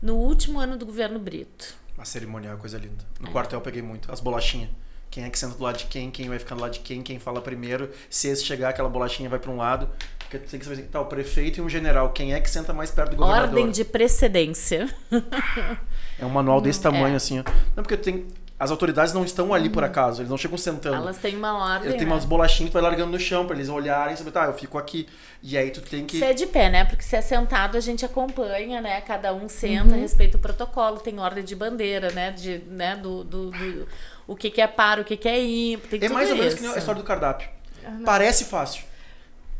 no 0.00 0.16
último 0.16 0.58
ano 0.58 0.78
do 0.78 0.86
governo 0.86 1.18
Brito. 1.18 1.74
A 1.98 2.06
cerimonial 2.06 2.54
é 2.54 2.56
coisa 2.58 2.78
linda. 2.78 3.04
No 3.20 3.28
é. 3.28 3.30
quartel 3.30 3.58
eu 3.58 3.62
peguei 3.62 3.82
muito. 3.82 4.10
As 4.10 4.18
bolachinhas 4.18 4.70
quem 5.14 5.22
é 5.22 5.30
que 5.30 5.38
senta 5.38 5.54
do 5.54 5.62
lado 5.62 5.78
de 5.78 5.86
quem, 5.86 6.10
quem 6.10 6.28
vai 6.28 6.40
ficar 6.40 6.56
do 6.56 6.60
lado 6.60 6.72
de 6.72 6.80
quem, 6.80 7.00
quem 7.00 7.20
fala 7.20 7.40
primeiro. 7.40 7.88
Se 8.10 8.26
esse 8.26 8.44
chegar, 8.44 8.70
aquela 8.70 8.88
bolachinha 8.88 9.28
vai 9.28 9.38
para 9.38 9.48
um 9.48 9.56
lado. 9.56 9.88
Porque 10.18 10.38
tem 10.38 10.58
que 10.58 10.66
saber 10.66 10.80
assim, 10.80 10.88
tá, 10.88 11.00
o 11.00 11.06
prefeito 11.06 11.58
e 11.58 11.62
um 11.62 11.68
general, 11.68 12.10
quem 12.10 12.34
é 12.34 12.40
que 12.40 12.50
senta 12.50 12.72
mais 12.72 12.90
perto 12.90 13.10
do 13.10 13.18
governador? 13.18 13.48
Ordem 13.50 13.70
de 13.70 13.84
precedência. 13.84 14.92
É 16.16 16.24
um 16.24 16.28
manual 16.28 16.60
desse 16.60 16.80
tamanho, 16.80 17.14
é. 17.14 17.16
assim. 17.16 17.40
Ó. 17.40 17.42
Não, 17.74 17.82
porque 17.82 17.96
tem. 17.96 18.24
As 18.56 18.70
autoridades 18.70 19.12
não 19.12 19.24
estão 19.24 19.52
ali 19.52 19.68
por 19.68 19.82
acaso, 19.82 20.22
eles 20.22 20.30
não 20.30 20.38
chegam 20.38 20.56
sentando. 20.56 20.94
Elas 20.94 21.18
têm 21.18 21.36
uma 21.36 21.58
ordem. 21.58 21.88
Ele 21.88 21.98
tem 21.98 22.06
né? 22.06 22.12
umas 22.12 22.24
bolachinhas 22.24 22.68
que 22.68 22.72
vai 22.72 22.82
largando 22.82 23.10
no 23.10 23.18
chão 23.18 23.44
para 23.44 23.56
eles 23.56 23.68
olharem 23.68 24.14
e 24.14 24.16
saber, 24.16 24.30
tá, 24.30 24.44
eu 24.44 24.54
fico 24.54 24.78
aqui. 24.78 25.08
E 25.42 25.58
aí 25.58 25.72
tu 25.72 25.80
tem 25.80 26.04
que. 26.06 26.18
Se 26.18 26.24
é 26.24 26.32
de 26.32 26.46
pé, 26.46 26.70
né? 26.70 26.84
Porque 26.84 27.02
se 27.02 27.16
é 27.16 27.20
sentado, 27.20 27.76
a 27.76 27.80
gente 27.80 28.04
acompanha, 28.04 28.80
né? 28.80 29.00
Cada 29.00 29.34
um 29.34 29.48
senta, 29.48 29.96
uhum. 29.96 30.00
respeita 30.00 30.36
o 30.36 30.40
protocolo, 30.40 31.00
tem 31.00 31.18
ordem 31.18 31.42
de 31.42 31.56
bandeira, 31.56 32.12
né? 32.12 32.30
De, 32.30 32.58
né? 32.68 32.94
do, 32.94 33.24
do, 33.24 33.50
do 33.50 33.88
o 34.26 34.34
que, 34.34 34.50
que 34.50 34.60
é 34.60 34.66
par, 34.66 34.98
o 34.98 35.04
que, 35.04 35.16
que 35.16 35.28
é 35.28 35.42
ímpar. 35.42 35.88
Tem 35.90 36.04
é 36.04 36.08
mais 36.08 36.30
ou 36.30 36.36
menos 36.36 36.54
que 36.54 36.66
a 36.66 36.78
história 36.78 37.00
do 37.00 37.06
cardápio. 37.06 37.48
Ah, 37.84 37.98
Parece 38.04 38.44
fácil. 38.44 38.84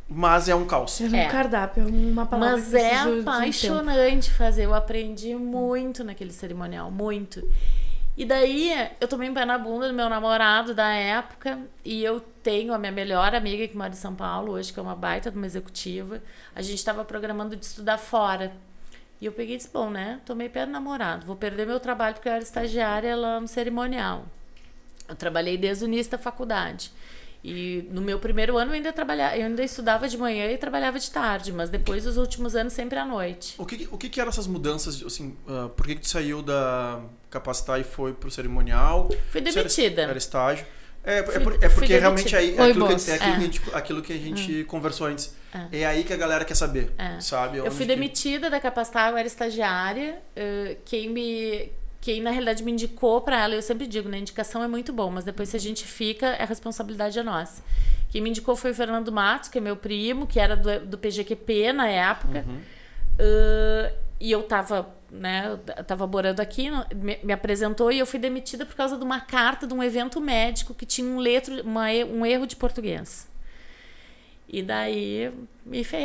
Mas 0.08 0.48
é 0.48 0.54
um 0.54 0.66
caos. 0.66 1.00
É 1.00 1.04
um 1.04 1.14
é. 1.14 1.28
cardápio, 1.28 1.82
é 1.82 1.86
uma 1.86 2.26
palavra 2.26 2.56
Mas 2.56 2.74
é 2.74 2.96
apaixonante 2.96 4.30
fazer. 4.30 4.64
Eu 4.64 4.74
aprendi 4.74 5.34
muito 5.34 6.04
naquele 6.04 6.32
cerimonial, 6.32 6.90
muito. 6.90 7.42
E 8.16 8.24
daí 8.24 8.72
eu 9.00 9.08
tomei 9.08 9.28
um 9.28 9.34
pé 9.34 9.44
na 9.44 9.58
bunda 9.58 9.88
do 9.88 9.94
meu 9.94 10.08
namorado 10.08 10.72
da 10.72 10.92
época 10.92 11.58
e 11.84 12.04
eu 12.04 12.20
tenho 12.20 12.72
a 12.72 12.78
minha 12.78 12.92
melhor 12.92 13.34
amiga 13.34 13.66
que 13.66 13.76
mora 13.76 13.90
em 13.90 13.96
São 13.96 14.14
Paulo 14.14 14.52
hoje, 14.52 14.72
que 14.72 14.78
é 14.78 14.82
uma 14.82 14.94
baita 14.94 15.32
de 15.32 15.36
uma 15.36 15.46
executiva. 15.46 16.22
A 16.54 16.62
gente 16.62 16.78
estava 16.78 17.04
programando 17.04 17.56
de 17.56 17.64
estudar 17.64 17.98
fora. 17.98 18.52
E 19.20 19.26
eu 19.26 19.32
peguei 19.32 19.54
e 19.54 19.56
disse, 19.56 19.70
bom, 19.72 19.90
né? 19.90 20.20
Tomei 20.24 20.48
pé 20.48 20.66
do 20.66 20.70
namorado, 20.70 21.26
vou 21.26 21.34
perder 21.34 21.66
meu 21.66 21.80
trabalho 21.80 22.14
porque 22.14 22.28
eu 22.28 22.32
era 22.32 22.42
estagiária 22.42 23.16
lá 23.16 23.40
no 23.40 23.48
cerimonial. 23.48 24.26
Eu 25.08 25.14
trabalhei 25.14 25.56
desde 25.56 25.84
o 25.84 25.86
início 25.86 26.12
da 26.12 26.18
faculdade. 26.18 26.92
E 27.44 27.86
no 27.90 28.00
meu 28.00 28.18
primeiro 28.18 28.56
ano 28.56 28.70
eu 28.70 28.76
ainda 28.76 28.90
trabalhava, 28.90 29.36
eu 29.36 29.44
ainda 29.44 29.62
estudava 29.62 30.08
de 30.08 30.16
manhã 30.16 30.50
e 30.50 30.56
trabalhava 30.56 30.98
de 30.98 31.10
tarde, 31.10 31.52
mas 31.52 31.68
depois 31.68 32.06
os 32.06 32.16
últimos 32.16 32.56
anos 32.56 32.72
sempre 32.72 32.98
à 32.98 33.04
noite. 33.04 33.54
O 33.58 33.66
que 33.66 33.86
o 33.92 33.98
que, 33.98 34.08
que 34.08 34.18
eram 34.18 34.30
essas 34.30 34.46
mudanças, 34.46 35.02
assim, 35.04 35.36
uh, 35.46 35.68
por 35.68 35.86
que 35.86 35.96
que 35.96 36.00
tu 36.00 36.08
saiu 36.08 36.40
da 36.40 37.02
capacitar 37.28 37.78
e 37.78 37.84
foi 37.84 38.14
pro 38.14 38.30
cerimonial? 38.30 39.10
Fui 39.30 39.42
demitida. 39.42 40.00
Era, 40.00 40.12
era 40.12 40.18
estágio. 40.18 40.64
É, 41.04 41.18
é 41.18 41.22
fui, 41.22 41.34
é, 41.34 41.40
por, 41.40 41.64
é 41.64 41.68
porque 41.68 41.98
realmente 41.98 42.34
aí, 42.34 42.56
é 42.56 42.62
aquilo, 42.62 42.86
que, 42.86 43.10
é 43.10 43.14
aquilo, 43.14 43.14
é. 43.14 43.18
que 43.18 43.24
a 43.24 43.40
gente, 43.40 43.62
aquilo 43.74 44.02
que 44.02 44.12
a 44.14 44.16
gente 44.16 44.62
hum. 44.62 44.64
conversou 44.64 45.06
antes. 45.06 45.34
É. 45.70 45.80
é. 45.80 45.86
aí 45.86 46.02
que 46.02 46.14
a 46.14 46.16
galera 46.16 46.46
quer 46.46 46.54
saber, 46.54 46.94
é. 46.96 47.20
sabe? 47.20 47.58
Eu 47.58 47.70
fui 47.70 47.84
demitida 47.84 48.46
que... 48.46 48.52
da 48.52 48.58
Capacitar, 48.58 49.10
eu 49.10 49.18
era 49.18 49.26
estagiária. 49.26 50.18
Uh, 50.34 50.78
quem 50.86 51.10
me 51.10 51.70
quem 52.04 52.20
na 52.20 52.30
realidade 52.30 52.62
me 52.62 52.70
indicou 52.70 53.22
para 53.22 53.42
ela, 53.42 53.54
eu 53.54 53.62
sempre 53.62 53.86
digo, 53.86 54.10
né, 54.10 54.18
indicação 54.18 54.62
é 54.62 54.68
muito 54.68 54.92
bom, 54.92 55.10
mas 55.10 55.24
depois 55.24 55.48
se 55.48 55.56
a 55.56 55.60
gente 55.60 55.86
fica, 55.86 56.36
a 56.38 56.44
responsabilidade 56.44 57.18
é 57.18 57.22
nossa. 57.22 57.62
Quem 58.10 58.20
me 58.20 58.28
indicou 58.28 58.54
foi 58.54 58.72
o 58.72 58.74
Fernando 58.74 59.10
Matos, 59.10 59.48
que 59.48 59.56
é 59.56 59.60
meu 59.60 59.74
primo, 59.74 60.26
que 60.26 60.38
era 60.38 60.54
do, 60.54 60.80
do 60.84 60.98
PGQP 60.98 61.72
na 61.72 61.88
época. 61.88 62.44
Uhum. 62.46 62.56
Uh, 62.56 63.96
e 64.20 64.30
eu 64.30 64.42
tava, 64.42 64.94
né, 65.10 65.58
eu 65.78 65.84
tava 65.84 66.06
morando 66.06 66.40
aqui, 66.40 66.68
me, 66.94 67.18
me, 67.22 67.32
apresentou 67.32 67.90
e 67.90 67.98
eu 67.98 68.06
fui 68.06 68.18
demitida 68.18 68.66
por 68.66 68.76
causa 68.76 68.98
de 68.98 69.02
uma 69.02 69.20
carta 69.20 69.66
de 69.66 69.72
um 69.72 69.82
evento 69.82 70.20
médico 70.20 70.74
que 70.74 70.84
tinha 70.84 71.08
um, 71.10 71.18
letro, 71.18 71.62
uma, 71.62 71.86
um 71.88 72.26
erro 72.26 72.46
de 72.46 72.54
português. 72.54 73.26
E 74.54 74.62
daí 74.62 75.32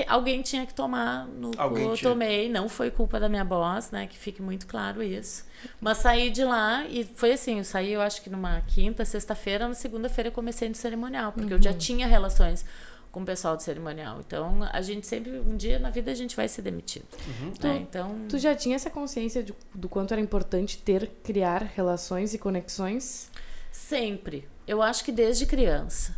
alguém 0.07 0.41
tinha 0.41 0.65
que 0.65 0.73
tomar 0.73 1.27
no 1.27 1.51
alguém 1.55 1.85
cu, 1.85 1.93
eu 1.93 1.97
tomei, 1.99 2.49
não 2.49 2.67
foi 2.67 2.89
culpa 2.89 3.19
da 3.19 3.29
minha 3.29 3.43
boss, 3.43 3.91
né, 3.91 4.07
que 4.07 4.17
fique 4.17 4.41
muito 4.41 4.65
claro 4.65 5.03
isso. 5.03 5.45
Mas 5.79 5.99
saí 5.99 6.31
de 6.31 6.43
lá 6.43 6.83
e 6.88 7.03
foi 7.13 7.33
assim, 7.33 7.59
eu 7.59 7.63
saí 7.63 7.93
eu 7.93 8.01
acho 8.01 8.23
que 8.23 8.29
numa 8.29 8.59
quinta, 8.62 9.05
sexta-feira, 9.05 9.67
na 9.67 9.75
segunda-feira 9.75 10.29
eu 10.29 10.31
comecei 10.31 10.67
no 10.67 10.73
cerimonial, 10.73 11.31
porque 11.31 11.53
uhum. 11.53 11.59
eu 11.59 11.62
já 11.62 11.69
uhum. 11.69 11.77
tinha 11.77 12.07
relações 12.07 12.65
com 13.12 13.21
o 13.21 13.25
pessoal 13.25 13.55
do 13.55 13.62
cerimonial. 13.62 14.19
Então, 14.25 14.67
a 14.71 14.81
gente 14.81 15.05
sempre, 15.05 15.38
um 15.39 15.55
dia 15.55 15.77
na 15.77 15.91
vida 15.91 16.09
a 16.09 16.15
gente 16.15 16.35
vai 16.35 16.47
ser 16.47 16.63
demitido. 16.63 17.05
Uhum. 17.27 17.49
Né? 17.49 17.53
Tu, 17.59 17.67
então, 17.67 18.19
tu 18.29 18.39
já 18.39 18.55
tinha 18.55 18.75
essa 18.75 18.89
consciência 18.89 19.43
de, 19.43 19.53
do 19.75 19.88
quanto 19.88 20.12
era 20.12 20.21
importante 20.21 20.79
ter, 20.79 21.07
criar 21.23 21.62
relações 21.75 22.33
e 22.33 22.39
conexões? 22.39 23.29
Sempre. 23.71 24.47
Eu 24.67 24.81
acho 24.81 25.03
que 25.03 25.12
desde 25.12 25.45
criança 25.45 26.17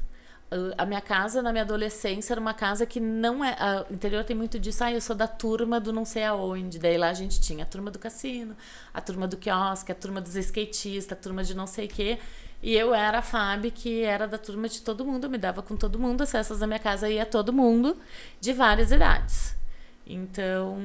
a 0.77 0.85
minha 0.85 0.99
casa 0.99 1.41
na 1.41 1.51
minha 1.51 1.63
adolescência 1.63 2.33
era 2.33 2.41
uma 2.41 2.53
casa 2.53 2.85
que 2.85 2.99
não 2.99 3.43
é. 3.43 3.55
A, 3.57 3.85
o 3.89 3.93
interior 3.93 4.23
tem 4.25 4.35
muito 4.35 4.59
disso. 4.59 4.83
Ah, 4.83 4.91
eu 4.91 4.99
sou 4.99 5.15
da 5.15 5.27
turma 5.27 5.79
do 5.79 5.93
não 5.93 6.03
sei 6.03 6.25
aonde. 6.25 6.77
Daí 6.77 6.97
lá 6.97 7.09
a 7.09 7.13
gente 7.13 7.39
tinha 7.39 7.63
a 7.63 7.65
turma 7.65 7.89
do 7.89 7.97
cassino, 7.97 8.55
a 8.93 8.99
turma 8.99 9.27
do 9.27 9.37
quiosque, 9.37 9.91
a 9.91 9.95
turma 9.95 10.19
dos 10.19 10.35
skatistas, 10.35 11.17
a 11.17 11.21
turma 11.21 11.43
de 11.43 11.55
não 11.55 11.65
sei 11.65 11.85
o 11.85 11.89
quê. 11.89 12.19
E 12.61 12.75
eu 12.75 12.93
era 12.93 13.19
a 13.19 13.21
Fábio, 13.21 13.71
que 13.71 14.03
era 14.03 14.27
da 14.27 14.37
turma 14.37 14.67
de 14.67 14.81
todo 14.81 15.05
mundo. 15.05 15.25
Eu 15.25 15.29
me 15.29 15.37
dava 15.37 15.61
com 15.61 15.77
todo 15.77 15.97
mundo. 15.97 16.21
As 16.21 16.31
festas 16.31 16.59
da 16.59 16.67
minha 16.67 16.79
casa 16.79 17.09
ia 17.09 17.25
todo 17.25 17.53
mundo, 17.53 17.97
de 18.41 18.51
várias 18.51 18.91
idades. 18.91 19.55
Então. 20.05 20.77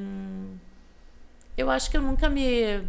Eu 1.56 1.70
acho 1.70 1.90
que 1.90 1.96
eu 1.96 2.02
nunca 2.02 2.28
me. 2.28 2.82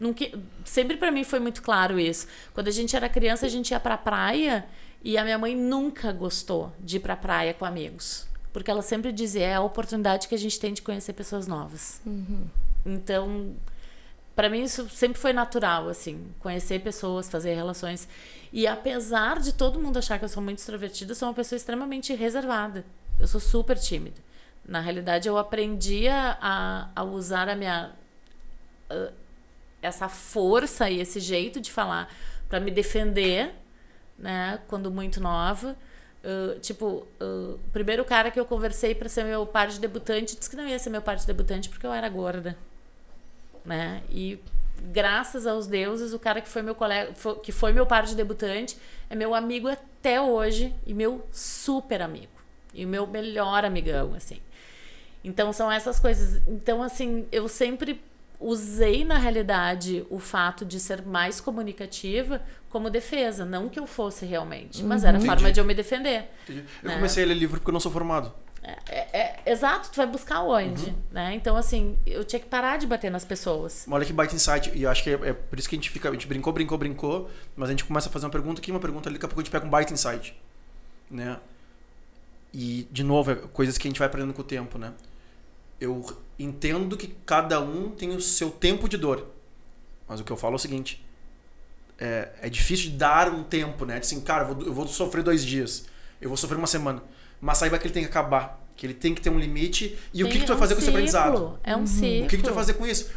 Nunca, 0.00 0.24
sempre 0.64 0.96
para 0.96 1.10
mim 1.10 1.22
foi 1.22 1.38
muito 1.38 1.62
claro 1.62 2.00
isso. 2.00 2.26
Quando 2.54 2.68
a 2.68 2.70
gente 2.70 2.96
era 2.96 3.08
criança, 3.10 3.44
a 3.44 3.48
gente 3.48 3.72
ia 3.72 3.80
pra 3.80 3.98
praia 3.98 4.64
e 5.04 5.18
a 5.18 5.24
minha 5.24 5.38
mãe 5.38 5.56
nunca 5.56 6.12
gostou 6.12 6.72
de 6.78 6.96
ir 6.96 7.00
pra 7.00 7.16
praia 7.16 7.52
com 7.52 7.64
amigos. 7.64 8.26
Porque 8.52 8.70
ela 8.70 8.82
sempre 8.82 9.10
dizia, 9.10 9.46
é 9.46 9.54
a 9.54 9.60
oportunidade 9.60 10.28
que 10.28 10.34
a 10.34 10.38
gente 10.38 10.60
tem 10.60 10.72
de 10.72 10.82
conhecer 10.82 11.12
pessoas 11.14 11.46
novas. 11.46 12.00
Uhum. 12.06 12.46
Então, 12.84 13.54
para 14.36 14.48
mim 14.48 14.62
isso 14.62 14.88
sempre 14.88 15.18
foi 15.18 15.32
natural, 15.32 15.88
assim, 15.88 16.26
conhecer 16.38 16.80
pessoas, 16.80 17.28
fazer 17.28 17.54
relações. 17.54 18.06
E 18.52 18.66
apesar 18.66 19.40
de 19.40 19.52
todo 19.52 19.80
mundo 19.80 19.98
achar 19.98 20.18
que 20.18 20.24
eu 20.24 20.28
sou 20.28 20.42
muito 20.42 20.58
extrovertida, 20.58 21.12
eu 21.12 21.16
sou 21.16 21.28
uma 21.28 21.34
pessoa 21.34 21.56
extremamente 21.56 22.14
reservada. 22.14 22.84
Eu 23.18 23.26
sou 23.26 23.40
super 23.40 23.78
tímida. 23.78 24.20
Na 24.64 24.80
realidade, 24.80 25.28
eu 25.28 25.36
aprendi 25.36 26.06
a, 26.08 26.90
a 26.94 27.02
usar 27.02 27.48
a 27.48 27.56
minha. 27.56 27.92
essa 29.80 30.08
força 30.08 30.88
e 30.88 31.00
esse 31.00 31.18
jeito 31.18 31.60
de 31.60 31.72
falar 31.72 32.12
para 32.48 32.60
me 32.60 32.70
defender, 32.70 33.54
né, 34.22 34.60
quando 34.68 34.90
muito 34.90 35.20
nova. 35.20 35.76
Uh, 36.24 36.58
tipo, 36.60 37.04
uh, 37.20 37.54
o 37.54 37.70
primeiro 37.72 38.04
cara 38.04 38.30
que 38.30 38.38
eu 38.38 38.44
conversei 38.46 38.94
para 38.94 39.08
ser 39.08 39.24
meu 39.24 39.44
par 39.44 39.66
de 39.66 39.80
debutante 39.80 40.36
disse 40.36 40.48
que 40.48 40.54
não 40.54 40.68
ia 40.68 40.78
ser 40.78 40.88
meu 40.88 41.02
par 41.02 41.16
de 41.16 41.26
debutante 41.26 41.68
porque 41.68 41.84
eu 41.84 41.92
era 41.92 42.08
gorda, 42.08 42.56
né? 43.64 44.04
E 44.08 44.38
graças 44.92 45.48
aos 45.48 45.66
deuses, 45.66 46.12
o 46.12 46.20
cara 46.20 46.40
que 46.40 46.48
foi 46.48 46.62
meu 46.62 46.76
colega, 46.76 47.12
foi, 47.14 47.34
que 47.40 47.50
foi 47.50 47.72
meu 47.72 47.84
par 47.84 48.04
de 48.04 48.14
debutante, 48.14 48.78
é 49.10 49.16
meu 49.16 49.34
amigo 49.34 49.66
até 49.66 50.20
hoje 50.20 50.72
e 50.86 50.94
meu 50.94 51.26
super 51.32 52.00
amigo 52.00 52.30
e 52.72 52.86
meu 52.86 53.04
melhor 53.04 53.64
amigão, 53.64 54.14
assim. 54.14 54.40
Então 55.24 55.52
são 55.52 55.70
essas 55.70 55.98
coisas. 55.98 56.40
Então 56.46 56.84
assim, 56.84 57.26
eu 57.32 57.48
sempre 57.48 58.00
usei 58.38 59.04
na 59.04 59.18
realidade 59.18 60.06
o 60.10 60.18
fato 60.18 60.64
de 60.64 60.78
ser 60.78 61.02
mais 61.02 61.40
comunicativa 61.40 62.42
como 62.72 62.88
defesa, 62.88 63.44
não 63.44 63.68
que 63.68 63.78
eu 63.78 63.86
fosse 63.86 64.24
realmente, 64.24 64.82
mas 64.82 65.04
era 65.04 65.18
a 65.18 65.20
forma 65.20 65.52
de 65.52 65.60
eu 65.60 65.64
me 65.64 65.74
defender. 65.74 66.24
Entendi. 66.44 66.64
Eu 66.82 66.88
né? 66.88 66.94
comecei 66.96 67.22
a 67.22 67.26
ler 67.26 67.34
livro 67.34 67.60
porque 67.60 67.68
eu 67.68 67.72
não 67.74 67.80
sou 67.80 67.92
formado. 67.92 68.32
É, 68.62 68.78
é- 68.88 69.18
é- 69.18 69.52
exato, 69.52 69.90
tu 69.90 69.96
vai 69.96 70.06
buscar 70.06 70.40
onde, 70.42 70.94
né? 71.10 71.34
Então 71.34 71.54
assim, 71.56 71.98
eu 72.06 72.24
tinha 72.24 72.40
que 72.40 72.46
parar 72.46 72.78
de 72.78 72.86
bater 72.86 73.10
nas 73.10 73.24
pessoas. 73.24 73.84
Olha 73.90 74.06
que 74.06 74.12
baita 74.12 74.34
insight. 74.34 74.72
E 74.74 74.84
eu 74.84 74.90
acho 74.90 75.02
que 75.02 75.10
é, 75.10 75.12
é 75.12 75.32
por 75.32 75.58
isso 75.58 75.68
que 75.68 75.74
a 75.74 75.78
gente 75.78 75.90
fica. 75.90 76.08
A 76.08 76.12
gente 76.12 76.26
brincou, 76.26 76.52
brincou, 76.52 76.78
brincou. 76.78 77.30
Mas 77.54 77.68
a 77.68 77.72
gente 77.72 77.84
começa 77.84 78.08
a 78.08 78.12
fazer 78.12 78.24
uma 78.24 78.32
pergunta 78.32 78.60
aqui, 78.60 78.70
uma 78.70 78.80
pergunta 78.80 79.08
ali, 79.08 79.16
daqui 79.16 79.26
a 79.26 79.28
pouco 79.28 79.40
a 79.40 79.44
gente 79.44 79.52
pega 79.52 79.66
um 79.66 79.70
baita 79.70 79.92
insight. 79.92 80.34
Né? 81.10 81.38
E, 82.54 82.86
de 82.90 83.02
novo, 83.02 83.32
é 83.32 83.34
coisas 83.34 83.76
que 83.76 83.88
a 83.88 83.90
gente 83.90 83.98
vai 83.98 84.06
aprendendo 84.06 84.32
com 84.32 84.42
o 84.42 84.44
tempo, 84.44 84.78
né? 84.78 84.92
Eu 85.80 86.04
entendo 86.38 86.96
que 86.96 87.08
cada 87.26 87.60
um 87.60 87.90
tem 87.90 88.10
o 88.10 88.20
seu 88.20 88.50
tempo 88.50 88.88
de 88.88 88.96
dor. 88.96 89.26
Mas 90.06 90.20
o 90.20 90.24
que 90.24 90.30
eu 90.30 90.36
falo 90.36 90.54
é 90.54 90.56
o 90.56 90.58
seguinte: 90.58 91.04
é, 92.02 92.28
é 92.42 92.48
difícil 92.48 92.90
de 92.90 92.96
dar 92.96 93.28
um 93.32 93.42
tempo, 93.44 93.84
né? 93.84 93.94
De 93.94 94.00
Assim, 94.06 94.20
cara, 94.20 94.44
eu 94.48 94.54
vou, 94.54 94.66
eu 94.66 94.72
vou 94.74 94.86
sofrer 94.88 95.22
dois 95.22 95.44
dias, 95.44 95.84
eu 96.20 96.28
vou 96.28 96.36
sofrer 96.36 96.56
uma 96.58 96.66
semana. 96.66 97.02
Mas 97.40 97.58
saiba 97.58 97.78
que 97.78 97.86
ele 97.86 97.94
tem 97.94 98.02
que 98.02 98.08
acabar, 98.08 98.60
que 98.76 98.86
ele 98.86 98.94
tem 98.94 99.14
que 99.14 99.20
ter 99.20 99.30
um 99.30 99.38
limite. 99.38 99.96
E 100.14 100.22
o 100.22 100.26
que, 100.26 100.32
Tem- 100.32 100.40
que 100.42 100.46
tu 100.46 100.54
vai 100.54 100.54
é 100.54 100.56
um 100.56 100.60
fazer 100.60 100.74
com 100.74 100.80
esse 100.80 100.90
aprendizado? 100.90 101.58
É 101.64 101.76
um 101.76 101.86
ciclo. 101.86 102.24
O 102.24 102.28
que, 102.28 102.36
que 102.36 102.42
tu 102.42 102.46
vai 102.46 102.54
fazer 102.54 102.74
com 102.74 102.86
isso? 102.86 103.10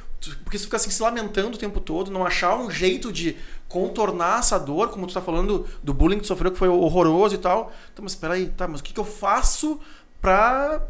Porque 0.43 0.57
se 0.57 0.63
tu 0.63 0.67
ficar 0.67 0.77
assim 0.77 0.89
se 0.89 1.01
lamentando 1.03 1.55
o 1.55 1.59
tempo 1.59 1.79
todo, 1.79 2.09
não 2.09 2.25
achar 2.25 2.55
um 2.57 2.69
jeito 2.71 3.11
de 3.11 3.38
contornar 3.67 4.39
essa 4.39 4.57
dor, 4.57 4.89
como 4.89 5.05
tu 5.05 5.13
tá 5.13 5.21
falando 5.21 5.67
do 5.83 5.93
bullying 5.93 6.15
que 6.17 6.21
tu 6.23 6.27
sofreu, 6.27 6.51
que 6.51 6.57
foi 6.57 6.67
horroroso 6.67 7.36
e 7.36 7.38
tal. 7.38 7.71
Então, 7.93 8.01
mas 8.03 8.15
peraí, 8.15 8.47
tá, 8.49 8.67
mas 8.67 8.79
o 8.79 8.83
que, 8.83 8.93
que 8.93 8.99
eu 8.99 9.05
faço 9.05 9.79
pra 10.21 10.81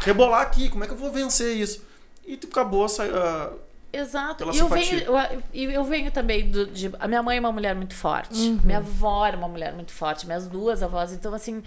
rebolar 0.00 0.42
aqui? 0.42 0.68
Como 0.68 0.84
é 0.84 0.86
que 0.86 0.92
eu 0.92 0.96
vou 0.98 1.10
vencer 1.10 1.56
isso? 1.56 1.82
E 2.26 2.36
tu 2.36 2.46
acabou 2.46 2.88
sa- 2.88 3.04
ah, 3.04 3.52
Exato. 3.94 4.36
Pela 4.36 4.54
E 4.54 4.58
eu 4.58 4.64
simpatia. 4.64 4.98
venho, 4.98 5.42
eu, 5.52 5.70
eu 5.70 5.84
venho 5.84 6.10
também 6.10 6.50
do, 6.50 6.66
de. 6.66 6.90
A 6.98 7.06
minha 7.06 7.22
mãe 7.22 7.36
é 7.36 7.40
uma 7.40 7.52
mulher 7.52 7.74
muito 7.74 7.94
forte. 7.94 8.38
Uhum. 8.38 8.60
Minha 8.64 8.78
avó 8.78 9.26
era 9.26 9.36
uma 9.36 9.48
mulher 9.48 9.72
muito 9.72 9.92
forte. 9.92 10.26
Minhas 10.26 10.46
duas 10.46 10.82
avós. 10.82 11.12
Então, 11.12 11.32
assim, 11.34 11.62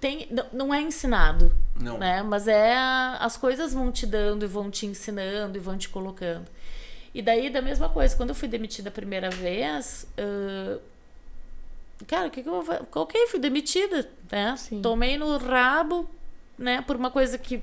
tem, 0.00 0.26
não, 0.30 0.46
não 0.52 0.74
é 0.74 0.80
ensinado. 0.80 1.54
Não. 1.80 1.98
Né? 1.98 2.22
Mas 2.22 2.48
é. 2.48 2.74
As 3.18 3.36
coisas 3.36 3.72
vão 3.72 3.90
te 3.92 4.06
dando 4.06 4.44
e 4.44 4.48
vão 4.48 4.70
te 4.70 4.86
ensinando 4.86 5.56
e 5.56 5.60
vão 5.60 5.76
te 5.78 5.88
colocando. 5.88 6.46
E 7.14 7.20
daí, 7.20 7.50
da 7.50 7.60
mesma 7.60 7.88
coisa, 7.88 8.16
quando 8.16 8.30
eu 8.30 8.34
fui 8.34 8.48
demitida 8.48 8.88
a 8.88 8.92
primeira 8.92 9.30
vez. 9.30 10.06
ah, 10.16 10.78
cara, 12.06 12.28
o 12.28 12.30
que, 12.30 12.42
que 12.42 12.48
eu 12.48 12.52
vou 12.52 12.64
fazer? 12.64 12.82
Ok, 12.94 13.26
fui 13.26 13.40
demitida. 13.40 14.08
Né? 14.30 14.54
Sim. 14.56 14.80
Tomei 14.80 15.18
no 15.18 15.36
rabo, 15.36 16.08
né? 16.58 16.82
Por 16.82 16.96
uma 16.96 17.10
coisa 17.10 17.36
que. 17.36 17.62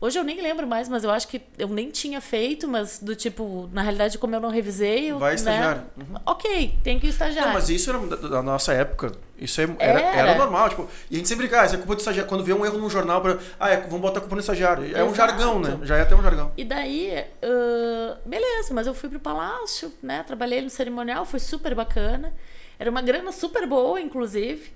Hoje 0.00 0.16
eu 0.16 0.22
nem 0.22 0.40
lembro 0.40 0.64
mais, 0.64 0.88
mas 0.88 1.02
eu 1.02 1.10
acho 1.10 1.26
que 1.26 1.42
eu 1.58 1.66
nem 1.66 1.90
tinha 1.90 2.20
feito, 2.20 2.68
mas 2.68 3.00
do 3.00 3.16
tipo, 3.16 3.68
na 3.72 3.82
realidade, 3.82 4.16
como 4.16 4.34
eu 4.34 4.40
não 4.40 4.48
revisei, 4.48 5.10
eu. 5.10 5.18
Vai 5.18 5.30
né? 5.30 5.34
estagiário. 5.34 5.82
Uhum. 5.96 6.20
Ok, 6.24 6.78
tem 6.84 7.00
que 7.00 7.06
ir 7.06 7.10
estagiário. 7.10 7.48
Não, 7.48 7.54
mas 7.54 7.68
isso 7.68 7.90
era 7.90 7.98
da, 7.98 8.40
nossa 8.40 8.72
época. 8.72 9.10
Isso 9.36 9.60
é- 9.60 9.64
era, 9.78 10.00
era. 10.00 10.30
Era. 10.30 10.34
normal. 10.36 10.68
Tipo, 10.68 10.88
e 11.10 11.16
a 11.16 11.18
gente 11.18 11.28
sempre, 11.28 11.52
ah, 11.52 11.64
isso 11.64 11.74
é 11.74 11.78
culpa 11.78 11.96
do 11.96 11.98
estagiário. 11.98 12.28
Quando 12.28 12.44
vê 12.44 12.52
um 12.52 12.64
erro 12.64 12.78
num 12.78 12.88
jornal, 12.88 13.20
pra, 13.20 13.38
ah, 13.58 13.70
é, 13.70 13.80
vamos 13.80 14.00
botar 14.00 14.18
a 14.18 14.20
culpa 14.20 14.36
no 14.36 14.40
estagiário. 14.40 14.84
É 14.84 15.02
um 15.02 15.08
Exato. 15.10 15.16
jargão, 15.16 15.58
né? 15.58 15.78
Já 15.82 15.96
é 15.96 16.02
até 16.02 16.14
um 16.14 16.22
jargão. 16.22 16.52
E 16.56 16.64
daí, 16.64 17.24
ah, 17.42 18.18
beleza, 18.24 18.72
mas 18.72 18.86
eu 18.86 18.94
fui 18.94 19.08
pro 19.08 19.18
palácio, 19.18 19.92
né? 20.00 20.22
Trabalhei 20.22 20.62
no 20.62 20.70
cerimonial, 20.70 21.24
foi 21.24 21.40
super 21.40 21.74
bacana. 21.74 22.32
Era 22.78 22.88
uma 22.88 23.02
grana 23.02 23.32
super 23.32 23.66
boa, 23.66 24.00
inclusive. 24.00 24.72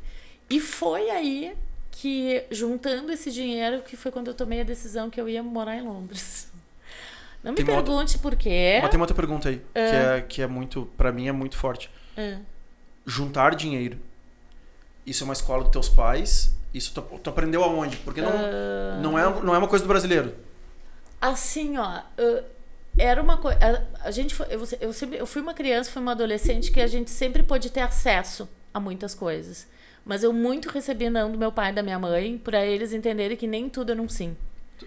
E 0.51 0.59
foi 0.59 1.09
aí 1.11 1.55
que, 1.93 2.43
juntando 2.51 3.13
esse 3.13 3.31
dinheiro, 3.31 3.83
que 3.83 3.97
foi 3.97 4.11
quando 4.11 4.27
eu 4.27 4.35
tomei 4.35 4.61
a 4.63 4.65
decisão 4.65 5.09
que 5.09 5.21
eu 5.21 5.29
ia 5.29 5.43
morar 5.43 5.77
em 5.77 5.83
Londres. 5.83 6.51
Não 7.45 7.53
me 7.53 7.57
Tem 7.57 7.65
outra- 7.69 7.83
pergunte 7.85 8.19
por 8.19 8.35
quê. 8.35 8.79
Mas 8.81 8.91
tem 8.91 8.99
uma 8.99 9.05
outra 9.05 9.15
pergunta 9.15 9.49
aí, 9.49 9.59
que, 9.59 9.79
é, 9.79 10.21
que 10.29 10.43
é 10.43 10.47
muito, 10.47 10.87
pra 10.97 11.13
mim, 11.13 11.29
é 11.29 11.33
muito 11.33 11.57
forte. 11.57 11.91
Ah. 12.17 12.39
Juntar 13.07 13.55
dinheiro. 13.55 13.99
Isso 15.07 15.23
é 15.23 15.27
uma 15.27 15.33
escola 15.33 15.63
dos 15.65 15.73
teus 15.73 15.89
pais? 15.89 16.55
Isso 16.73 16.93
tu, 16.95 17.03
tu 17.19 17.31
aprendeu 17.31 17.63
aonde? 17.63 17.97
Porque 17.99 18.21
não, 18.23 18.31
Ah. 18.33 18.99
não, 19.03 19.19
é, 19.19 19.43
não 19.43 19.55
é 19.55 19.59
uma 19.59 19.69
coisa 19.69 19.85
do 19.85 19.89
brasileiro. 19.89 20.35
Assim, 21.21 21.77
ó, 21.79 22.01
era 22.99 23.21
uma 23.23 23.37
coisa. 23.37 23.59
A, 23.61 24.09
a 24.09 24.11
gente 24.11 24.35
foi, 24.35 24.47
eu, 24.51 24.67
eu, 24.81 24.93
sempre, 24.93 25.19
eu 25.19 25.27
fui 25.27 25.43
uma 25.43 25.55
criança, 25.55 25.91
fui 25.91 26.01
uma 26.03 26.13
adolescente 26.13 26.71
que 26.73 26.81
a 26.81 26.87
gente 26.87 27.11
sempre 27.11 27.43
pôde 27.43 27.71
ter 27.71 27.81
acesso 27.81 28.49
a 28.73 28.81
muitas 28.81 29.15
coisas. 29.15 29.67
Mas 30.05 30.23
eu 30.23 30.33
muito 30.33 30.69
recebi 30.69 31.09
não 31.09 31.31
do 31.31 31.39
meu 31.39 31.53
pai 31.53 31.71
e 31.71 31.75
da 31.75 31.83
minha 31.83 31.99
mãe, 31.99 32.39
para 32.39 32.65
eles 32.67 32.93
entenderem 32.93 33.37
que 33.37 33.47
nem 33.47 33.69
tudo 33.69 33.93
era 33.93 34.03
um 34.03 34.09
sim. 34.09 34.37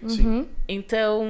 Sim. 0.07 0.25
Uhum. 0.25 0.47
Então, 0.67 1.23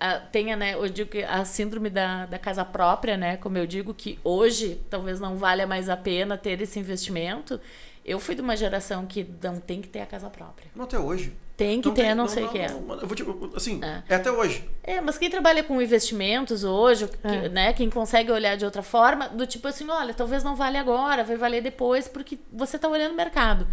a, 0.00 0.18
tem 0.18 0.52
a, 0.52 0.56
né, 0.56 0.74
eu 0.74 0.88
digo 0.88 1.10
que 1.10 1.22
a 1.22 1.44
síndrome 1.44 1.88
da, 1.88 2.26
da 2.26 2.38
casa 2.38 2.64
própria, 2.64 3.16
né? 3.16 3.36
Como 3.36 3.56
eu 3.56 3.66
digo, 3.66 3.94
que 3.94 4.18
hoje 4.24 4.80
talvez 4.90 5.20
não 5.20 5.36
valha 5.36 5.66
mais 5.66 5.88
a 5.88 5.96
pena 5.96 6.36
ter 6.36 6.60
esse 6.60 6.78
investimento. 6.78 7.60
Eu 8.04 8.18
fui 8.18 8.34
de 8.34 8.40
uma 8.40 8.56
geração 8.56 9.06
que 9.06 9.26
não 9.42 9.60
tem 9.60 9.80
que 9.80 9.88
ter 9.88 10.00
a 10.00 10.06
casa 10.06 10.28
própria. 10.28 10.70
Não 10.74 10.84
até 10.84 10.98
hoje. 10.98 11.32
Tem 11.56 11.80
que 11.80 11.88
ter, 11.92 12.02
tem- 12.02 12.14
não, 12.16 12.26
sei 12.26 12.44
o 12.44 12.48
que 12.48 12.58
é. 12.58 12.68
não, 12.68 12.98
eu 13.00 13.06
vou 13.06 13.14
te, 13.14 13.24
assim, 13.56 13.80
É. 13.80 14.02
é. 14.08 14.14
até 14.16 14.28
hoje. 14.30 14.68
É, 14.82 15.00
mas 15.00 15.16
quem 15.16 15.30
trabalha 15.30 15.62
com 15.62 15.80
investimentos 15.80 16.64
hoje, 16.64 17.06
que- 17.06 17.18
É. 17.28 17.48
né, 17.48 17.72
quem 17.72 17.88
consegue 17.88 18.32
olhar 18.32 18.56
de 18.56 18.64
outra 18.64 18.82
forma, 18.82 19.28
do 19.28 19.46
tipo 19.46 19.68
assim, 19.68 19.88
olha, 19.88 20.12
talvez 20.12 20.42
não 20.42 20.56
vale 20.56 20.76
agora, 20.78 21.22
vai 21.22 21.36
valer 21.36 21.62
depois, 21.62 22.08
porque 22.08 22.38
você 22.52 22.76
tá 22.76 22.88
olhando 22.88 23.12
o 23.12 23.16
mercado. 23.16 23.68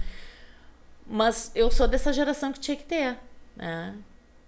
Mas 1.07 1.51
eu 1.55 1.71
sou 1.71 1.87
dessa 1.87 2.13
geração 2.13 2.51
que 2.53 2.59
tinha 2.59 2.77
que 2.77 2.83
ter, 2.83 3.17
né? 3.55 3.95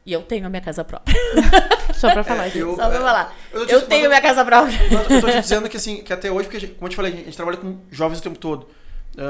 E 0.06 0.14
eu 0.14 0.22
tenho 0.22 0.46
a 0.46 0.50
minha 0.50 0.62
casa 0.62 0.84
própria. 0.84 1.16
Só 1.96 2.12
pra 2.12 2.24
falar 2.26 2.46
aqui. 2.46 2.60
Eu- 2.60 2.76
Só 2.76 2.88
pra 2.90 3.00
falar. 3.02 3.36
eu 3.52 3.66
Eu, 3.68 3.82
te- 3.82 3.88
tenho 3.88 4.02
mas- 4.02 4.10
minha 4.10 4.22
casa 4.22 4.46
própria. 4.46 4.78
Mas 4.92 5.10
eu 5.10 5.22
tô 5.22 5.28
te 5.32 5.42
dizendo 5.42 5.68
que, 5.70 5.78
assim, 5.78 6.04
que 6.04 6.14
até 6.14 6.32
hoje, 6.32 6.48
porque, 6.50 6.68
como 6.68 6.86
eu 6.86 6.90
te 6.90 6.96
falei, 6.96 7.14
a 7.14 7.16
gente 7.16 7.36
trabalha 7.36 7.58
com 7.58 7.80
jovens 7.90 8.20
o 8.20 8.22
tempo 8.22 8.38
todo. 8.38 8.68
E 9.18 9.22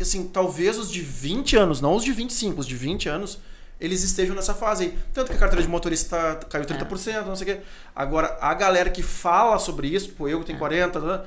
assim, 0.00 0.28
talvez 0.28 0.78
os 0.78 0.90
de 0.90 1.00
20 1.00 1.56
anos, 1.56 1.80
não 1.80 1.94
os 1.94 2.04
de 2.04 2.12
25, 2.12 2.60
os 2.60 2.66
de 2.66 2.76
20 2.76 3.08
anos, 3.08 3.38
eles 3.80 4.02
estejam 4.02 4.34
nessa 4.34 4.54
fase 4.54 4.84
aí. 4.84 4.98
Tanto 5.12 5.28
que 5.28 5.36
a 5.36 5.38
carteira 5.38 5.62
de 5.62 5.68
motorista 5.68 6.40
caiu 6.48 6.64
30%, 6.64 7.26
não 7.26 7.36
sei 7.36 7.52
o 7.52 7.56
quê. 7.56 7.62
Agora, 7.94 8.38
a 8.40 8.54
galera 8.54 8.88
que 8.90 9.02
fala 9.02 9.58
sobre 9.58 9.88
isso, 9.88 10.12
pô, 10.12 10.28
eu 10.28 10.40
que 10.40 10.46
tenho 10.46 10.58
40, 10.58 11.00
né, 11.00 11.24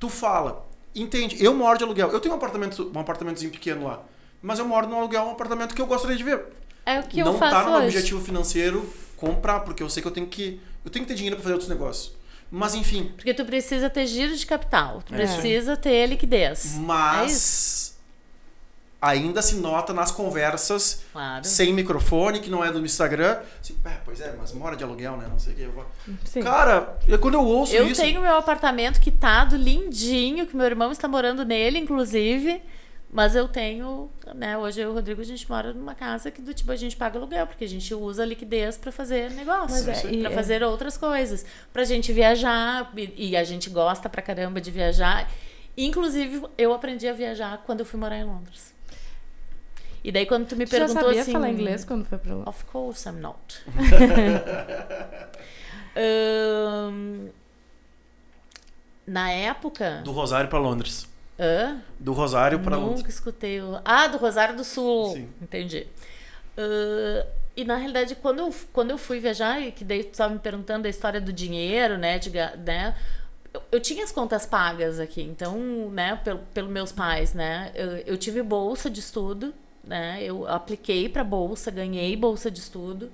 tu 0.00 0.08
fala, 0.08 0.66
entende, 0.94 1.42
eu 1.42 1.54
moro 1.54 1.76
de 1.76 1.84
aluguel, 1.84 2.10
eu 2.10 2.20
tenho 2.20 2.34
um 2.34 2.38
apartamento, 2.38 2.90
um 2.94 2.98
apartamentozinho 2.98 3.50
pequeno 3.50 3.84
lá, 3.86 4.02
mas 4.40 4.58
eu 4.58 4.64
moro 4.66 4.86
num 4.86 4.96
aluguel, 4.96 5.24
um 5.24 5.32
apartamento 5.32 5.74
que 5.74 5.80
eu 5.82 5.86
gostaria 5.86 6.16
de 6.16 6.24
ver. 6.24 6.44
É 6.84 7.00
o 7.00 7.02
que 7.02 7.20
não 7.22 7.32
eu 7.32 7.38
faço 7.38 7.52
tá 7.52 7.62
no 7.64 7.70
meu 7.70 7.78
hoje. 7.78 7.88
objetivo 7.88 8.24
financeiro 8.24 8.88
comprar, 9.16 9.60
porque 9.60 9.82
eu 9.82 9.90
sei 9.90 10.00
que 10.00 10.08
eu 10.08 10.12
tenho 10.12 10.26
que 10.26 10.60
eu 10.84 10.90
tenho 10.90 11.04
que 11.04 11.08
ter 11.08 11.16
dinheiro 11.16 11.36
para 11.36 11.42
fazer 11.42 11.54
outros 11.54 11.68
negócios. 11.68 12.12
Mas 12.50 12.74
enfim, 12.74 13.12
Porque 13.16 13.34
tu 13.34 13.44
precisa 13.44 13.90
ter 13.90 14.06
giro 14.06 14.34
de 14.36 14.46
capital, 14.46 15.02
tu 15.04 15.12
É. 15.14 15.16
precisa 15.18 15.76
ter 15.76 16.06
liquidez. 16.06 16.76
É 16.76 16.78
mas 16.78 17.96
ainda 19.00 19.42
se 19.42 19.56
nota 19.56 19.92
nas 19.92 20.10
conversas 20.10 21.02
Claro. 21.12 21.44
sem 21.44 21.72
microfone, 21.72 22.40
que 22.40 22.48
não 22.50 22.64
é 22.64 22.72
do 22.72 22.84
Instagram. 22.84 23.38
Assim, 23.60 23.76
"Ah, 23.84 23.96
pois 24.04 24.20
é, 24.20 24.34
mas 24.38 24.52
mora 24.52 24.74
de 24.76 24.82
aluguel, 24.84 25.16
né? 25.16 25.26
Não 25.28 25.38
sei 25.38 25.52
o 25.52 25.56
que. 25.56 25.62
Eu 25.62 25.72
vou- 25.72 25.86
Sim. 26.24 26.40
Cara, 26.42 26.96
eu- 27.06 27.18
quando 27.18 27.34
eu 27.34 27.42
ouço 27.44 27.74
Eu 27.74 27.86
isso. 27.88 28.00
tenho 28.00 28.20
meu 28.20 28.36
apartamento 28.36 29.00
quitado, 29.00 29.56
lindinho, 29.56 30.46
que 30.46 30.56
meu 30.56 30.66
irmão 30.66 30.90
está 30.92 31.06
morando 31.06 31.44
nele, 31.44 31.78
inclusive. 31.78 32.62
Mas 33.16 33.34
eu 33.34 33.48
tenho, 33.48 34.10
né? 34.34 34.58
Hoje 34.58 34.78
eu 34.78 34.90
e 34.90 34.92
o 34.92 34.94
Rodrigo, 34.94 35.22
a 35.22 35.24
gente 35.24 35.48
mora 35.48 35.72
numa 35.72 35.94
casa 35.94 36.30
que 36.30 36.42
do 36.42 36.52
tipo 36.52 36.70
a 36.70 36.76
gente 36.76 36.94
paga 36.94 37.18
aluguel, 37.18 37.46
porque 37.46 37.64
a 37.64 37.68
gente 37.68 37.94
usa 37.94 38.22
a 38.22 38.26
liquidez 38.26 38.76
para 38.76 38.92
fazer 38.92 39.30
negócio, 39.30 39.86
Mas 39.86 40.04
é, 40.04 40.12
e 40.12 40.20
para 40.20 40.30
é- 40.30 40.34
fazer 40.34 40.62
outras 40.62 40.98
coisas, 40.98 41.46
pra 41.72 41.82
gente 41.82 42.12
viajar, 42.12 42.92
e, 42.94 43.30
e 43.30 43.34
a 43.34 43.42
gente 43.42 43.70
gosta 43.70 44.10
pra 44.10 44.20
caramba 44.20 44.60
de 44.60 44.70
viajar. 44.70 45.30
Inclusive, 45.78 46.42
eu 46.58 46.74
aprendi 46.74 47.08
a 47.08 47.14
viajar 47.14 47.62
quando 47.64 47.80
eu 47.80 47.86
fui 47.86 47.98
morar 47.98 48.18
em 48.18 48.24
Londres. 48.24 48.74
E 50.04 50.12
daí 50.12 50.26
quando 50.26 50.46
tu 50.46 50.54
me 50.54 50.66
Tu 50.66 50.72
já 50.72 50.80
perguntou 50.80 51.04
sabia 51.04 51.22
assim, 51.22 51.32
falar 51.32 51.48
inglês 51.48 51.86
quando 51.86 52.04
foi 52.04 52.18
pra 52.18 52.34
lá? 52.34 52.44
Of 52.46 52.66
course 52.66 53.08
I'm 53.08 53.18
not. 53.18 53.64
Ahn, 55.96 57.30
na 59.06 59.30
época. 59.30 60.02
Do 60.04 60.12
Rosário 60.12 60.50
para 60.50 60.58
Londres. 60.58 61.15
Hã? 61.38 61.82
Do 61.98 62.12
Rosário 62.12 62.60
para 62.60 62.76
Nunca 62.76 63.08
escutei 63.08 63.60
o. 63.60 63.80
Ah, 63.84 64.06
do 64.06 64.16
Rosário 64.16 64.56
do 64.56 64.64
Sul. 64.64 65.12
Sim. 65.12 65.28
Entendi. 65.40 65.86
Ahn, 66.56 67.26
e 67.56 67.64
na 67.64 67.76
realidade, 67.76 68.14
quando 68.16 68.40
eu, 68.40 68.54
quando 68.72 68.90
eu 68.90 68.98
fui 68.98 69.18
viajar, 69.18 69.60
e 69.60 69.72
que 69.72 69.82
daí 69.82 70.04
tu 70.04 70.12
estava 70.12 70.32
me 70.32 70.38
perguntando 70.38 70.86
a 70.86 70.90
história 70.90 71.20
do 71.20 71.32
dinheiro, 71.32 71.96
né? 71.96 72.18
De, 72.18 72.30
né 72.30 72.94
eu, 73.52 73.62
eu, 73.72 73.80
tinha 73.80 74.04
as 74.04 74.12
contas 74.12 74.44
pagas 74.44 75.00
aqui, 75.00 75.22
então, 75.22 75.58
né, 75.90 76.20
pelo, 76.22 76.40
pelos 76.52 76.70
meus 76.70 76.92
pais, 76.92 77.32
né? 77.32 77.72
Eu, 77.74 77.96
eu 77.98 78.18
tive 78.18 78.42
bolsa 78.42 78.90
de 78.90 79.00
estudo, 79.00 79.54
né? 79.82 80.22
Eu 80.22 80.46
apliquei 80.46 81.08
para 81.08 81.24
bolsa, 81.24 81.70
ganhei 81.70 82.14
bolsa 82.14 82.50
de 82.50 82.60
estudo 82.60 83.10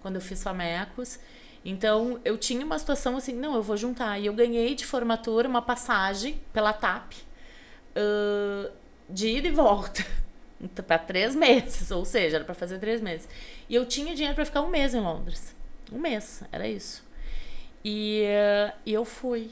quando 0.00 0.16
eu 0.16 0.20
fiz 0.20 0.42
Famecos. 0.42 1.18
Então, 1.64 2.20
eu 2.22 2.36
tinha 2.36 2.64
uma 2.64 2.78
situação 2.78 3.16
assim, 3.16 3.32
não, 3.32 3.54
eu 3.54 3.62
vou 3.62 3.76
juntar. 3.78 4.18
E 4.18 4.26
eu 4.26 4.34
ganhei 4.34 4.74
de 4.74 4.84
formatura 4.84 5.48
uma 5.48 5.62
passagem 5.62 6.38
pela 6.52 6.72
TAP 6.72 7.25
uh, 7.96 8.72
de 9.08 9.28
ida 9.28 9.48
e 9.48 9.50
volta 9.50 10.04
para 10.86 10.98
três 10.98 11.34
meses, 11.34 11.90
ou 11.90 12.04
seja, 12.04 12.36
era 12.36 12.44
para 12.44 12.54
fazer 12.54 12.78
três 12.78 13.00
meses. 13.00 13.28
E 13.68 13.74
eu 13.74 13.86
tinha 13.86 14.14
dinheiro 14.14 14.34
para 14.34 14.44
ficar 14.44 14.62
um 14.62 14.68
mês 14.68 14.94
em 14.94 15.00
Londres. 15.00 15.54
Um 15.92 15.98
mês, 15.98 16.42
era 16.52 16.68
isso. 16.68 17.04
E, 17.84 18.24
uh, 18.24 18.72
eu 18.86 19.04
fui. 19.04 19.50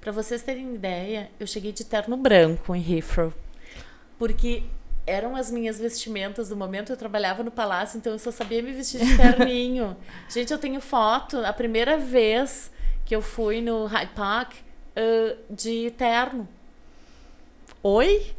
Para 0.00 0.10
vocês 0.10 0.42
terem 0.42 0.74
ideia, 0.74 1.30
eu 1.38 1.46
cheguei 1.46 1.70
de 1.70 1.84
terno 1.84 2.16
branco 2.16 2.74
em 2.74 2.96
Heathrow. 2.96 3.32
Porque 4.18 4.64
eram 5.06 5.36
as 5.36 5.50
minhas 5.50 5.78
vestimentas 5.78 6.48
do 6.48 6.56
momento. 6.56 6.90
Eu 6.90 6.96
trabalhava 6.96 7.42
no 7.42 7.50
palácio, 7.50 7.98
então 7.98 8.12
eu 8.12 8.18
só 8.18 8.30
sabia 8.30 8.62
me 8.62 8.72
vestir 8.72 9.04
de 9.04 9.14
terninho. 9.16 9.96
Gente, 10.28 10.52
eu 10.52 10.58
tenho 10.58 10.80
foto. 10.80 11.38
A 11.44 11.52
primeira 11.52 11.96
vez 11.98 12.72
que 13.04 13.14
eu 13.14 13.22
fui 13.22 13.60
no 13.60 13.84
Hyde 13.86 14.12
Park 14.14 14.54
uh, 14.54 15.54
de 15.54 15.92
terno. 15.92 16.48
Oi? 17.82 18.34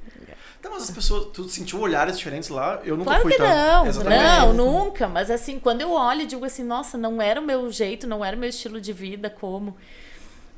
Não, 0.64 0.72
mas 0.72 0.84
as 0.84 0.92
pessoas, 0.92 1.28
tu 1.34 1.44
sentiu 1.50 1.82
olhares 1.82 2.18
diferentes 2.18 2.48
lá? 2.48 2.80
Eu 2.86 2.96
nunca 2.96 3.10
claro 3.10 3.24
fui 3.24 3.34
que 3.34 3.38
tão... 3.38 3.48
não, 3.48 3.86
Exatamente. 3.86 4.24
não, 4.24 4.54
nunca. 4.54 5.08
Mas 5.10 5.30
assim, 5.30 5.60
quando 5.60 5.82
eu 5.82 5.92
olho 5.92 6.22
e 6.22 6.26
digo 6.26 6.46
assim, 6.46 6.64
nossa, 6.64 6.98
não 6.98 7.22
era 7.22 7.42
o 7.42 7.44
meu 7.44 7.70
jeito, 7.70 8.08
não 8.08 8.24
era 8.24 8.36
o 8.36 8.40
meu 8.40 8.50
estilo 8.50 8.80
de 8.80 8.94
vida, 8.94 9.30
como. 9.30 9.76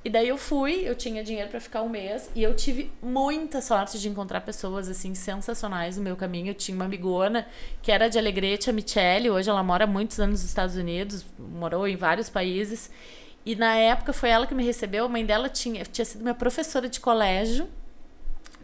E 0.03 0.09
daí 0.09 0.27
eu 0.27 0.37
fui, 0.37 0.87
eu 0.87 0.93
tinha 0.93 1.23
dinheiro 1.23 1.49
para 1.49 1.59
ficar 1.59 1.81
um 1.81 1.89
mês 1.89 2.29
e 2.35 2.43
eu 2.43 2.55
tive 2.55 2.91
muita 3.01 3.59
sorte 3.59 3.99
de 3.99 4.07
encontrar 4.07 4.41
pessoas 4.41 4.87
assim 4.87 5.15
sensacionais 5.15 5.97
no 5.97 6.03
meu 6.03 6.15
caminho. 6.15 6.49
Eu 6.49 6.53
tinha 6.53 6.75
uma 6.75 6.85
amigona 6.85 7.47
que 7.81 7.91
era 7.91 8.07
de 8.07 8.19
Alegrete, 8.19 8.69
a 8.69 8.73
Michele, 8.73 9.31
hoje 9.31 9.49
ela 9.49 9.63
mora 9.63 9.87
muitos 9.87 10.19
anos 10.19 10.41
nos 10.41 10.47
Estados 10.47 10.75
Unidos, 10.75 11.25
morou 11.39 11.87
em 11.87 11.95
vários 11.95 12.29
países. 12.29 12.91
E 13.43 13.55
na 13.55 13.73
época 13.75 14.13
foi 14.13 14.29
ela 14.29 14.45
que 14.45 14.53
me 14.53 14.63
recebeu, 14.63 15.05
a 15.05 15.09
mãe 15.09 15.25
dela 15.25 15.49
tinha, 15.49 15.83
tinha 15.85 16.05
sido 16.05 16.21
minha 16.21 16.35
professora 16.35 16.87
de 16.87 16.99
colégio, 16.99 17.67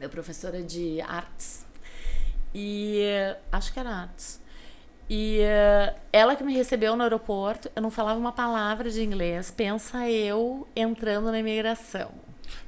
minha 0.02 0.10
professora 0.10 0.64
de 0.64 0.99
artes. 1.02 1.64
E 2.54 3.04
acho 3.52 3.72
que 3.72 3.80
era 3.80 3.89
artes. 3.89 4.41
E 5.08 5.41
uh, 5.41 5.99
ela 6.12 6.36
que 6.36 6.43
me 6.43 6.54
recebeu 6.54 6.95
no 6.95 7.04
aeroporto, 7.04 7.70
eu 7.76 7.82
não 7.82 7.91
falava 7.91 8.20
uma 8.20 8.32
palavra 8.32 8.89
de 8.89 9.04
inglês. 9.04 9.52
Pensa 9.52 10.10
eu 10.10 10.68
entrando 10.76 11.32
na 11.32 11.39
imigração. 11.39 12.12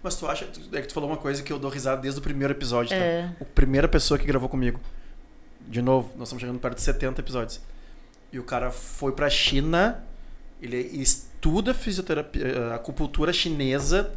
Mas 0.01 0.15
tu 0.15 0.27
acha. 0.27 0.47
É 0.73 0.81
que 0.81 0.87
tu 0.87 0.93
falou 0.93 1.09
uma 1.09 1.17
coisa 1.17 1.41
que 1.41 1.51
eu 1.51 1.57
dou 1.57 1.71
risada 1.71 2.01
desde 2.01 2.19
o 2.19 2.23
primeiro 2.23 2.53
episódio, 2.53 2.89
tá? 2.91 3.03
É. 3.03 3.31
A 3.41 3.45
primeira 3.45 3.87
pessoa 3.87 4.19
que 4.19 4.25
gravou 4.25 4.47
comigo. 4.47 4.79
De 5.67 5.81
novo, 5.81 6.09
nós 6.17 6.27
estamos 6.27 6.41
chegando 6.41 6.59
perto 6.59 6.75
de 6.75 6.81
70 6.81 7.19
episódios. 7.21 7.61
E 8.31 8.37
o 8.37 8.43
cara 8.43 8.69
foi 8.71 9.13
pra 9.13 9.29
China, 9.29 10.03
ele 10.61 10.77
estuda 10.77 11.73
fisioterapia, 11.73 12.75
acupuntura 12.75 13.33
chinesa. 13.33 14.13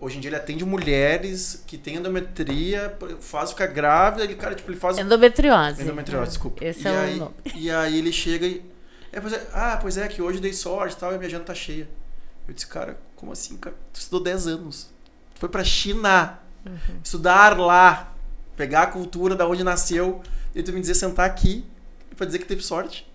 Hoje 0.00 0.16
em 0.16 0.20
dia 0.20 0.30
ele 0.30 0.36
atende 0.36 0.64
mulheres 0.64 1.62
que 1.66 1.76
têm 1.76 1.96
endometria, 1.96 2.96
faz 3.20 3.50
ficar 3.50 3.66
grávida, 3.66 4.24
ele, 4.24 4.34
cara, 4.34 4.54
tipo, 4.54 4.70
ele 4.70 4.78
faz. 4.80 4.96
Endometriose. 4.98 5.82
Endometriose, 5.82 6.30
desculpa. 6.30 6.64
Esse 6.64 6.84
e 6.84 6.88
é 6.88 6.96
aí, 6.96 7.14
o 7.16 7.18
nome. 7.18 7.34
E 7.54 7.70
aí 7.70 7.98
ele 7.98 8.10
chega 8.10 8.46
e. 8.46 8.64
É, 9.12 9.20
pois 9.20 9.32
é, 9.34 9.46
ah, 9.52 9.78
pois 9.80 9.98
é, 9.98 10.08
que 10.08 10.22
hoje 10.22 10.40
dei 10.40 10.54
sorte 10.54 10.94
e 10.96 10.98
tal, 10.98 11.12
e 11.12 11.18
minha 11.18 11.26
agenda 11.26 11.44
tá 11.44 11.54
cheia. 11.54 11.86
Eu 12.48 12.54
disse, 12.54 12.66
cara, 12.66 12.98
como 13.14 13.30
assim, 13.32 13.56
cara? 13.58 13.76
Tu 13.92 14.00
estudou 14.00 14.22
10 14.22 14.46
anos. 14.46 14.88
Tu 15.34 15.40
foi 15.40 15.48
pra 15.48 15.62
China 15.64 16.38
Uhum. 16.64 17.00
estudar 17.02 17.58
lá, 17.58 18.12
pegar 18.54 18.82
a 18.82 18.86
cultura 18.86 19.34
da 19.34 19.48
onde 19.48 19.64
nasceu, 19.64 20.20
e 20.54 20.62
tu 20.62 20.72
me 20.72 20.80
dizer 20.80 20.94
sentar 20.94 21.24
aqui 21.26 21.64
pra 22.16 22.26
dizer 22.26 22.38
que 22.38 22.44
teve 22.46 22.62
sorte. 22.62 23.06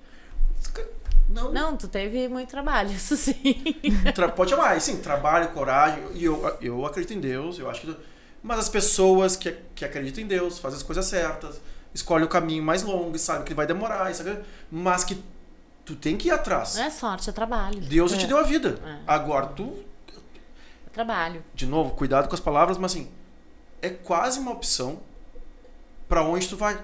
Não, 1.28 1.52
Não, 1.52 1.76
tu 1.76 1.88
teve 1.88 2.28
muito 2.28 2.50
trabalho, 2.50 2.92
isso 2.94 3.16
sim. 3.18 3.36
Tra 4.14 4.30
pode 4.30 4.52
chamar, 4.52 4.80
sim, 4.80 4.98
trabalho, 5.02 5.50
coragem. 5.50 6.04
E 6.14 6.24
eu, 6.26 6.58
eu 6.62 6.86
acredito 6.86 7.14
em 7.14 7.20
Deus, 7.20 7.58
eu 7.60 7.70
acho 7.70 7.82
que. 7.82 7.96
Mas 8.44 8.60
as 8.60 8.70
pessoas 8.70 9.36
que, 9.36 9.52
que 9.74 9.84
acreditam 9.84 10.24
em 10.24 10.28
Deus 10.28 10.60
fazem 10.60 10.78
as 10.78 10.84
coisas 10.84 11.06
certas, 11.06 11.60
escolhem 11.94 12.26
o 12.26 12.30
caminho 12.30 12.62
mais 12.64 12.84
longo 12.84 13.16
e 13.16 13.20
sabem 13.20 13.44
que 13.44 13.54
vai 13.56 13.66
demorar, 13.66 14.14
sabe? 14.14 14.40
mas 14.70 15.04
que 15.04 15.22
tu 15.84 15.96
tem 15.96 16.16
que 16.16 16.28
ir 16.28 16.32
atrás. 16.32 16.76
Não 16.76 16.84
é 16.84 16.90
sorte, 16.92 17.28
é 17.30 17.34
trabalho. 17.34 17.80
Deus 17.82 18.14
é. 18.14 18.18
te 18.18 18.28
deu 18.28 18.38
a 18.38 18.44
vida. 18.44 18.80
É. 18.86 19.00
Agora 19.08 19.48
tu, 19.48 19.84
É 20.86 20.90
trabalho. 20.94 21.44
de 21.56 21.66
novo, 21.66 21.92
cuidado 21.96 22.28
com 22.28 22.36
as 22.36 22.40
palavras, 22.40 22.78
mas 22.78 22.92
assim, 22.92 23.10
é 23.82 23.90
quase 23.90 24.40
uma 24.40 24.52
opção 24.52 25.00
para 26.08 26.22
onde 26.24 26.48
tu 26.48 26.56
vai, 26.56 26.78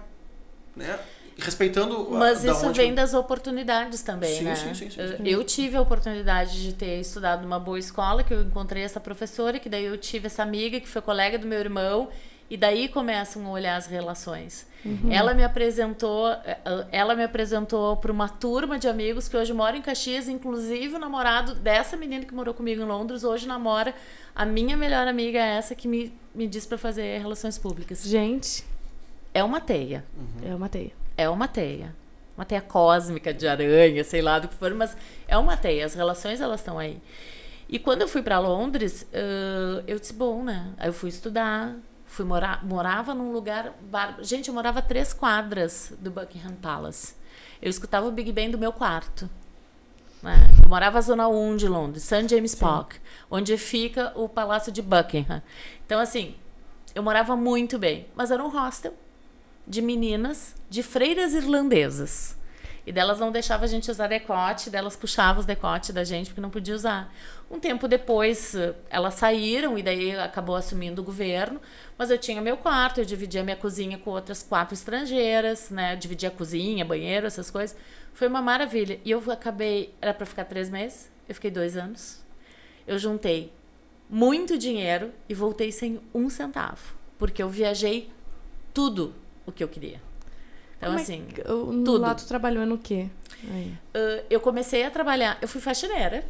né? 0.76 1.00
Respeitando 1.38 2.08
a- 2.16 2.20
Mas 2.20 2.44
da 2.44 2.52
isso 2.52 2.68
onde 2.68 2.80
vem 2.82 2.94
das 2.94 3.14
oportunidades 3.14 4.02
também, 4.02 4.38
Sim, 4.38 4.44
né? 4.44 4.56
sim, 4.56 4.74
sim, 4.74 4.90
sim, 4.90 5.02
Eu- 5.02 5.18
sim. 5.18 5.24
Eu 5.26 5.44
tive 5.44 5.76
a 5.78 5.82
oportunidade 5.82 6.62
de 6.62 6.74
ter 6.74 7.00
estudado 7.00 7.42
numa 7.42 7.60
boa 7.60 7.80
escola, 7.80 8.24
que 8.24 8.34
eu 8.34 8.42
encontrei 8.42 8.84
essa 8.84 9.00
professora, 9.00 9.58
que 9.60 9.70
daí 9.70 9.86
eu 9.86 9.98
tive 9.98 10.28
essa 10.28 10.44
amiga 10.44 10.80
que 10.80 10.88
foi 10.88 11.02
colega 11.02 11.38
do 11.40 11.48
meu 11.48 11.60
irmão, 11.60 12.10
e 12.50 12.58
daí 12.58 12.90
começam 12.90 13.46
a 13.48 13.50
olhar 13.50 13.78
as 13.78 13.86
relações. 13.88 14.68
Ela 15.10 15.34
me 15.34 15.44
apresentou, 15.44 16.28
eh, 16.44 16.58
ela 16.92 17.16
me 17.16 17.24
apresentou 17.24 17.96
para 17.98 18.12
uma 18.12 18.28
turma 18.28 18.78
de 18.78 18.88
amigos 18.90 19.28
que 19.30 19.38
hoje 19.38 19.54
moram 19.54 19.78
em 19.78 19.82
Caxias, 19.82 20.28
inclusive 20.28 20.96
o 20.96 21.00
namorado 21.00 21.54
dessa 21.56 21.96
menina 21.96 22.26
que 22.26 22.34
morou 22.34 22.54
comigo 22.54 22.82
em 22.82 22.86
Londres, 22.86 23.24
hoje 23.24 23.48
namora 23.48 23.94
a 24.36 24.44
minha 24.46 24.76
melhor 24.76 25.08
amiga, 25.08 25.40
essa 25.40 25.74
que 25.76 25.88
me, 25.88 26.14
me 26.36 26.46
diz 26.46 26.66
para 26.66 26.78
fazer 26.78 27.20
relações 27.22 27.58
públicas. 27.58 28.04
Gente, 28.04 28.66
É 29.34 29.42
uma 29.44 29.62
teia. 29.62 30.04
eu 30.44 30.60
matei. 30.60 30.92
É 31.22 31.30
uma 31.30 31.48
teia. 31.48 31.96
Uma 32.38 32.46
teia 32.46 32.62
cósmica 32.62 33.34
de 33.34 33.48
aranha, 33.48 34.04
sei 34.04 34.22
lá 34.22 34.40
do 34.40 34.48
que 34.48 34.56
for, 34.56 34.74
mas 34.74 34.96
é 35.28 35.38
uma 35.38 35.56
teia. 35.58 35.86
As 35.86 35.94
relações, 35.94 36.42
elas 36.42 36.60
estão 36.62 36.80
aí. 36.80 37.00
E 37.70 37.78
quando 37.80 38.02
eu 38.02 38.08
fui 38.08 38.22
para 38.22 38.40
Londres, 38.40 39.08
ãh, 39.14 39.84
eu 39.88 40.00
disse, 40.00 40.14
bom, 40.14 40.44
né? 40.44 40.74
Aí 40.78 40.90
eu 40.90 40.94
fui 40.94 41.10
estudar, 41.10 41.76
fui 42.06 42.26
morar, 42.26 42.66
morava 42.66 43.14
num 43.14 43.32
lugar... 43.32 43.74
bar- 43.82 44.18
Gente, 44.22 44.48
eu 44.50 44.54
morava 44.54 44.80
a 44.80 44.82
três 44.82 45.14
quadras 45.14 45.94
do 46.00 46.10
Buckingham 46.12 46.54
Palace. 46.62 47.16
Eu 47.62 47.70
escutava 47.70 48.08
o 48.08 48.12
Big 48.12 48.32
Ben 48.32 48.50
do 48.50 48.58
meu 48.58 48.74
quarto. 48.74 49.30
né? 50.22 50.36
Eu 50.64 50.70
morava 50.70 50.96
na 50.96 51.02
Zona 51.02 51.28
1 51.28 51.56
de 51.58 51.68
Londres, 51.68 52.04
St. 52.04 52.28
James 52.28 52.56
Park, 52.56 52.96
onde 53.30 53.58
fica 53.58 54.12
o 54.16 54.28
Palácio 54.28 54.72
de 54.72 54.82
Buckingham. 54.82 55.42
Então, 55.86 56.00
assim, 56.00 56.36
eu 56.96 57.04
morava 57.04 57.36
muito 57.36 57.78
bem. 57.80 58.08
Mas 58.16 58.32
era 58.32 58.44
um 58.44 58.50
hostel 58.50 58.94
de 59.68 59.82
meninas, 59.82 60.56
de 60.70 60.84
freiras 60.84 61.34
irlandesas. 61.34 62.38
E 62.86 62.92
delas 62.92 63.20
não 63.20 63.32
deixava 63.32 63.66
a 63.66 63.68
gente 63.68 63.92
usar 63.92 64.08
decote, 64.08 64.70
delas 64.70 64.96
puxavam 64.96 65.40
os 65.40 65.46
decotes 65.46 65.92
da 65.92 66.04
gente 66.04 66.28
porque 66.28 66.42
não 66.42 66.50
podia 66.50 66.74
usar. 66.74 67.14
Um 67.50 67.60
tempo 67.60 67.88
depois, 67.88 68.56
eh, 68.56 68.74
elas 68.90 69.14
saíram 69.14 69.78
e 69.78 69.84
daí 69.84 70.18
acabou 70.18 70.56
assumindo 70.56 71.02
o 71.02 71.06
governo, 71.06 71.62
mas 71.96 72.10
eu 72.10 72.18
tinha 72.18 72.42
meu 72.42 72.58
quarto, 72.58 73.00
eu 73.00 73.06
dividia 73.06 73.44
minha 73.44 73.56
cozinha 73.56 74.00
com 74.00 74.10
outras 74.10 74.42
quatro 74.42 74.74
estrangeiras, 74.74 75.70
né? 75.70 75.96
Dividia 75.96 76.30
a 76.30 76.32
cozinha, 76.32 76.84
banheiro, 76.84 77.28
essas 77.28 77.52
coisas. 77.52 77.78
Foi 78.14 78.28
uma 78.28 78.42
maravilha. 78.42 79.00
E 79.06 79.12
eu 79.12 79.24
acabei, 79.32 79.94
era 80.02 80.14
para 80.14 80.26
ficar 80.26 80.46
três 80.46 80.68
meses, 80.70 81.12
eu 81.30 81.36
fiquei 81.36 81.52
dois 81.52 81.78
anos. 81.78 82.20
Eu 82.88 82.98
juntei 82.98 83.54
muito 84.10 84.58
dinheiro 84.58 85.12
e 85.30 85.36
voltei 85.36 85.72
sem 85.72 86.02
um 86.14 86.30
centavo, 86.32 86.96
porque 87.20 87.44
eu 87.44 87.50
viajei 87.50 88.12
tudo 88.74 89.14
o 89.46 89.52
que 89.52 89.64
eu 89.64 89.68
queria. 89.68 90.02
Então, 90.78 90.90
Como 90.90 91.00
é 91.00 91.02
assim, 91.02 91.26
que- 91.26 91.42
o- 91.50 91.72
no 91.72 91.84
tudo. 91.84 92.00
lá 92.02 92.16
tu 92.16 92.26
trabalhou 92.28 92.66
no 92.66 92.78
quê? 92.78 93.08
Uh, 93.44 94.24
eu 94.30 94.40
comecei 94.40 94.84
a 94.84 94.92
trabalhar. 94.92 95.38
Eu 95.42 95.48
fui 95.48 95.62
faxineira. 95.62 96.26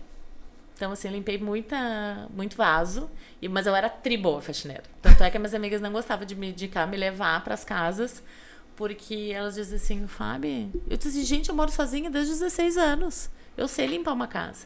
Então, 0.76 0.92
assim, 0.92 1.08
eu 1.08 1.14
limpei 1.14 1.38
muita, 1.38 2.28
muito 2.34 2.56
vaso. 2.58 3.10
E, 3.42 3.48
mas 3.48 3.66
eu 3.68 3.76
era 3.76 3.88
tri 3.90 4.18
boa 4.18 4.42
faxineira. 4.42 4.84
Tanto 5.02 5.24
é 5.24 5.30
que 5.30 5.38
as 5.38 5.42
minhas 5.42 5.54
amigas 5.54 5.80
não 5.82 5.92
gostavam 5.92 6.26
de 6.26 6.36
me 6.36 6.50
indicar, 6.50 6.88
me 6.88 6.98
levar 6.98 7.44
para 7.44 7.54
as 7.54 7.64
casas. 7.64 8.24
Porque 8.76 9.32
elas 9.34 9.56
diziam 9.56 9.76
assim, 9.76 10.08
Fábio... 10.08 10.72
Eu 10.90 10.98
disse 10.98 11.24
gente, 11.24 11.50
eu 11.50 11.56
moro 11.56 11.72
sozinha 11.72 12.10
desde 12.10 12.34
os 12.34 12.40
16 12.40 12.78
anos. 12.78 13.30
Eu 13.56 13.68
sei 13.68 13.86
limpar 13.86 14.14
uma 14.14 14.28
casa. 14.28 14.66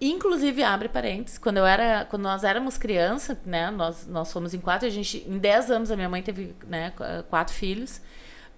Inclusive, 0.00 0.62
abre 0.62 0.88
parênteses, 0.90 1.38
quando, 1.38 1.56
eu 1.56 1.64
era, 1.64 2.04
quando 2.04 2.22
nós 2.22 2.44
éramos 2.44 2.76
criança, 2.76 3.40
né? 3.46 3.70
Nós, 3.70 4.06
nós 4.06 4.30
fomos 4.30 4.52
em 4.52 4.60
quatro. 4.60 4.86
A 4.86 4.90
gente, 4.90 5.24
em 5.26 5.38
10 5.38 5.70
anos, 5.70 5.90
a 5.90 5.96
minha 5.96 6.08
mãe 6.08 6.22
teve 6.22 6.54
né, 6.66 6.90
qu- 6.90 7.22
quatro 7.30 7.54
filhos. 7.54 7.98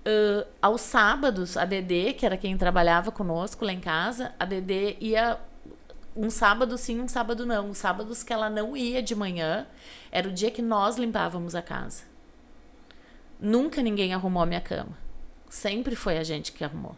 Uh, 0.01 0.45
aos 0.61 0.81
sábados, 0.81 1.57
a 1.57 1.65
Dedê, 1.65 2.13
que 2.13 2.27
era 2.27 2.37
quem 2.37 2.57
trabalhava 2.57 3.13
conosco 3.13 3.65
lá 3.65 3.73
em 3.73 3.79
casa, 3.81 4.33
a 4.39 4.45
Dedê 4.45 4.97
ia 5.01 5.39
um 6.17 6.29
sábado 6.31 6.77
sim, 6.77 7.01
um 7.01 7.07
sábado 7.07 7.47
não. 7.47 7.71
Os 7.71 7.79
sábados 7.79 8.25
que 8.25 8.33
ela 8.33 8.51
não 8.51 8.77
ia 8.77 9.01
de 9.01 9.15
manhã, 9.15 9.67
era 10.11 10.29
o 10.29 10.33
dia 10.33 10.51
que 10.51 10.61
nós 10.63 10.97
limpávamos 10.97 11.55
a 11.55 11.63
casa. 11.63 12.03
Nunca 13.39 13.81
ninguém 13.81 14.13
arrumou 14.13 14.43
a 14.43 14.47
minha 14.47 14.61
cama. 14.61 14.99
Sempre 15.49 15.95
foi 15.95 16.19
a 16.19 16.25
gente 16.25 16.51
que 16.51 16.65
arrumou. 16.65 16.97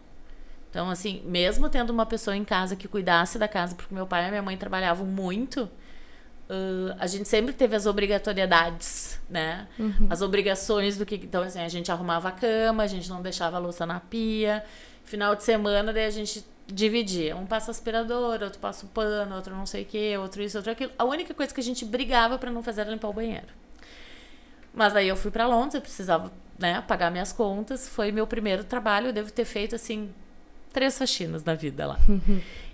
Então, 0.70 0.88
assim, 0.88 1.20
mesmo 1.24 1.68
tendo 1.68 1.90
uma 1.90 2.06
pessoa 2.06 2.36
em 2.36 2.44
casa 2.44 2.76
que 2.76 2.86
cuidasse 2.86 3.38
da 3.38 3.48
casa, 3.48 3.74
porque 3.74 3.92
meu 3.92 4.06
pai 4.06 4.28
e 4.28 4.30
minha 4.30 4.42
mãe 4.42 4.56
trabalhavam 4.56 5.04
muito, 5.04 5.62
uh, 5.62 6.94
a 6.98 7.08
gente 7.08 7.28
sempre 7.28 7.52
teve 7.52 7.74
as 7.74 7.86
obrigatoriedades, 7.86 9.20
né? 9.28 9.66
Uhum. 9.76 10.06
As 10.08 10.22
obrigações 10.22 10.96
do 10.96 11.04
que. 11.04 11.16
Então, 11.16 11.42
assim, 11.42 11.60
a 11.60 11.68
gente 11.68 11.90
arrumava 11.90 12.28
a 12.28 12.32
cama, 12.32 12.84
a 12.84 12.86
gente 12.86 13.10
não 13.10 13.20
deixava 13.20 13.56
a 13.56 13.58
louça 13.58 13.84
na 13.84 13.98
pia. 13.98 14.64
Final 15.04 15.34
de 15.34 15.42
semana, 15.42 15.92
daí 15.92 16.06
a 16.06 16.10
gente 16.10 16.46
dividia. 16.68 17.36
Um 17.36 17.46
passa 17.46 17.72
aspirador, 17.72 18.40
outro 18.40 18.60
passa 18.60 18.86
o 18.86 18.88
pano, 18.88 19.34
outro 19.34 19.54
não 19.56 19.66
sei 19.66 19.82
o 19.82 19.86
que, 19.86 20.16
outro 20.18 20.40
isso, 20.40 20.56
outro 20.56 20.70
aquilo. 20.70 20.92
A 20.96 21.04
única 21.04 21.34
coisa 21.34 21.52
que 21.52 21.60
a 21.60 21.64
gente 21.64 21.84
brigava 21.84 22.38
para 22.38 22.50
não 22.50 22.62
fazer 22.62 22.82
era 22.82 22.90
limpar 22.90 23.08
o 23.08 23.12
banheiro. 23.12 23.48
Mas 24.72 24.94
aí 24.94 25.08
eu 25.08 25.16
fui 25.16 25.32
para 25.32 25.48
Londres, 25.48 25.74
eu 25.74 25.80
precisava, 25.80 26.30
né, 26.56 26.80
pagar 26.86 27.10
minhas 27.10 27.32
contas. 27.32 27.88
Foi 27.88 28.12
meu 28.12 28.24
primeiro 28.24 28.62
trabalho, 28.62 29.08
eu 29.08 29.12
devo 29.12 29.32
ter 29.32 29.44
feito 29.44 29.74
assim 29.74 30.12
três 30.72 30.96
faxinas 30.98 31.44
na 31.44 31.54
vida 31.54 31.86
lá. 31.86 31.98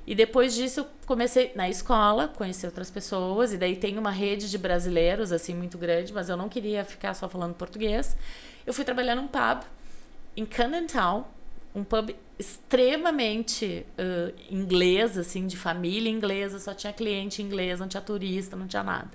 e 0.06 0.14
depois 0.14 0.54
disso 0.54 0.80
eu 0.80 0.86
comecei 1.06 1.52
na 1.54 1.68
escola, 1.68 2.28
conhecer 2.28 2.66
outras 2.66 2.90
pessoas 2.90 3.52
e 3.52 3.56
daí 3.56 3.76
tem 3.76 3.98
uma 3.98 4.10
rede 4.10 4.50
de 4.50 4.58
brasileiros 4.58 5.32
assim 5.32 5.54
muito 5.54 5.76
grande, 5.78 6.12
mas 6.12 6.28
eu 6.28 6.36
não 6.36 6.48
queria 6.48 6.84
ficar 6.84 7.14
só 7.14 7.28
falando 7.28 7.54
português. 7.54 8.16
Eu 8.66 8.72
fui 8.72 8.84
trabalhar 8.84 9.14
num 9.14 9.28
pub 9.28 9.62
em 10.36 10.44
Camden 10.44 10.86
Town, 10.86 11.24
um 11.74 11.82
pub 11.82 12.14
extremamente 12.38 13.86
uh, 13.98 14.34
inglês, 14.50 15.16
assim, 15.16 15.46
de 15.46 15.56
família 15.56 16.10
inglesa, 16.10 16.58
só 16.58 16.74
tinha 16.74 16.92
cliente 16.92 17.42
inglês, 17.42 17.80
não 17.80 17.88
tinha 17.88 18.00
turista, 18.00 18.54
não 18.56 18.66
tinha 18.66 18.82
nada. 18.82 19.10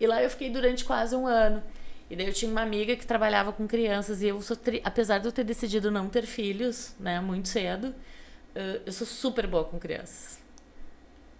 E 0.00 0.06
lá 0.06 0.22
eu 0.22 0.30
fiquei 0.30 0.50
durante 0.50 0.84
quase 0.84 1.14
um 1.14 1.26
ano. 1.26 1.62
E 2.10 2.16
daí 2.16 2.26
eu 2.26 2.32
tinha 2.32 2.50
uma 2.50 2.62
amiga 2.62 2.96
que 2.96 3.06
trabalhava 3.06 3.52
com 3.52 3.66
crianças 3.66 4.22
e 4.22 4.28
eu 4.28 4.40
sou, 4.40 4.56
tri... 4.56 4.80
apesar 4.84 5.18
de 5.18 5.26
eu 5.26 5.32
ter 5.32 5.44
decidido 5.44 5.90
não 5.90 6.08
ter 6.08 6.24
filhos, 6.24 6.94
né, 6.98 7.20
muito 7.20 7.48
cedo, 7.48 7.94
eu 8.86 8.92
sou 8.92 9.06
super 9.06 9.46
boa 9.46 9.64
com 9.64 9.78
crianças. 9.78 10.38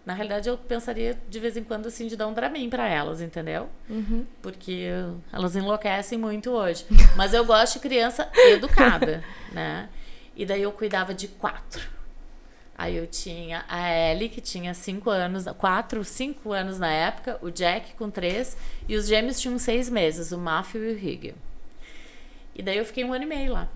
Na 0.06 0.14
realidade, 0.14 0.48
eu 0.48 0.56
pensaria 0.56 1.20
de 1.28 1.38
vez 1.38 1.56
em 1.56 1.62
quando 1.62 1.86
assim 1.86 2.06
de 2.06 2.16
dar 2.16 2.26
um 2.28 2.32
Dramin 2.32 2.70
para 2.70 2.88
elas, 2.88 3.20
entendeu? 3.20 3.68
Uhum. 3.90 4.24
Porque 4.40 4.86
elas 5.30 5.54
enlouquecem 5.54 6.16
muito 6.16 6.50
hoje. 6.50 6.86
Mas 7.14 7.34
eu 7.34 7.44
gosto 7.44 7.74
de 7.74 7.80
criança 7.80 8.30
educada, 8.34 9.22
né? 9.52 9.90
E 10.34 10.46
daí 10.46 10.62
eu 10.62 10.72
cuidava 10.72 11.12
de 11.12 11.28
quatro. 11.28 11.86
Aí 12.78 12.96
eu 12.96 13.08
tinha 13.08 13.64
a 13.68 13.90
Ellie, 13.90 14.28
que 14.28 14.40
tinha 14.40 14.72
cinco 14.72 15.10
anos, 15.10 15.46
quatro, 15.58 16.04
cinco 16.04 16.52
anos 16.52 16.78
na 16.78 16.88
época, 16.92 17.36
o 17.42 17.50
Jack 17.50 17.94
com 17.94 18.08
três, 18.08 18.56
e 18.88 18.94
os 18.94 19.08
gêmeos 19.08 19.40
tinham 19.40 19.58
seis 19.58 19.90
meses, 19.90 20.30
o 20.30 20.38
Matthew 20.38 20.84
e 20.84 20.94
o 20.94 20.96
Higgy. 20.96 21.34
E 22.54 22.62
daí 22.62 22.78
eu 22.78 22.84
fiquei 22.84 23.04
um 23.04 23.12
ano 23.12 23.24
e 23.24 23.26
meio 23.26 23.52
lá. 23.52 23.68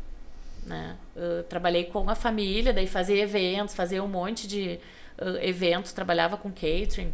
Né? 0.64 0.96
Eu 1.16 1.42
trabalhei 1.42 1.82
com 1.84 2.08
a 2.08 2.14
família, 2.14 2.72
daí 2.72 2.86
fazia 2.86 3.20
eventos, 3.20 3.74
fazia 3.74 4.00
um 4.04 4.06
monte 4.06 4.46
de 4.46 4.78
uh, 5.20 5.36
eventos, 5.42 5.92
trabalhava 5.92 6.36
com 6.36 6.52
catering. 6.52 7.12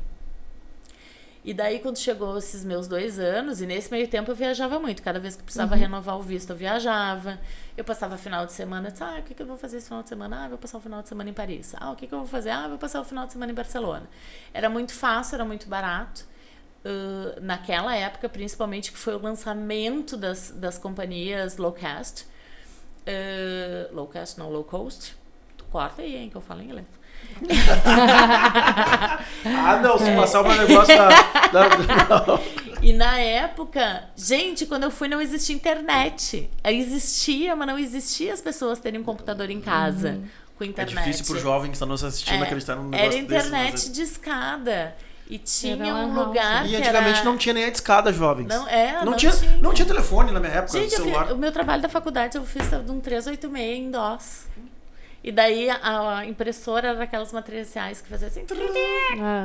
E 1.45 1.55
daí, 1.55 1.79
quando 1.79 1.99
chegou 1.99 2.37
esses 2.37 2.65
meus 2.65 2.89
dois 2.89 3.19
anos, 3.19 3.61
e 3.61 3.67
nesse 3.67 3.91
meio 3.91 4.09
tempo 4.09 4.31
eu 4.31 4.35
viajava 4.35 4.79
muito. 4.79 5.03
Cada 5.03 5.19
vez 5.21 5.37
que 5.37 5.43
precisava 5.43 5.75
uhum. 5.75 5.81
renovar 5.81 6.19
o 6.19 6.23
visto, 6.23 6.51
eu 6.51 6.57
viajava. 6.57 7.39
Eu 7.77 7.85
passava 7.85 8.19
final 8.19 8.45
de 8.45 8.53
semana, 8.53 8.91
disse, 8.91 9.03
ah, 9.05 9.19
o 9.21 9.23
que, 9.23 9.35
que 9.35 9.43
eu 9.43 9.47
vou 9.47 9.57
fazer 9.57 9.79
esse 9.79 9.87
final 9.87 10.03
de 10.03 10.09
semana? 10.09 10.45
Ah, 10.45 10.49
vou 10.49 10.59
passar 10.59 10.79
o 10.79 10.81
final 10.81 11.03
de 11.03 11.09
semana 11.09 11.31
em 11.31 11.33
Paris. 11.33 11.75
Ah, 11.79 11.93
o 11.93 11.97
que, 11.97 12.07
que 12.07 12.15
eu 12.15 12.19
vou 12.19 12.27
fazer? 12.27 12.51
Ah, 12.51 12.69
vou 12.69 12.79
passar 12.79 13.01
o 13.01 13.05
final 13.05 13.27
de 13.27 13.33
semana 13.33 13.53
em 13.53 13.55
Barcelona. 13.55 14.09
Era 14.53 14.69
muito 14.69 14.93
fácil, 14.93 15.37
era 15.37 15.45
muito 15.45 15.69
barato. 15.69 16.27
Uh, 16.85 17.41
naquela 17.41 17.95
época, 17.95 18.29
principalmente, 18.29 18.93
que 18.93 18.99
foi 18.99 19.15
o 19.15 19.19
lançamento 19.19 20.17
das, 20.17 20.51
das 20.51 20.79
companhias 20.79 21.57
low 21.57 21.73
cost. 21.73 22.27
Uh, 23.07 23.95
low 23.95 24.07
cost, 24.07 24.39
não, 24.39 24.51
low 24.51 24.65
cost. 24.65 25.17
Corta 25.71 26.03
aí, 26.03 26.17
hein, 26.17 26.31
que 26.31 26.37
eu 26.37 26.41
falo 26.41 26.63
em 26.63 26.65
inglês. 26.65 26.98
Ah, 29.45 29.81
não, 29.83 29.99
se 29.99 30.11
passar 30.15 30.43
um 30.43 30.57
negócio 30.57 30.97
da. 30.97 31.09
da 31.09 32.41
e 32.81 32.93
na 32.93 33.19
época, 33.19 34.05
gente, 34.17 34.65
quando 34.67 34.85
eu 34.85 34.91
fui 34.91 35.09
não 35.09 35.21
existia 35.21 35.55
internet. 35.55 36.49
Existia, 36.65 37.57
mas 37.57 37.67
não 37.67 37.79
existia 37.79 38.33
as 38.33 38.41
pessoas 38.41 38.79
terem 38.79 39.01
um 39.01 39.05
computador 39.05 39.51
em 39.51 39.61
casa 39.61 40.11
uhum. 40.11 40.25
com 40.57 40.65
internet. 40.65 40.99
É 40.99 41.11
difícil 41.11 41.27
pro 41.27 41.43
jovem 41.43 41.71
que 41.71 41.77
está 41.77 41.87
nos 41.87 42.05
assistindo 42.05 42.43
é, 42.43 42.47
acreditar 42.47 42.77
num 42.77 42.89
negócio 42.89 43.07
Era 43.07 43.17
internet 43.17 43.73
desse, 43.73 43.93
de 43.93 44.03
escada. 44.03 44.95
E 45.31 45.37
tinha 45.37 45.95
um 45.95 46.15
lugar 46.15 46.67
E 46.67 46.75
antigamente 46.75 47.21
era... 47.21 47.25
não 47.25 47.37
tinha 47.37 47.53
nem 47.53 47.65
a 47.65 47.69
escada, 47.69 48.11
jovens. 48.11 48.47
Não, 48.47 48.67
é, 48.67 48.95
não, 48.95 49.11
não 49.11 49.17
tinha, 49.17 49.31
tinha. 49.31 49.57
Não 49.59 49.75
tinha 49.75 49.87
telefone 49.87 50.33
na 50.33 50.41
minha 50.41 50.53
época, 50.53 50.79
Gente, 50.81 50.95
celular. 50.95 51.27
Fiz, 51.27 51.35
o 51.35 51.37
meu 51.37 51.53
trabalho 51.53 51.83
da 51.83 51.89
faculdade 51.89 52.39
eu 52.39 52.45
fiz 52.47 52.67
de 52.67 52.91
um 52.91 52.99
386 52.99 53.79
em 53.79 53.91
DOS. 53.91 54.47
E 55.29 55.33
daí 55.33 55.69
a, 55.69 56.21
a 56.21 56.25
impressora 56.25 56.89
era 56.89 57.05
aquelas 57.05 57.35
matriciais 57.35 58.01
que 58.01 58.09
fazia 58.09 58.29
assim. 58.29 58.47
Ah. 59.21 59.45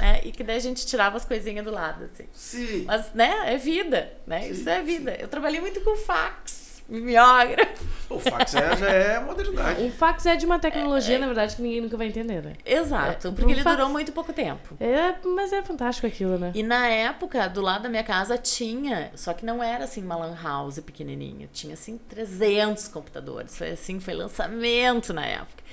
É, 0.00 0.26
e 0.26 0.32
que 0.32 0.42
daí 0.42 0.56
a 0.56 0.60
gente 0.60 0.86
tirava 0.86 1.18
as 1.18 1.26
coisinhas 1.26 1.62
do 1.62 1.70
lado, 1.70 2.04
assim. 2.04 2.24
Sim. 2.32 2.84
Mas, 2.86 3.12
né, 3.12 3.52
é 3.52 3.58
vida, 3.58 4.10
né? 4.26 4.40
Sim, 4.40 4.50
Isso 4.52 4.70
é 4.70 4.82
vida. 4.82 5.12
Sim. 5.12 5.18
Eu 5.20 5.28
trabalhei 5.28 5.60
muito 5.60 5.82
com 5.82 5.94
fax 5.96 6.55
mimeógrafo. 6.88 7.96
O 8.08 8.20
fax 8.20 8.54
é, 8.54 8.76
já 8.76 8.88
é 8.88 9.20
modernidade. 9.20 9.82
O 9.82 9.90
fax 9.90 10.26
é 10.26 10.36
de 10.36 10.46
uma 10.46 10.58
tecnologia, 10.58 11.16
é, 11.16 11.18
na 11.18 11.26
verdade, 11.26 11.56
que 11.56 11.62
ninguém 11.62 11.80
nunca 11.80 11.96
vai 11.96 12.06
entender, 12.06 12.42
né? 12.42 12.52
Exato, 12.64 13.28
é, 13.28 13.30
porque 13.32 13.50
ele 13.50 13.62
fax... 13.62 13.76
durou 13.76 13.90
muito 13.90 14.12
pouco 14.12 14.32
tempo. 14.32 14.76
É, 14.78 15.14
mas 15.24 15.52
é 15.52 15.60
fantástico 15.62 16.06
aquilo, 16.06 16.38
né? 16.38 16.52
E 16.54 16.62
na 16.62 16.86
época, 16.86 17.48
do 17.48 17.60
lado 17.60 17.82
da 17.82 17.88
minha 17.88 18.04
casa 18.04 18.38
tinha, 18.38 19.10
só 19.16 19.32
que 19.32 19.44
não 19.44 19.62
era 19.62 19.84
assim 19.84 20.04
uma 20.04 20.16
lan 20.16 20.36
house 20.40 20.78
pequenininha, 20.78 21.48
tinha 21.52 21.74
assim 21.74 21.98
300 22.08 22.86
computadores. 22.88 23.56
Foi 23.56 23.70
assim, 23.70 23.98
foi 23.98 24.14
lançamento 24.14 25.12
na 25.12 25.26
época. 25.26 25.64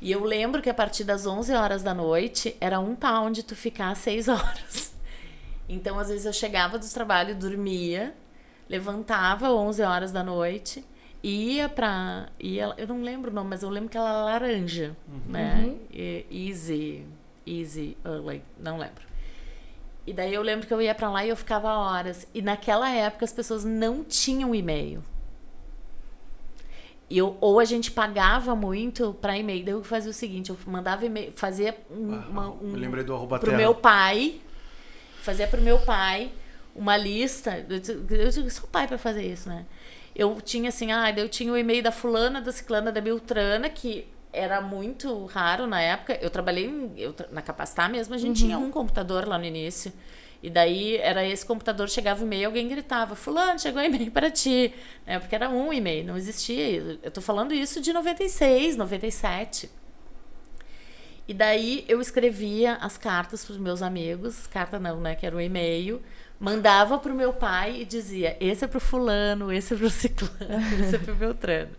E 0.00 0.10
eu 0.10 0.24
lembro 0.24 0.60
que 0.62 0.70
a 0.70 0.74
partir 0.74 1.04
das 1.04 1.26
11 1.26 1.52
horas 1.54 1.82
da 1.82 1.94
noite 1.94 2.56
era 2.60 2.80
um 2.80 2.94
pound 2.96 3.42
tu 3.42 3.54
ficar 3.54 3.94
6 3.94 4.28
horas. 4.28 4.92
Então, 5.68 5.98
às 5.98 6.08
vezes 6.08 6.26
eu 6.26 6.32
chegava 6.32 6.78
do 6.78 6.88
trabalho, 6.88 7.34
dormia, 7.34 8.12
levantava 8.72 9.52
11 9.52 9.82
horas 9.82 10.12
da 10.12 10.24
noite, 10.24 10.82
ia 11.22 11.68
pra. 11.68 12.28
Ia, 12.40 12.72
eu 12.78 12.86
não 12.86 13.02
lembro 13.02 13.30
o 13.30 13.34
nome, 13.34 13.50
mas 13.50 13.62
eu 13.62 13.68
lembro 13.68 13.90
que 13.90 13.98
ela 13.98 14.08
era 14.08 14.24
laranja, 14.24 14.96
uhum. 15.06 15.20
né? 15.28 15.76
E, 15.92 16.24
easy. 16.30 17.04
Easy. 17.46 17.98
Like, 18.02 18.44
não 18.58 18.78
lembro. 18.78 19.04
E 20.06 20.12
daí 20.14 20.32
eu 20.32 20.40
lembro 20.42 20.66
que 20.66 20.72
eu 20.72 20.80
ia 20.80 20.94
para 20.94 21.10
lá 21.10 21.24
e 21.24 21.28
eu 21.28 21.36
ficava 21.36 21.68
horas. 21.74 22.26
E 22.32 22.40
naquela 22.40 22.88
época 22.90 23.26
as 23.26 23.32
pessoas 23.32 23.62
não 23.62 24.02
tinham 24.02 24.54
e-mail. 24.54 25.04
Eu, 27.10 27.36
ou 27.42 27.60
a 27.60 27.64
gente 27.66 27.90
pagava 27.90 28.56
muito 28.56 29.12
para 29.20 29.36
e-mail. 29.36 29.66
Daí 29.66 29.74
eu 29.74 29.84
fazia 29.84 30.10
o 30.10 30.14
seguinte, 30.14 30.48
eu 30.48 30.56
mandava 30.66 31.04
e-mail, 31.04 31.30
fazia 31.32 31.76
um, 31.90 32.14
ah, 32.14 32.26
uma, 32.26 32.50
um, 32.50 32.70
eu 32.70 32.78
lembrei 32.78 33.04
do 33.04 33.14
arroba 33.14 33.38
pro 33.38 33.50
terra. 33.50 33.58
meu 33.60 33.74
pai, 33.74 34.40
fazia 35.20 35.46
pro 35.46 35.60
meu 35.60 35.78
pai 35.80 36.32
uma 36.74 36.96
lista. 36.96 37.64
Eu 37.68 38.30
digo, 38.30 38.50
sou 38.50 38.68
pai 38.68 38.86
para 38.86 38.98
fazer 38.98 39.24
isso, 39.24 39.48
né? 39.48 39.66
Eu 40.14 40.40
tinha 40.40 40.68
assim, 40.68 40.92
ah, 40.92 41.10
eu 41.10 41.28
tinha 41.28 41.52
o 41.52 41.56
e-mail 41.56 41.82
da 41.82 41.92
fulana, 41.92 42.40
da 42.40 42.52
ciclana, 42.52 42.92
da 42.92 43.00
Beltrana, 43.00 43.68
que 43.68 44.06
era 44.32 44.60
muito 44.60 45.26
raro 45.26 45.66
na 45.66 45.80
época. 45.80 46.18
Eu 46.20 46.30
trabalhei 46.30 46.66
em, 46.66 46.92
eu, 46.96 47.14
na 47.30 47.42
Capacitar 47.42 47.90
mesmo, 47.90 48.14
a 48.14 48.18
gente 48.18 48.42
uhum. 48.42 48.48
tinha 48.48 48.58
um 48.58 48.70
computador 48.70 49.26
lá 49.26 49.38
no 49.38 49.44
início. 49.44 49.92
E 50.42 50.50
daí 50.50 50.96
era 50.96 51.24
esse 51.24 51.46
computador, 51.46 51.88
chegava 51.88 52.20
o 52.20 52.26
e-mail, 52.26 52.46
alguém 52.46 52.66
gritava, 52.66 53.14
fulano, 53.14 53.60
chegou 53.60 53.80
e-mail 53.80 54.10
para 54.10 54.30
ti. 54.30 54.74
É, 55.06 55.18
porque 55.18 55.34
era 55.34 55.48
um 55.48 55.72
e-mail, 55.72 56.04
não 56.04 56.16
existia. 56.16 56.98
Eu 57.02 57.10
tô 57.10 57.20
falando 57.20 57.54
isso 57.54 57.80
de 57.80 57.92
96, 57.92 58.76
97. 58.76 59.70
E 61.28 61.32
daí 61.32 61.84
eu 61.86 62.00
escrevia 62.00 62.74
as 62.74 62.98
cartas 62.98 63.44
para 63.44 63.52
os 63.52 63.58
meus 63.58 63.80
amigos, 63.80 64.48
carta 64.48 64.80
não, 64.80 65.00
né, 65.00 65.14
que 65.14 65.24
era 65.24 65.34
o 65.36 65.38
um 65.38 65.40
e-mail, 65.40 66.02
mandava 66.42 66.98
pro 66.98 67.14
meu 67.14 67.32
pai 67.32 67.80
e 67.80 67.84
dizia: 67.84 68.36
esse 68.40 68.64
é 68.64 68.68
pro 68.68 68.80
fulano, 68.80 69.52
esse 69.52 69.72
é 69.72 69.76
pro 69.76 69.88
ciclano, 69.88 70.34
esse 70.82 70.96
é 70.96 70.98
pro 70.98 71.14
Beltrano. 71.14 71.70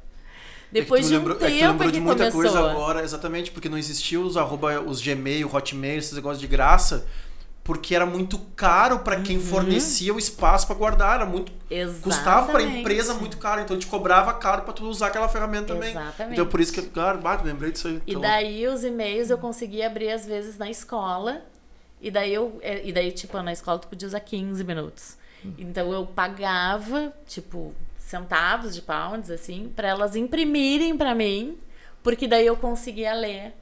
Depois 0.72 1.06
é 1.06 1.10
de 1.10 1.18
um 1.18 1.24
tempo 1.24 1.46
é 1.46 1.52
que, 1.52 1.68
lembrou 1.68 1.92
de 1.92 2.00
muita 2.00 2.32
começou. 2.32 2.42
coisa 2.42 2.72
agora, 2.72 3.04
exatamente, 3.04 3.52
porque 3.52 3.70
não 3.70 3.78
existia 3.78 4.20
os 4.20 4.38
arroba, 4.38 4.80
os 4.82 5.02
Gmail, 5.02 5.54
Hotmail, 5.54 6.00
esses 6.00 6.14
negócios 6.14 6.40
de 6.40 6.48
graça, 6.48 7.06
porque 7.64 7.94
era 7.94 8.08
muito 8.08 8.40
caro 8.56 9.00
para 9.00 9.22
quem 9.22 9.38
uhum. 9.38 9.44
fornecia 9.44 10.12
o 10.12 10.18
espaço 10.18 10.66
para 10.66 10.76
guardar, 10.76 11.16
era 11.18 11.26
muito 11.28 11.52
Exatamente. 11.70 12.02
custava 12.02 12.52
para 12.52 12.60
a 12.62 12.64
empresa 12.64 13.14
muito 13.14 13.38
caro, 13.38 13.62
então 13.62 13.78
te 13.78 13.86
cobrava 13.86 14.34
caro 14.34 14.64
para 14.64 14.74
tu 14.74 14.86
usar 14.86 15.08
aquela 15.08 15.30
ferramenta 15.30 15.76
também. 15.76 15.92
Exatamente. 15.92 16.34
Então 16.34 16.48
por 16.48 16.60
isso 16.60 16.74
que, 16.74 16.82
claro, 16.82 17.20
bate, 17.20 17.46
lembrei 17.46 17.72
disso 17.72 17.90
aí. 17.90 18.02
E 18.08 18.12
então. 18.12 18.22
daí 18.22 18.66
os 18.68 18.84
e-mails 18.84 19.30
eu 19.30 19.38
conseguia 19.38 19.86
abrir 19.86 20.10
às 20.10 20.26
vezes 20.26 20.58
na 20.58 20.72
escola 20.72 21.44
e 22.04 22.12
daí 22.12 22.34
eu. 22.34 22.60
É, 22.62 22.86
e 22.86 22.92
daí, 22.92 23.12
tipo, 23.12 23.42
na 23.42 23.54
escola 23.54 23.80
tu 23.80 23.88
podia 23.88 24.08
usar 24.08 24.20
15 24.20 24.64
minutos. 24.64 25.18
Então 25.58 25.92
eu 25.92 26.06
pagava, 26.06 27.14
tipo, 27.28 27.74
centavos 27.98 28.74
de 28.74 28.82
pounds, 28.82 29.30
assim, 29.30 29.72
para 29.76 29.88
elas 29.88 30.16
imprimirem 30.16 30.98
para 30.98 31.14
mim, 31.14 31.58
porque 32.02 32.28
daí 32.28 32.46
eu 32.46 32.56
conseguia 32.56 33.14
ler 33.14 33.54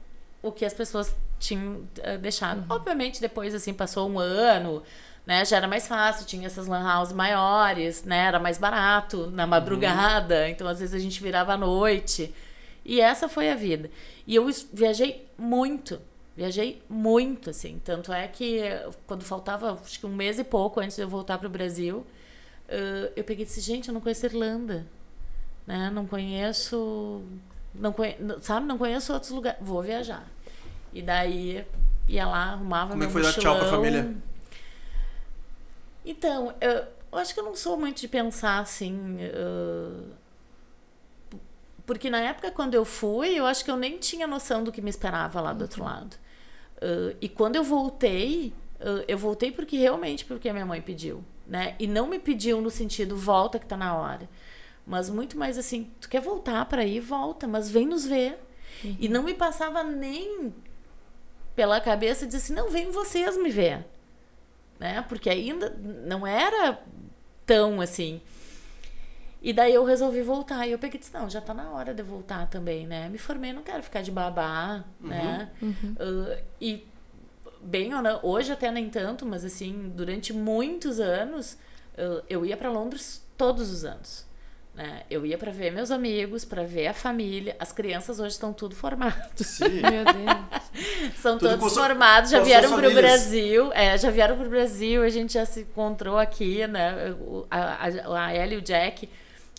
o 0.42 0.52
que 0.52 0.64
as 0.64 0.74
pessoas 0.74 1.14
tinham 1.38 1.76
uh, 1.76 2.18
deixado. 2.20 2.58
Uhum. 2.58 2.76
Obviamente, 2.76 3.20
depois, 3.20 3.54
assim, 3.54 3.72
passou 3.72 4.08
um 4.08 4.18
ano, 4.18 4.82
né? 5.26 5.44
Já 5.44 5.56
era 5.56 5.68
mais 5.68 5.88
fácil, 5.88 6.26
tinha 6.26 6.46
essas 6.46 6.66
lan 6.66 6.98
houses 6.98 7.14
maiores, 7.14 8.04
né? 8.04 8.26
Era 8.26 8.38
mais 8.38 8.58
barato 8.58 9.30
na 9.30 9.46
madrugada, 9.46 10.48
então 10.48 10.66
às 10.68 10.80
vezes 10.80 10.94
a 10.94 10.98
gente 10.98 11.22
virava 11.22 11.54
à 11.54 11.56
noite. 11.56 12.32
E 12.84 13.00
essa 13.00 13.28
foi 13.28 13.50
a 13.50 13.54
vida. 13.54 13.90
E 14.26 14.34
eu 14.34 14.48
viajei 14.72 15.28
muito, 15.38 16.00
viajei 16.36 16.82
muito, 16.88 17.50
assim. 17.50 17.80
Tanto 17.84 18.12
é 18.12 18.26
que 18.26 18.60
quando 19.06 19.24
faltava, 19.24 19.72
acho 19.72 19.98
que 19.98 20.06
um 20.06 20.14
mês 20.14 20.38
e 20.38 20.44
pouco 20.44 20.80
antes 20.80 20.96
de 20.96 21.02
eu 21.02 21.08
voltar 21.08 21.38
para 21.38 21.46
o 21.46 21.50
Brasil, 21.50 21.98
uh, 22.68 23.12
eu 23.14 23.24
peguei 23.24 23.44
e 23.44 23.46
disse, 23.46 23.60
gente, 23.60 23.88
eu 23.88 23.94
não 23.94 24.00
conheço 24.00 24.26
Irlanda, 24.26 24.86
né? 25.66 25.90
Não 25.90 26.06
conheço, 26.06 27.22
não 27.74 27.92
conhe, 27.92 28.16
sabe? 28.40 28.66
Não 28.66 28.78
conheço 28.78 29.12
outros 29.12 29.30
lugares. 29.30 29.58
Vou 29.60 29.82
viajar. 29.82 30.26
E 30.92 31.02
daí 31.02 31.64
ia 32.08 32.26
lá, 32.26 32.52
arrumava 32.52 32.90
Como 32.90 33.02
é 33.02 33.06
meu 33.06 33.14
que 33.14 33.22
foi 33.22 33.22
dar 33.22 33.40
tchau 33.40 33.58
pra 33.58 33.70
família? 33.70 34.14
Então, 36.04 36.54
eu, 36.60 36.84
eu 37.12 37.18
acho 37.18 37.32
que 37.32 37.40
eu 37.40 37.44
não 37.44 37.54
sou 37.54 37.76
muito 37.76 38.00
de 38.00 38.08
pensar 38.08 38.58
assim. 38.58 39.16
uh, 39.16 40.22
porque 41.86 42.08
na 42.08 42.20
época 42.20 42.50
quando 42.50 42.74
eu 42.74 42.84
fui, 42.84 43.38
eu 43.38 43.44
acho 43.46 43.64
que 43.64 43.70
eu 43.70 43.76
nem 43.76 43.98
tinha 43.98 44.26
noção 44.26 44.62
do 44.62 44.72
que 44.72 44.80
me 44.80 44.90
esperava 44.90 45.40
lá 45.40 45.52
do 45.52 45.62
outro 45.62 45.84
lado. 45.84 46.16
Uh, 46.82 47.16
e 47.20 47.28
quando 47.28 47.54
eu 47.54 47.62
voltei, 47.62 48.52
uh, 48.80 49.04
eu 49.06 49.16
voltei 49.16 49.52
porque 49.52 49.76
realmente 49.76 50.24
porque 50.24 50.48
a 50.48 50.52
minha 50.52 50.66
mãe 50.66 50.80
pediu, 50.80 51.24
né? 51.46 51.76
E 51.78 51.86
não 51.86 52.08
me 52.08 52.18
pediu 52.18 52.60
no 52.60 52.70
sentido 52.70 53.16
volta 53.16 53.56
que 53.56 53.66
tá 53.66 53.76
na 53.76 53.94
hora, 53.96 54.28
mas 54.84 55.08
muito 55.08 55.38
mais 55.38 55.56
assim, 55.56 55.88
tu 56.00 56.08
quer 56.08 56.20
voltar 56.20 56.64
para 56.66 56.84
ir, 56.84 56.98
volta, 56.98 57.46
mas 57.46 57.70
vem 57.70 57.86
nos 57.86 58.04
ver. 58.04 58.36
E 58.98 59.08
não 59.08 59.22
me 59.22 59.32
passava 59.32 59.84
nem 59.84 60.52
pela 61.54 61.80
cabeça 61.80 62.26
de 62.26 62.36
assim, 62.36 62.52
não 62.52 62.68
vem 62.68 62.90
vocês 62.90 63.36
me 63.36 63.48
ver, 63.48 63.86
né? 64.80 65.04
Porque 65.08 65.30
ainda 65.30 65.70
não 66.04 66.26
era 66.26 66.82
tão 67.46 67.80
assim. 67.80 68.20
E 69.42 69.52
daí 69.52 69.74
eu 69.74 69.84
resolvi 69.84 70.22
voltar. 70.22 70.66
E 70.66 70.72
eu 70.72 70.78
peguei 70.78 70.98
e 70.98 71.00
disse, 71.00 71.12
não, 71.12 71.28
já 71.28 71.40
tá 71.40 71.52
na 71.52 71.70
hora 71.70 71.92
de 71.92 72.00
eu 72.00 72.06
voltar 72.06 72.46
também, 72.46 72.86
né? 72.86 73.08
Me 73.08 73.18
formei, 73.18 73.52
não 73.52 73.62
quero 73.62 73.82
ficar 73.82 74.00
de 74.00 74.12
babá, 74.12 74.84
né? 75.00 75.50
Uh, 75.60 76.42
e 76.60 76.86
bem 77.60 77.92
ou 77.92 78.00
não, 78.00 78.20
hoje 78.22 78.52
até 78.52 78.70
nem 78.70 78.88
tanto, 78.88 79.26
mas 79.26 79.44
assim, 79.44 79.92
durante 79.94 80.32
muitos 80.32 81.00
anos, 81.00 81.58
uh, 81.94 82.22
eu 82.28 82.46
ia 82.46 82.56
para 82.56 82.70
Londres 82.70 83.26
todos 83.36 83.70
os 83.70 83.84
anos. 83.84 84.30
Né? 84.74 85.02
Eu 85.10 85.26
ia 85.26 85.36
para 85.36 85.50
ver 85.50 85.70
meus 85.70 85.90
amigos, 85.90 86.44
para 86.44 86.62
ver 86.62 86.86
a 86.86 86.94
família. 86.94 87.54
As 87.58 87.72
crianças 87.72 88.18
hoje 88.18 88.30
estão 88.30 88.54
tudo 88.54 88.74
formados. 88.74 89.46
Sim. 89.46 89.68
Meu 89.68 90.04
Deus. 90.04 91.12
São 91.20 91.36
Tudo 91.36 91.58
todos 91.58 91.74
formados, 91.74 92.30
já 92.30 92.40
vieram 92.40 92.74
para 92.74 92.88
o. 92.88 92.94
Brasil. 92.94 93.70
É, 93.74 93.98
já 93.98 94.10
vieram 94.10 94.36
para 94.36 94.46
o 94.46 94.48
Brasil, 94.48 95.02
a 95.02 95.10
gente 95.10 95.34
já 95.34 95.44
se 95.44 95.60
encontrou 95.60 96.16
aqui, 96.16 96.66
né? 96.66 97.14
A, 97.50 97.86
a, 97.86 98.24
a 98.24 98.34
Ellie 98.34 98.54
e 98.54 98.58
o 98.58 98.62
Jack 98.62 99.08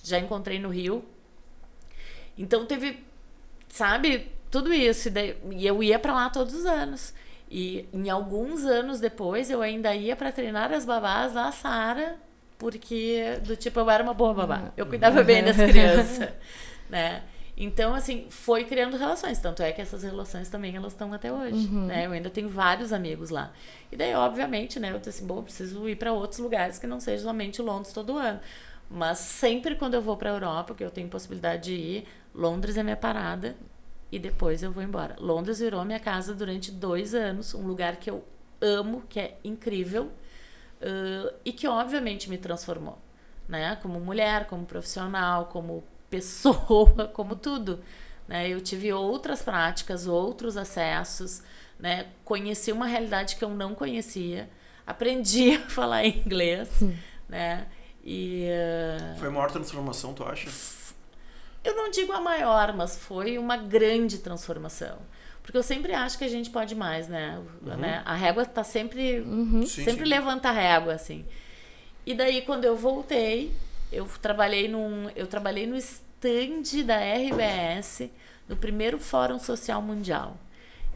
já 0.04 0.20
encontrei 0.20 0.60
no 0.60 0.70
Rio. 0.70 1.04
Então 2.38 2.66
teve, 2.66 3.04
sabe, 3.70 4.32
tudo 4.52 4.74
isso. 4.74 5.08
E, 5.08 5.12
daí- 5.12 5.38
e 5.52 5.66
eu 5.66 5.82
ia 5.84 6.00
para 6.00 6.14
lá 6.14 6.30
todos 6.30 6.54
os 6.54 6.66
anos. 6.66 7.14
E 7.50 7.88
em 7.94 8.10
alguns 8.10 8.66
anos 8.66 9.00
depois 9.00 9.50
eu 9.50 9.62
ainda 9.62 9.94
ia 9.96 10.16
para 10.16 10.32
treinar 10.32 10.74
as 10.74 10.86
babás 10.86 11.34
da 11.34 11.52
Sara, 11.52 12.16
porque 12.58 13.40
do 13.46 13.56
tipo 13.56 13.80
eu 13.80 13.90
era 13.90 14.04
uma 14.04 14.14
boa 14.14 14.34
babá. 14.34 14.72
Eu 14.76 14.86
cuidava 14.88 15.24
bem 15.24 15.44
das 15.44 15.56
crianças, 15.58 16.30
né? 16.90 17.24
Então, 17.56 17.94
assim, 17.94 18.26
foi 18.32 18.64
criando 18.64 18.98
relações. 18.98 19.38
Tanto 19.38 19.62
é 19.62 19.72
que 19.72 19.80
essas 19.80 20.02
relações 20.02 20.50
também 20.50 20.76
elas 20.76 20.94
estão 20.94 21.14
até 21.14 21.32
hoje, 21.32 21.68
né? 21.86 22.08
Eu 22.08 22.12
ainda 22.12 22.28
tenho 22.32 22.50
vários 22.50 22.92
amigos 22.92 23.30
lá. 23.30 23.54
E 23.92 23.96
daí, 23.96 24.16
obviamente, 24.16 24.80
né? 24.80 24.92
Eu 24.92 24.98
disse 24.98 25.10
assim, 25.10 25.28
bom, 25.28 25.44
preciso 25.44 25.88
ir 25.88 25.96
para 25.96 26.12
outros 26.12 26.40
lugares 26.40 26.80
que 26.80 26.88
não 26.88 27.00
seja 27.00 27.22
somente 27.26 27.62
Londres 27.62 27.94
todo 27.94 28.18
ano. 28.18 28.40
Mas 28.94 29.18
sempre 29.18 29.74
quando 29.74 29.96
eu 29.96 30.02
vou 30.04 30.16
para 30.16 30.30
Europa, 30.30 30.76
que 30.76 30.84
eu 30.84 30.92
tenho 30.92 31.10
possibilidade 31.10 31.64
de 31.64 31.74
ir, 31.74 32.08
Londres 32.32 32.78
é 32.78 32.84
minha 32.84 32.96
parada 32.96 33.56
e 34.12 34.20
depois 34.20 34.62
eu 34.62 34.72
vou 34.72 34.84
embora. 34.84 35.16
Londres 35.20 35.58
virou 35.58 35.84
minha 35.84 36.00
casa 36.00 36.36
durante 36.36 36.72
dois 36.72 37.16
anos, 37.16 37.56
um 37.56 37.66
lugar 37.66 37.96
que 37.96 38.08
eu 38.08 38.24
amo, 38.62 39.02
que 39.10 39.20
é 39.20 39.40
incrível 39.44 40.12
uh, 40.80 41.34
e 41.44 41.52
que 41.52 41.68
obviamente 41.68 42.30
me 42.30 42.38
transformou, 42.38 43.00
né? 43.50 43.76
Como 43.82 44.00
mulher, 44.00 44.46
como 44.46 44.64
profissional, 44.64 45.48
como 45.48 45.84
pessoa, 46.08 47.08
como 47.14 47.36
tudo. 47.36 47.80
Né? 48.28 48.48
Eu 48.48 48.62
tive 48.62 48.94
outras 48.94 49.42
práticas, 49.42 50.06
outros 50.06 50.56
acessos, 50.56 51.42
né? 51.80 52.10
Conheci 52.24 52.72
uma 52.72 52.86
realidade 52.86 53.38
que 53.38 53.44
eu 53.44 53.50
não 53.50 53.74
conhecia, 53.74 54.48
aprendi 54.86 55.56
a 55.58 55.68
falar 55.68 56.06
inglês, 56.06 56.70
né? 57.28 57.66
E 58.04 58.48
uh, 58.50 59.20
Foi 59.20 59.28
a 59.28 59.32
maior 59.32 59.52
transformação, 59.52 60.14
tu 60.14 60.24
acha? 60.24 60.50
eu 61.64 61.76
não 61.76 61.90
digo 61.90 62.12
a 62.12 62.20
maior, 62.20 62.74
mas 62.74 62.98
foi 62.98 63.38
uma 63.38 63.56
grande 63.56 64.18
transformação. 64.18 64.98
Porque 65.42 65.58
eu 65.58 65.64
sempre 65.64 65.94
acho 65.94 66.18
que 66.18 66.24
a 66.24 66.30
gente 66.30 66.50
pode 66.50 66.76
mais, 66.76 67.08
né? 67.08 67.42
né? 67.62 68.02
A 68.06 68.16
régua 68.16 68.46
tá 68.46 68.64
sempre. 68.64 69.20
Uhum. 69.22 69.66
Sim, 69.66 69.84
sempre 69.84 70.04
sim. 70.04 70.10
levanta 70.10 70.50
a 70.50 70.52
régua, 70.52 70.94
assim. 70.94 71.26
E 72.06 72.14
daí, 72.14 72.42
quando 72.42 72.66
eu 72.66 72.78
voltei, 72.78 73.52
eu 73.92 74.08
trabalhei 74.22 74.68
num. 74.68 75.10
Eu 75.16 75.28
trabalhei 75.28 75.66
no 75.66 75.76
stand 75.76 76.86
da 76.86 76.98
RBS, 76.98 78.10
no 78.48 78.56
primeiro 78.56 79.00
Fórum 79.00 79.40
Social 79.40 79.82
Mundial. 79.82 80.38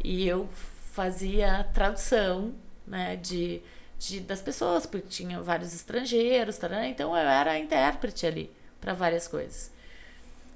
E 0.02 0.26
eu 0.28 0.48
fazia 0.94 1.66
tradução, 1.74 2.54
né, 2.86 3.18
de, 3.18 3.62
de, 4.00 4.20
das 4.20 4.42
pessoas, 4.42 4.86
porque 4.86 5.08
tinha 5.08 5.42
vários 5.42 5.74
estrangeiros, 5.74 6.60
então 6.88 7.18
eu 7.18 7.28
era 7.28 7.58
intérprete 7.58 8.26
ali 8.26 8.52
para 8.80 8.94
várias 8.94 9.28
coisas. 9.28 9.72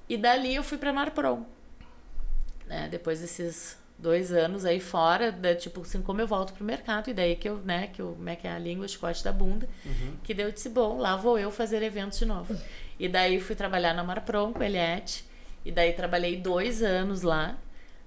E 0.07 0.17
dali 0.17 0.55
eu 0.55 0.63
fui 0.63 0.77
para 0.77 0.93
Marprom. 0.93 1.45
Né? 2.67 2.87
Depois 2.89 3.21
desses 3.21 3.77
dois 3.97 4.31
anos 4.31 4.65
aí 4.65 4.79
fora, 4.79 5.31
da, 5.31 5.55
tipo 5.55 5.81
assim, 5.81 6.01
como 6.01 6.19
eu 6.19 6.27
volto 6.27 6.53
pro 6.53 6.65
mercado, 6.65 7.09
e 7.09 7.13
daí 7.13 7.35
que 7.35 7.47
eu, 7.47 7.57
né, 7.57 7.87
que 7.87 8.01
eu, 8.01 8.13
como 8.13 8.29
é 8.29 8.35
que 8.35 8.47
é 8.47 8.51
a 8.51 8.57
língua, 8.57 8.87
chicote 8.87 9.23
da 9.23 9.31
bunda, 9.31 9.69
que 10.23 10.33
daí 10.33 10.45
eu 10.45 10.51
disse, 10.51 10.69
bom, 10.69 10.97
lá 10.97 11.15
vou 11.15 11.37
eu 11.37 11.51
fazer 11.51 11.83
eventos 11.83 12.17
de 12.17 12.25
novo. 12.25 12.55
E 12.99 13.07
daí 13.07 13.39
fui 13.39 13.55
trabalhar 13.55 13.93
na 13.93 14.03
Marprom 14.03 14.53
com 14.53 14.63
a 14.63 14.65
Eliette, 14.65 15.23
e 15.63 15.71
daí 15.71 15.93
trabalhei 15.93 16.37
dois 16.37 16.81
anos 16.81 17.21
lá, 17.21 17.57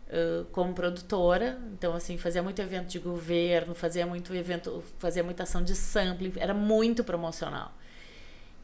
uh, 0.09 0.45
como 0.47 0.75
produtora, 0.75 1.59
então 1.73 1.95
assim, 1.95 2.17
fazia 2.17 2.43
muito 2.43 2.61
evento 2.61 2.89
de 2.89 2.99
governo, 2.99 3.75
fazia 3.75 4.07
muito 4.07 4.35
evento, 4.35 4.83
fazia 4.99 5.23
muita 5.23 5.43
ação 5.43 5.63
de 5.63 5.75
sampling, 5.75 6.33
era 6.37 6.55
muito 6.55 7.05
promocional. 7.05 7.73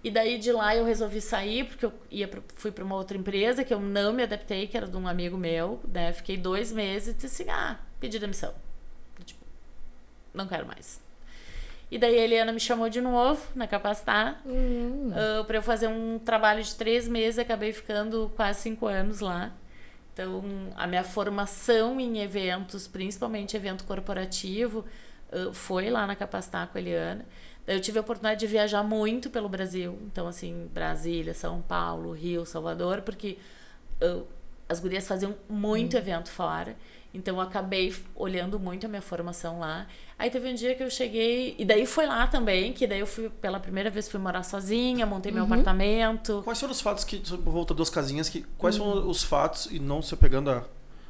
E 0.03 0.11
daí 0.11 0.39
de 0.39 0.51
lá 0.51 0.75
eu 0.75 0.85
resolvi 0.85 1.21
sair, 1.21 1.65
porque 1.65 1.85
eu 1.85 1.93
ia 2.11 2.27
pra, 2.27 2.41
fui 2.55 2.73
para 2.73 2.83
uma 2.83 2.97
outra 2.97 3.19
empresa 3.19 3.63
que 3.63 3.73
eu 3.73 3.79
não 3.79 4.13
me 4.13 4.23
adaptei, 4.23 4.67
que 4.67 4.77
era 4.77 4.87
de 4.87 4.97
um 4.97 5.07
amigo 5.07 5.37
meu, 5.37 5.79
né? 5.87 6.11
Fiquei 6.13 6.39
dois 6.39 6.73
meses 6.73 7.09
e 7.09 7.15
disse 7.15 7.43
assim, 7.43 7.51
ah, 7.51 7.79
pedi 7.99 8.19
demissão. 8.19 8.55
Tipo, 9.25 9.45
não 10.33 10.47
quero 10.47 10.67
mais. 10.67 11.01
E 11.91 11.99
daí 11.99 12.19
a 12.19 12.23
Eliana 12.23 12.53
me 12.53 12.61
chamou 12.61 12.89
de 12.89 13.01
novo 13.01 13.43
na 13.55 13.67
Capacitar 13.67 14.41
Hum. 14.47 15.11
uh, 15.11 15.45
para 15.45 15.59
eu 15.59 15.63
fazer 15.63 15.89
um 15.89 16.19
trabalho 16.19 16.63
de 16.63 16.75
três 16.77 17.07
meses, 17.09 17.39
acabei 17.39 17.73
ficando 17.73 18.33
quase 18.37 18.61
cinco 18.61 18.87
anos 18.87 19.21
lá. 19.21 19.53
Então, 20.21 20.43
a 20.77 20.87
minha 20.87 21.03
formação 21.03 21.99
em 21.99 22.19
eventos, 22.19 22.87
principalmente 22.87 23.57
evento 23.57 23.85
corporativo, 23.85 24.85
foi 25.55 25.89
lá 25.89 26.07
na 26.07 26.15
Capacitar 26.15 26.69
com 26.69 26.77
a 26.77 26.81
Eliana. 26.81 27.25
Eu 27.67 27.81
tive 27.81 27.99
a 27.99 28.03
oportunidade 28.03 28.41
de 28.41 28.47
viajar 28.47 28.83
muito 28.83 29.31
pelo 29.31 29.49
Brasil. 29.49 29.99
Então, 30.03 30.27
assim, 30.27 30.69
Brasília, 30.75 31.33
São 31.33 31.63
Paulo, 31.63 32.13
Rio, 32.13 32.45
Salvador, 32.45 33.01
porque 33.01 33.39
uh, 34.03 34.27
as 34.69 34.79
gurias 34.79 35.09
faziam 35.09 35.35
muito 35.49 35.97
evento 35.97 36.31
fora. 36.31 36.77
Então, 37.13 37.37
eu 37.37 37.41
acabei 37.41 37.95
olhando 38.15 38.59
muito 38.59 38.87
a 38.87 38.89
minha 38.89 39.03
formação 39.03 39.59
lá. 39.59 39.87
Aí 40.19 40.31
teve 40.31 40.49
um 40.49 40.55
dia 40.55 40.75
que 40.77 40.83
eu 40.83 40.91
cheguei... 40.91 41.57
E 41.59 41.65
daí 41.65 41.85
foi 41.87 42.07
lá 42.07 42.27
também, 42.27 42.73
que 42.73 42.87
daí 42.87 43.01
eu 43.01 43.07
fui, 43.07 43.29
pela 43.29 43.59
primeira 43.59 43.91
vez, 43.91 44.09
fui 44.09 44.21
morar 44.21 44.43
sozinha, 44.45 45.05
montei 45.07 45.33
meu 45.33 45.45
apartamento. 45.45 46.41
Quais 46.45 46.61
foram 46.61 46.73
os 46.73 46.81
fatos 46.81 47.03
que, 47.05 47.21
volta 47.43 47.75
duas 47.75 47.91
casinhas, 47.91 48.29
que, 48.29 48.43
quais 48.57 48.77
Hum. 48.77 48.79
foram 48.85 49.09
os 49.09 49.23
fatos, 49.25 49.67
e 49.73 49.79
não 49.81 50.01
se 50.03 50.15
pegando 50.17 50.51
a, 50.51 50.65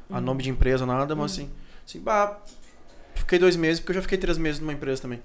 a 0.09 0.19
nome 0.19 0.41
de 0.41 0.49
empresa, 0.49 0.85
nada, 0.85 1.13
Hum. 1.13 1.17
mas 1.17 1.33
assim, 1.33 1.51
assim, 1.85 1.99
bah, 1.99 2.39
fiquei 3.13 3.37
dois 3.37 3.55
meses, 3.55 3.79
porque 3.79 3.91
eu 3.91 3.95
já 3.95 4.01
fiquei 4.01 4.17
três 4.17 4.37
meses 4.37 4.59
numa 4.59 4.73
empresa 4.73 5.03
também. 5.03 5.21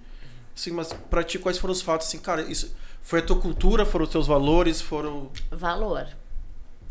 Assim, 0.54 0.70
mas 0.72 0.92
pra 0.92 1.22
ti, 1.24 1.38
quais 1.38 1.56
foram 1.58 1.72
os 1.72 1.80
fatos, 1.82 2.06
assim, 2.08 2.18
cara, 2.18 2.42
isso 2.42 2.74
foi 3.02 3.20
a 3.20 3.22
tua 3.22 3.40
cultura, 3.40 3.86
foram 3.86 4.04
os 4.04 4.10
teus 4.10 4.26
valores, 4.26 4.80
foram... 4.80 5.30
Valor. 5.50 6.06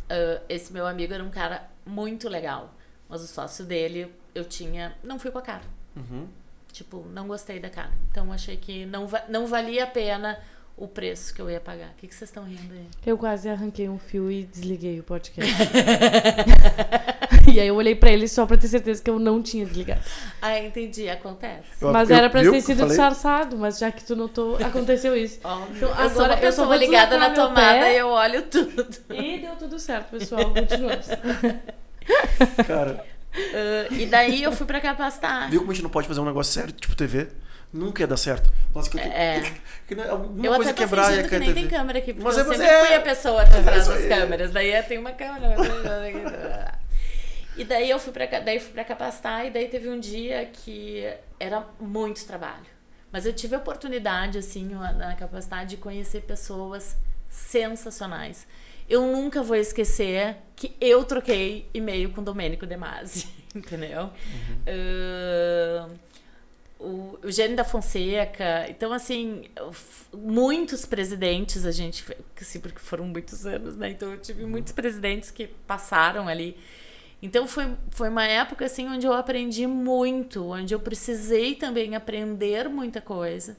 Ah, 0.09 0.41
esse 0.47 0.71
meu 0.71 0.85
amigo 0.87 1.13
era 1.13 1.23
um 1.23 1.29
cara 1.29 1.69
muito 1.85 2.29
legal. 2.29 2.74
Mas 3.09 3.21
o 3.21 3.27
sócio 3.27 3.63
dele, 3.65 4.11
eu 4.33 4.43
tinha... 4.45 4.95
Não 5.03 5.19
fui 5.19 5.31
com 5.31 5.37
a 5.37 5.41
cara. 5.41 5.63
Uhum. 5.95 6.27
Tipo, 6.71 7.05
não 7.13 7.27
gostei 7.27 7.59
da 7.59 7.69
cara. 7.69 7.91
Então, 8.11 8.31
achei 8.33 8.57
que 8.57 8.85
não, 8.85 9.07
va- 9.07 9.23
não 9.29 9.47
valia 9.47 9.83
a 9.85 9.87
pena 9.87 10.37
o 10.75 10.87
preço 10.89 11.33
que 11.33 11.41
eu 11.41 11.49
ia 11.49 11.59
pagar. 11.61 11.91
O 11.91 11.93
que, 11.95 12.07
que 12.07 12.13
vocês 12.13 12.29
estão 12.29 12.43
rindo 12.43 12.73
aí? 12.73 12.85
Eu 13.05 13.17
quase 13.17 13.47
arranquei 13.47 13.87
um 13.87 13.97
fio 13.97 14.29
e 14.29 14.43
desliguei 14.43 14.99
o 14.99 15.03
podcast. 15.03 15.53
E 17.53 17.59
aí 17.59 17.67
eu 17.67 17.75
olhei 17.75 17.93
pra 17.95 18.09
ele 18.11 18.27
só 18.27 18.43
pra 18.45 18.57
ter 18.57 18.67
certeza 18.67 19.01
que 19.03 19.09
eu 19.09 19.19
não 19.19 19.39
tinha 19.41 19.63
desligado. 19.65 20.01
Ah, 20.41 20.59
entendi, 20.59 21.07
acontece. 21.07 21.63
Eu- 21.79 21.91
mas 21.91 22.09
eu- 22.09 22.15
era 22.15 22.27
pra 22.27 22.41
viu 22.41 22.51
ter 22.51 22.57
eu 22.57 22.61
sido 22.61 22.87
disfarçado, 22.87 23.55
mas 23.55 23.77
já 23.77 23.91
que 23.91 24.03
tu 24.03 24.15
notou, 24.15 24.55
aconteceu 24.57 25.15
isso. 25.15 25.39
Óbvio. 25.43 25.75
Então, 25.75 25.89
eu 25.89 25.95
sou 25.95 26.03
agora 26.23 26.33
uma 26.33 26.37
eu 26.39 26.41
pessoa 26.41 26.75
ligada 26.75 27.17
na 27.19 27.29
tomada 27.29 27.79
pé. 27.81 27.93
e 27.93 27.97
eu 27.99 28.07
olho 28.07 28.41
tudo. 28.47 28.87
E 29.11 29.37
deu 29.37 29.55
tudo 29.57 29.77
certo, 29.79 30.09
pessoal. 30.09 30.51
Continuamos. 30.53 31.05
Cara, 32.67 33.05
Ah, 33.33 33.87
e 33.93 34.05
daí 34.05 34.43
eu 34.43 34.51
fui 34.51 34.65
pra 34.65 34.79
capacitar. 34.79 35.49
viu 35.49 35.59
como 35.61 35.71
a 35.71 35.73
gente 35.73 35.83
não 35.83 35.89
pode 35.89 36.07
fazer 36.07 36.19
um 36.21 36.25
negócio 36.25 36.53
sério, 36.53 36.71
tipo 36.73 36.95
TV? 36.95 37.27
Nunca 37.73 38.01
ia 38.03 38.07
dar 38.07 38.15
certo. 38.17 38.49
Nossa, 38.73 38.89
que 38.89 38.97
eu 38.97 39.01
É. 39.01 39.41
que, 39.85 39.95
né, 39.95 40.07
alguma 40.09 40.45
Eu 40.45 40.53
coisa 40.55 40.71
até 40.71 40.81
tô 40.81 40.87
quebrar 40.87 41.09
fingindo 41.09 41.27
que 41.29 41.39
nem 41.39 41.53
tem 41.53 41.63
TV. 41.65 41.75
câmera 41.75 41.99
aqui, 41.99 42.13
porque 42.13 42.23
Mas 42.25 42.37
eu 42.37 42.43
é 42.43 42.45
você- 42.47 42.55
sempre 42.65 42.85
fui 42.85 42.93
é. 42.93 42.95
a 42.95 43.01
pessoa 43.01 43.41
atrás 43.41 43.65
isso 43.81 43.89
das 43.89 44.05
câmeras. 44.05 44.51
Daí 44.51 44.81
tem 44.83 44.97
uma 44.97 45.11
câmera. 45.11 45.55
e 47.57 47.63
daí 47.65 47.89
eu 47.89 47.99
fui 47.99 48.13
pra, 48.13 48.25
daí 48.39 48.59
fui 48.59 48.71
pra 48.71 48.83
capacitar 48.85 49.45
e 49.45 49.49
daí 49.49 49.67
teve 49.67 49.89
um 49.89 49.99
dia 49.99 50.45
que 50.45 51.05
era 51.39 51.65
muito 51.79 52.25
trabalho. 52.25 52.65
Mas 53.11 53.25
eu 53.25 53.33
tive 53.33 53.55
a 53.55 53.57
oportunidade, 53.59 54.37
assim, 54.37 54.65
na 54.97 55.15
capacidade 55.15 55.69
de 55.71 55.77
conhecer 55.77 56.21
pessoas 56.21 56.97
sensacionais. 57.29 58.47
Eu 58.89 59.01
nunca 59.01 59.41
vou 59.41 59.55
esquecer 59.55 60.37
que 60.55 60.75
eu 60.79 61.03
troquei 61.03 61.67
e-mail 61.73 62.11
com 62.11 62.21
o 62.21 62.23
Domênico 62.23 62.65
De 62.67 62.77
Masi, 62.77 63.27
entendeu? 63.55 64.11
Ah, 64.67 65.89
o 66.79 67.17
Eugênio 67.23 67.55
da 67.55 67.63
Fonseca. 67.63 68.69
Então, 68.69 68.91
assim, 68.93 69.45
muitos 70.13 70.85
presidentes 70.85 71.65
a 71.65 71.71
gente. 71.71 72.05
Assim, 72.39 72.59
porque 72.59 72.79
foram 72.79 73.05
muitos 73.05 73.45
anos, 73.45 73.75
né? 73.75 73.89
Então, 73.89 74.11
eu 74.11 74.19
tive 74.19 74.45
muitos 74.45 74.71
presidentes 74.71 75.31
que 75.31 75.47
passaram 75.47 76.27
ali. 76.27 76.57
Então, 77.21 77.47
foi, 77.47 77.75
foi 77.89 78.09
uma 78.09 78.25
época, 78.25 78.65
assim, 78.65 78.87
onde 78.87 79.07
eu 79.07 79.13
aprendi 79.13 79.65
muito, 79.65 80.51
onde 80.51 80.73
eu 80.73 80.79
precisei 80.79 81.55
também 81.55 81.95
aprender 81.95 82.69
muita 82.69 83.01
coisa. 83.01 83.57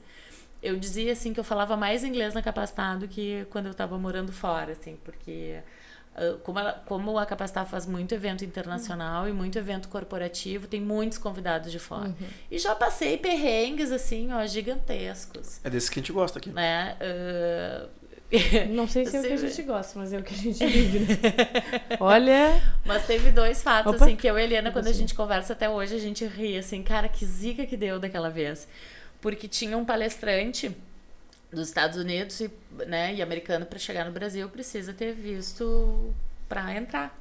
Eu 0.61 0.75
dizia, 0.77 1.11
assim, 1.13 1.33
que 1.33 1.39
eu 1.39 1.43
falava 1.43 1.77
mais 1.77 2.03
inglês 2.03 2.33
na 2.33 2.41
Capacitado 2.41 3.07
que 3.07 3.45
quando 3.51 3.65
eu 3.67 3.71
estava 3.71 3.97
morando 3.97 4.31
fora, 4.31 4.71
assim, 4.73 4.97
porque 5.03 5.59
ah, 6.15 6.35
como, 6.43 6.57
ela, 6.59 6.73
como 6.85 7.17
a 7.19 7.25
Capacitar 7.27 7.65
faz 7.67 7.85
muito 7.85 8.13
evento 8.15 8.43
internacional 8.43 9.29
e 9.29 9.31
muito 9.31 9.57
evento 9.59 9.87
corporativo, 9.87 10.65
tem 10.67 10.81
muitos 10.81 11.17
convidados 11.19 11.71
de 11.71 11.77
fora. 11.79 12.13
E 12.49 12.57
já 12.57 12.73
passei 12.73 13.17
perrengues, 13.17 13.91
assim, 13.91 14.31
ó, 14.33 14.43
gigantescos, 14.47 15.59
É 15.63 15.69
desse 15.69 15.91
que 15.91 15.99
a 15.99 16.01
gente 16.01 16.11
gosta 16.11 16.39
aqui. 16.39 16.49
né? 16.49 16.95
Ah, 16.99 17.87
Não 18.69 18.87
sei 18.89 19.05
se 19.05 19.15
é 19.15 19.19
o 19.21 19.23
que 19.23 19.31
a 19.33 19.37
Você- 19.37 19.47
gente 19.47 19.61
gosta, 19.63 19.97
mas 19.97 20.11
é 20.11 20.17
o 20.17 20.23
que 20.23 20.33
a 20.33 20.37
gente 20.37 20.65
vive, 20.65 20.99
né? 20.99 21.17
Olha. 21.99 22.61
Mas 22.85 23.05
teve 23.07 23.31
dois 23.31 23.61
fatos, 23.63 23.93
Opa. 23.93 24.03
assim, 24.03 24.17
que 24.17 24.27
eu 24.27 24.37
e 24.37 24.41
a 24.41 24.43
Helena, 24.43 24.69
quando 24.71 24.87
a 24.87 24.91
gente 24.91 25.13
conversa 25.13 25.53
até 25.53 25.69
hoje, 25.69 25.95
a 25.95 25.99
gente 25.99 26.25
ri, 26.25 26.57
assim, 26.57 26.83
cara, 26.83 27.07
que 27.07 27.25
zica 27.25 27.65
que 27.65 27.77
deu 27.77 27.99
daquela 27.99 28.29
vez. 28.29 28.67
Porque 29.21 29.47
tinha 29.47 29.77
um 29.77 29.85
palestrante 29.85 30.75
dos 31.51 31.67
Estados 31.67 31.97
Unidos 31.97 32.39
e, 32.41 32.51
né, 32.85 33.13
e 33.13 33.21
americano 33.21 33.65
para 33.65 33.79
chegar 33.79 34.05
no 34.05 34.11
Brasil 34.11 34.47
precisa 34.49 34.93
ter 34.93 35.13
visto 35.13 36.13
para 36.47 36.75
entrar. 36.75 37.17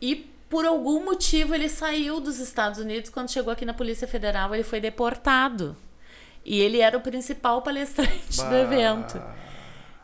E 0.00 0.30
por 0.48 0.64
algum 0.64 1.04
motivo 1.04 1.54
ele 1.54 1.68
saiu 1.68 2.20
dos 2.20 2.38
Estados 2.38 2.78
Unidos 2.78 3.10
quando 3.10 3.30
chegou 3.30 3.52
aqui 3.52 3.64
na 3.64 3.74
Polícia 3.74 4.06
Federal, 4.06 4.54
ele 4.54 4.64
foi 4.64 4.80
deportado. 4.80 5.76
E 6.44 6.60
ele 6.60 6.80
era 6.80 6.96
o 6.96 7.00
principal 7.00 7.62
palestrante 7.62 8.36
do 8.36 8.42
Bah. 8.50 8.58
evento. 8.58 9.22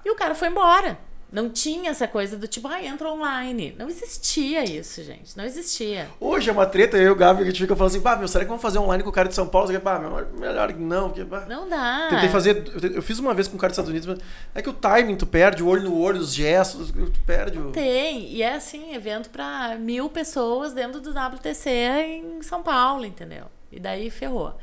E 0.05 0.11
o 0.11 0.17
cara 0.17 0.35
foi 0.35 0.49
embora. 0.49 0.99
Não 1.33 1.49
tinha 1.49 1.91
essa 1.91 2.09
coisa 2.09 2.37
do 2.37 2.49
tipo, 2.49 2.67
ah, 2.67 2.83
entra 2.83 3.09
online. 3.09 3.75
Não 3.79 3.89
existia 3.89 4.65
isso, 4.65 5.03
gente. 5.05 5.37
Não 5.37 5.45
existia. 5.45 6.09
Hoje 6.19 6.51
é 6.51 6.53
uma 6.53 6.67
treta, 6.67 6.97
eu 6.97 7.05
e 7.05 7.11
o 7.11 7.15
Gabi, 7.15 7.39
que 7.39 7.45
a 7.45 7.51
gente 7.51 7.61
fica 7.61 7.77
falando 7.77 7.93
assim, 7.93 8.01
bah, 8.01 8.17
meu, 8.17 8.27
será 8.27 8.45
que 8.45 8.49
vamos 8.49 8.63
fazer 8.63 8.79
online 8.79 9.05
com 9.05 9.11
o 9.11 9.13
cara 9.13 9.29
de 9.29 9.35
São 9.35 9.47
Paulo? 9.47 9.71
Eu, 9.71 9.81
bah, 9.81 9.99
meu, 9.99 10.27
melhor 10.39 10.73
que 10.73 10.81
não, 10.81 11.09
porque, 11.09 11.23
bah. 11.23 11.47
Não 11.49 11.69
dá. 11.69 12.09
Tentei 12.11 12.29
fazer, 12.29 12.65
eu, 12.95 13.03
fiz 13.03 13.19
uma 13.21 13.33
vez 13.33 13.47
com 13.47 13.57
o 13.57 13.59
cara 13.59 13.71
dos 13.71 13.75
Estados 13.75 13.91
Unidos, 13.91 14.09
mas 14.09 14.19
é 14.55 14.61
que 14.61 14.69
o 14.69 14.73
timing, 14.73 15.17
tu 15.17 15.27
perde 15.27 15.63
o 15.63 15.69
olho 15.69 15.85
no 15.85 15.99
olho, 15.99 16.19
os 16.19 16.35
gestos, 16.35 16.91
tu 16.91 17.21
perde 17.25 17.59
o... 17.59 17.71
Tem. 17.71 18.33
E 18.33 18.43
é 18.43 18.55
assim, 18.55 18.95
evento 18.95 19.31
pra 19.31 19.77
mil 19.79 20.09
pessoas 20.09 20.73
dentro 20.73 21.01
do 21.01 21.11
WTC 21.11 21.71
em 21.71 22.43
São 22.43 22.63
Paulo, 22.63 23.05
entendeu? 23.05 23.45
E 23.71 23.79
daí 23.79 24.11
ferrou. 24.11 24.55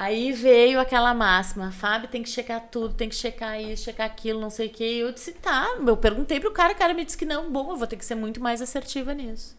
Aí 0.00 0.30
veio 0.30 0.78
aquela 0.78 1.12
máxima, 1.12 1.72
Fábio 1.72 2.08
tem 2.08 2.22
que 2.22 2.28
checar 2.28 2.60
tudo, 2.70 2.94
tem 2.94 3.08
que 3.08 3.16
checar 3.16 3.60
isso, 3.60 3.82
checar 3.82 4.06
aquilo, 4.06 4.40
não 4.40 4.48
sei 4.48 4.68
o 4.68 4.70
quê. 4.70 4.84
E 4.84 4.98
eu 5.00 5.10
disse, 5.10 5.32
tá. 5.32 5.76
Eu 5.84 5.96
perguntei 5.96 6.38
pro 6.38 6.52
cara, 6.52 6.72
o 6.72 6.76
cara 6.76 6.94
me 6.94 7.04
disse 7.04 7.18
que 7.18 7.24
não, 7.24 7.50
bom, 7.50 7.72
eu 7.72 7.76
vou 7.76 7.84
ter 7.86 7.96
que 7.96 8.04
ser 8.04 8.14
muito 8.14 8.40
mais 8.40 8.62
assertiva 8.62 9.12
nisso. 9.12 9.58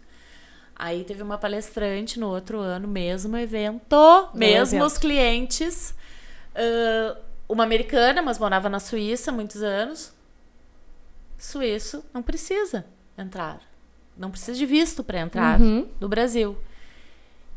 Aí 0.78 1.04
teve 1.04 1.22
uma 1.22 1.38
palestrante 1.38 2.18
no 2.18 2.30
outro 2.30 2.58
ano, 2.60 2.88
mesmo 2.88 3.36
evento, 3.36 4.30
mesmos 4.34 4.94
evento. 4.94 5.02
clientes. 5.02 5.94
ah, 6.56 7.18
uma 7.50 7.64
americana, 7.66 8.22
mas 8.22 8.40
morava 8.40 8.70
na 8.70 8.80
Suíça 8.80 9.32
há 9.32 9.34
muitos 9.34 9.62
anos. 9.62 10.14
Suíço 11.38 12.04
não 12.14 12.22
precisa 12.22 12.86
entrar. 13.18 13.60
Não 14.18 14.30
precisa 14.32 14.58
de 14.58 14.66
visto 14.66 15.04
para 15.04 15.20
entrar 15.20 15.60
Uhum. 15.60 15.88
no 16.00 16.08
Brasil. 16.08 16.58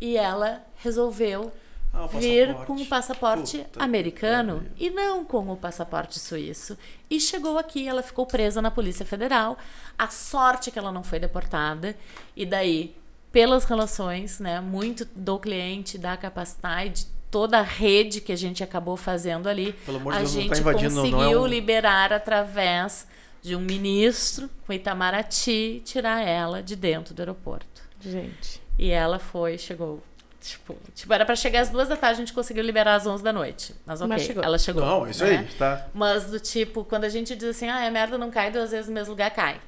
E 0.01 0.17
ela 0.17 0.65
resolveu 0.77 1.53
Ah, 1.95 2.07
vir 2.07 2.55
com 2.67 2.75
o 2.77 2.87
passaporte 2.87 3.59
Puta 3.59 3.85
americano 3.85 4.65
e 4.79 4.89
não 4.89 5.25
com 5.25 5.51
o 5.53 5.57
passaporte 5.57 6.19
suíço. 6.19 6.77
E 7.11 7.21
chegou 7.21 7.59
aqui, 7.59 7.87
ela 7.87 8.03
ficou 8.03 8.25
presa 8.25 8.63
na 8.63 8.71
Polícia 8.71 9.05
Federal. 9.05 9.59
A 9.99 10.09
sorte 10.09 10.71
é 10.71 10.73
que 10.73 10.79
ela 10.79 10.91
não 10.91 11.03
foi 11.05 11.19
deportada. 11.19 11.95
E 12.35 12.47
daí, 12.47 12.97
pelas 13.31 13.65
relações, 13.65 14.41
né, 14.41 14.59
muito 14.61 15.05
do 15.15 15.39
cliente, 15.39 15.99
da 15.99 16.17
capacidade, 16.17 17.05
de 17.05 17.07
toda 17.31 17.59
a 17.59 17.63
rede 17.63 18.21
que 18.23 18.33
a 18.33 18.37
gente 18.37 18.63
acabou 18.65 18.97
fazendo 18.97 19.47
ali, 19.49 19.73
Pelo 19.85 19.99
amor 19.99 20.13
de 20.13 20.19
a 20.19 20.21
Deus, 20.23 20.35
não 20.35 20.41
gente 20.43 20.51
tá 20.53 20.59
invadindo, 20.59 20.95
não 20.95 21.07
é 21.07 21.11
conseguiu 21.11 21.43
um- 21.43 21.47
liberar 21.47 22.13
através 22.13 23.07
de 23.43 23.55
um 23.57 23.61
ministro 23.61 24.49
com 24.67 24.73
Itamaraty, 24.73 25.83
tirar 25.85 26.21
ela 26.27 26.63
de 26.63 26.75
dentro 26.77 27.13
do 27.15 27.21
aeroporto. 27.21 27.83
Gente. 28.01 28.63
E 28.79 28.91
ela 28.91 29.19
foi, 29.19 29.59
chegou. 29.59 30.03
Tipo, 30.43 30.77
tipo, 30.93 31.13
era 31.15 31.25
pra 31.25 31.37
chegar 31.37 31.61
às 31.61 31.71
duas 31.71 31.89
da 31.89 31.97
tarde, 31.97 32.17
a 32.21 32.25
gente 32.25 32.33
conseguiu 32.33 32.65
liberar 32.65 32.97
às 32.97 33.07
11 33.07 33.23
da 33.23 33.33
noite. 33.33 33.75
Mas 33.87 34.01
ok, 34.01 34.09
Mas 34.09 34.23
chegou. 34.23 34.43
ela 34.43 34.59
chegou. 34.59 34.85
Não, 34.85 35.07
isso 35.09 35.25
né? 35.25 35.39
aí, 35.39 35.57
tá. 35.57 35.87
Mas 35.95 36.25
do 36.27 36.41
tipo, 36.41 36.85
quando 36.85 37.05
a 37.05 37.09
gente 37.09 37.37
diz 37.37 37.49
assim, 37.51 37.69
ah, 37.69 37.87
a 37.87 37.91
merda 37.93 38.19
não 38.19 38.29
cai 38.31 38.51
duas 38.51 38.73
vezes 38.73 38.89
no 38.89 38.95
mesmo 38.95 39.11
lugar, 39.13 39.31
cai. 39.31 39.61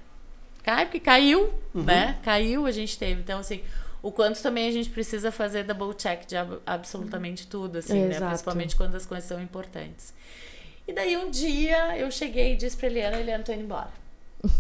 Cai 0.65 0.87
porque 0.87 0.99
caiu, 0.99 1.55
Uhum. 1.73 1.85
né? 1.85 2.19
Caiu, 2.25 2.67
a 2.67 2.73
gente 2.73 2.99
teve. 2.99 3.21
Então, 3.21 3.39
assim, 3.39 3.63
o 4.03 4.11
quanto 4.11 4.43
também 4.43 4.67
a 4.69 4.73
gente 4.73 4.91
precisa 4.91 5.31
fazer 5.31 5.63
double 5.63 5.95
check 5.95 6.27
de 6.27 6.37
ab- 6.37 6.61
absolutamente 6.67 7.47
tudo, 7.47 7.79
assim, 7.79 8.01
né? 8.07 8.17
Exato. 8.17 8.27
Principalmente 8.31 8.75
quando 8.75 8.97
as 8.97 9.07
coisas 9.07 9.29
são 9.29 9.41
importantes. 9.41 10.13
E 10.89 10.93
daí 10.93 11.17
um 11.17 11.31
dia 11.31 11.97
eu 11.99 12.11
cheguei 12.11 12.55
e 12.55 12.57
disse 12.57 12.77
pra 12.77 12.89
Eliana, 12.89 13.17
Eliana, 13.19 13.45
tô 13.45 13.53
indo 13.53 13.63
embora. 13.63 13.91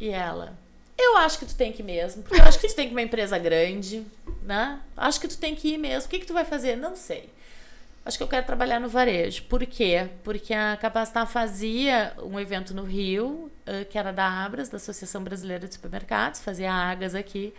E 0.00 0.08
ela, 0.10 0.52
eu 0.96 1.16
acho 1.18 1.38
que 1.38 1.46
tu 1.46 1.54
tem 1.54 1.72
que 1.72 1.82
ir 1.82 1.84
mesmo, 1.84 2.22
porque 2.22 2.40
eu 2.40 2.44
acho 2.44 2.58
que 2.58 2.68
tu 2.68 2.74
tem 2.74 2.86
que 2.86 2.92
ir 2.92 2.96
uma 2.96 3.02
empresa 3.02 3.38
grande, 3.38 4.06
né? 4.42 4.80
Acho 4.96 5.20
que 5.20 5.28
tu 5.28 5.38
tem 5.38 5.54
que 5.54 5.74
ir 5.74 5.78
mesmo. 5.78 6.06
O 6.06 6.10
que, 6.10 6.20
que 6.20 6.26
tu 6.26 6.32
vai 6.32 6.44
fazer? 6.44 6.76
Não 6.76 6.94
sei. 6.94 7.30
Acho 8.04 8.18
que 8.18 8.22
eu 8.22 8.28
quero 8.28 8.44
trabalhar 8.44 8.78
no 8.78 8.88
varejo. 8.88 9.44
Por 9.44 9.64
quê? 9.64 10.10
Porque 10.22 10.52
a 10.52 10.76
Capacitar 10.76 11.26
fazia 11.26 12.12
um 12.22 12.38
evento 12.38 12.74
no 12.74 12.84
Rio, 12.84 13.50
eh, 13.64 13.84
que 13.84 13.98
era 13.98 14.12
da 14.12 14.44
Abras, 14.44 14.68
da 14.68 14.76
Associação 14.76 15.24
Brasileira 15.24 15.66
de 15.66 15.74
Supermercados, 15.74 16.40
fazia 16.40 16.70
Agas 16.70 17.14
aqui. 17.14 17.54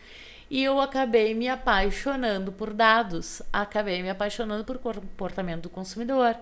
E 0.48 0.64
eu 0.64 0.80
acabei 0.80 1.34
me 1.34 1.50
apaixonando 1.50 2.52
por 2.52 2.72
dados, 2.72 3.42
acabei 3.52 4.04
me 4.04 4.10
apaixonando 4.12 4.64
por 4.64 4.78
comportamento 4.78 5.64
do 5.64 5.70
consumidor. 5.70 6.36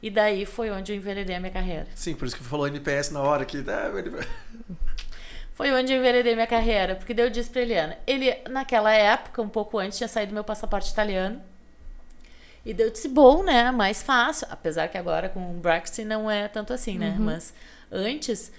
E 0.00 0.08
daí 0.08 0.46
foi 0.46 0.70
onde 0.70 0.92
eu 0.92 0.96
enveredei 0.96 1.34
a 1.34 1.40
minha 1.40 1.52
carreira. 1.52 1.88
Sim, 1.96 2.14
por 2.14 2.26
isso 2.26 2.36
que 2.36 2.44
falou 2.44 2.68
NPS 2.68 3.10
na 3.10 3.20
hora 3.20 3.44
que... 3.44 3.58
Foi 5.58 5.72
onde 5.72 5.92
eu 5.92 5.98
enveredei 5.98 6.34
minha 6.36 6.46
carreira, 6.46 6.94
porque 6.94 7.12
daí 7.12 7.26
eu 7.26 7.30
disse 7.30 7.50
pra 7.50 7.60
Eliana, 7.62 7.98
ele, 8.06 8.32
naquela 8.48 8.92
época, 8.94 9.42
um 9.42 9.48
pouco 9.48 9.76
antes, 9.76 9.98
tinha 9.98 10.06
saído 10.06 10.32
meu 10.32 10.44
passaporte 10.44 10.88
italiano. 10.88 11.42
E 12.64 12.72
daí 12.72 12.86
eu 12.86 12.92
disse, 12.92 13.08
bom, 13.08 13.42
né? 13.42 13.72
Mais 13.72 14.00
fácil. 14.00 14.46
Apesar 14.52 14.86
que 14.86 14.96
agora 14.96 15.28
com 15.28 15.50
o 15.50 15.54
Brexit 15.54 16.04
não 16.04 16.30
é 16.30 16.46
tanto 16.46 16.72
assim, 16.72 16.96
né? 16.96 17.16
Mas 17.18 17.52
antes, 17.90 18.52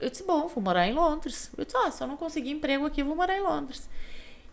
eu 0.00 0.08
disse, 0.08 0.22
bom, 0.22 0.48
vou 0.48 0.64
morar 0.64 0.86
em 0.88 0.94
Londres. 0.94 1.50
Eu 1.54 1.66
disse, 1.66 1.76
ah, 1.76 1.90
se 1.90 2.02
eu 2.02 2.06
não 2.08 2.16
conseguir 2.16 2.50
emprego 2.50 2.86
aqui, 2.86 3.02
vou 3.02 3.14
morar 3.14 3.36
em 3.36 3.42
Londres. 3.42 3.86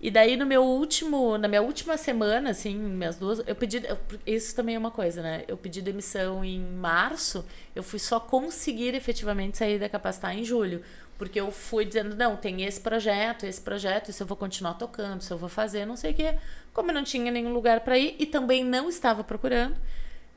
E 0.01 0.11
daí 0.11 0.35
no 0.35 0.45
meu 0.45 0.63
último, 0.63 1.37
na 1.37 1.47
minha 1.47 1.61
última 1.61 1.95
semana, 1.95 2.49
assim, 2.49 2.75
minhas 2.75 3.15
duas, 3.17 3.41
eu 3.47 3.55
pedi, 3.55 3.81
eu- 3.87 3.97
isso 4.27 4.53
também 4.53 4.75
é 4.75 4.77
uma 4.77 4.91
coisa, 4.91 5.21
né? 5.21 5.45
Eu 5.47 5.55
pedi 5.55 5.81
demissão 5.81 6.43
em 6.43 6.59
março, 6.59 7.45
eu 7.73 7.81
fui 7.81 7.99
só 7.99 8.19
conseguir 8.19 8.93
efetivamente 8.93 9.57
sair 9.57 9.79
da 9.79 9.87
Capacitar 9.87 10.37
em 10.37 10.43
julho, 10.43 10.83
porque 11.17 11.39
eu 11.39 11.51
fui 11.51 11.85
dizendo, 11.85 12.15
não, 12.15 12.35
tem 12.35 12.63
esse 12.63 12.79
projeto, 12.79 13.45
esse 13.45 13.61
projeto, 13.61 14.09
isso 14.09 14.23
eu 14.23 14.27
vou 14.27 14.35
continuar 14.35 14.73
tocando, 14.73 15.21
isso 15.21 15.33
eu 15.33 15.37
vou 15.37 15.49
fazer, 15.49 15.85
não 15.85 15.95
sei 15.95 16.11
o 16.11 16.13
quê. 16.13 16.37
Como 16.73 16.91
eu 16.91 16.95
não 16.95 17.03
tinha 17.03 17.31
nenhum 17.31 17.53
lugar 17.53 17.81
para 17.81 17.97
ir 17.97 18.15
e 18.19 18.25
também 18.25 18.63
não 18.63 18.89
estava 18.89 19.23
procurando, 19.23 19.75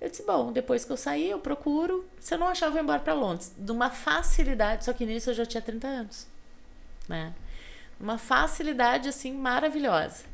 eu 0.01 0.09
disse, 0.09 0.23
bom, 0.25 0.53
depois 0.53 0.85
que 0.85 0.93
eu 0.93 0.97
sair, 0.97 1.31
eu 1.31 1.41
procuro. 1.41 2.05
Se 2.21 2.35
eu 2.35 2.39
não 2.39 2.47
achar, 2.47 2.67
eu 2.67 2.73
vou 2.73 2.81
embora 2.81 3.01
para 3.01 3.15
Londres. 3.15 3.53
De 3.59 3.73
uma 3.73 3.91
facilidade, 3.91 4.85
só 4.85 4.93
que 4.93 5.05
nisso 5.05 5.31
eu 5.31 5.35
já 5.35 5.45
tinha 5.45 5.61
30 5.61 5.87
anos, 5.89 6.27
né? 7.09 7.35
Uma 7.99 8.17
facilidade 8.17 9.09
assim 9.09 9.33
maravilhosa. 9.33 10.25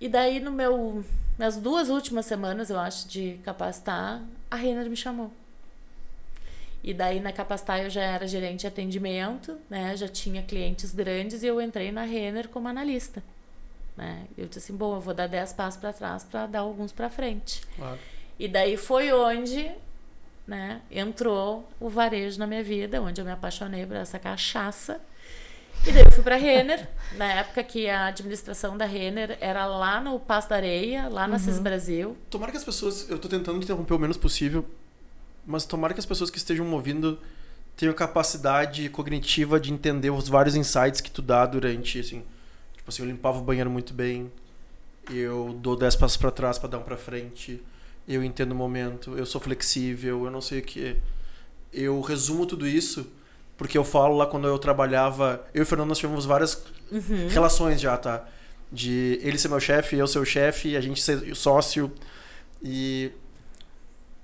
E 0.00 0.08
daí 0.08 0.40
no 0.40 0.50
meu 0.50 1.04
nas 1.38 1.56
duas 1.56 1.88
últimas 1.88 2.26
semanas, 2.26 2.70
eu 2.70 2.78
acho, 2.78 3.08
de 3.08 3.40
capacitar, 3.42 4.22
a 4.50 4.56
Renner 4.56 4.88
me 4.88 4.96
chamou. 4.96 5.32
E 6.82 6.92
daí 6.92 7.20
na 7.20 7.32
Capacitar 7.32 7.80
eu 7.80 7.90
já 7.90 8.02
era 8.02 8.26
gerente 8.26 8.60
de 8.60 8.66
atendimento, 8.66 9.56
né? 9.70 9.96
Já 9.96 10.08
tinha 10.08 10.42
clientes 10.42 10.92
grandes 10.92 11.42
e 11.42 11.46
eu 11.46 11.60
entrei 11.60 11.92
na 11.92 12.02
Renner 12.02 12.48
como 12.48 12.66
analista. 12.66 13.22
Né? 13.96 14.26
Eu 14.36 14.46
disse 14.46 14.58
assim, 14.58 14.76
bom, 14.76 14.96
eu 14.96 15.00
vou 15.00 15.14
dar 15.14 15.26
10 15.26 15.52
passos 15.52 15.80
para 15.80 15.92
trás 15.92 16.24
para 16.24 16.46
dar 16.46 16.60
alguns 16.60 16.92
para 16.92 17.08
frente. 17.08 17.62
Claro. 17.76 17.98
E 18.38 18.48
daí 18.48 18.76
foi 18.76 19.12
onde, 19.12 19.70
né, 20.46 20.80
entrou 20.90 21.68
o 21.78 21.88
varejo 21.88 22.38
na 22.38 22.46
minha 22.46 22.62
vida, 22.62 23.00
onde 23.00 23.20
eu 23.20 23.24
me 23.24 23.30
apaixonei 23.30 23.86
por 23.86 23.96
essa 23.96 24.18
cachaça. 24.18 25.00
E 25.86 25.92
daí 25.92 26.04
eu 26.04 26.10
fui 26.12 26.22
para 26.22 26.36
Renner, 26.36 26.88
na 27.16 27.26
época 27.26 27.62
que 27.62 27.88
a 27.88 28.06
administração 28.06 28.76
da 28.76 28.86
Renner 28.86 29.36
era 29.40 29.66
lá 29.66 30.00
no 30.00 30.18
Passo 30.18 30.48
da 30.48 30.56
Areia, 30.56 31.08
lá 31.08 31.28
na 31.28 31.38
CIS 31.38 31.58
Brasil. 31.58 32.16
Tomara 32.30 32.50
que 32.50 32.58
as 32.58 32.64
pessoas. 32.64 33.08
Eu 33.10 33.18
tô 33.18 33.28
tentando 33.28 33.62
interromper 33.62 33.94
o 33.94 33.98
menos 33.98 34.16
possível, 34.16 34.64
mas 35.46 35.64
tomara 35.64 35.92
que 35.94 36.00
as 36.00 36.06
pessoas 36.06 36.30
que 36.30 36.38
estejam 36.38 36.70
ouvindo 36.72 37.18
tenham 37.76 37.94
capacidade 37.94 38.88
cognitiva 38.90 39.58
de 39.58 39.72
entender 39.72 40.10
os 40.10 40.28
vários 40.28 40.54
insights 40.54 41.00
que 41.00 41.10
tu 41.10 41.22
dá 41.22 41.44
durante, 41.46 41.98
assim. 42.00 42.22
Tipo 42.76 42.88
assim, 42.90 43.02
eu 43.02 43.08
limpava 43.08 43.38
o 43.38 43.42
banheiro 43.42 43.70
muito 43.70 43.94
bem, 43.94 44.30
eu 45.10 45.56
dou 45.60 45.76
10 45.76 45.96
passos 45.96 46.16
para 46.16 46.30
trás 46.30 46.58
para 46.58 46.68
dar 46.68 46.78
um 46.78 46.82
para 46.82 46.96
frente, 46.96 47.62
eu 48.06 48.22
entendo 48.22 48.52
o 48.52 48.54
momento, 48.54 49.16
eu 49.16 49.24
sou 49.26 49.40
flexível, 49.40 50.24
eu 50.24 50.30
não 50.30 50.40
sei 50.40 50.58
o 50.58 50.62
que. 50.62 50.96
Eu 51.72 52.00
resumo 52.00 52.44
tudo 52.46 52.66
isso 52.66 53.06
porque 53.56 53.78
eu 53.78 53.84
falo 53.84 54.16
lá 54.16 54.26
quando 54.26 54.46
eu 54.48 54.58
trabalhava. 54.58 55.44
Eu 55.54 55.60
e 55.60 55.62
o 55.62 55.66
Fernando 55.66 55.88
nós 55.88 55.98
tivemos 55.98 56.24
várias 56.24 56.62
Uhum. 56.90 57.28
relações 57.28 57.80
já, 57.80 57.96
tá? 57.96 58.24
De 58.70 59.18
ele 59.22 59.38
ser 59.38 59.48
meu 59.48 59.60
chefe, 59.60 59.96
eu 59.96 60.06
ser 60.06 60.18
o 60.18 60.24
chefe, 60.24 60.76
a 60.76 60.80
gente 60.80 61.00
ser 61.00 61.34
sócio. 61.34 61.90
E, 62.62 63.10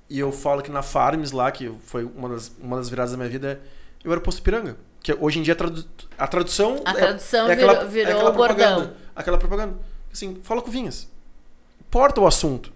e 0.09 0.19
eu 0.19 0.33
falo 0.33 0.63
que 0.63 0.71
na 0.71 0.83
Farms 0.83 1.33
lá, 1.33 1.51
que 1.51 1.71
foi 1.85 2.05
uma 2.05 2.29
das, 2.29 2.51
uma 2.61 2.77
das 2.77 2.89
viradas 2.89 3.13
da 3.13 3.17
minha 3.19 3.29
vida, 3.29 3.61
eu 4.05 4.11
era 4.13 4.21
posto 4.21 4.43
Piranga. 4.43 4.77
Que 5.03 5.13
hoje 5.15 5.39
em 5.39 5.43
dia 5.43 5.53
a, 5.55 5.57
tradu 5.57 5.85
a 6.17 6.27
tradução. 6.27 6.83
A 6.85 6.91
é- 6.91 6.95
tradução 6.95 7.49
é 7.49 7.53
aquela- 7.53 7.75
virou, 7.85 7.89
virou 7.91 8.11
é 8.13 8.15
aquela 8.15 8.31
bordão. 8.33 8.57
propaganda. 8.57 8.97
Aquela 9.15 9.39
propaganda. 9.39 9.75
Assim, 10.13 10.39
fala 10.43 10.61
com 10.63 10.71
Vinhas. 10.71 11.09
Importa 11.81 12.21
o 12.21 12.27
assunto. 12.27 12.73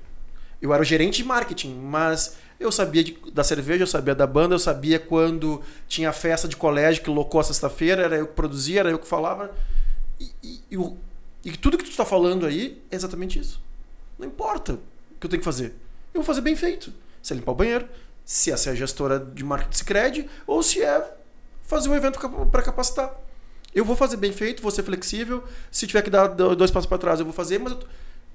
Eu 0.61 0.73
era 0.73 0.81
o 0.83 0.85
gerente 0.85 1.17
de 1.17 1.25
marketing, 1.25 1.75
mas 1.75 2.37
eu 2.61 2.71
sabia 2.71 3.03
de- 3.03 3.19
da 3.33 3.43
cerveja, 3.43 3.83
eu 3.83 3.87
sabia 3.87 4.15
da 4.15 4.27
banda, 4.27 4.55
eu 4.55 4.59
sabia 4.59 4.99
quando 4.99 5.61
tinha 5.89 6.13
festa 6.13 6.47
de 6.47 6.57
colégio 6.57 7.03
que 7.03 7.11
locou 7.11 7.41
a 7.41 7.45
sexta-feira, 7.45 8.03
era 8.03 8.17
eu 8.17 8.27
que 8.29 8.35
produzia, 8.35 8.81
era 8.81 8.91
eu 8.91 8.99
que 8.99 9.07
falava. 9.09 9.51
E, 10.21 10.31
e- 10.43 10.61
e 10.71 10.77
o- 10.79 10.97
e 11.45 11.57
tudo 11.57 11.77
que 11.77 11.85
tu 11.85 11.91
está 11.91 12.05
falando 12.05 12.47
aí 12.47 12.81
é 12.91 12.95
exatamente 12.95 13.39
isso. 13.39 13.61
Não 14.19 14.27
importa 14.27 14.75
o 14.75 14.79
que 15.19 15.27
eu 15.27 15.31
tenho 15.31 15.41
que 15.41 15.45
fazer. 15.45 15.75
Eu 16.15 16.21
vou 16.21 16.25
fazer 16.25 16.41
bem 16.41 16.55
feito. 16.55 16.93
Se 17.23 17.33
é 17.33 17.37
limpar 17.37 17.53
o 17.53 17.55
banheiro, 17.55 17.89
se 18.25 18.51
essa 18.51 18.71
é 18.71 18.73
a 18.73 18.75
gestora 18.77 19.19
de 19.19 19.45
marketing 19.45 19.77
Cicred, 19.79 20.31
ou 20.47 20.63
se 20.63 20.83
é 20.83 21.03
fazer 21.63 21.89
um 21.89 21.95
evento 21.95 22.19
para 22.51 22.63
capacitar. 22.63 23.15
Eu 23.75 23.85
vou 23.85 23.97
fazer 23.97 24.17
bem 24.19 24.33
feito, 24.33 24.61
vou 24.63 24.71
ser 24.71 24.83
flexível. 24.83 25.43
Se 25.71 25.87
tiver 25.87 26.03
que 26.03 26.11
dar 26.11 26.27
do- 26.29 26.55
dois 26.55 26.71
passos 26.71 26.87
para 26.89 26.99
trás, 26.99 27.19
eu 27.21 27.25
vou 27.25 27.33
fazer, 27.35 27.59
mas 27.59 27.73
eu 27.73 27.79
tô- 27.79 27.87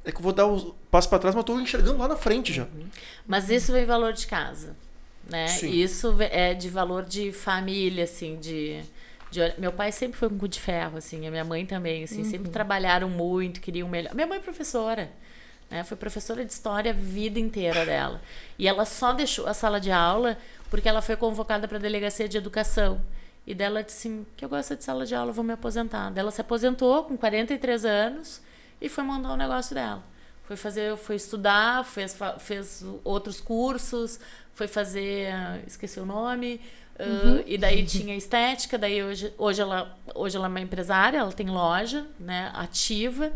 é 0.04 0.12
que 0.12 0.18
eu 0.18 0.22
vou 0.24 0.32
dar 0.34 0.48
os 0.48 0.74
passos 0.90 1.10
para 1.10 1.20
trás, 1.20 1.36
mas 1.36 1.42
eu 1.42 1.46
tô 1.46 1.60
enxergando 1.60 1.98
lá 2.00 2.08
na 2.08 2.16
frente 2.16 2.52
já. 2.54 2.66
Mas 3.28 3.50
isso 3.50 3.72
vem 3.72 3.86
valor 3.86 4.14
de 4.14 4.26
casa, 4.26 4.76
né? 5.30 5.48
Sim. 5.48 5.70
Isso 5.70 6.16
é 6.20 6.54
de 6.54 6.70
valor 6.70 7.04
de 7.04 7.32
família, 7.32 8.06
assim, 8.06 8.38
de, 8.40 8.82
de- 9.30 9.54
Meu 9.60 9.72
pai 9.72 9.92
sempre 9.92 10.18
foi 10.18 10.28
um 10.30 10.38
cu 10.38 10.48
de 10.48 10.60
ferro, 10.60 10.98
assim, 10.98 11.28
a 11.28 11.30
minha 11.30 11.44
mãe 11.46 11.66
também, 11.66 12.04
assim, 12.04 12.24
sempre 12.24 12.50
trabalharam 12.50 13.10
muito, 13.10 13.60
queriam 13.62 13.88
melhor. 13.88 14.16
Minha 14.16 14.26
mãe 14.26 14.38
é 14.40 14.42
professora, 14.42 15.12
né? 15.70 15.84
Foi 15.84 15.98
professora 15.98 16.44
de 16.46 16.52
história 16.52 16.92
a 16.92 16.94
vida 16.94 17.40
inteira 17.40 17.86
dela. 17.86 18.22
E 18.58 18.68
ela 18.68 18.86
só 18.86 19.14
deixou 19.14 19.48
a 19.48 19.54
sala 19.54 19.80
de 19.80 19.92
aula 19.92 20.38
porque 20.70 20.88
ela 20.88 21.02
foi 21.02 21.16
convocada 21.16 21.68
para 21.68 21.78
a 21.78 21.82
delegacia 21.82 22.28
de 22.28 22.38
educação. 22.38 23.02
E 23.46 23.54
dela 23.56 23.82
disse 23.84 24.08
assim, 24.10 24.26
que 24.36 24.44
eu 24.44 24.50
gosto 24.50 24.76
de 24.76 24.84
sala 24.84 25.06
de 25.06 25.16
aula, 25.16 25.32
vou 25.32 25.44
me 25.44 25.54
aposentar. 25.54 26.10
Daí 26.12 26.22
Ela 26.22 26.32
se 26.32 26.42
aposentou 26.42 27.04
com 27.06 27.16
43 27.18 27.86
anos 27.86 28.42
e 28.82 28.90
foi 28.90 29.04
mandar 29.04 29.32
o 29.32 29.38
negócio 29.38 29.74
dela. 29.74 30.04
Foi 30.44 30.56
fazer, 30.58 30.96
foi 30.98 31.16
estudar, 31.16 31.84
fez, 31.86 32.18
fez 32.40 32.86
outros 33.04 33.40
cursos, 33.42 34.20
foi 34.54 34.68
fazer, 34.68 35.32
ah, 35.32 35.60
esqueci 35.68 36.00
o 36.00 36.06
nome, 36.06 36.60
ah, 37.00 37.44
e 37.46 37.58
daí 37.58 37.86
tinha 37.86 38.16
estética, 38.16 38.78
daí 38.78 39.04
hoje, 39.04 39.34
hoje, 39.38 39.62
ela, 39.62 39.98
hoje 40.16 40.36
ela 40.38 40.48
é 40.48 40.50
uma 40.50 40.60
empresária, 40.62 41.18
ela 41.20 41.32
tem 41.34 41.50
loja, 41.50 42.06
né, 42.20 42.50
ativa, 42.54 43.32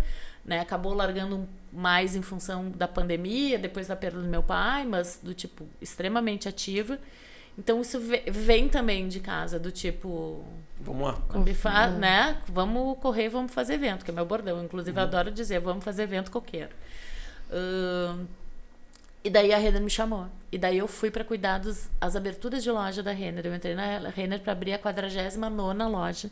né, 0.45 0.59
acabou 0.61 0.93
largando 0.93 1.35
um- 1.37 1.47
mais 1.71 2.15
em 2.15 2.21
função 2.21 2.69
da 2.71 2.87
pandemia, 2.87 3.57
depois 3.57 3.87
da 3.87 3.95
perda 3.95 4.19
do 4.21 4.27
meu 4.27 4.43
pai, 4.43 4.85
mas 4.85 5.19
do 5.23 5.33
tipo 5.33 5.67
extremamente 5.81 6.47
ativa. 6.49 6.99
Então 7.57 7.81
isso 7.81 7.99
ve- 7.99 8.23
vem 8.31 8.67
também 8.69 9.07
de 9.07 9.19
casa, 9.19 9.59
do 9.59 9.71
tipo, 9.71 10.43
Vamos 10.79 11.03
lá. 11.07 11.39
me 11.39 11.53
fa- 11.53 11.87
né? 11.87 12.41
Vamos 12.47 12.97
correr, 12.99 13.29
vamos 13.29 13.53
fazer 13.53 13.73
evento, 13.75 14.03
que 14.05 14.11
é 14.11 14.13
meu 14.13 14.25
bordão. 14.25 14.63
Inclusive, 14.63 14.97
eu 14.97 15.03
adoro 15.03 15.29
dizer, 15.31 15.59
vamos 15.59 15.83
fazer 15.83 16.03
evento 16.03 16.31
coqueiro. 16.31 16.69
Ahn, 17.51 18.25
e 19.23 19.29
daí 19.29 19.53
a 19.53 19.57
Renner 19.57 19.81
me 19.81 19.89
chamou. 19.89 20.27
E 20.51 20.57
daí 20.57 20.77
eu 20.79 20.87
fui 20.87 21.11
para 21.11 21.23
cuidar 21.23 21.59
das 21.59 21.89
as 21.99 22.15
aberturas 22.15 22.63
de 22.63 22.71
loja 22.71 23.03
da 23.03 23.11
Renner. 23.11 23.45
Eu 23.45 23.53
entrei 23.53 23.75
na 23.75 24.09
Renner 24.09 24.39
para 24.39 24.51
abrir 24.53 24.73
a 24.73 24.79
49 24.79 25.89
loja. 25.89 26.31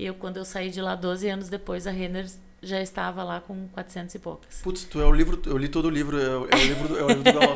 E 0.00 0.06
eu, 0.06 0.14
quando 0.14 0.38
eu 0.38 0.44
saí 0.46 0.70
de 0.70 0.80
lá 0.80 0.94
12 0.94 1.28
anos 1.28 1.48
depois, 1.50 1.86
a 1.86 1.90
Renner 1.90 2.26
já 2.62 2.80
estava 2.80 3.22
lá 3.22 3.38
com 3.40 3.68
400 3.68 4.14
e 4.14 4.18
poucas. 4.18 4.60
Putz, 4.62 4.84
tu 4.84 4.98
é 4.98 5.04
o 5.04 5.12
livro, 5.12 5.40
eu 5.44 5.58
li 5.58 5.68
todo 5.68 5.86
o 5.86 5.90
livro, 5.90 6.18
é 6.18 6.36
o, 6.38 6.48
é 6.50 6.56
o 6.56 6.58
livro 6.66 6.88
do, 6.88 6.98
é 6.98 7.04
o 7.04 7.08
livro 7.08 7.22
do 7.22 7.32
Galó. 7.32 7.52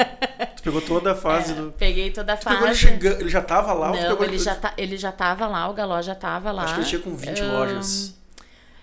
Tu 0.57 0.63
pegou 0.63 0.81
toda 0.83 1.13
a 1.13 1.15
fase 1.15 1.53
É, 1.53 1.55
do. 1.55 1.73
Peguei 1.73 2.11
toda 2.11 2.35
a 2.35 2.37
Tu 2.37 2.45
pegou 2.45 2.59
ele 2.67 2.67
fase. 2.69 2.79
chegando, 2.81 3.21
ele 3.23 3.31
já 3.31 3.41
tava 3.41 3.73
lá 3.73 3.89
Não, 3.93 3.97
pegou 4.11 4.25
ele 4.27 4.39
já, 4.39 4.55
tá, 4.55 4.75
ele 4.77 4.97
já 4.99 5.11
tava 5.11 5.47
lá, 5.47 5.69
o 5.71 5.73
Galó 5.73 6.03
já 6.03 6.15
tava 6.15 6.53
lá. 6.53 6.65
Acho 6.65 6.75
que 6.75 6.81
ele 6.81 6.89
tinha 6.89 7.01
com 7.01 7.17
20 7.17 7.41
Ahn, 7.41 7.53
lojas. 7.53 8.15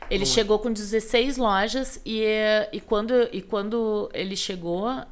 Ele 0.09 0.19
Vamos 0.25 0.29
lá. 0.29 0.35
chegou 0.35 0.59
com 0.59 0.73
16 0.73 1.37
lojas 1.37 2.01
e, 2.05 2.23
e, 2.73 2.81
quando, 2.81 3.13
e 3.31 3.41
quando 3.43 4.09
ele 4.13 4.35
chegou, 4.35 4.87
ah, 4.87 5.07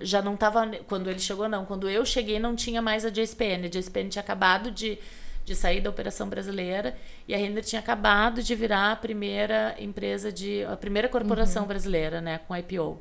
já 0.00 0.22
não 0.22 0.36
tava. 0.36 0.66
Quando 0.86 1.10
ele 1.10 1.18
chegou, 1.18 1.48
não. 1.48 1.64
Quando 1.66 1.88
eu 1.90 2.04
cheguei, 2.06 2.38
não 2.38 2.54
tinha 2.56 2.80
mais 2.80 3.04
a 3.04 3.10
JSPN. 3.10 3.64
A 3.64 3.68
JSPN 3.68 4.08
tinha 4.08 4.22
acabado 4.22 4.70
de, 4.70 4.98
de 5.46 5.54
sair 5.54 5.80
da 5.80 5.88
operação 5.88 6.28
brasileira 6.28 6.96
e 7.26 7.32
a 7.34 7.38
Render 7.38 7.62
tinha 7.62 7.78
acabado 7.80 8.42
de 8.42 8.54
virar 8.54 8.92
a 8.92 8.96
primeira 8.96 9.74
empresa 9.78 10.30
de. 10.32 10.64
a 10.64 10.76
primeira 10.76 11.08
corporação 11.08 11.64
brasileira, 11.66 12.20
né, 12.20 12.40
com 12.46 12.54
IPO. 12.54 13.00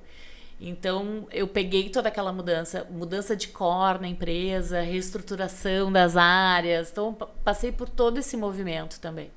Então, 0.62 1.28
eu 1.32 1.48
peguei 1.48 1.90
toda 1.90 2.08
aquela 2.08 2.32
mudança, 2.32 2.88
mudança 2.90 3.36
de 3.36 3.48
core 3.50 4.00
na 4.00 4.08
empresa, 4.08 4.80
reestruturação 4.82 5.92
das 5.92 6.16
áreas. 6.16 6.92
Então, 6.92 7.14
pa- 7.14 7.28
passei 7.44 7.72
por 7.74 7.90
todo 7.90 8.20
esse 8.20 8.38
movimento 8.38 9.00
também. 9.02 9.32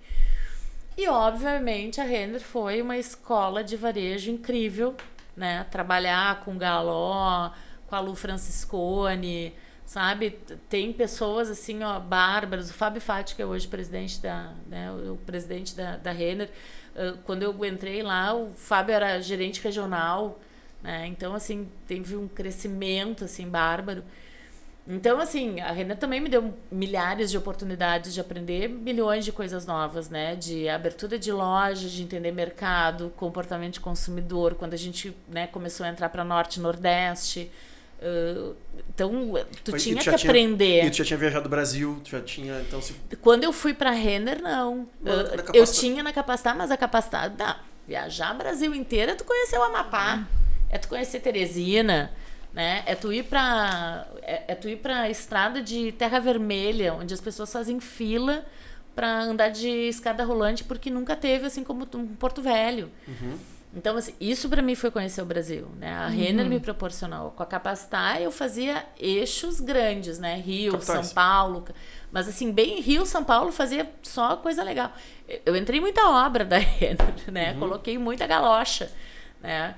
E, 0.97 1.09
obviamente, 1.09 2.01
a 2.01 2.05
Render 2.05 2.41
foi 2.41 2.81
uma 2.83 2.99
escola 2.99 3.65
de 3.65 3.75
varejo 3.77 4.31
incrível, 4.31 4.95
né? 5.37 5.65
Trabalhar 5.71 6.41
com 6.45 6.57
Galó, 6.59 7.51
com 7.87 7.97
a 7.97 8.01
Lu 8.01 8.15
Franciscone, 8.15 9.55
sabe? 9.89 10.39
Tem 10.69 10.93
pessoas 10.93 11.49
assim, 11.49 11.83
ó, 11.83 11.99
bárbaras. 11.99 12.69
O 12.69 12.75
Fábio 12.75 13.01
Fati, 13.01 13.35
que 13.35 13.41
é 13.41 13.47
hoje 13.47 13.67
presidente 13.67 14.21
da, 14.21 14.53
né, 14.67 14.93
o 14.93 15.17
presidente 15.17 15.75
da, 15.75 15.97
da 15.97 16.13
Renner, 16.13 16.51
quando 17.25 17.43
eu 17.43 17.65
entrei 17.65 18.03
lá, 18.03 18.35
o 18.35 18.53
Fábio 18.53 18.95
era 18.95 19.19
gerente 19.23 19.63
regional, 19.63 20.39
né? 20.83 21.07
Então, 21.07 21.35
assim, 21.35 21.67
teve 21.87 22.17
um 22.17 22.29
crescimento, 22.29 23.25
assim, 23.25 23.49
bárbaro. 23.49 24.05
Então, 24.87 25.21
assim, 25.21 25.59
a 25.61 25.73
Renner 25.73 25.97
também 25.97 26.21
me 26.21 26.29
deu 26.29 26.55
milhares 26.71 27.31
de 27.31 27.39
oportunidades 27.39 28.13
de 28.13 28.21
aprender 28.21 28.69
milhões 28.69 29.25
de 29.25 29.33
coisas 29.33 29.65
novas, 29.65 30.11
né? 30.11 30.37
De 30.37 30.69
abertura 30.69 31.19
de 31.19 31.33
loja, 31.33 31.89
de 31.89 32.03
entender 32.03 32.33
mercado, 32.33 33.11
comportamento 33.17 33.75
de 33.75 33.81
consumidor, 33.81 34.55
quando 34.55 34.75
a 34.75 34.79
gente 34.79 35.17
né, 35.29 35.47
começou 35.47 35.87
a 35.87 35.89
entrar 35.89 36.11
para 36.11 36.25
Norte 36.25 36.57
e 36.57 36.61
Nordeste. 36.61 37.51
Uh, 38.01 38.55
então, 38.91 39.11
tu 39.65 39.77
e 39.77 39.81
tinha 39.81 40.01
já 40.01 40.15
que 40.15 40.27
aprender. 40.27 40.85
E 40.85 40.91
tu 40.91 40.97
já 40.99 41.05
tinha 41.05 41.19
viajado 41.19 41.45
do 41.45 41.49
Brasil, 41.49 42.01
tu 42.05 42.11
já 42.11 42.21
tinha. 42.21 42.61
Então, 42.61 42.81
se, 42.81 42.95
Quando 43.21 43.45
eu 43.45 43.53
fui 43.53 43.75
para 43.75 43.91
Renner, 43.91 44.41
não. 44.41 44.89
Eu- 45.05 45.17
na 45.17 45.23
eu 45.35 45.43
capacita- 45.45 45.81
tinha 45.81 46.03
na 46.03 46.13
capacidade, 46.13 46.59
mas 46.59 46.71
a 46.71 46.77
capacidade. 46.77 47.35
Não, 47.39 47.57
viajar 47.87 48.35
Brasil 48.35 48.75
inteiro 48.75 49.13
é 49.13 49.15
tu 49.15 49.25
conhecer 49.25 49.59
o 49.59 49.63
Amapá, 49.65 50.27
é 50.71 50.79
tu 50.79 50.89
conhecer 50.89 51.21
Teresina, 51.21 52.13
né? 52.53 52.83
É 52.87 52.95
tu 52.95 53.13
ir 53.13 53.25
para 53.25 54.07
é, 54.23 54.45
é 54.53 54.55
tu 54.55 54.69
ir 54.69 54.77
para 54.77 55.11
estrada 55.11 55.61
de 55.61 55.91
Terra 55.93 56.21
Vermelha, 56.21 56.95
onde 56.95 57.13
as 57.15 57.21
pessoas 57.21 57.53
fazem 57.53 57.81
fila 57.81 58.45
para 58.95 59.23
andar 59.23 59.49
de 59.49 59.69
escada 59.69 60.25
rolante 60.25 60.65
porque 60.65 60.91
nunca 60.91 61.15
teve 61.17 61.47
assim 61.47 61.63
como 61.65 61.87
um 61.95 62.07
Porto 62.15 62.43
Velho. 62.43 62.91
Então, 63.75 63.97
assim, 63.97 64.15
isso 64.19 64.49
para 64.49 64.63
mim 64.63 64.75
foi 64.75 64.91
conhecer 64.91 65.21
o 65.21 65.27
Brasil, 65.27 65.69
né? 65.79 65.93
A 65.93 66.09
Renner 66.09 66.47
me 66.47 66.59
proporcionou. 66.59 67.31
Com 67.33 67.43
a 67.43 67.47
Capacitar, 67.47 68.21
eu 68.21 68.31
fazia 68.31 68.87
eixos 68.99 69.61
grandes, 69.61 70.19
né? 70.19 70.37
Rio, 70.37 70.73
Capitais. 70.73 71.07
São 71.07 71.15
Paulo. 71.15 71.65
Mas, 72.11 72.27
assim, 72.29 72.51
bem 72.51 72.81
Rio, 72.81 73.05
São 73.05 73.23
Paulo, 73.23 73.53
fazia 73.53 73.91
só 74.03 74.37
coisa 74.37 74.63
legal. 74.63 74.91
Eu 75.45 75.55
entrei 75.55 75.81
muita 75.81 76.09
obra 76.09 76.45
da 76.45 76.57
Renner, 76.59 77.31
né? 77.31 77.55
Coloquei 77.55 77.99
muita 77.99 78.27
galocha, 78.27 78.91
né? 79.41 79.75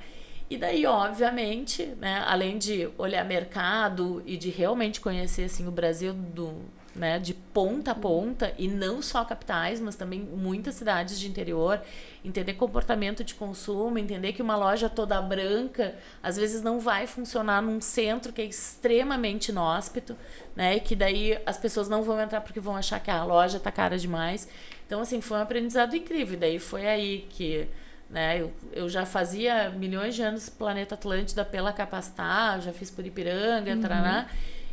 E 0.48 0.56
daí, 0.56 0.86
obviamente, 0.86 1.86
né? 1.98 2.24
Além 2.26 2.58
de 2.58 2.88
olhar 2.96 3.24
mercado 3.24 4.22
e 4.24 4.36
de 4.36 4.50
realmente 4.50 5.00
conhecer, 5.00 5.44
assim, 5.44 5.66
o 5.66 5.70
Brasil 5.72 6.12
do, 6.12 6.62
né, 7.00 7.18
de 7.18 7.32
ponta 7.32 7.92
a 7.92 7.94
ponta, 7.94 8.52
e 8.58 8.68
não 8.68 9.00
só 9.00 9.24
capitais, 9.24 9.80
mas 9.80 9.96
também 9.96 10.20
muitas 10.20 10.74
cidades 10.74 11.18
de 11.18 11.26
interior, 11.26 11.80
entender 12.22 12.52
comportamento 12.52 13.24
de 13.24 13.34
consumo, 13.34 13.98
entender 13.98 14.34
que 14.34 14.42
uma 14.42 14.54
loja 14.54 14.86
toda 14.86 15.20
branca 15.22 15.94
às 16.22 16.36
vezes 16.36 16.60
não 16.60 16.78
vai 16.78 17.06
funcionar 17.06 17.62
num 17.62 17.80
centro 17.80 18.34
que 18.34 18.42
é 18.42 18.44
extremamente 18.44 19.48
inóspito, 19.48 20.14
né, 20.54 20.76
e 20.76 20.80
que 20.80 20.94
daí 20.94 21.40
as 21.46 21.56
pessoas 21.56 21.88
não 21.88 22.02
vão 22.02 22.20
entrar 22.20 22.42
porque 22.42 22.60
vão 22.60 22.76
achar 22.76 23.00
que 23.00 23.10
a 23.10 23.24
loja 23.24 23.58
tá 23.58 23.72
cara 23.72 23.98
demais. 23.98 24.46
Então, 24.86 25.00
assim, 25.00 25.22
foi 25.22 25.38
um 25.38 25.40
aprendizado 25.40 25.96
incrível. 25.96 26.34
E 26.34 26.36
daí 26.36 26.58
foi 26.58 26.86
aí 26.86 27.26
que 27.30 27.66
né? 28.10 28.40
Eu, 28.40 28.52
eu 28.72 28.88
já 28.88 29.06
fazia 29.06 29.70
milhões 29.70 30.16
de 30.16 30.22
anos 30.22 30.48
Planeta 30.48 30.96
Atlântida 30.96 31.44
pela 31.44 31.72
Capacitar, 31.72 32.60
já 32.60 32.72
fiz 32.72 32.90
por 32.90 33.06
Ipiranga, 33.06 33.76
taraná. 33.76 34.26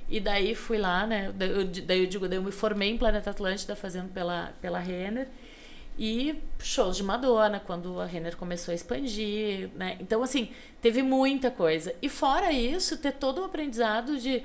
E 0.10 0.20
daí 0.20 0.55
fui 0.55 0.78
lá, 0.78 1.05
né? 1.05 1.32
Daí 1.36 1.49
eu, 1.49 1.66
daí 1.66 1.99
eu 2.03 2.08
digo, 2.08 2.28
daí 2.28 2.38
eu 2.38 2.43
me 2.43 2.51
formei 2.51 2.89
em 2.91 2.97
Planeta 2.97 3.30
Atlântida 3.30 3.76
fazendo 3.76 4.10
pela, 4.14 4.53
pela 4.62 4.80
Renner. 4.80 5.28
E 5.99 6.41
shows 6.60 6.95
de 6.95 7.03
Madonna, 7.03 7.60
quando 7.60 7.99
a 7.99 8.05
Renner 8.05 8.38
começou 8.38 8.72
a 8.72 8.76
expandir, 8.76 9.70
né? 9.76 9.97
Então, 9.99 10.22
assim, 10.22 10.49
teve 10.82 11.01
muita 11.01 11.49
coisa. 11.49 11.93
E 12.01 12.08
fora 12.08 12.51
isso, 12.51 12.97
ter 12.97 13.14
todo 13.14 13.41
o 13.41 13.45
aprendizado 13.45 14.18
de, 14.20 14.43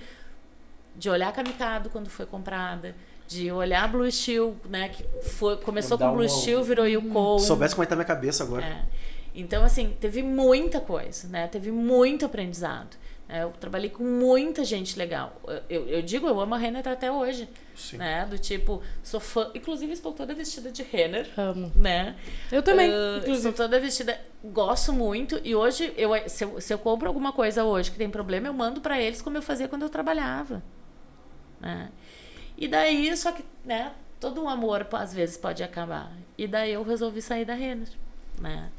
de 0.96 1.10
olhar 1.10 1.30
Kamikado 1.32 1.90
quando 1.90 2.08
foi 2.08 2.24
comprada, 2.24 2.96
de 3.28 3.52
olhar 3.52 3.86
Blue 3.86 4.10
Steel, 4.10 4.56
né? 4.68 4.88
Que 4.88 5.04
foi, 5.28 5.58
começou 5.58 5.98
com 5.98 6.10
Blue 6.12 6.22
uma- 6.22 6.28
Steel, 6.28 6.64
virou 6.64 6.88
Yukon. 6.88 7.38
Se 7.38 7.46
soubesse 7.46 7.74
como 7.74 7.82
é 7.82 7.86
que 7.86 7.90
tá 7.90 7.96
minha 7.96 8.06
cabeça 8.06 8.42
agora. 8.44 8.64
É. 8.64 8.82
Então, 9.34 9.62
assim, 9.62 9.94
teve 10.00 10.22
muita 10.22 10.80
coisa, 10.80 11.28
né? 11.28 11.46
Teve 11.48 11.70
muito 11.70 12.24
aprendizado. 12.24 12.96
É, 13.32 13.44
Eu 13.44 13.50
trabalhei 13.52 13.88
com 13.88 14.04
muita 14.04 14.62
gente 14.62 14.98
legal. 14.98 15.40
Eu, 15.66 15.88
eu, 15.88 16.02
digo, 16.02 16.28
eu 16.28 16.38
amo 16.38 16.54
a 16.54 16.58
Renner 16.58 16.86
até 16.86 17.10
hoje. 17.10 17.48
Sim. 17.74 17.96
Né? 17.96 18.26
Do 18.26 18.38
tipo, 18.38 18.82
sou 19.02 19.18
fã. 19.18 19.50
Inclusive, 19.54 19.90
estou 19.90 20.12
toda 20.12 20.34
vestida 20.34 20.70
de 20.70 20.82
Renner. 20.82 21.30
Amo. 21.38 21.72
Né? 21.74 22.14
Eu 22.50 22.62
também, 22.62 22.90
Ah, 22.92 23.16
inclusive. 23.22 23.48
Estou 23.48 23.52
toda 23.64 23.80
vestida. 23.80 24.20
Gosto 24.44 24.92
muito. 24.92 25.40
E 25.42 25.54
hoje, 25.54 25.94
eu, 25.96 26.10
se, 26.28 26.44
eu, 26.44 26.60
se 26.60 26.74
eu 26.74 26.78
compro 26.78 27.08
alguma 27.08 27.32
coisa 27.32 27.64
hoje 27.64 27.90
que 27.90 27.96
tem 27.96 28.10
problema, 28.10 28.48
eu 28.48 28.52
mando 28.52 28.82
pra 28.82 29.00
eles 29.00 29.22
como 29.22 29.38
eu 29.38 29.42
fazia 29.42 29.66
quando 29.66 29.82
eu 29.82 29.88
trabalhava. 29.88 30.62
Né? 31.58 31.90
E 32.58 32.68
daí, 32.68 33.16
só 33.16 33.32
que, 33.32 33.42
né? 33.64 33.92
Todo 34.20 34.42
o 34.44 34.48
amor 34.48 34.86
às 34.92 35.14
vezes 35.14 35.38
pode 35.38 35.62
acabar. 35.62 36.12
E 36.36 36.46
daí 36.46 36.74
eu 36.74 36.82
resolvi 36.82 37.22
sair 37.22 37.46
da 37.46 37.54
Renner. 37.54 37.88
Né? 38.38 38.70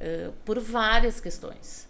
Ah, 0.00 0.32
por 0.44 0.58
várias 0.58 1.20
questões. 1.20 1.88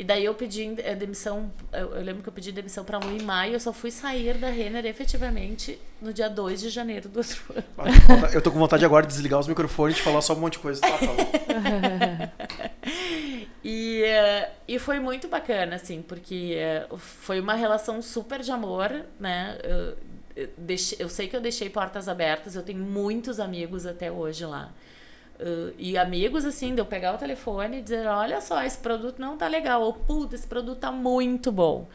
E 0.00 0.04
daí 0.04 0.24
eu 0.24 0.34
pedi 0.34 0.76
eh, 0.78 0.94
demissão, 0.94 1.52
eu, 1.74 1.94
eu 1.94 2.02
lembro 2.02 2.22
que 2.22 2.28
eu 2.30 2.32
pedi 2.32 2.50
demissão 2.50 2.82
para 2.82 2.98
um 2.98 3.14
em 3.14 3.20
maio, 3.22 3.52
eu 3.52 3.60
só 3.60 3.70
fui 3.70 3.90
sair 3.90 4.32
da 4.38 4.48
Renner 4.48 4.86
efetivamente 4.86 5.78
no 6.00 6.10
dia 6.10 6.30
2 6.30 6.58
de 6.62 6.70
janeiro 6.70 7.06
do 7.10 7.18
outro 7.18 7.38
ano. 7.54 8.30
Eu 8.32 8.40
tô 8.40 8.50
com 8.50 8.58
vontade 8.58 8.82
agora 8.82 9.06
de 9.06 9.12
desligar 9.12 9.38
os 9.38 9.46
microfones 9.46 9.98
e 9.98 10.00
falar 10.00 10.22
só 10.22 10.32
um 10.32 10.40
monte 10.40 10.54
de 10.54 10.60
coisa. 10.60 10.80
Tá, 10.80 10.96
falou. 10.96 11.16
E, 13.62 14.02
eh, 14.02 14.50
e 14.66 14.78
foi 14.78 14.98
muito 14.98 15.28
bacana, 15.28 15.76
assim, 15.76 16.00
porque 16.00 16.54
eh, 16.56 16.86
foi 16.96 17.38
uma 17.40 17.52
relação 17.54 18.00
super 18.00 18.40
de 18.40 18.50
amor, 18.50 18.90
né? 19.18 19.58
Eu, 19.62 19.96
eu 20.44 20.48
deixei- 20.56 20.96
eu 20.98 21.10
sei 21.10 21.28
que 21.28 21.36
eu 21.36 21.42
deixei 21.42 21.68
portas 21.68 22.08
abertas, 22.08 22.56
eu 22.56 22.62
tenho 22.62 22.78
muitos 22.78 23.38
amigos 23.38 23.84
até 23.84 24.10
hoje 24.10 24.46
lá. 24.46 24.70
Uh, 25.40 25.72
e 25.78 25.96
amigos, 25.96 26.44
assim, 26.44 26.74
de 26.74 26.82
eu 26.82 26.84
pegar 26.86 27.14
o 27.14 27.18
telefone 27.18 27.78
e 27.78 27.82
dizer: 27.82 28.06
olha 28.06 28.40
só, 28.40 28.62
esse 28.62 28.76
produto 28.76 29.18
não 29.18 29.38
tá 29.38 29.48
legal, 29.48 29.82
ou 29.82 29.94
puta, 29.94 30.34
esse 30.34 30.46
produto 30.46 30.78
tá 30.80 30.92
muito 30.92 31.50
bom. 31.50 31.88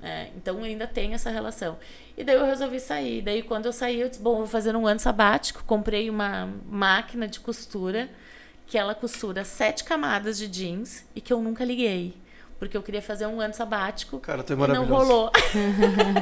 né? 0.00 0.30
então 0.34 0.62
ainda 0.62 0.86
tem 0.86 1.12
essa 1.12 1.28
relação. 1.28 1.78
E 2.16 2.24
daí 2.24 2.36
eu 2.36 2.46
resolvi 2.46 2.80
sair. 2.80 3.20
Daí 3.20 3.42
quando 3.42 3.66
eu 3.66 3.72
saí, 3.72 4.00
eu 4.00 4.08
disse: 4.08 4.22
bom, 4.22 4.36
vou 4.36 4.46
fazer 4.46 4.74
um 4.74 4.86
ano 4.86 4.98
sabático. 4.98 5.62
Comprei 5.64 6.08
uma 6.08 6.48
máquina 6.66 7.28
de 7.28 7.38
costura 7.38 8.08
que 8.66 8.78
ela 8.78 8.94
costura 8.94 9.44
sete 9.44 9.84
camadas 9.84 10.38
de 10.38 10.48
jeans 10.48 11.06
e 11.14 11.20
que 11.20 11.32
eu 11.32 11.40
nunca 11.40 11.64
liguei. 11.64 12.14
Porque 12.58 12.76
eu 12.76 12.82
queria 12.82 13.02
fazer 13.02 13.26
um 13.26 13.38
ano 13.38 13.52
sabático 13.52 14.18
Cara, 14.18 14.42
tu 14.42 14.52
é 14.52 14.56
e 14.56 14.68
não 14.68 14.86
rolou. 14.86 15.30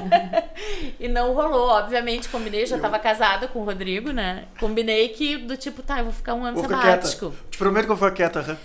e 0.98 1.06
não 1.06 1.32
rolou, 1.32 1.68
obviamente. 1.68 2.28
Combinei, 2.28 2.66
já 2.66 2.78
tava 2.78 2.98
casada 2.98 3.46
com 3.46 3.60
o 3.60 3.64
Rodrigo, 3.64 4.10
né? 4.10 4.46
Combinei 4.58 5.10
que 5.10 5.36
do 5.36 5.56
tipo, 5.56 5.82
tá, 5.82 6.00
eu 6.00 6.04
vou 6.04 6.12
ficar 6.12 6.34
um 6.34 6.44
ano 6.44 6.56
Vou 6.56 6.64
ficar 6.64 6.80
quieta. 6.80 7.06
sabático. 7.06 7.34
Te 7.50 7.56
prometo 7.56 7.86
que 7.86 7.92
eu 7.92 7.96
vou 7.96 8.08
ficar 8.10 8.30
quieta. 8.30 8.58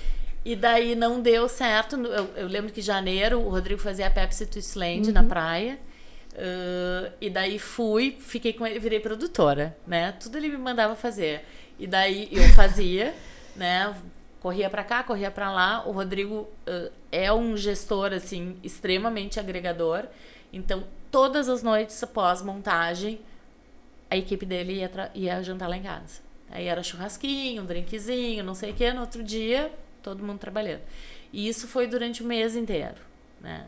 E 0.44 0.56
daí 0.56 0.96
não 0.96 1.22
deu 1.22 1.48
certo. 1.48 1.96
Eu, 1.96 2.30
eu 2.36 2.48
lembro 2.48 2.72
que 2.72 2.80
em 2.80 2.84
janeiro 2.84 3.40
o 3.40 3.50
Rodrigo 3.50 3.80
fazia 3.80 4.08
a 4.08 4.10
Pepsi 4.10 4.48
Twistland 4.48 5.12
na 5.12 5.24
praia. 5.24 5.78
Uh, 6.34 7.12
e 7.20 7.30
daí 7.30 7.60
fui, 7.60 8.16
fiquei 8.20 8.54
com 8.54 8.66
ele, 8.66 8.80
virei 8.80 9.00
produtora, 9.00 9.76
né? 9.86 10.14
Tudo 10.14 10.38
ele 10.38 10.48
me 10.48 10.58
mandava 10.58 10.96
fazer. 10.96 11.46
E 11.78 11.86
daí 11.86 12.30
eu 12.32 12.44
fazia, 12.54 13.14
né? 13.56 13.94
Corria 14.40 14.70
pra 14.70 14.84
cá, 14.84 15.04
corria 15.04 15.30
pra 15.30 15.52
lá. 15.52 15.84
O 15.86 15.92
Rodrigo 15.92 16.48
uh, 16.68 16.92
é 17.12 17.32
um 17.32 17.58
gestor, 17.58 18.14
assim, 18.14 18.58
extremamente 18.64 19.40
agregador. 19.40 20.06
Então, 20.52 20.84
todas 21.12 21.50
as 21.50 21.62
noites 21.62 22.02
após 22.02 22.42
montagem, 22.42 23.20
a 24.10 24.16
equipe 24.18 24.46
dele 24.46 24.74
ia, 24.74 25.12
ia 25.14 25.44
jantar 25.44 25.68
lá 25.68 25.78
em 25.78 25.84
casa. 25.84 26.22
Aí 26.50 26.66
era 26.66 26.82
churrasquinho, 26.82 27.64
um 27.64 27.66
drinkzinho, 27.66 28.44
não 28.44 28.56
sei 28.56 28.72
o 28.72 28.74
quê. 28.74 28.92
No 28.94 29.02
outro 29.02 29.24
dia, 29.24 29.72
todo 30.02 30.24
mundo 30.24 30.40
trabalhando. 30.40 30.82
E 31.32 31.48
isso 31.48 31.68
foi 31.68 31.86
durante 31.86 32.24
o 32.24 32.26
mês 32.26 32.56
inteiro, 32.56 33.02
né? 33.40 33.68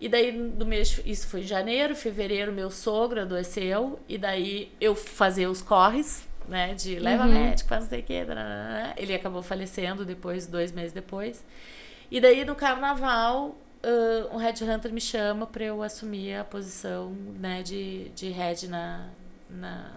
E 0.00 0.08
daí, 0.08 0.32
do 0.32 0.66
mês, 0.66 1.00
isso 1.06 1.28
foi 1.28 1.42
em 1.42 1.46
janeiro, 1.46 1.94
fevereiro, 1.94 2.50
meu 2.52 2.72
sogro 2.72 3.20
adoeceu. 3.20 4.00
E 4.08 4.18
daí, 4.18 4.72
eu 4.80 4.96
fazia 4.96 5.48
os 5.48 5.62
corres, 5.62 6.26
né? 6.48 6.74
De 6.74 6.98
leva 6.98 7.24
médico, 7.26 7.68
faz 7.68 7.82
não 7.84 7.90
sei 7.90 8.00
o 8.00 8.02
quê. 8.02 8.24
Ele 8.96 9.14
acabou 9.14 9.42
falecendo 9.42 10.04
depois, 10.04 10.46
dois 10.46 10.72
meses 10.72 10.92
depois. 10.92 11.44
E 12.10 12.20
daí, 12.20 12.44
no 12.44 12.54
carnaval, 12.54 13.56
ah, 13.82 14.28
um 14.34 14.36
headhunter 14.36 14.92
me 14.92 15.00
chama 15.00 15.46
para 15.46 15.64
eu 15.64 15.82
assumir 15.82 16.34
a 16.34 16.44
posição 16.44 17.10
né, 17.40 17.62
de, 17.62 18.10
de 18.10 18.28
head 18.30 18.68
na, 18.68 19.08
na, 19.48 19.90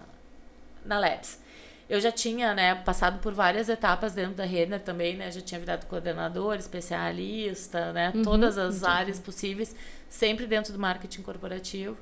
na 0.84 0.98
Labs. 0.98 1.38
Eu 1.88 2.00
já 2.00 2.10
tinha 2.10 2.52
né, 2.52 2.74
passado 2.74 3.20
por 3.20 3.32
várias 3.32 3.68
etapas 3.68 4.12
dentro 4.12 4.34
da 4.34 4.44
Renner 4.44 4.80
também, 4.80 5.16
né? 5.16 5.30
Já 5.30 5.40
tinha 5.40 5.60
virado 5.60 5.86
coordenador, 5.86 6.56
especialista, 6.56 7.92
né? 7.92 8.12
Todas 8.24 8.58
as 8.58 8.82
áreas 8.82 9.20
possíveis, 9.20 9.74
sempre 10.08 10.46
dentro 10.48 10.72
do 10.72 10.78
marketing 10.80 11.22
corporativo. 11.22 11.96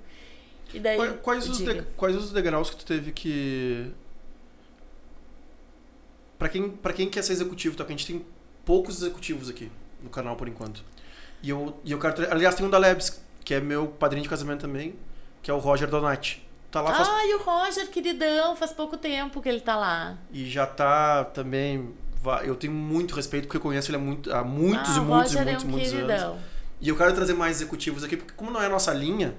E 0.73 0.79
daí, 0.81 0.97
Quais, 0.97 1.21
quais 1.23 1.49
os 1.51 1.59
de- 1.59 1.83
quais 1.99 2.17
os 2.17 2.33
degraus 2.33 2.71
que 2.71 2.77
tu 2.77 2.87
teve 2.87 3.13
que. 3.13 3.93
Pra 6.45 6.51
quem, 6.51 6.69
pra 6.69 6.93
quem 6.93 7.09
quer 7.09 7.23
ser 7.23 7.33
executivo, 7.33 7.75
tá? 7.75 7.85
Porque 7.85 7.95
a 7.95 7.97
gente 7.97 8.07
tem 8.07 8.27
poucos 8.67 9.01
executivos 9.01 9.49
aqui 9.49 9.73
no 10.03 10.11
canal 10.11 10.37
por 10.37 10.47
enquanto. 10.47 10.85
E 11.43 11.49
eu, 11.49 11.75
e 11.83 11.91
eu 11.91 11.99
quero. 11.99 12.31
Aliás, 12.31 12.55
tem 12.55 12.67
um 12.67 12.69
da 12.69 12.77
Labs, 12.77 13.19
que 13.43 13.55
é 13.55 13.61
meu 13.63 13.87
padrinho 13.87 14.25
de 14.25 14.29
casamento 14.29 14.61
também, 14.61 14.95
que 15.43 15.51
é 15.51 15.55
o 15.55 15.57
Roger 15.57 15.89
Donati. 15.89 16.47
Tá 16.71 16.83
lá 16.83 16.93
faz, 16.93 17.09
Ai, 17.09 17.33
o 17.33 17.39
Roger, 17.39 17.89
queridão, 17.89 18.55
faz 18.57 18.75
pouco 18.75 18.99
tempo 18.99 19.41
que 19.41 19.49
ele 19.49 19.61
tá 19.61 19.75
lá. 19.75 20.19
e 20.31 20.45
já 20.45 20.67
tá 20.67 21.25
também. 21.25 21.95
Eu 22.43 22.57
tenho 22.57 22.75
muito 22.75 23.15
respeito 23.15 23.45
porque 23.45 23.57
eu 23.57 23.63
conheço 23.63 23.91
ele 23.91 23.97
há, 23.97 24.01
muito, 24.01 24.31
há 24.31 24.45
muitos 24.45 24.99
ah, 24.99 25.01
e 25.01 25.01
muitos 25.01 25.33
e 25.33 25.37
Roger 25.39 25.45
muitos, 25.47 25.65
é 25.65 25.67
um 25.67 25.71
muitos 25.71 25.93
anos. 25.95 26.07
queridão. 26.07 26.39
E 26.79 26.89
eu 26.91 26.97
quero 26.99 27.15
trazer 27.15 27.33
mais 27.33 27.57
executivos 27.57 28.05
aqui, 28.05 28.19
porque 28.19 28.35
como 28.37 28.51
não 28.51 28.61
é 28.61 28.67
a 28.67 28.69
nossa 28.69 28.93
linha, 28.93 29.35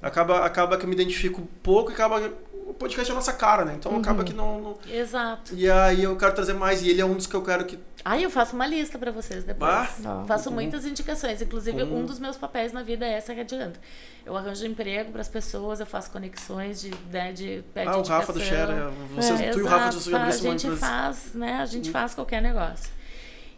acaba, 0.00 0.46
acaba 0.46 0.76
que 0.76 0.84
eu 0.84 0.88
me 0.88 0.94
identifico 0.94 1.42
pouco 1.64 1.90
e 1.90 1.94
acaba. 1.94 2.32
O 2.66 2.72
podcast 2.74 3.10
é 3.10 3.12
a 3.12 3.16
nossa 3.16 3.32
cara, 3.32 3.64
né? 3.64 3.74
Então 3.78 3.96
acaba 3.96 4.24
que 4.24 4.32
não, 4.32 4.60
não- 4.60 4.78
Exato. 4.90 5.54
E 5.54 5.70
aí 5.70 6.02
eu 6.02 6.16
quero 6.16 6.34
trazer 6.34 6.54
mais, 6.54 6.82
e 6.82 6.88
ele 6.88 7.00
é 7.00 7.04
um 7.04 7.14
dos 7.14 7.26
que 7.26 7.34
eu 7.34 7.42
quero 7.42 7.64
que. 7.64 7.78
Ai, 8.04 8.24
eu 8.24 8.30
faço 8.30 8.54
uma 8.56 8.66
lista 8.66 8.98
pra 8.98 9.10
vocês 9.10 9.44
depois. 9.44 9.70
Ah, 10.04 10.24
faço 10.26 10.48
com- 10.48 10.54
muitas 10.56 10.84
indicações. 10.84 11.40
Inclusive, 11.40 11.86
com- 11.86 12.00
um 12.00 12.04
dos 12.04 12.18
meus 12.18 12.36
papéis 12.36 12.72
na 12.72 12.82
vida 12.82 13.06
é 13.06 13.12
essa 13.12 13.32
adianta. 13.32 13.78
Eu 14.26 14.36
arranjo 14.36 14.66
emprego 14.66 15.12
pras 15.12 15.28
pessoas, 15.28 15.78
eu 15.80 15.86
faço 15.86 16.10
conexões 16.10 16.80
de, 16.80 16.90
né, 17.12 17.32
de 17.32 17.62
pede 17.72 17.88
ah, 17.88 17.96
o 17.98 18.02
Rafa 18.02 18.32
do. 18.32 18.40
Share, 18.40 18.72
vocês, 19.14 19.40
É, 19.40 19.50
tu 19.50 19.58
e 19.60 19.62
o 19.62 19.66
Rafa 19.66 19.92
Share 20.00 20.16
a 20.16 20.30
gente 20.30 20.66
empresa. 20.66 20.86
faz, 20.86 21.34
né? 21.34 21.54
A 21.60 21.66
gente 21.66 21.90
faz 21.90 22.14
qualquer 22.14 22.42
negócio. 22.42 22.90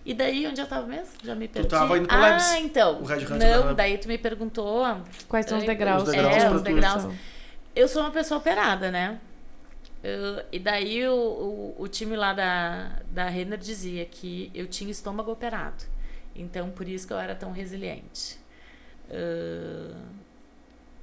E 0.04 0.14
daí, 0.14 0.46
onde 0.46 0.60
eu 0.60 0.66
tava 0.68 0.86
mesmo? 0.86 1.08
Já 1.24 1.34
me 1.34 1.48
perdi. 1.48 1.68
tava 1.68 1.98
indo 1.98 2.06
pro 2.06 2.16
ah, 2.16 2.20
Labs. 2.20 2.52
então. 2.58 3.00
O 3.00 3.04
Red 3.04 3.24
Hunter 3.24 3.38
da 3.38 3.58
Não, 3.66 3.74
daí 3.74 3.98
tu 3.98 4.06
me 4.06 4.16
perguntou. 4.18 4.84
Quais 5.28 5.46
são 5.46 5.58
os 5.58 5.64
É, 5.64 5.66
degraus? 5.66 6.02
os 6.04 6.10
degraus 6.10 6.36
é, 6.36 6.50
os 6.50 6.60
tu. 6.60 6.64
degraus. 6.64 7.06
Eu 7.76 7.86
sou 7.88 8.00
uma 8.00 8.10
pessoa 8.10 8.38
operada, 8.38 8.90
né? 8.90 9.20
Uh, 9.98 10.42
e 10.50 10.58
daí 10.58 11.06
o, 11.06 11.14
o, 11.14 11.82
o, 11.82 11.88
time 11.88 12.16
lá 12.16 12.32
da, 12.32 13.02
da 13.10 13.28
Renner 13.28 13.58
dizia 13.58 14.06
que 14.06 14.50
eu 14.54 14.66
tinha 14.66 14.90
estômago 14.90 15.30
operado. 15.30 15.84
Então, 16.34 16.70
por 16.70 16.88
isso 16.88 17.06
que 17.06 17.12
eu 17.12 17.18
era 17.18 17.34
tão 17.34 17.52
resiliente. 17.52 18.38
Uh, 19.10 19.94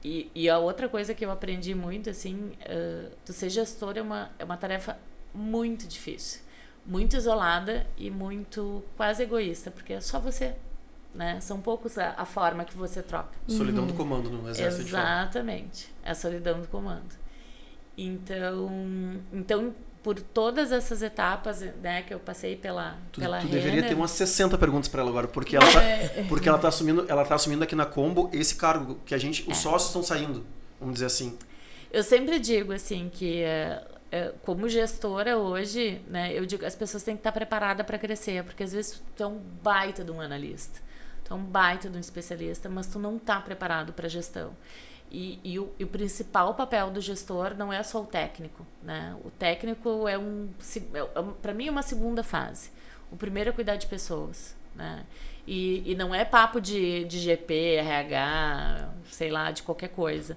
e, 0.04 0.32
e 0.34 0.50
a 0.50 0.58
outra 0.58 0.90
coisa 0.90 1.14
que 1.14 1.24
eu 1.24 1.30
aprendi 1.30 1.76
muito, 1.76 2.10
assim, 2.10 2.54
uh, 2.62 3.12
tu 3.24 3.34
ser 3.34 3.50
gestor 3.50 3.96
é 3.96 4.02
uma, 4.02 4.32
é 4.40 4.44
uma 4.44 4.58
tarefa 4.58 4.98
muito 5.32 5.88
difícil. 5.88 6.42
Muito 6.84 7.16
isolada 7.16 7.86
e 7.96 8.10
muito 8.10 8.84
quase 8.98 9.22
egoísta, 9.22 9.70
porque 9.70 9.94
é 9.94 10.02
só 10.02 10.20
você. 10.20 10.56
Né? 11.14 11.40
São 11.42 11.60
poucos 11.62 11.98
a, 11.98 12.14
a 12.18 12.26
forma 12.26 12.66
que 12.66 12.76
você 12.76 13.02
troca. 13.02 13.32
Solidão 13.48 13.84
uhum. 13.84 13.88
do 13.88 13.94
comando 13.94 14.30
no 14.30 14.50
exército. 14.50 14.88
Exatamente. 14.88 15.94
É 16.04 16.12
a 16.12 16.16
solidão 16.16 16.60
do 16.60 16.68
comando. 16.68 17.16
Então, 17.98 19.20
então 19.32 19.74
por 20.04 20.20
todas 20.20 20.72
essas 20.72 21.02
etapas 21.02 21.62
né, 21.82 22.02
que 22.02 22.14
eu 22.14 22.20
passei 22.20 22.58
pela 22.58 22.98
tu, 23.12 23.22
pela 23.22 23.40
tu 23.40 23.48
deveria 23.48 23.82
ter 23.82 23.94
umas 23.96 24.12
60 24.12 24.58
perguntas 24.58 24.90
para 24.90 25.02
ela 25.02 25.10
agora, 25.10 25.28
porque 25.30 25.56
ela 25.56 25.72
tá, 25.72 25.82
é. 25.82 26.26
porque 26.28 26.50
ela 26.50 26.60
tá 26.60 26.68
assumindo, 26.68 27.06
ela 27.08 27.24
tá 27.24 27.36
assumindo 27.36 27.64
aqui 27.64 27.74
na 27.74 27.86
Combo 27.86 28.30
esse 28.34 28.56
cargo 28.56 29.00
que 29.06 29.16
a 29.16 29.18
gente, 29.18 29.44
os 29.44 29.58
é. 29.58 29.62
sócios 29.62 29.88
estão 29.88 30.04
saindo, 30.04 30.46
vamos 30.78 30.96
dizer 30.96 31.06
assim. 31.06 31.38
Eu 31.90 32.04
sempre 32.04 32.38
digo 32.38 32.74
assim 32.74 33.10
que 33.12 33.44
uh, 33.46 34.34
como 34.42 34.68
gestora 34.68 35.38
hoje, 35.38 36.02
né, 36.10 36.38
eu 36.38 36.46
digo 36.46 36.66
as 36.66 36.76
pessoas 36.76 37.02
têm 37.02 37.16
que 37.16 37.22
estar 37.22 37.32
preparadas 37.32 37.86
para 37.86 37.98
crescer, 37.98 38.44
porque 38.44 38.64
às 38.64 38.74
vezes 38.74 39.02
tu 39.16 39.24
é 39.24 39.28
um 39.28 39.40
baita 39.64 40.04
de 40.04 40.12
um 40.12 40.20
analista, 40.20 40.82
tu 41.24 41.34
é 41.34 41.38
um 41.38 41.44
baita 41.44 41.90
de 41.90 41.98
um 41.98 42.00
especialista, 42.00 42.70
mas 42.70 42.88
tu 42.88 43.00
não 43.00 43.18
está 43.18 43.40
preparado 43.40 43.94
para 43.94 44.08
gestão. 44.08 44.54
E, 45.12 45.40
e, 45.44 45.60
o, 45.60 45.72
e, 45.78 45.84
o, 45.84 45.88
principal 45.88 46.56
papel 46.56 46.90
do 46.90 47.00
gestor 47.00 47.56
não 47.56 47.72
é 47.72 47.84
só 47.84 48.02
o 48.02 48.06
técnico, 48.06 48.66
né? 48.82 49.16
O 49.24 49.30
técnico 49.30 50.08
é 50.08 50.18
um, 50.18 50.50
é, 50.76 51.00
é 51.00 51.24
para 51.40 51.54
mim, 51.54 51.68
é 51.68 51.72
uma 51.72 51.84
segunda 51.84 52.24
fase. 52.24 52.72
O 53.12 53.16
primeiro 53.16 53.52
é 53.52 53.54
cuidar 53.54 53.76
de 53.76 53.86
pessoas, 53.86 54.56
né? 54.76 55.04
E, 55.46 55.92
e 55.92 55.94
não 55.94 56.16
é 56.16 56.26
papo 56.26 56.60
de, 56.60 57.04
de 57.04 57.20
GP, 57.20 57.76
RH, 57.76 58.90
sei 59.12 59.30
lá, 59.30 59.52
de 59.52 59.62
qualquer 59.62 59.90
coisa. 59.90 60.36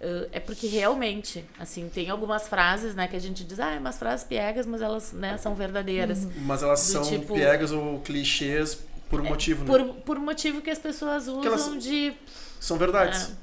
Uh, 0.00 0.28
é 0.32 0.40
porque 0.40 0.68
realmente, 0.68 1.44
assim, 1.58 1.90
tem 1.90 2.08
algumas 2.08 2.48
frases, 2.48 2.94
né, 2.94 3.06
que 3.06 3.16
a 3.16 3.18
gente 3.18 3.44
diz, 3.44 3.60
ah, 3.60 3.72
é 3.72 3.78
umas 3.78 3.98
frases 3.98 4.24
piegas, 4.24 4.66
mas 4.66 4.80
elas, 4.80 5.12
né, 5.12 5.36
são 5.36 5.54
verdadeiras. 5.54 6.26
Mas 6.36 6.62
elas 6.62 6.80
são 6.80 7.02
tipo, 7.02 7.34
piegas 7.34 7.72
ou 7.72 8.00
clichês 8.00 8.84
por 9.08 9.20
um 9.20 9.26
é, 9.26 9.28
motivo, 9.28 9.64
né? 9.64 9.66
Por, 9.66 9.94
por 10.02 10.18
motivo 10.18 10.60
que 10.60 10.70
as 10.70 10.78
pessoas 10.78 11.28
usam 11.28 11.44
elas 11.44 11.82
de... 11.82 12.12
São 12.60 12.76
verdades. 12.76 13.30
É. 13.30 13.34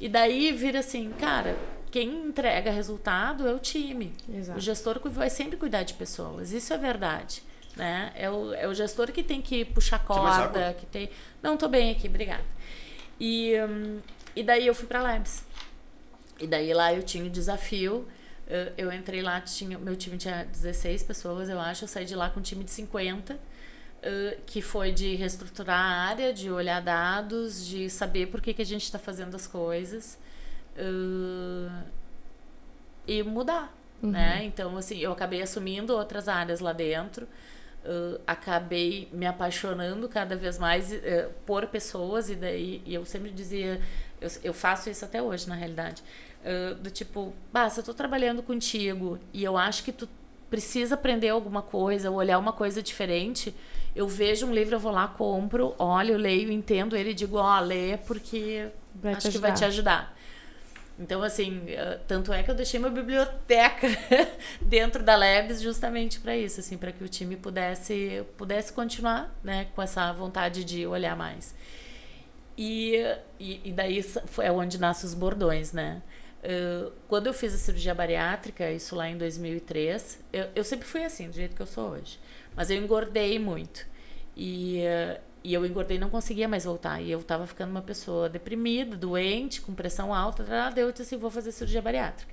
E 0.00 0.08
daí 0.08 0.50
vira 0.52 0.80
assim, 0.80 1.10
cara, 1.18 1.56
quem 1.90 2.28
entrega 2.28 2.70
resultado 2.70 3.46
é 3.46 3.52
o 3.52 3.58
time. 3.58 4.14
Exato. 4.32 4.58
O 4.58 4.60
gestor 4.62 5.00
vai 5.04 5.28
sempre 5.28 5.56
cuidar 5.56 5.82
de 5.82 5.94
pessoas. 5.94 6.52
Isso 6.52 6.72
é 6.72 6.78
verdade. 6.78 7.42
Né? 7.76 8.12
É, 8.14 8.30
o, 8.30 8.54
é 8.54 8.66
o 8.66 8.74
gestor 8.74 9.12
que 9.12 9.22
tem 9.22 9.42
que 9.42 9.64
puxar 9.64 9.98
corda, 10.04 10.74
que 10.78 10.86
tem. 10.86 11.10
Não, 11.42 11.56
tô 11.56 11.68
bem 11.68 11.90
aqui, 11.90 12.08
obrigada. 12.08 12.44
E, 13.18 13.54
um, 13.60 14.00
e 14.34 14.42
daí 14.42 14.66
eu 14.66 14.74
fui 14.74 14.86
para 14.86 15.02
Labs. 15.02 15.44
E 16.38 16.46
daí 16.46 16.72
lá 16.72 16.92
eu 16.94 17.02
tinha 17.02 17.24
o 17.24 17.30
desafio. 17.30 18.08
Eu, 18.46 18.72
eu 18.76 18.92
entrei 18.92 19.20
lá, 19.20 19.40
tinha, 19.40 19.78
meu 19.78 19.94
time 19.94 20.16
tinha 20.16 20.44
16 20.44 21.02
pessoas, 21.02 21.48
eu 21.48 21.60
acho. 21.60 21.84
Eu 21.84 21.88
saí 21.88 22.04
de 22.04 22.14
lá 22.14 22.30
com 22.30 22.40
um 22.40 22.42
time 22.42 22.64
de 22.64 22.70
50 22.70 23.38
que 24.46 24.62
foi 24.62 24.92
de 24.92 25.14
reestruturar 25.14 25.78
a 25.78 26.08
área, 26.08 26.32
de 26.32 26.50
olhar 26.50 26.80
dados, 26.80 27.66
de 27.66 27.90
saber 27.90 28.26
por 28.26 28.40
que, 28.40 28.54
que 28.54 28.62
a 28.62 28.66
gente 28.66 28.84
está 28.84 28.98
fazendo 28.98 29.34
as 29.34 29.46
coisas 29.46 30.18
uh, 30.76 31.84
e 33.06 33.22
mudar, 33.22 33.74
uhum. 34.02 34.10
né? 34.10 34.44
Então, 34.44 34.76
assim, 34.76 34.98
eu 34.98 35.12
acabei 35.12 35.42
assumindo 35.42 35.94
outras 35.94 36.28
áreas 36.28 36.60
lá 36.60 36.72
dentro, 36.72 37.26
uh, 37.84 38.20
acabei 38.26 39.08
me 39.12 39.26
apaixonando 39.26 40.08
cada 40.08 40.34
vez 40.34 40.58
mais 40.58 40.92
por 41.44 41.66
pessoas 41.66 42.30
e 42.30 42.34
daí 42.36 42.82
e 42.86 42.94
eu 42.94 43.04
sempre 43.04 43.30
dizia, 43.30 43.80
eu, 44.18 44.30
eu 44.42 44.54
faço 44.54 44.88
isso 44.88 45.04
até 45.04 45.20
hoje, 45.20 45.46
na 45.46 45.54
realidade, 45.54 46.02
do 46.80 46.90
tipo, 46.90 47.34
se 47.70 47.78
eu 47.78 47.82
estou 47.82 47.94
trabalhando 47.94 48.42
contigo 48.42 49.18
e 49.30 49.44
eu 49.44 49.58
acho 49.58 49.84
que 49.84 49.92
tu 49.92 50.08
precisa 50.50 50.96
aprender 50.96 51.28
alguma 51.28 51.62
coisa, 51.62 52.10
ou 52.10 52.16
olhar 52.16 52.38
uma 52.38 52.52
coisa 52.52 52.82
diferente, 52.82 53.54
eu 53.94 54.06
vejo 54.08 54.46
um 54.46 54.52
livro, 54.52 54.74
eu 54.74 54.80
vou 54.80 54.92
lá, 54.92 55.08
compro, 55.08 55.74
olho, 55.78 56.16
leio, 56.16 56.50
entendo 56.50 56.96
ele 56.96 57.10
e 57.10 57.14
digo, 57.14 57.36
ó, 57.38 57.58
oh, 57.58 57.60
lê 57.64 57.96
porque 57.98 58.68
vai 58.94 59.14
acho 59.14 59.30
que 59.30 59.38
vai 59.38 59.52
te 59.52 59.64
ajudar. 59.64 60.16
Então, 60.98 61.22
assim, 61.22 61.62
eh, 61.66 61.98
tanto 62.06 62.30
é 62.30 62.42
que 62.42 62.50
eu 62.50 62.54
deixei 62.54 62.78
uma 62.78 62.90
biblioteca 62.90 63.88
dentro 64.60 65.02
da 65.02 65.16
Labs 65.16 65.62
justamente 65.62 66.20
para 66.20 66.36
isso, 66.36 66.60
assim, 66.60 66.76
para 66.76 66.92
que 66.92 67.02
o 67.02 67.08
time 67.08 67.36
pudesse, 67.36 68.22
pudesse 68.36 68.70
continuar, 68.70 69.34
né, 69.42 69.68
com 69.74 69.80
essa 69.80 70.12
vontade 70.12 70.62
de 70.62 70.86
olhar 70.86 71.16
mais. 71.16 71.54
E, 72.56 72.96
e, 73.38 73.62
e 73.64 73.72
daí 73.72 74.04
é 74.42 74.52
onde 74.52 74.78
nascem 74.78 75.08
os 75.08 75.14
bordões, 75.14 75.72
né? 75.72 76.02
Uh, 76.42 76.90
quando 77.06 77.26
eu 77.26 77.34
fiz 77.34 77.54
a 77.54 77.58
cirurgia 77.58 77.94
bariátrica, 77.94 78.70
isso 78.70 78.96
lá 78.96 79.08
em 79.08 79.18
2003, 79.18 80.20
eu, 80.32 80.48
eu 80.54 80.64
sempre 80.64 80.86
fui 80.86 81.04
assim, 81.04 81.28
do 81.28 81.36
jeito 81.36 81.54
que 81.54 81.60
eu 81.60 81.66
sou 81.66 81.90
hoje. 81.90 82.18
Mas 82.56 82.70
eu 82.70 82.82
engordei 82.82 83.38
muito. 83.38 83.86
E, 84.34 84.78
uh, 84.78 85.20
e 85.44 85.52
eu 85.52 85.64
engordei 85.66 85.98
e 85.98 86.00
não 86.00 86.08
conseguia 86.08 86.48
mais 86.48 86.64
voltar. 86.64 87.00
E 87.00 87.10
eu 87.10 87.20
estava 87.20 87.46
ficando 87.46 87.70
uma 87.70 87.82
pessoa 87.82 88.28
deprimida, 88.28 88.96
doente, 88.96 89.60
com 89.60 89.74
pressão 89.74 90.14
alta. 90.14 90.42
Daí 90.42 90.82
eu 90.82 90.90
disse 90.90 91.02
assim: 91.02 91.16
vou 91.16 91.30
fazer 91.30 91.52
cirurgia 91.52 91.82
bariátrica. 91.82 92.32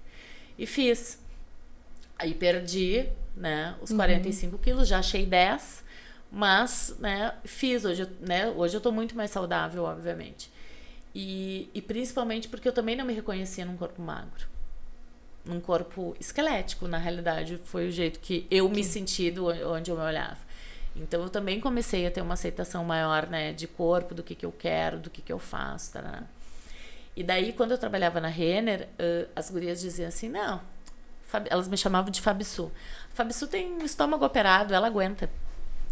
E 0.58 0.66
fiz. 0.66 1.22
Aí 2.18 2.34
perdi 2.34 3.08
né, 3.36 3.76
os 3.82 3.92
45 3.92 4.56
uhum. 4.56 4.62
quilos, 4.62 4.88
já 4.88 5.00
achei 5.00 5.26
10. 5.26 5.84
Mas 6.32 6.96
né, 7.00 7.34
fiz. 7.46 7.86
Hoje, 7.86 8.08
né, 8.22 8.48
hoje 8.50 8.76
eu 8.76 8.80
estou 8.80 8.92
muito 8.92 9.16
mais 9.16 9.32
saudável, 9.32 9.84
obviamente. 9.84 10.52
E, 11.20 11.68
e 11.74 11.82
principalmente 11.82 12.48
porque 12.48 12.68
eu 12.68 12.72
também 12.72 12.96
não 12.96 13.04
me 13.04 13.12
reconhecia 13.12 13.66
num 13.66 13.76
corpo 13.76 14.00
magro 14.00 14.48
num 15.44 15.60
corpo 15.60 16.16
esquelético, 16.20 16.88
na 16.88 16.98
realidade, 16.98 17.58
foi 17.64 17.88
o 17.88 17.92
jeito 17.92 18.20
que 18.20 18.46
eu 18.52 18.68
me 18.68 18.84
senti 18.84 19.32
do, 19.32 19.48
onde 19.72 19.90
eu 19.90 19.96
me 19.96 20.04
olhava. 20.04 20.38
Então 20.94 21.22
eu 21.24 21.30
também 21.30 21.60
comecei 21.60 22.06
a 22.06 22.12
ter 22.12 22.22
uma 22.22 22.34
aceitação 22.34 22.84
maior, 22.84 23.28
né, 23.28 23.54
de 23.54 23.66
corpo, 23.66 24.14
do 24.14 24.22
que 24.22 24.36
que 24.36 24.46
eu 24.46 24.52
quero, 24.52 25.00
do 25.00 25.10
que 25.10 25.22
que 25.22 25.32
eu 25.32 25.40
faço, 25.40 25.94
tá? 25.94 26.24
E 27.16 27.24
daí 27.24 27.54
quando 27.54 27.72
eu 27.72 27.78
trabalhava 27.78 28.20
na 28.20 28.28
Renner, 28.28 28.90
uh, 29.00 29.30
as 29.36 29.50
gurias 29.50 29.80
diziam 29.80 30.10
assim: 30.10 30.28
"Não, 30.28 30.62
elas 31.50 31.68
me 31.68 31.78
chamavam 31.78 32.12
de 32.12 32.22
Fabisu. 32.22 32.72
Fabisu 33.14 33.48
tem 33.48 33.72
um 33.72 33.86
estômago 33.86 34.26
operado, 34.26 34.74
ela 34.74 34.88
aguenta, 34.88 35.30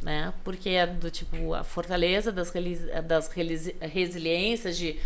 né? 0.01 0.33
Porque 0.43 0.69
é 0.69 0.87
do 0.87 1.09
tipo 1.09 1.53
a 1.53 1.63
fortaleza 1.63 2.31
das, 2.31 2.51
das 3.05 3.29
resiliências 3.81 4.77
de 4.77 4.97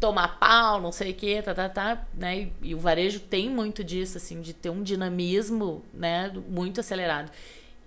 tomar 0.00 0.38
pau, 0.38 0.80
não 0.80 0.92
sei 0.92 1.10
o 1.10 1.14
que, 1.14 1.42
tá, 1.42 1.54
tá, 1.54 1.68
tá, 1.68 2.06
né? 2.14 2.38
E, 2.38 2.52
e, 2.62 2.74
o 2.74 2.78
varejo 2.78 3.20
tem 3.20 3.50
muito 3.50 3.82
disso, 3.82 4.16
assim, 4.16 4.40
de 4.40 4.54
ter 4.54 4.70
um 4.70 4.82
dinamismo, 4.82 5.82
né, 5.92 6.32
muito 6.48 6.80
acelerado. 6.80 7.30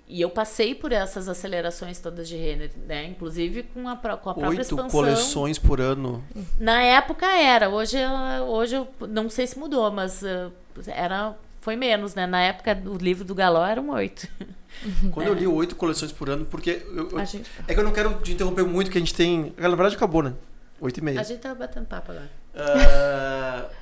E 0.08 0.20
eu 0.20 0.30
passei 0.30 0.76
por 0.76 0.92
essas 0.92 1.30
acelerações 1.30 1.98
todas 2.02 2.28
de 2.28 2.36
Renner, 2.36 2.70
né? 2.86 3.06
Inclusive 3.06 3.64
com 3.64 3.88
a, 3.88 3.96
com 3.96 4.10
a 4.10 4.18
própria 4.18 4.50
Oito 4.50 4.62
expansão. 4.62 4.90
coleções 4.90 5.58
por 5.58 5.80
ano. 5.80 6.22
Na 6.60 6.82
época 6.82 7.26
era. 7.26 7.70
Hoje, 7.70 7.98
hoje 8.46 8.76
eu 8.76 8.88
não 9.08 9.30
sei 9.30 9.48
se 9.48 9.58
mudou, 9.58 9.90
mas 9.90 10.22
uh, 10.22 10.52
era 10.88 11.34
foi 11.62 11.76
menos, 11.76 12.14
né? 12.16 12.28
Na 12.28 12.42
época 12.42 12.78
o 12.86 12.98
livro 12.98 13.24
do 13.24 13.34
Galó 13.34 13.66
eram 13.66 13.90
oito. 13.92 14.28
Quando 15.12 15.28
é. 15.28 15.30
eu 15.30 15.34
li 15.34 15.48
oito 15.48 15.76
coleções 15.76 16.12
por 16.12 16.30
ano, 16.30 16.46
porque 16.46 16.82
eu, 16.88 17.10
eu, 17.12 17.26
gente... 17.26 17.50
é 17.68 17.74
que 17.74 17.80
eu 17.80 17.84
não 17.84 17.92
quero 17.92 18.14
te 18.22 18.34
interromper 18.34 18.64
muito, 18.64 18.92
que 18.92 18.98
a 18.98 19.02
gente 19.02 19.14
tem. 19.14 19.54
Na 19.58 19.70
verdade 19.70 19.96
acabou, 19.96 20.24
né? 20.24 20.34
8 20.82 20.98
e 20.98 21.04
meia. 21.04 21.20
A 21.20 21.24
gente 21.24 21.40
tava 21.40 21.56
batendo 21.56 21.86
papo 21.86 22.12
agora. 22.12 22.32
Uh, 22.56 23.76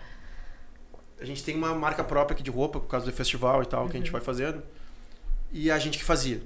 a 1.21 1.25
gente 1.25 1.41
tem 1.43 1.55
uma 1.55 1.73
marca 1.73 2.03
própria 2.03 2.35
aqui 2.35 2.43
de 2.43 2.51
roupa, 2.51 2.79
por 2.79 2.87
causa 2.87 3.05
do 3.05 3.11
festival 3.13 3.63
e 3.63 3.65
tal, 3.65 3.83
uhum. 3.83 3.89
que 3.89 3.95
a 3.95 3.99
gente 3.99 4.09
uhum. 4.09 4.13
vai 4.13 4.21
fazendo. 4.21 4.61
E 5.51 5.71
a 5.71 5.79
gente 5.79 5.97
que 5.97 6.03
fazia. 6.03 6.43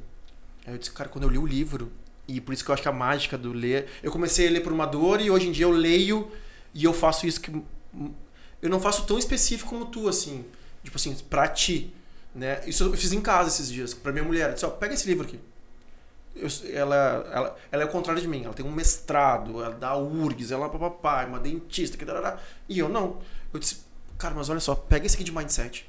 Aí 0.65 0.73
eu 0.73 0.77
disse, 0.77 0.91
cara, 0.91 1.09
quando 1.09 1.23
eu 1.23 1.29
li 1.29 1.39
o 1.39 1.45
livro, 1.45 1.91
e 2.27 2.39
por 2.39 2.53
isso 2.53 2.63
que 2.63 2.69
eu 2.69 2.73
acho 2.73 2.83
que 2.83 2.87
a 2.87 2.93
mágica 2.93 3.37
do 3.37 3.51
ler. 3.51 3.87
Eu 4.01 4.11
comecei 4.11 4.47
a 4.47 4.51
ler 4.51 4.61
por 4.61 4.71
uma 4.71 4.85
dor 4.85 5.19
e 5.19 5.31
hoje 5.31 5.47
em 5.47 5.51
dia 5.51 5.65
eu 5.65 5.71
leio 5.71 6.31
e 6.73 6.83
eu 6.83 6.93
faço 6.93 7.25
isso 7.25 7.41
que. 7.41 7.51
Eu 8.61 8.69
não 8.69 8.79
faço 8.79 9.05
tão 9.05 9.17
específico 9.17 9.69
como 9.69 9.87
tu, 9.87 10.07
assim. 10.07 10.45
Tipo 10.83 10.97
assim, 10.97 11.15
pra 11.29 11.47
ti. 11.47 11.93
Né? 12.35 12.61
Isso 12.65 12.83
eu 12.83 12.93
fiz 12.93 13.13
em 13.13 13.21
casa 13.21 13.49
esses 13.49 13.71
dias, 13.71 13.93
pra 13.93 14.11
minha 14.11 14.23
mulher. 14.23 14.49
Eu 14.49 14.53
disse, 14.53 14.65
ó, 14.65 14.69
pega 14.69 14.93
esse 14.93 15.07
livro 15.07 15.25
aqui. 15.25 15.39
Eu, 16.35 16.47
ela, 16.73 17.29
ela, 17.31 17.57
ela 17.71 17.83
é 17.83 17.85
o 17.85 17.89
contrário 17.89 18.21
de 18.21 18.27
mim. 18.27 18.43
Ela 18.43 18.53
tem 18.53 18.65
um 18.65 18.71
mestrado, 18.71 19.63
ela 19.63 19.75
dá 19.75 19.95
URGS, 19.95 20.51
ela 20.51 20.65
é 20.65 20.69
papai, 20.69 21.27
uma 21.27 21.39
dentista, 21.39 21.97
que 21.97 22.05
dará. 22.05 22.39
E 22.67 22.79
eu 22.79 22.89
não. 22.89 23.19
Eu 23.53 23.59
disse, 23.59 23.81
cara, 24.17 24.33
mas 24.33 24.49
olha 24.49 24.59
só, 24.59 24.73
pega 24.73 25.05
esse 25.05 25.15
aqui 25.15 25.23
de 25.23 25.31
mindset. 25.31 25.87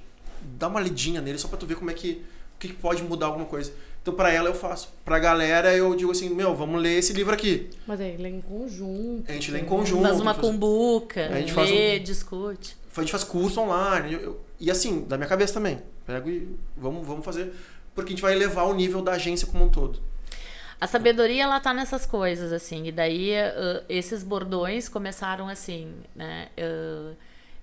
Dá 0.59 0.69
uma 0.69 0.81
lidinha 0.81 1.23
nele 1.23 1.39
só 1.39 1.49
pra 1.49 1.57
tu 1.57 1.67
ver 1.67 1.77
como 1.77 1.91
é 1.91 1.95
que, 1.95 2.23
que 2.59 2.73
pode 2.75 3.03
mudar 3.03 3.27
alguma 3.27 3.47
coisa. 3.47 3.73
Então, 4.03 4.13
para 4.13 4.31
ela 4.31 4.51
eu 4.51 4.55
faço. 4.55 4.93
Pra 5.03 5.19
galera 5.19 5.75
eu 5.75 5.95
digo 5.95 6.11
assim, 6.11 6.29
meu, 6.29 6.55
vamos 6.55 6.79
ler 6.83 6.99
esse 6.99 7.15
livro 7.15 7.33
aqui. 7.33 7.71
Mas 7.87 7.99
aí 7.99 8.19
lê 8.19 8.29
em 8.29 8.43
conjunto. 8.43 9.25
A 9.27 9.33
gente 9.33 9.51
lê 9.51 9.61
em 9.61 9.65
conjunto. 9.65 10.03
Faz 10.03 10.21
uma 10.21 10.35
cumbuca, 10.35 11.27
a 11.29 11.41
gente 11.41 11.49
lê, 11.49 11.55
faz 11.55 11.71
um, 11.71 12.05
discute. 12.05 12.77
A 13.01 13.05
gente 13.05 13.13
faz 13.13 13.25
curso 13.25 13.61
online. 13.61 14.13
eu- 14.15 14.21
eu- 14.21 14.45
e 14.61 14.71
assim, 14.71 15.05
da 15.05 15.17
minha 15.17 15.29
cabeça 15.29 15.55
também. 15.55 15.81
Pego 16.07 16.29
e 16.29 16.57
vamos, 16.77 17.07
vamos 17.07 17.25
fazer. 17.25 17.53
Porque 17.95 18.09
a 18.13 18.15
gente 18.15 18.23
vai 18.23 18.33
elevar 18.35 18.67
o 18.67 18.75
nível 18.75 19.01
da 19.03 19.13
agência 19.13 19.47
como 19.47 19.65
um 19.65 19.69
todo. 19.69 20.01
A 20.81 20.87
sabedoria, 20.87 21.45
ela 21.45 21.61
tá 21.61 21.73
nessas 21.73 22.05
coisas, 22.05 22.53
assim. 22.53 22.87
E 22.87 22.93
daí, 22.93 23.31
eh, 23.33 23.85
esses 23.89 24.23
bordões 24.23 24.89
começaram 24.89 25.49
assim, 25.49 25.95
né? 26.15 26.49
Eu, 26.57 27.17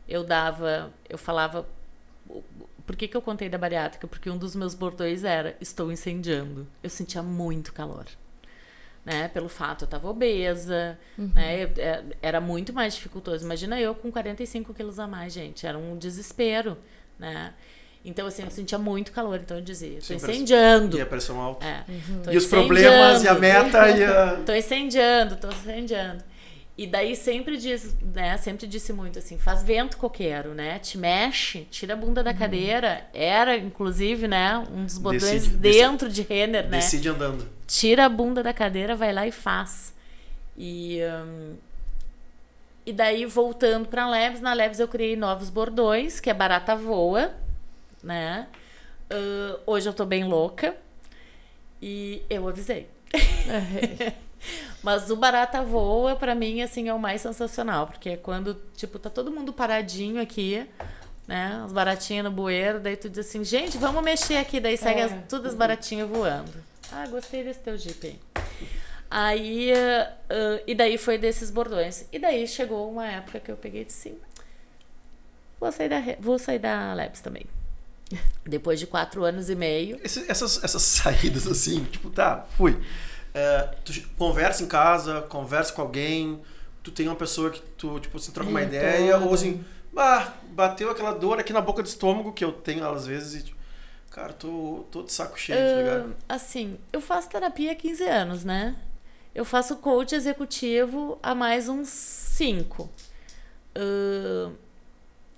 eu 0.08 0.24
dava, 0.24 0.92
eu 1.10 1.18
falava... 1.18 1.68
Por 2.86 2.96
que, 2.96 3.08
que 3.08 3.16
eu 3.16 3.22
contei 3.22 3.48
da 3.50 3.58
bariátrica? 3.58 4.08
Porque 4.08 4.30
um 4.30 4.38
dos 4.38 4.56
meus 4.56 4.74
bordões 4.74 5.24
era 5.24 5.56
estou 5.62 5.92
incendiando. 5.92 6.66
Eu 6.82 6.90
sentia 6.90 7.22
muito 7.22 7.74
calor. 7.74 8.06
Né? 9.04 9.28
Pelo 9.30 9.50
fato, 9.50 9.86
eu 9.86 9.88
tava 9.88 10.08
obesa, 10.08 10.98
né? 11.18 11.64
Eu- 11.64 11.72
é- 11.78 12.04
Era 12.22 12.40
muito 12.40 12.72
mais 12.72 12.94
dificultoso. 12.94 13.44
Imagina 13.44 13.80
eu 13.82 13.96
com 13.96 14.12
45 14.12 14.74
quilos 14.76 15.00
a 15.00 15.08
mais, 15.08 15.34
gente. 15.34 15.66
Era 15.66 15.76
um 15.78 15.98
desespero, 15.98 16.78
né? 17.18 17.54
Então, 18.06 18.28
assim, 18.28 18.44
eu 18.44 18.52
sentia 18.52 18.78
muito 18.78 19.12
calor. 19.12 19.40
Então, 19.44 19.58
eu 19.58 19.64
dizia, 19.64 19.98
estou 19.98 20.18
Sim, 20.20 20.26
incendiando. 20.26 20.98
E 20.98 21.02
a 21.02 21.06
pressão 21.06 21.40
alta. 21.40 21.66
É. 21.66 21.84
Tô 22.24 22.32
E 22.32 22.38
os 22.38 22.46
problemas, 22.46 23.24
e 23.24 23.28
a 23.28 23.34
incendiando. 23.34 23.40
meta, 23.42 23.90
e 23.90 24.04
a... 24.06 24.36
Tô 24.46 24.54
incendiando, 24.54 25.36
tô 25.38 25.48
incendiando. 25.50 26.24
E 26.78 26.88
daí 26.88 27.16
sempre 27.16 27.58
diz, 27.58 27.96
né? 28.02 28.38
Sempre 28.38 28.66
disse 28.66 28.92
muito 28.94 29.20
assim, 29.20 29.38
faz 29.38 29.62
vento 29.62 29.98
coqueiro, 29.98 30.54
né? 30.56 30.80
Te 30.80 30.98
mexe, 30.98 31.68
tira 31.70 31.94
a 31.94 31.98
bunda 31.98 32.24
da 32.24 32.34
cadeira. 32.34 33.06
Era, 33.14 33.56
inclusive, 33.58 34.28
né? 34.28 34.58
Um 34.72 34.86
dos 34.86 34.98
botões 34.98 35.22
Decide- 35.22 35.58
dentro 35.58 36.10
de 36.10 36.22
Renner, 36.24 36.64
né? 36.70 36.78
Decide 36.80 37.10
andando. 37.10 37.48
Tira 37.72 38.06
a 38.06 38.10
bunda 38.10 38.44
da 38.44 38.54
cadeira, 38.54 38.98
vai 38.98 39.14
lá 39.14 39.26
e 39.26 39.32
faz. 39.32 39.94
E, 40.58 41.00
hum, 41.26 41.56
e 42.86 42.92
daí, 42.92 43.26
voltando 43.26 43.88
pra 43.88 44.10
Leves, 44.10 44.42
na 44.42 44.52
Leves 44.52 44.82
eu 44.82 44.90
criei 44.90 45.16
novos 45.16 45.50
bordões, 45.50 46.20
que 46.20 46.30
é 46.30 46.34
Barata 46.34 46.76
Voa, 46.76 47.34
né? 48.04 48.48
Ah, 49.10 49.58
hoje 49.66 49.88
eu 49.88 49.94
tô 49.94 50.04
bem 50.06 50.26
louca. 50.26 50.76
E 51.82 52.22
eu 52.30 52.46
avisei. 52.46 52.90
Mas 54.84 55.10
o 55.10 55.16
Barata 55.16 55.64
Voa, 55.64 56.18
pra 56.18 56.36
mim, 56.36 56.62
assim, 56.62 56.90
é 56.90 56.94
o 56.94 57.00
mais 57.00 57.22
sensacional. 57.22 57.88
Porque 57.88 58.10
é 58.10 58.18
quando, 58.18 58.54
tipo, 58.76 59.00
tá 59.00 59.10
todo 59.10 59.32
mundo 59.32 59.54
paradinho 59.54 60.22
aqui, 60.22 60.68
né? 61.26 61.62
As 61.64 61.72
baratinhas 61.72 62.26
no 62.26 62.32
bueiro, 62.32 62.82
daí 62.82 62.98
tu 62.98 63.10
diz 63.10 63.20
assim, 63.20 63.46
gente, 63.46 63.78
vamos 63.78 64.04
mexer 64.04 64.36
aqui. 64.36 64.60
Daí 64.60 64.76
segue 64.76 65.00
É. 65.00 65.04
as, 65.06 65.14
todas 65.30 65.54
as 65.54 65.58
baratinhas 65.58 66.10
voando. 66.10 66.52
Ah, 66.92 67.08
gostei 67.08 67.44
desse 67.44 67.60
teu 67.60 67.78
Jeep 67.78 68.06
aí. 68.06 68.20
Aí, 69.10 69.72
ah, 69.74 70.62
e 70.68 70.74
daí 70.76 70.98
foi 70.98 71.18
desses 71.18 71.50
bordões. 71.52 72.06
E 72.12 72.20
daí 72.20 72.48
chegou 72.48 72.90
uma 72.92 73.08
época 73.08 73.40
que 73.40 73.52
eu 73.52 73.58
peguei 73.58 73.82
e 73.82 73.86
disse 73.86 74.10
assim, 74.10 74.20
vou 75.60 75.72
sair 75.72 75.90
da, 75.90 76.02
vou 76.20 76.40
sair 76.40 76.60
da 76.60 76.94
Labs 76.94 77.22
também. 77.22 77.46
Depois 78.46 78.80
de 78.80 78.88
quatro 78.88 79.24
anos 79.24 79.50
e 79.50 79.56
meio. 79.56 80.00
Esse- 80.04 80.30
essas, 80.30 80.64
essas 80.64 80.82
saídas 80.84 81.48
assim, 81.48 81.84
tipo, 81.86 82.10
tá, 82.10 82.46
fui. 82.58 82.78
É, 83.34 83.70
tu 83.86 83.94
conversa 84.18 84.64
em 84.64 84.68
casa, 84.68 85.22
conversa 85.22 85.72
com 85.72 85.82
alguém, 85.82 86.42
tu 86.84 86.92
tem 86.92 87.08
uma 87.08 87.16
pessoa 87.16 87.50
que 87.50 87.62
tu, 87.78 88.00
tipo, 88.00 88.18
assim, 88.18 88.32
troca 88.32 88.50
uma 88.50 88.62
ideia, 88.62 89.18
ou 89.18 89.34
assim, 89.34 89.64
bah, 89.94 90.34
bateu 90.50 90.90
aquela 90.92 91.14
dor 91.14 91.40
aqui 91.40 91.54
na 91.54 91.62
boca 91.62 91.82
do 91.82 91.86
estômago 91.88 92.34
que 92.34 92.44
eu 92.44 92.52
tenho 92.52 92.86
às 92.90 93.06
vezes 93.08 93.42
e, 93.42 93.46
tipo, 93.46 93.58
cara, 94.12 94.34
tô, 94.34 94.86
tô 94.92 95.02
de 95.02 95.12
saco 95.12 95.40
cheio, 95.40 95.58
tá 95.58 95.78
ligado? 95.78 96.16
Assim, 96.30 96.78
eu 96.94 97.02
faço 97.02 97.30
terapia 97.30 97.72
há 97.72 97.76
15 97.76 98.04
anos, 98.04 98.44
né? 98.44 98.76
Eu 99.34 99.46
faço 99.46 99.78
coach 99.78 100.14
executivo 100.14 101.18
há 101.24 101.34
mais 101.34 101.70
uns 101.70 101.88
5. 101.88 102.90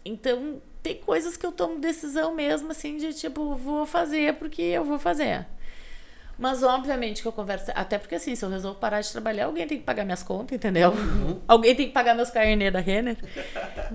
então, 0.04 0.62
tem 0.82 0.98
coisas 0.98 1.38
que 1.38 1.45
eu 1.45 1.52
tomo 1.52 1.80
decisão 1.80 2.34
mesmo, 2.34 2.72
assim, 2.72 2.98
de 2.98 3.14
tipo, 3.14 3.56
vou 3.56 3.86
fazer 3.86 4.34
porque 4.34 4.62
eu 4.62 4.84
vou 4.84 4.98
fazer. 4.98 5.45
Mas, 6.38 6.64
obviamente, 6.64 7.22
que 7.22 7.27
eu 7.27 7.31
converso. 7.31 7.72
Até 7.76 7.97
porque, 7.97 8.15
assim, 8.15 8.35
se 8.35 8.43
eu 8.43 8.49
resolvo 8.49 8.80
parar 8.80 9.01
de 9.01 9.11
trabalhar, 9.11 9.45
alguém 9.45 9.68
tem 9.68 9.77
que 9.77 9.84
pagar 9.84 10.03
minhas 10.03 10.23
contas, 10.23 10.55
entendeu? 10.55 10.93
Alguém 11.47 11.76
tem 11.76 11.88
que 11.88 11.93
pagar 11.93 12.15
meus 12.15 12.30
carnê 12.30 12.72
da 12.72 12.80
Renner. 12.80 13.18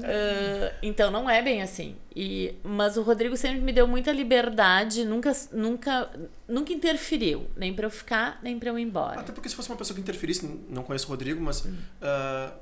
Ah, 0.04 0.72
então, 0.82 1.10
não 1.10 1.28
é 1.28 1.42
bem 1.42 1.62
assim. 1.62 1.96
E, 2.14 2.54
mas 2.62 2.96
o 2.96 3.02
Rodrigo 3.02 3.36
sempre 3.36 3.60
me 3.60 3.72
deu 3.72 3.86
muita 3.86 4.12
liberdade, 4.12 5.04
nunca, 5.04 5.32
nunca, 5.52 6.10
nunca 6.46 6.72
interferiu. 6.72 7.46
Nem 7.56 7.72
pra 7.72 7.86
eu 7.86 7.90
ficar, 7.90 8.38
nem 8.42 8.58
pra 8.58 8.70
eu 8.70 8.78
ir 8.78 8.82
embora. 8.82 9.20
Até 9.20 9.32
porque 9.32 9.48
se 9.48 9.54
fosse 9.54 9.68
uma 9.68 9.76
pessoa 9.76 9.94
que 9.94 10.00
interferisse, 10.00 10.46
não 10.68 10.82
conheço 10.82 11.06
o 11.06 11.10
Rodrigo, 11.10 11.40
mas 11.40 11.66
ah, 12.00 12.52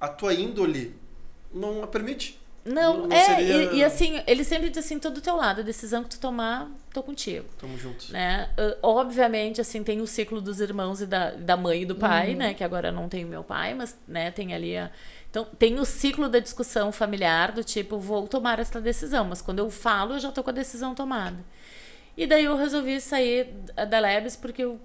a 0.00 0.08
tua 0.08 0.34
índole 0.34 0.94
não 1.52 1.82
a 1.82 1.86
permite. 1.86 2.40
Não, 2.64 3.06
não 3.06 3.14
é, 3.16 3.24
seria- 3.24 3.72
e, 3.72 3.76
e 3.76 3.84
assim, 3.84 4.22
ele 4.26 4.42
sempre 4.42 4.70
diz 4.70 4.78
assim, 4.84 4.98
tô 4.98 5.10
do 5.10 5.20
teu 5.20 5.36
lado, 5.36 5.60
a 5.60 5.64
decisão 5.64 6.02
que 6.02 6.08
tu 6.10 6.18
tomar, 6.18 6.70
tô 6.94 7.02
contigo. 7.02 7.44
Tamo 7.58 7.76
juntos. 7.76 8.08
né? 8.08 8.48
Obviamente, 8.82 9.60
assim, 9.60 9.82
tem 9.84 10.00
o 10.00 10.06
ciclo 10.06 10.40
dos 10.40 10.60
irmãos 10.60 11.02
e 11.02 11.06
da, 11.06 11.32
da 11.32 11.56
mãe 11.58 11.82
e 11.82 11.86
do 11.86 11.94
pai, 11.94 12.34
né? 12.34 12.54
Que 12.54 12.64
agora 12.64 12.90
não 12.90 13.08
tem 13.08 13.24
o 13.24 13.28
meu 13.28 13.44
pai, 13.44 13.74
mas, 13.74 13.96
né, 14.08 14.30
tem 14.30 14.54
ali 14.54 14.76
a... 14.76 14.90
Então, 15.30 15.44
tem 15.58 15.78
o 15.80 15.84
ciclo 15.84 16.28
da 16.28 16.38
discussão 16.38 16.90
familiar 16.92 17.50
do 17.52 17.62
tipo, 17.64 17.98
vou 17.98 18.26
tomar 18.28 18.58
essa 18.60 18.80
decisão, 18.80 19.24
mas 19.24 19.42
quando 19.42 19.58
eu 19.58 19.68
falo, 19.68 20.14
eu 20.14 20.18
já 20.20 20.30
tô 20.32 20.42
com 20.44 20.50
a 20.50 20.52
decisão 20.52 20.94
tomada. 20.94 21.36
E 22.16 22.26
daí 22.26 22.44
eu 22.44 22.56
resolvi 22.56 23.00
sair 23.00 23.52
da- 23.88 23.98
Labs 24.00 24.36
porque 24.36 24.62
eu, 24.64 24.80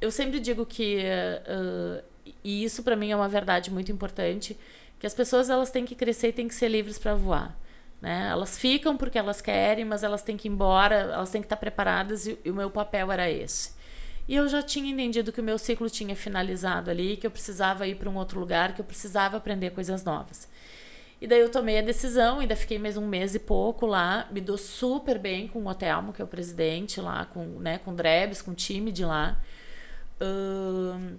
eu 0.00 0.10
sempre 0.10 0.40
digo 0.40 0.64
que, 0.64 1.00
ah, 1.46 2.02
e 2.42 2.64
isso 2.64 2.82
pra 2.82 2.96
mim 2.96 3.10
é 3.10 3.16
uma 3.16 3.28
verdade 3.28 3.70
muito 3.70 3.92
importante, 3.92 4.56
que 5.04 5.06
as 5.06 5.12
pessoas 5.12 5.50
elas 5.50 5.70
têm 5.70 5.84
que 5.84 5.94
crescer 5.94 6.28
e 6.28 6.32
têm 6.32 6.48
que 6.48 6.54
ser 6.54 6.66
livres 6.66 6.98
para 6.98 7.14
voar. 7.14 7.54
Né? 8.00 8.28
Elas 8.30 8.56
ficam 8.56 8.96
porque 8.96 9.18
elas 9.18 9.38
querem, 9.38 9.84
mas 9.84 10.02
elas 10.02 10.22
têm 10.22 10.34
que 10.34 10.48
ir 10.48 10.50
embora, 10.50 10.94
elas 10.94 11.28
têm 11.28 11.42
que 11.42 11.44
estar 11.44 11.58
preparadas 11.58 12.26
e, 12.26 12.38
e 12.42 12.50
o 12.50 12.54
meu 12.54 12.70
papel 12.70 13.12
era 13.12 13.30
esse. 13.30 13.72
E 14.26 14.34
eu 14.34 14.48
já 14.48 14.62
tinha 14.62 14.90
entendido 14.90 15.30
que 15.30 15.42
o 15.42 15.44
meu 15.44 15.58
ciclo 15.58 15.90
tinha 15.90 16.16
finalizado 16.16 16.90
ali, 16.90 17.18
que 17.18 17.26
eu 17.26 17.30
precisava 17.30 17.86
ir 17.86 17.96
para 17.96 18.08
um 18.08 18.16
outro 18.16 18.40
lugar, 18.40 18.74
que 18.74 18.80
eu 18.80 18.84
precisava 18.86 19.36
aprender 19.36 19.72
coisas 19.72 20.02
novas. 20.02 20.48
E 21.20 21.26
daí 21.26 21.40
eu 21.40 21.50
tomei 21.50 21.78
a 21.78 21.82
decisão, 21.82 22.40
ainda 22.40 22.56
fiquei 22.56 22.78
mais 22.78 22.96
um 22.96 23.06
mês 23.06 23.34
e 23.34 23.38
pouco 23.38 23.84
lá, 23.84 24.26
me 24.30 24.40
dou 24.40 24.56
super 24.56 25.18
bem 25.18 25.46
com 25.48 25.58
o 25.58 25.68
Otelmo, 25.68 26.14
que 26.14 26.22
é 26.22 26.24
o 26.24 26.28
presidente 26.28 26.98
lá, 26.98 27.26
com, 27.26 27.44
né, 27.60 27.76
com 27.76 27.90
o 27.90 27.94
Drebs, 27.94 28.40
com 28.40 28.52
o 28.52 28.54
time 28.54 28.90
de 28.90 29.04
lá. 29.04 29.38
Ahn, 30.18 31.18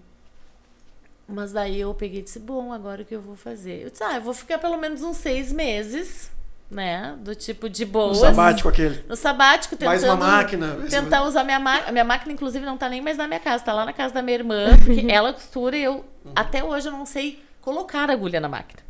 mas 1.27 1.51
daí 1.51 1.81
eu 1.81 1.93
peguei 1.93 2.19
e 2.19 2.23
disse, 2.23 2.39
bom, 2.39 2.71
agora 2.71 3.01
o 3.01 3.05
que 3.05 3.15
eu 3.15 3.21
vou 3.21 3.35
fazer? 3.35 3.83
Eu 3.83 3.89
disse, 3.89 4.03
ah, 4.03 4.15
eu 4.15 4.21
vou 4.21 4.33
ficar 4.33 4.59
pelo 4.59 4.77
menos 4.77 5.01
uns 5.01 5.17
seis 5.17 5.51
meses, 5.51 6.29
né? 6.69 7.17
Do 7.19 7.33
tipo 7.33 7.69
de 7.69 7.85
boas. 7.85 8.17
sabático 8.17 8.69
aquele. 8.69 9.03
No 9.07 9.15
sabático, 9.15 9.75
tentando... 9.75 9.87
Mais 9.87 10.03
uma 10.03 10.15
máquina. 10.15 10.77
Tentar 10.89 11.23
usar 11.23 11.43
minha 11.43 11.59
máquina. 11.59 11.89
A 11.89 11.91
minha 11.91 12.03
máquina, 12.03 12.33
inclusive, 12.33 12.65
não 12.65 12.77
tá 12.77 12.89
nem 12.89 13.01
mais 13.01 13.17
na 13.17 13.27
minha 13.27 13.39
casa, 13.39 13.63
tá 13.63 13.73
lá 13.73 13.85
na 13.85 13.93
casa 13.93 14.13
da 14.13 14.21
minha 14.21 14.37
irmã, 14.37 14.77
porque 14.83 15.05
ela 15.11 15.33
costura 15.33 15.75
e 15.75 15.83
eu, 15.83 16.05
até 16.35 16.63
hoje, 16.63 16.87
eu 16.87 16.91
não 16.91 17.05
sei 17.05 17.43
colocar 17.61 18.09
agulha 18.09 18.39
na 18.39 18.47
máquina. 18.47 18.83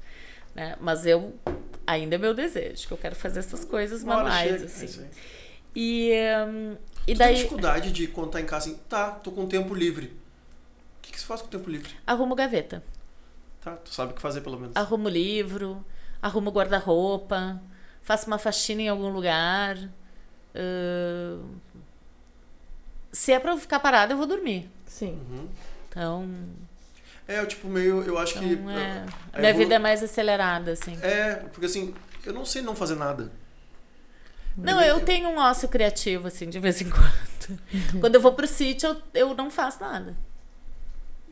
Né? 0.53 0.75
Mas 0.79 1.05
eu, 1.05 1.33
ainda 1.87 2.15
é 2.15 2.17
meu 2.17 2.33
desejo, 2.33 2.87
que 2.87 2.93
eu 2.93 2.97
quero 2.97 3.15
fazer 3.15 3.39
essas 3.39 3.63
coisas 3.63 4.03
Uma 4.03 4.17
manuais, 4.17 4.51
chega, 4.51 4.63
é 4.63 4.65
assim. 4.65 5.01
aí. 5.01 5.09
E, 5.75 6.11
hum, 6.47 6.75
e 7.07 7.13
daí, 7.13 7.35
dificuldade 7.35 7.91
de 7.91 8.07
quando 8.07 8.31
tá 8.31 8.41
em 8.41 8.45
casa 8.45 8.69
assim, 8.69 8.79
tá, 8.89 9.11
tô 9.11 9.31
com 9.31 9.45
tempo 9.45 9.73
livre. 9.73 10.24
O 11.15 11.17
que, 11.17 11.21
que 11.21 11.21
você 11.21 11.27
faz 11.27 11.41
com 11.41 11.47
o 11.47 11.49
tempo 11.49 11.69
livre? 11.69 11.89
arrumo 12.05 12.35
gaveta. 12.35 12.83
Tá, 13.61 13.71
tu 13.77 13.89
sabe 13.93 14.11
o 14.11 14.15
que 14.15 14.21
fazer 14.21 14.41
pelo 14.41 14.59
menos. 14.59 14.75
Arrumo 14.75 15.07
livro, 15.07 15.83
arrumo 16.21 16.51
guarda-roupa, 16.51 17.61
faço 18.01 18.27
uma 18.27 18.37
faxina 18.37 18.81
em 18.81 18.89
algum 18.89 19.07
lugar. 19.09 19.77
ahn, 20.53 21.41
se 23.13 23.31
é 23.31 23.39
pra 23.39 23.51
eu 23.53 23.57
ficar 23.57 23.79
parada, 23.79 24.11
eu 24.11 24.17
vou 24.17 24.27
dormir. 24.27 24.69
Sim. 24.85 25.13
Uhum. 25.13 25.47
Então, 25.87 26.29
É, 27.25 27.39
eu 27.39 27.47
tipo, 27.47 27.69
meio, 27.69 28.03
eu 28.03 28.17
acho 28.17 28.37
que... 28.37 28.45
então 28.45 28.69
é, 28.69 29.05
a 29.31 29.39
minha 29.39 29.53
vida 29.53 29.75
é 29.75 29.79
mais 29.79 30.03
acelerada, 30.03 30.73
assim. 30.73 30.97
É, 31.01 31.35
porque 31.35 31.65
assim, 31.65 31.95
eu 32.25 32.33
não 32.33 32.43
sei 32.43 32.61
não 32.61 32.75
fazer 32.75 32.95
nada. 32.95 33.31
Não, 34.57 34.81
eu 34.81 34.99
tenho 34.99 35.29
um 35.29 35.37
ócio 35.37 35.69
criativo, 35.69 36.27
assim, 36.27 36.49
de 36.49 36.59
vez 36.59 36.81
em 36.81 36.89
quando. 36.89 37.59
Quando 38.01 38.15
eu 38.15 38.21
vou 38.21 38.33
pro 38.33 38.45
sítio, 38.47 38.89
eu, 39.13 39.27
eu 39.29 39.33
não 39.33 39.49
faço 39.49 39.79
nada. 39.81 40.15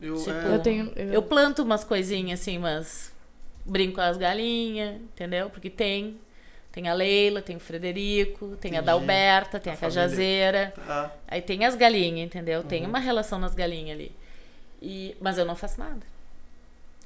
Eu, 0.06 0.16
Tipo, 0.16 0.30
é, 0.30 0.54
Eu 0.54 0.58
tenho. 0.60 0.92
Eu, 0.96 1.12
Eu 1.14 1.22
planto 1.22 1.62
umas 1.62 1.84
coisinhas, 1.84 2.40
assim, 2.40 2.58
mas 2.58 3.12
brinco 3.64 3.94
com 3.96 4.00
as 4.00 4.16
galinhas, 4.16 4.96
entendeu? 4.96 5.48
Porque 5.50 5.70
tem. 5.70 6.18
Tem 6.72 6.88
a 6.88 6.92
Leila, 6.92 7.40
tem 7.40 7.54
o 7.54 7.60
Frederico, 7.60 8.56
tem 8.60 8.72
a 8.72 8.74
Entendi. 8.74 8.86
Dalberta, 8.86 9.60
tem 9.60 9.72
a, 9.72 9.74
A 9.74 9.78
família. 9.78 10.00
Cajazeira. 10.02 10.74
tá. 10.84 11.12
Aí 11.28 11.40
tem 11.40 11.64
as 11.64 11.76
galinhas, 11.76 12.26
entendeu? 12.26 12.64
Tem 12.64 12.82
Uhum. 12.82 12.88
uma 12.88 12.98
relação 12.98 13.38
nas 13.38 13.54
galinhas 13.54 13.96
ali. 13.96 14.10
E, 14.82 15.16
mas 15.20 15.38
eu 15.38 15.44
não 15.44 15.54
faço 15.54 15.78
nada. 15.78 16.00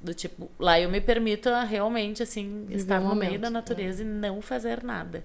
Do 0.00 0.14
tipo, 0.14 0.50
lá 0.58 0.80
eu 0.80 0.88
me 0.88 1.00
permito 1.02 1.50
a 1.50 1.64
realmente, 1.64 2.22
assim, 2.22 2.62
Viver 2.66 2.76
estar 2.76 2.98
no 3.00 3.14
meio 3.14 3.14
momento, 3.32 3.40
da 3.42 3.50
natureza 3.50 4.02
e 4.02 4.06
não 4.06 4.40
fazer 4.40 4.82
nada. 4.82 5.22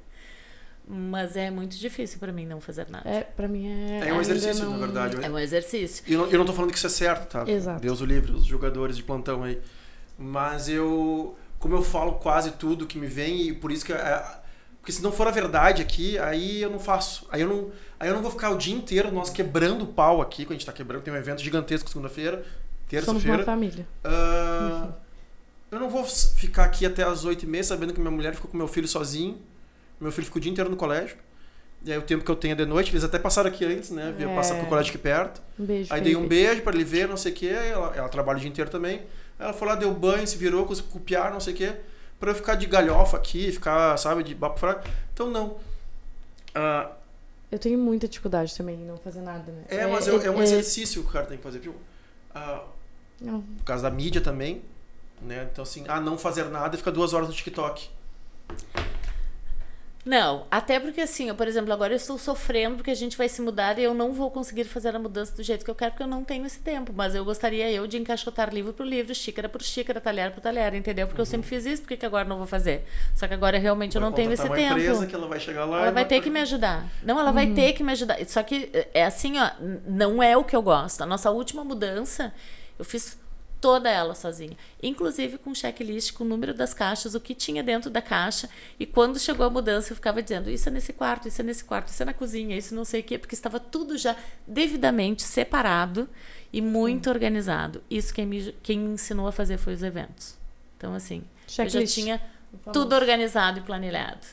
Mas 0.88 1.38
é 1.38 1.50
muito 1.50 1.78
difícil 1.78 2.20
pra 2.20 2.32
mim 2.34 2.46
não 2.46 2.60
fazer 2.60 2.88
nada. 2.90 3.10
É, 3.10 3.22
pra 3.22 3.48
mim 3.48 3.68
é. 3.68 4.10
É 4.10 4.14
um 4.14 4.20
exercício, 4.20 4.66
não- 4.66 4.72
na 4.78 4.86
verdade. 4.86 5.18
É 5.24 5.30
um 5.30 5.40
exercício. 5.40 6.04
E 6.06 6.14
eu 6.14 6.20
não, 6.20 6.28
eu 6.28 6.38
não 6.40 6.46
tô 6.46 6.52
falando 6.54 6.72
que 6.72 6.78
isso 6.78 6.88
é 6.88 6.90
certo, 6.90 7.30
tá? 7.30 7.50
Exato. 7.50 7.80
Deus 7.82 8.02
o 8.02 8.06
livre, 8.06 8.34
os 8.34 8.46
jogadores 8.46 8.98
de 8.98 9.04
plantão 9.04 9.44
aí. 9.44 9.62
Mas 10.18 10.68
eu. 10.68 11.38
como 11.58 11.74
eu 11.76 11.82
falo 11.82 12.14
quase 12.16 12.52
tudo 12.52 12.86
que 12.86 12.98
me 13.00 13.08
vem 13.08 13.48
e 13.48 13.54
por 13.54 13.72
isso 13.72 13.86
que 13.86 13.94
é, 13.94 14.24
porque 14.80 14.92
se 14.92 15.02
não 15.02 15.12
for 15.14 15.26
a 15.28 15.32
verdade 15.32 15.82
aqui, 15.82 16.18
aí 16.20 16.62
eu 16.62 16.70
não 16.70 16.80
faço. 16.80 17.26
Aí 17.32 17.40
eu 17.42 17.48
não, 17.48 17.72
aí 17.98 18.10
eu 18.10 18.14
não 18.14 18.22
vou 18.22 18.30
ficar 18.32 18.50
o 18.50 18.58
dia 18.58 18.76
inteiro 18.76 19.10
nós 19.12 19.30
quebrando 19.30 19.84
o 19.84 19.88
pau 19.88 20.22
aqui, 20.22 20.44
quando 20.44 20.52
a 20.52 20.54
gente 20.56 20.66
tá 20.66 20.74
quebrando, 20.74 21.02
tem 21.04 21.14
um 21.14 21.18
evento 21.18 21.42
gigantesco 21.42 21.90
segunda-feira, 21.90 22.38
Somos 22.40 22.46
uma 22.46 22.90
terça-feira. 22.90 23.44
família. 23.46 23.88
Ah, 24.04 24.90
eu 25.72 25.80
não 25.80 25.90
vou 25.90 26.04
ficar 26.04 26.66
aqui 26.66 26.86
até 26.86 27.04
as 27.04 27.24
oito 27.24 27.44
e 27.44 27.48
meia 27.48 27.64
sabendo 27.64 27.94
que 27.94 28.00
minha 28.02 28.12
mulher 28.12 28.36
ficou 28.36 28.52
com 28.52 28.58
meu 28.58 28.68
filho 28.68 28.88
sozinho. 28.88 29.38
Meu 30.00 30.12
filho 30.12 30.26
ficou 30.26 30.40
o 30.40 30.42
dia 30.42 30.52
inteiro 30.52 30.70
no 30.70 30.76
colégio. 30.78 31.18
E 31.86 31.92
aí 31.92 31.98
o 31.98 32.02
tempo 32.02 32.24
que 32.24 32.32
eu 32.32 32.36
tenho 32.36 32.54
é 32.54 32.56
de 32.56 32.66
noite, 32.66 32.92
eles 32.92 33.04
até 33.04 33.20
passaram 33.20 33.50
aqui 33.50 33.66
antes, 33.66 33.90
né? 33.90 34.14
Vieram 34.16 34.34
É. 34.34 34.36
passar 34.36 34.56
pro 34.58 34.68
colégio 34.68 34.90
aqui 34.92 34.98
perto. 34.98 35.42
Um 35.60 35.66
beijo. 35.66 35.94
Aí 35.94 36.00
dei 36.02 36.16
um 36.16 36.26
beijo 36.28 36.62
pra 36.62 36.74
ele 36.74 36.84
ver, 36.86 37.08
não 37.10 37.18
sei 37.18 37.32
o 37.32 37.36
quê. 37.36 37.48
Ela, 37.50 37.94
ela 37.96 38.10
trabalha 38.10 38.38
o 38.38 38.40
dia 38.40 38.50
inteiro 38.50 38.70
também. 38.70 39.00
Aí 39.38 39.46
ela 39.46 39.54
foi 39.54 39.68
lá, 39.68 39.76
deu 39.76 39.94
banho, 39.94 40.26
se 40.26 40.38
virou 40.38 40.66
com 40.66 40.74
copiar, 40.76 41.32
não 41.32 41.40
sei 41.42 41.54
o 41.54 41.58
quê. 41.58 41.74
Pra 42.20 42.32
eu 42.32 42.36
ficar 42.36 42.56
de 42.56 42.66
galhofa 42.68 43.18
aqui, 43.18 43.52
ficar, 43.52 43.98
sabe, 43.98 44.24
de 44.24 44.34
papo 44.34 44.60
fraco. 44.60 44.88
Então 45.14 45.30
não. 45.30 45.58
Ah, 46.56 46.92
Eu 47.52 47.60
tenho 47.60 47.78
muita 47.78 48.08
dificuldade 48.08 48.56
também 48.56 48.76
em 48.76 48.86
não 48.86 48.96
fazer 48.98 49.20
nada, 49.22 49.52
né? 49.52 49.64
é, 49.68 49.86
mas 49.86 50.08
é, 50.08 50.12
é 50.12 50.32
um 50.32 50.42
exercício 50.42 51.04
que 51.04 51.10
o 51.10 51.12
cara 51.12 51.26
tem 51.26 51.38
que 51.38 51.44
fazer. 51.44 51.60
Viu? 51.60 51.76
Ah, 52.34 52.64
não. 53.20 53.42
por 53.42 53.64
causa 53.66 53.84
da 53.84 53.92
mídia 53.92 54.22
também. 54.22 54.62
Né? 55.22 55.48
Então 55.52 55.64
assim, 55.64 55.84
ah, 55.88 56.00
não 56.00 56.18
fazer 56.18 56.46
nada 56.46 56.76
e 56.76 56.78
ficar 56.78 56.92
duas 56.92 57.14
horas 57.14 57.28
no 57.28 57.34
TikTok. 57.34 57.90
Não, 60.06 60.46
até 60.52 60.82
porque 60.82 61.00
assim, 61.00 61.30
eu, 61.30 61.36
por 61.36 61.48
exemplo, 61.48 61.72
agora 61.72 61.94
eu 61.94 61.98
estou 61.98 62.18
sofrendo 62.18 62.76
porque 62.76 62.92
a 62.92 62.96
gente 62.96 63.18
vai 63.18 63.30
se 63.30 63.42
mudar 63.42 63.80
e 63.80 63.84
eu 63.84 63.94
não 63.94 64.12
vou 64.12 64.30
conseguir 64.30 64.66
fazer 64.66 64.94
a 64.94 65.00
mudança 65.00 65.34
do 65.34 65.42
jeito 65.42 65.64
que 65.64 65.72
eu 65.72 65.76
quero 65.76 65.92
porque 65.92 66.04
eu 66.04 66.08
não 66.08 66.26
tenho 66.26 66.46
esse 66.46 66.60
tempo. 66.60 66.92
Mas 66.94 67.16
eu 67.16 67.24
gostaria 67.24 67.72
eu 67.72 67.88
de 67.88 67.98
encaixotar 67.98 68.54
livro 68.54 68.74
por 68.74 68.86
livro, 68.86 69.16
xícara 69.16 69.48
por 69.48 69.62
xícara, 69.62 70.02
talher 70.02 70.32
por 70.32 70.42
talher, 70.42 70.74
entendeu? 70.74 71.08
Porque 71.08 71.22
eu 71.22 71.26
sempre 71.26 71.48
fiz 71.48 71.66
isso, 71.66 71.84
por 71.84 71.96
que 71.96 72.06
agora 72.06 72.26
eu 72.26 72.30
não 72.30 72.38
vou 72.38 72.46
fazer? 72.48 72.84
Só 73.16 73.28
que 73.28 73.34
agora 73.34 73.58
realmente 73.58 73.96
eu 73.96 74.02
Vai 74.02 74.10
não 74.10 74.16
tenho 74.16 74.32
esse 74.34 74.44
uma 74.44 74.56
tempo. 74.56 74.78
empresa 74.78 75.08
que 75.08 75.16
ela 75.16 75.28
vai 75.28 75.40
chegar 75.40 75.64
lá 75.64 75.80
Ela 75.80 75.88
e 75.90 75.94
vai 75.94 76.06
ter 76.06 76.22
que 76.22 76.30
me 76.30 76.42
ajudar. 76.42 76.86
Não, 77.02 77.18
ela 77.18 77.32
vai 77.32 77.48
ter 77.48 77.72
que 77.72 77.82
me 77.82 77.94
ajudar. 77.94 78.18
Só 78.28 78.44
que 78.44 78.70
é 78.94 79.06
assim, 79.06 79.40
ó, 79.40 79.52
não 79.88 80.22
é 80.22 80.36
o 80.36 80.44
que 80.44 80.56
eu 80.56 80.62
gosto. 80.62 81.02
A 81.02 81.06
nossa 81.06 81.32
última 81.32 81.64
mudança, 81.64 82.34
eu 82.78 82.84
fiz 82.84 83.18
toda 83.64 83.90
ela 83.90 84.14
sozinha, 84.14 84.58
inclusive 84.82 85.38
com 85.38 85.56
checklist, 85.56 86.12
com 86.12 86.26
o 86.26 86.28
número 86.28 86.54
das 86.54 86.74
caixas, 86.74 87.16
o 87.16 87.20
que 87.22 87.34
tinha 87.34 87.64
dentro 87.64 87.90
da 87.90 88.02
caixa. 88.02 88.50
E 88.78 88.86
quando 88.86 89.18
chegou 89.18 89.46
a 89.46 89.50
mudança, 89.50 89.94
eu 89.94 89.96
ficava 89.96 90.22
dizendo: 90.22 90.50
isso 90.50 90.68
é 90.68 90.72
nesse 90.74 90.92
quarto, 90.92 91.30
isso 91.30 91.40
é 91.40 91.46
nesse 91.46 91.64
quarto, 91.64 91.88
isso 91.88 92.04
é 92.04 92.06
na 92.06 92.14
cozinha, 92.14 92.58
isso 92.58 92.76
não 92.76 92.84
sei 92.84 93.00
o 93.00 93.04
quê, 93.06 93.18
porque 93.18 93.34
estava 93.34 93.62
tudo 93.62 93.98
já 93.98 94.18
devidamente 94.46 95.24
separado 95.24 96.10
e 96.52 96.62
muito 96.62 97.10
organizado. 97.10 97.82
Isso 97.90 98.14
quem 98.14 98.26
me, 98.26 98.54
quem 98.62 98.78
me 98.78 98.96
ensinou 98.96 99.30
a 99.30 99.32
fazer 99.32 99.58
foi 99.58 99.76
os 99.76 99.82
eventos. 99.82 100.38
Então, 100.76 100.94
assim, 100.94 101.20
eu 101.20 101.24
já 101.48 101.70
Checklist. 101.70 101.94
tinha 101.94 102.22
tudo 102.74 102.94
organizado 102.94 103.60
e 103.60 103.62
planilhado. 103.62 104.28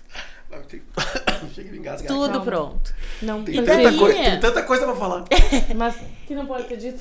Chega 1.54 1.76
engasgar. 1.76 2.08
Tudo 2.08 2.28
Calma. 2.30 2.44
pronto. 2.44 2.94
Não 3.22 3.42
Tem 3.44 3.54
E 3.54 3.58
tanta, 3.62 3.82
daí- 3.82 3.98
coi- 3.98 4.14
tem 4.14 4.40
tanta 4.40 4.62
coisa 4.62 4.84
pra 4.84 4.94
falar. 4.96 5.24
Mas 5.76 5.96
que 6.26 6.34
não 6.34 6.46
pode 6.46 6.64
ter 6.64 6.76
dito. 6.76 7.00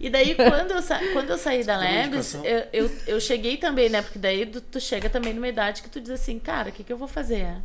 E 0.00 0.08
daí, 0.08 0.34
quando 0.34 0.70
eu, 0.72 0.82
sa 0.82 0.98
quando 1.12 1.30
eu 1.30 1.38
saí 1.38 1.64
da 1.64 1.76
Lebes, 1.78 2.34
indicação? 2.34 2.44
eu, 2.44 2.66
eu, 2.72 2.90
eu 3.06 3.20
cheguei 3.20 3.56
também, 3.56 3.88
né? 3.90 4.00
Porque 4.02 4.18
daí 4.18 4.46
tu, 4.46 4.60
tu 4.60 4.80
chega 4.80 5.10
também 5.10 5.34
numa 5.34 5.48
idade 5.48 5.82
que 5.82 5.90
tu 5.90 6.00
diz 6.00 6.10
assim, 6.10 6.38
cara, 6.38 6.70
o 6.70 6.72
que, 6.72 6.82
que 6.84 6.92
eu 6.92 6.96
vou 6.96 7.08
fazer? 7.08 7.56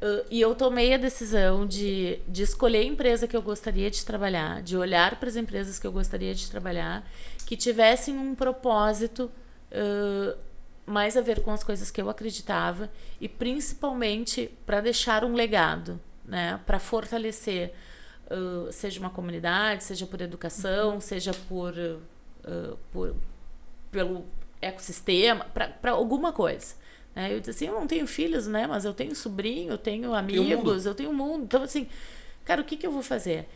Uh, 0.00 0.24
e 0.30 0.40
eu 0.40 0.54
tomei 0.54 0.94
a 0.94 0.96
decisão 0.96 1.66
de, 1.66 2.20
de 2.28 2.42
escolher 2.44 2.78
a 2.78 2.84
empresa 2.84 3.26
que 3.26 3.36
eu 3.36 3.42
gostaria 3.42 3.90
de 3.90 4.04
trabalhar, 4.04 4.62
de 4.62 4.76
olhar 4.76 5.16
para 5.18 5.28
as 5.28 5.34
empresas 5.34 5.76
que 5.78 5.86
eu 5.86 5.90
gostaria 5.90 6.32
de 6.34 6.48
trabalhar, 6.48 7.04
que 7.44 7.56
tivessem 7.56 8.16
um 8.16 8.32
propósito 8.34 9.28
uh, 9.72 10.38
mais 10.88 11.16
a 11.16 11.20
ver 11.20 11.40
com 11.40 11.50
as 11.50 11.62
coisas 11.62 11.90
que 11.90 12.00
eu 12.00 12.08
acreditava 12.08 12.90
e 13.20 13.28
principalmente 13.28 14.50
para 14.64 14.80
deixar 14.80 15.24
um 15.24 15.34
legado, 15.34 16.00
né? 16.24 16.60
Para 16.66 16.78
fortalecer 16.78 17.72
uh, 18.30 18.72
seja 18.72 18.98
uma 19.00 19.10
comunidade, 19.10 19.84
seja 19.84 20.06
por 20.06 20.20
educação, 20.20 21.00
seja 21.00 21.32
por, 21.48 21.74
uh, 21.74 22.78
por 22.92 23.14
pelo 23.90 24.26
ecossistema, 24.60 25.44
para 25.46 25.90
alguma 25.90 26.32
coisa. 26.32 26.74
Né? 27.14 27.32
Eu 27.32 27.40
disse 27.40 27.50
assim, 27.50 27.66
eu 27.66 27.74
não 27.74 27.86
tenho 27.86 28.06
filhos, 28.06 28.46
né? 28.46 28.66
Mas 28.66 28.84
eu 28.84 28.92
tenho 28.92 29.14
sobrinho, 29.14 29.72
eu 29.72 29.78
tenho 29.78 30.14
amigos, 30.14 30.86
eu 30.86 30.94
tenho 30.94 31.10
um 31.10 31.14
mundo. 31.14 31.44
Então, 31.44 31.62
assim, 31.62 31.88
cara, 32.44 32.60
o 32.60 32.64
que, 32.64 32.76
que 32.76 32.86
eu 32.86 32.92
vou 32.92 33.02
fazer? 33.02 33.48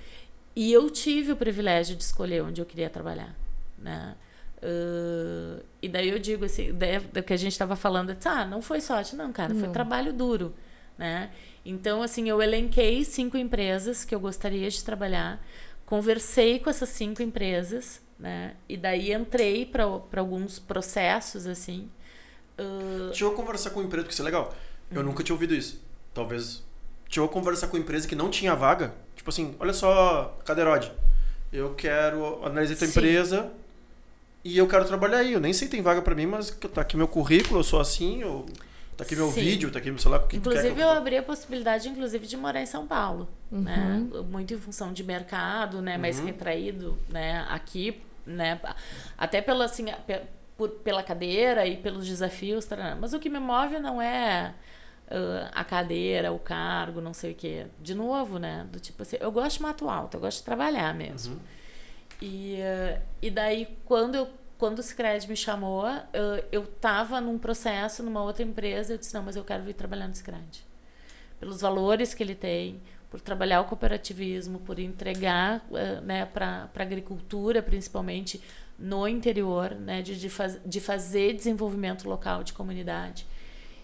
E 0.54 0.72
eu 0.72 0.90
tive 0.90 1.32
o 1.32 1.36
privilégio 1.36 1.96
de 1.96 2.02
escolher 2.02 2.42
onde 2.42 2.60
eu 2.60 2.66
queria 2.66 2.90
trabalhar, 2.90 3.34
né? 3.78 4.16
Uh, 4.62 5.60
e 5.82 5.88
daí 5.88 6.08
eu 6.08 6.20
digo 6.20 6.44
assim, 6.44 6.72
daí, 6.72 7.00
do 7.00 7.20
que 7.20 7.32
a 7.32 7.36
gente 7.36 7.50
estava 7.52 7.74
falando, 7.74 8.16
ah, 8.24 8.44
não 8.44 8.62
foi 8.62 8.80
sorte, 8.80 9.16
não, 9.16 9.32
cara, 9.32 9.52
foi 9.54 9.66
Não. 9.66 9.72
trabalho 9.72 10.12
duro, 10.12 10.54
né? 10.96 11.30
Então, 11.64 12.00
assim, 12.00 12.28
eu 12.28 12.40
elenquei 12.40 13.04
cinco 13.04 13.36
empresas 13.36 14.04
que 14.04 14.14
eu 14.14 14.20
gostaria 14.20 14.70
de 14.70 14.84
trabalhar, 14.84 15.44
conversei 15.84 16.60
com 16.60 16.70
essas 16.70 16.90
cinco 16.90 17.22
empresas, 17.22 18.00
né? 18.18 18.54
E 18.68 18.76
daí 18.76 19.12
entrei 19.12 19.66
para 19.66 19.84
alguns 20.20 20.60
processos, 20.60 21.44
assim. 21.46 21.90
Uh, 22.56 23.06
Deixa 23.06 23.24
eu 23.24 23.32
conversar 23.32 23.70
com 23.70 23.80
uma 23.80 23.86
empresa, 23.86 24.04
porque 24.04 24.12
isso 24.12 24.22
é 24.22 24.24
legal. 24.24 24.54
Eu 24.92 25.02
nunca 25.02 25.24
tinha 25.24 25.34
ouvido 25.34 25.54
isso. 25.54 25.82
Talvez. 26.14 26.62
Deixa 27.06 27.20
eu 27.20 27.28
conversar 27.28 27.66
com 27.66 27.76
uma 27.76 27.82
empresa 27.82 28.06
que 28.06 28.14
não 28.14 28.30
tinha 28.30 28.54
vaga. 28.54 28.94
Tipo 29.16 29.30
assim, 29.30 29.56
olha 29.58 29.72
só, 29.72 30.38
Caderode. 30.44 30.92
Eu 31.52 31.74
quero 31.74 32.44
analisar 32.44 32.76
tua 32.76 32.86
Sim. 32.86 32.92
empresa 32.92 33.52
e 34.44 34.58
eu 34.58 34.66
quero 34.66 34.84
trabalhar 34.84 35.18
aí. 35.18 35.32
Eu 35.32 35.40
nem 35.40 35.52
sei 35.52 35.66
se 35.66 35.70
tem 35.70 35.82
vaga 35.82 36.02
pra 36.02 36.14
mim, 36.14 36.26
mas 36.26 36.50
tá 36.50 36.80
aqui 36.80 36.96
meu 36.96 37.08
currículo, 37.08 37.60
eu 37.60 37.64
sou 37.64 37.80
assim, 37.80 38.22
eu... 38.22 38.46
tá 38.96 39.04
aqui 39.04 39.14
meu 39.16 39.30
Sim. 39.30 39.40
vídeo, 39.40 39.70
tá 39.70 39.78
aqui, 39.78 39.94
sei 39.98 40.10
lá, 40.10 40.16
o 40.18 40.26
que 40.26 40.36
Inclusive, 40.36 40.74
que 40.74 40.80
eu 40.80 40.90
abri 40.90 41.16
a 41.16 41.22
possibilidade, 41.22 41.88
inclusive, 41.88 42.26
de 42.26 42.36
morar 42.36 42.60
em 42.60 42.66
São 42.66 42.86
Paulo, 42.86 43.28
né? 43.50 44.06
Uhum. 44.12 44.22
Muito 44.24 44.54
em 44.54 44.58
função 44.58 44.92
de 44.92 45.04
mercado, 45.04 45.80
né? 45.80 45.96
Mais 45.96 46.18
Uhum. 46.18 46.26
retraído, 46.26 46.98
né? 47.08 47.46
Aqui, 47.48 48.00
né? 48.26 48.60
Até 49.16 49.40
pela, 49.40 49.64
assim, 49.64 49.86
por, 50.56 50.68
pela 50.68 51.02
cadeira 51.02 51.66
e 51.66 51.76
pelos 51.76 52.06
desafios, 52.06 52.68
mas 53.00 53.12
o 53.12 53.18
que 53.18 53.28
me 53.28 53.38
move 53.38 53.78
não 53.78 54.00
é 54.00 54.54
a 55.52 55.64
cadeira, 55.64 56.32
o 56.32 56.38
cargo, 56.38 57.00
não 57.00 57.12
sei 57.12 57.32
o 57.32 57.34
quê. 57.34 57.66
De 57.80 57.94
novo, 57.94 58.38
né? 58.38 58.66
Do 58.72 58.80
tipo 58.80 59.02
assim, 59.02 59.16
eu 59.20 59.30
gosto 59.30 59.56
de 59.58 59.62
mato 59.62 59.88
alto, 59.88 60.16
eu 60.16 60.20
gosto 60.20 60.38
de 60.38 60.44
trabalhar 60.44 60.94
mesmo. 60.94 61.34
Uhum. 61.34 61.40
E, 62.24 62.58
e 63.20 63.30
daí, 63.32 63.66
quando, 63.84 64.14
eu, 64.14 64.28
quando 64.56 64.78
o 64.78 64.82
Cicred 64.82 65.28
me 65.28 65.34
chamou, 65.34 65.84
eu 66.52 66.62
estava 66.62 67.20
num 67.20 67.36
processo, 67.36 68.00
numa 68.00 68.22
outra 68.22 68.44
empresa, 68.44 68.92
eu 68.92 68.98
disse, 68.98 69.12
não, 69.12 69.24
mas 69.24 69.34
eu 69.34 69.42
quero 69.42 69.64
vir 69.64 69.74
trabalhar 69.74 70.06
no 70.06 70.14
Cicred. 70.14 70.64
Pelos 71.40 71.60
valores 71.60 72.14
que 72.14 72.22
ele 72.22 72.36
tem, 72.36 72.80
por 73.10 73.20
trabalhar 73.20 73.60
o 73.60 73.64
cooperativismo, 73.64 74.60
por 74.60 74.78
entregar 74.78 75.66
eh, 75.74 76.00
né, 76.00 76.24
para 76.24 76.70
a 76.72 76.82
agricultura, 76.82 77.60
principalmente 77.60 78.40
no 78.78 79.08
interior, 79.08 79.74
né, 79.74 80.00
de, 80.00 80.16
de, 80.16 80.30
faz, 80.30 80.60
de 80.64 80.80
fazer 80.80 81.34
desenvolvimento 81.34 82.08
local 82.08 82.44
de 82.44 82.52
comunidade. 82.52 83.26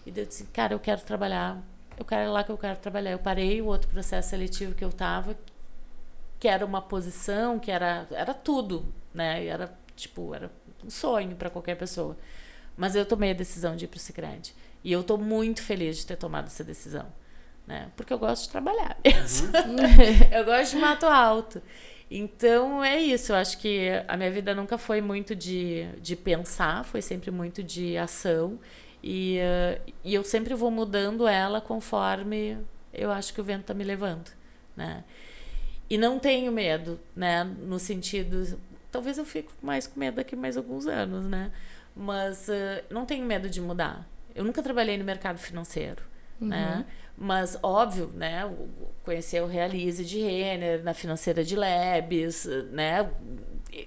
E 0.05 0.17
eu 0.17 0.25
disse, 0.25 0.45
cara, 0.45 0.73
eu 0.73 0.79
quero 0.79 1.01
trabalhar, 1.01 1.61
eu 1.97 2.05
quero 2.05 2.21
é 2.21 2.29
lá 2.29 2.43
que 2.43 2.51
eu 2.51 2.57
quero 2.57 2.79
trabalhar. 2.79 3.11
Eu 3.11 3.19
parei 3.19 3.61
o 3.61 3.65
outro 3.65 3.89
processo 3.89 4.29
seletivo 4.29 4.73
que 4.73 4.83
eu 4.83 4.89
estava, 4.89 5.37
que 6.39 6.47
era 6.47 6.65
uma 6.65 6.81
posição, 6.81 7.59
que 7.59 7.69
era, 7.69 8.07
era 8.11 8.33
tudo, 8.33 8.85
né? 9.13 9.45
Era 9.45 9.77
tipo, 9.95 10.33
era 10.33 10.51
um 10.83 10.89
sonho 10.89 11.35
para 11.35 11.49
qualquer 11.49 11.75
pessoa. 11.75 12.17
Mas 12.77 12.95
eu 12.95 13.05
tomei 13.05 13.31
a 13.31 13.33
decisão 13.33 13.75
de 13.75 13.85
ir 13.85 13.87
para 13.89 13.97
o 13.97 13.99
Sicredi. 13.99 14.55
E 14.83 14.91
eu 14.91 15.01
estou 15.01 15.17
muito 15.17 15.61
feliz 15.61 15.97
de 15.97 16.05
ter 16.05 16.15
tomado 16.15 16.45
essa 16.45 16.63
decisão, 16.63 17.05
né? 17.67 17.91
Porque 17.97 18.13
eu 18.13 18.17
gosto 18.17 18.43
de 18.43 18.49
trabalhar 18.49 18.97
mesmo. 19.03 19.51
eu 20.31 20.45
gosto 20.45 20.71
de 20.71 20.77
mato 20.77 21.05
alto. 21.05 21.61
Então 22.09 22.83
é 22.83 22.99
isso, 22.99 23.33
eu 23.33 23.35
acho 23.35 23.59
que 23.59 23.89
a 24.07 24.17
minha 24.17 24.31
vida 24.31 24.55
nunca 24.55 24.79
foi 24.79 24.99
muito 24.99 25.35
de, 25.35 25.87
de 26.01 26.15
pensar, 26.15 26.83
foi 26.83 27.01
sempre 27.01 27.29
muito 27.29 27.61
de 27.61 27.97
ação. 27.97 28.57
E, 29.03 29.37
eh, 29.37 29.81
e 30.03 30.13
eu 30.15 30.23
sempre 30.23 30.53
vou 30.55 30.71
mudando 30.71 31.27
ela 31.27 31.61
conforme 31.61 32.57
eu 32.93 33.11
acho 33.11 33.33
que 33.33 33.39
o 33.39 33.43
vento 33.43 33.61
está 33.61 33.73
me 33.73 33.83
levando, 33.83 34.31
né? 34.75 35.03
E 35.89 35.97
não 35.97 36.19
tenho 36.19 36.51
medo, 36.51 36.99
né? 37.15 37.43
No 37.43 37.79
sentido. 37.79 38.59
Talvez 38.91 39.17
eu 39.17 39.25
fique 39.25 39.49
mais 39.61 39.87
com 39.87 39.99
medo 39.99 40.15
daqui 40.15 40.35
mais 40.35 40.55
alguns 40.57 40.85
anos, 40.85 41.25
né? 41.25 41.51
Mas 41.95 42.47
eh, 42.49 42.83
não 42.89 43.05
tenho 43.05 43.25
medo 43.25 43.49
de 43.49 43.59
mudar. 43.59 44.07
Eu 44.35 44.43
nunca 44.43 44.61
trabalhei 44.61 44.97
no 44.97 45.03
mercado 45.03 45.37
financeiro, 45.39 46.03
né? 46.39 46.85
Mas, 47.17 47.59
óbvio, 47.61 48.11
né? 48.15 48.49
Conhecer 49.03 49.41
o 49.43 49.47
Realize 49.47 50.05
de 50.05 50.19
Renner, 50.21 50.81
na 50.83 50.93
financeira 50.93 51.43
de 51.43 51.55
Lebes, 51.55 52.45
né? 52.71 53.09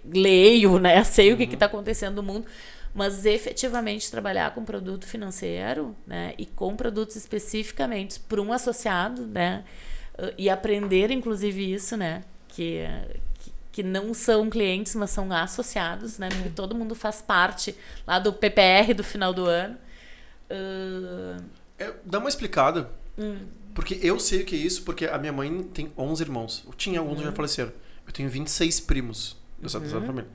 Leio, 0.05 0.79
né? 0.79 1.03
Sei 1.05 1.33
o 1.33 1.37
que 1.37 1.45
está 1.45 1.67
acontecendo 1.67 2.17
no 2.17 2.23
mundo. 2.23 2.47
Mas 2.95 3.25
efetivamente 3.25 4.11
trabalhar 4.11 4.53
com 4.55 4.65
produto 4.65 5.07
financeiro, 5.07 5.97
né? 6.07 6.35
E 6.37 6.45
com 6.45 6.77
produtos 6.77 7.17
especificamente 7.17 8.21
para 8.21 8.43
um 8.43 8.53
associado, 8.53 9.27
né? 9.27 9.65
Uh, 10.19 10.33
E 10.39 10.49
aprender, 10.51 11.11
inclusive, 11.11 11.73
isso, 11.73 11.97
né? 11.97 12.23
Que, 12.49 12.83
que, 13.39 13.53
que 13.73 13.83
não 13.83 14.13
são 14.13 14.51
clientes, 14.51 14.95
mas 14.95 15.11
são 15.11 15.31
associados, 15.33 16.19
né? 16.19 16.29
Porque 16.29 16.51
todo 16.51 16.75
mundo 16.75 16.95
faz 16.95 17.23
parte 17.23 17.75
lá 18.07 18.19
do 18.19 18.33
PPR 18.33 18.93
do 18.95 19.03
final 19.05 19.33
do 19.33 19.47
ano. 19.47 19.77
Uh, 20.51 21.43
É, 21.79 21.93
dá 22.05 22.19
uma 22.19 22.29
explicada. 22.29 22.91
hum, 23.19 23.39
Porque 23.75 23.99
eu 24.03 24.19
sei 24.21 24.43
o 24.43 24.45
que 24.45 24.55
é 24.55 24.59
isso, 24.59 24.83
porque 24.83 25.07
a 25.07 25.17
minha 25.19 25.33
mãe 25.33 25.63
tem 25.73 25.91
11 25.97 26.23
irmãos. 26.23 26.63
Eu 26.67 26.75
tinha 26.75 27.01
alguns 27.01 27.19
Uhum. 27.19 27.25
já 27.25 27.33
faleceram. 27.33 27.73
Eu 28.07 28.13
tenho 28.13 28.29
26 28.29 28.81
primos 28.81 29.37
dessa, 29.59 29.81
dessa 29.81 29.99
família. 30.01 30.29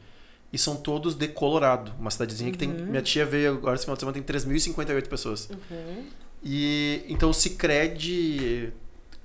E 0.52 0.58
são 0.58 0.76
todos 0.78 1.14
de 1.14 1.28
Colorado, 1.28 1.94
uma 2.00 2.10
cidadezinha 2.10 2.52
que 2.52 2.58
tem. 2.58 2.70
Uhum. 2.72 2.86
Minha 2.88 3.02
tia 3.04 3.26
veio 3.26 3.52
agora 3.54 3.76
esse 3.76 3.84
final 3.86 3.96
de 3.96 4.00
semana, 4.00 4.14
tem 4.16 4.24
3.058 4.24 5.08
pessoas. 5.08 5.50
E 6.44 7.04
então 7.10 7.30
o 7.30 7.34
Cicred, 7.34 8.74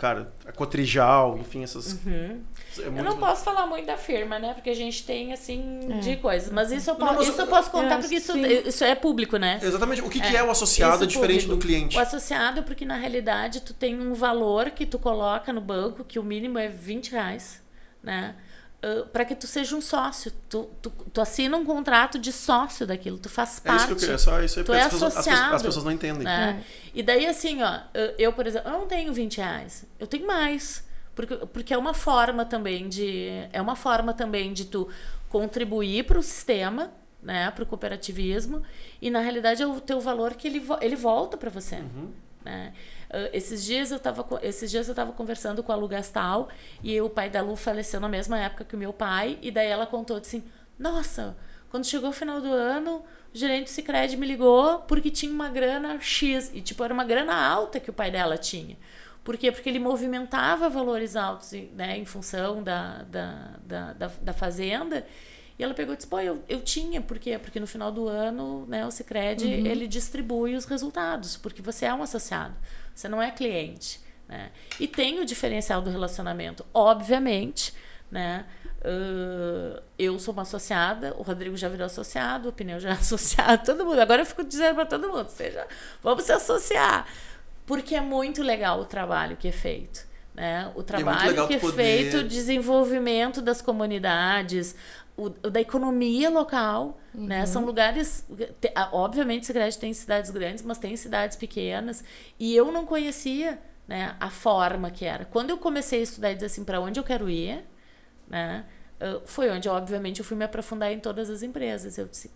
cara, 0.03 0.33
a 0.45 0.51
Cotrijal, 0.51 1.39
enfim, 1.39 1.63
essas. 1.63 2.05
é 2.05 2.09
uhum. 2.11 2.41
Eu 2.79 2.91
muito- 2.93 3.05
não 3.05 3.17
posso 3.19 3.45
falar 3.45 3.67
muito 3.69 3.87
da 3.87 3.97
firma, 3.97 4.37
né? 4.37 4.53
Porque 4.53 4.69
a 4.71 4.75
gente 4.75 5.05
tem, 5.07 5.33
assim, 5.33 5.79
de 6.03 6.17
coisas. 6.17 6.51
Mas 6.51 6.73
isso 6.73 6.91
eu, 6.91 6.95
Não, 6.95 7.07
posso, 7.07 7.19
mas 7.21 7.29
isso 7.29 7.41
eu 7.41 7.45
eu- 7.45 7.51
posso 7.51 7.71
contar, 7.71 7.95
eu 7.95 8.01
porque 8.01 8.17
isso, 8.17 8.33
sim. 8.33 8.43
isso 8.67 8.83
é 8.83 8.97
público, 8.97 9.37
né? 9.37 9.61
Exatamente. 9.63 10.03
O 10.03 10.11
que, 10.11 10.21
que 10.21 10.37
é 10.37 10.43
o 10.43 10.51
associado 10.51 10.97
Isso 10.97 11.07
diferente 11.07 11.43
público. 11.47 11.61
do 11.63 11.67
cliente? 11.67 11.97
O 11.97 12.01
associado 12.01 12.59
é 12.59 12.63
porque, 12.63 12.85
na 12.85 12.97
realidade, 12.97 13.61
tu 13.61 13.73
tem 13.73 14.01
um 14.01 14.13
valor 14.13 14.71
que 14.71 14.85
tu 14.85 14.99
coloca 14.99 15.53
no 15.53 15.61
banco, 15.61 16.03
que 16.03 16.19
o 16.19 16.25
mínimo 16.25 16.59
é 16.59 16.67
20 16.67 17.13
reais, 17.13 17.63
né? 18.03 18.35
Para 19.13 19.25
que 19.25 19.35
tu 19.35 19.47
seja 19.47 19.77
um 19.77 19.81
sócio. 19.81 20.33
Tu, 20.49 20.69
tu, 20.83 20.91
tu 20.91 21.21
assina 21.21 21.57
um 21.57 21.65
contrato 21.65 22.19
de 22.19 22.33
sócio 22.33 22.87
daquilo, 22.87 23.19
tu 23.19 23.29
faz 23.29 23.59
É 23.59 23.69
parte. 23.69 23.79
isso 23.79 23.87
que 23.87 23.93
eu 23.93 23.97
queria, 23.97 24.19
só 24.19 24.41
isso 24.43 24.59
aí, 24.59 24.65
Tu 24.65 24.73
é 24.73 24.83
as, 24.83 24.93
pessoas, 24.93 25.17
as, 25.17 25.27
associado. 25.27 25.55
as 25.57 25.63
pessoas 25.63 25.85
não 25.85 25.93
entendem. 25.93 26.25
né? 26.25 26.63
E 26.95 27.03
daí, 27.03 27.27
assim, 27.27 27.63
ó, 27.63 27.81
eu- 28.19 28.33
por 28.33 28.47
exemplo, 28.47 28.69
eu 28.71 28.79
não 28.79 28.87
tenho 28.87 29.13
20 29.13 29.37
reais. 29.39 29.85
Eu 29.99 30.07
tenho 30.07 30.27
mais. 30.27 30.85
Porque, 31.15 31.37
porque 31.47 31.75
é 31.75 31.79
uma 31.79 31.95
forma 31.95 32.45
também 32.45 32.89
de. 32.89 33.29
É 33.53 33.61
uma 33.61 33.77
forma 33.77 34.13
também 34.15 34.53
de 34.53 34.65
tu 34.65 34.89
contribuir 35.29 36.05
para 36.05 36.19
o 36.19 36.23
sistema, 36.23 36.91
né? 37.23 37.51
Para 37.51 37.65
o 37.65 37.67
cooperativismo. 37.67 38.63
E 39.01 39.11
na 39.11 39.21
realidade 39.21 39.63
é 39.63 39.67
o 39.67 39.81
teu 39.81 40.01
valor 40.01 40.35
que 40.35 40.49
ele, 40.49 40.65
ele 40.81 40.97
volta 40.97 41.37
para 41.37 41.51
você. 41.51 41.83
Né? 42.45 42.73
Ah, 43.13 43.29
esses 43.33 43.65
dias 43.65 43.91
eu 43.91 43.99
estava 43.99 44.27
esses 44.43 44.71
dias 44.71 44.89
eu 44.89 44.95
tava 44.95 45.13
conversando 45.13 45.63
com 45.63 45.71
a 45.71 45.77
Lu 45.77 45.87
Gastal 45.87 46.49
e 46.83 47.01
o 47.01 47.11
pai 47.11 47.29
da 47.29 47.43
Lu 47.43 47.55
faleceu 47.57 48.01
na 48.01 48.09
mesma 48.09 48.39
época 48.39 48.65
que 48.65 48.75
o 48.75 48.79
meu 48.79 48.93
pai 48.93 49.39
e 49.43 49.51
daí 49.51 49.69
ela 49.69 49.87
contou 49.87 50.17
assim 50.17 50.43
nossa 50.79 51.37
quando 51.71 51.85
chegou 51.85 52.11
o 52.11 52.13
final 52.13 52.41
do 52.41 52.53
ano 52.53 53.05
o 53.35 53.39
gerente 53.39 53.65
do 53.65 53.71
Sicredi 53.71 54.17
me 54.17 54.27
ligou 54.27 54.81
porque 54.81 55.11
tinha 55.11 55.33
uma 55.33 55.49
grana 55.49 56.01
X 56.01 56.51
e 56.55 56.61
tipo 56.61 56.83
era 56.83 56.93
uma 56.93 57.05
grana 57.05 57.35
alta 57.35 57.79
que 57.79 57.91
o 57.91 57.93
pai 57.93 58.11
dela 58.11 58.39
tinha 58.39 58.77
por 59.25 59.37
quê? 59.37 59.53
Porque 59.53 59.69
ele 59.69 59.79
movimentava 59.79 60.69
valores 60.69 61.15
altos 61.15 61.53
né, 61.75 61.97
em 61.97 62.05
função 62.05 62.63
da, 62.63 63.03
da, 63.05 63.51
da, 63.65 63.93
da, 63.93 64.11
da 64.21 64.33
fazenda. 64.33 65.07
E 65.59 65.63
ela 65.63 65.75
pegou 65.75 65.95
e 65.95 65.97
disse, 65.97 66.09
pô, 66.09 66.19
eu, 66.19 66.43
eu 66.49 66.61
tinha, 66.61 67.01
por 67.01 67.19
quê? 67.19 67.39
Porque 67.39 67.61
no 67.61 67.67
final 67.67 67.93
do 67.93 68.09
ano, 68.09 68.67
né, 68.67 68.85
o 68.85 68.91
Cicred, 68.91 69.45
ele 69.47 69.87
distribui 69.87 70.57
os 70.57 70.65
resultados, 70.65 71.37
porque 71.37 71.63
você 71.63 71.85
é 71.85 71.95
um 71.95 72.03
associado, 72.03 72.55
você 72.95 73.09
não 73.09 73.21
é 73.21 73.31
cliente, 73.31 74.01
né? 74.29 74.51
E 74.79 74.87
tem 74.87 75.21
o 75.21 75.25
diferencial 75.25 75.81
do 75.83 75.91
relacionamento, 75.91 76.65
obviamente, 76.73 77.73
né? 78.11 78.45
Uh, 78.85 79.81
eu 79.97 80.19
sou 80.19 80.33
uma 80.33 80.43
associada, 80.43 81.15
o 81.17 81.23
Rodrigo 81.23 81.57
já 81.57 81.69
virou 81.69 81.87
associado, 81.87 82.49
o 82.49 82.53
Pneu 82.53 82.81
já 82.81 82.91
é 82.91 82.93
associado, 82.99 83.65
todo 83.65 83.85
mundo. 83.85 84.01
Agora 84.01 84.23
eu 84.23 84.27
fico 84.27 84.43
dizendo 84.45 84.75
para 84.75 84.87
todo 84.87 85.09
mundo, 85.09 85.29
seja, 85.29 85.67
vamos 86.03 86.25
se 86.25 86.33
associar. 86.33 87.07
Porque 87.65 87.95
é 87.95 88.01
muito 88.01 88.43
legal 88.43 88.81
o 88.81 88.85
trabalho 88.85 89.37
que 89.37 89.49
é 89.49 89.53
feito. 89.53 90.05
Né? 90.35 90.71
O 90.75 90.83
trabalho 90.83 91.29
legal 91.29 91.47
que 91.47 91.55
é 91.55 91.59
poder- 91.59 91.77
feito, 91.77 92.17
o 92.19 92.25
desenvolvimento 92.25 93.43
das 93.43 93.61
comunidades, 93.61 94.75
o, 95.17 95.27
o 95.27 95.51
da 95.51 95.61
economia 95.61 96.31
local. 96.31 96.99
Né? 97.15 97.45
São 97.47 97.65
lugares. 97.65 98.25
te- 98.61 98.73
Obviamente, 98.93 99.47
Segredo 99.47 99.77
tem 99.77 99.93
cidades 99.93 100.31
grandes, 100.31 100.63
mas 100.65 100.79
tem 100.79 100.97
cidades 100.97 101.37
pequenas. 101.37 102.03
E 102.39 102.55
eu 102.57 102.73
não 102.73 102.87
conhecia 102.87 103.59
né, 103.87 104.17
a 104.19 104.31
forma 104.31 104.91
que 104.91 105.05
era. 105.05 105.25
Quando 105.25 105.51
eu 105.51 105.59
comecei 105.59 106.01
a 106.01 106.03
estudar 106.03 106.31
e 106.33 106.35
dizer 106.35 106.47
assim, 106.47 106.65
para 106.65 106.81
onde 106.81 106.99
eu 106.99 107.05
quero 107.05 107.29
ir, 107.29 107.65
né, 108.29 108.65
foi 109.25 109.51
onde, 109.51 109.69
obviamente, 109.69 110.21
eu 110.21 110.25
fui 110.25 110.37
me 110.37 110.45
aprofundar 110.45 110.93
em 110.93 111.01
todas 111.01 111.29
as 111.29 111.43
empresas. 111.43 111.99
Eu 111.99 112.07
disse. 112.07 112.31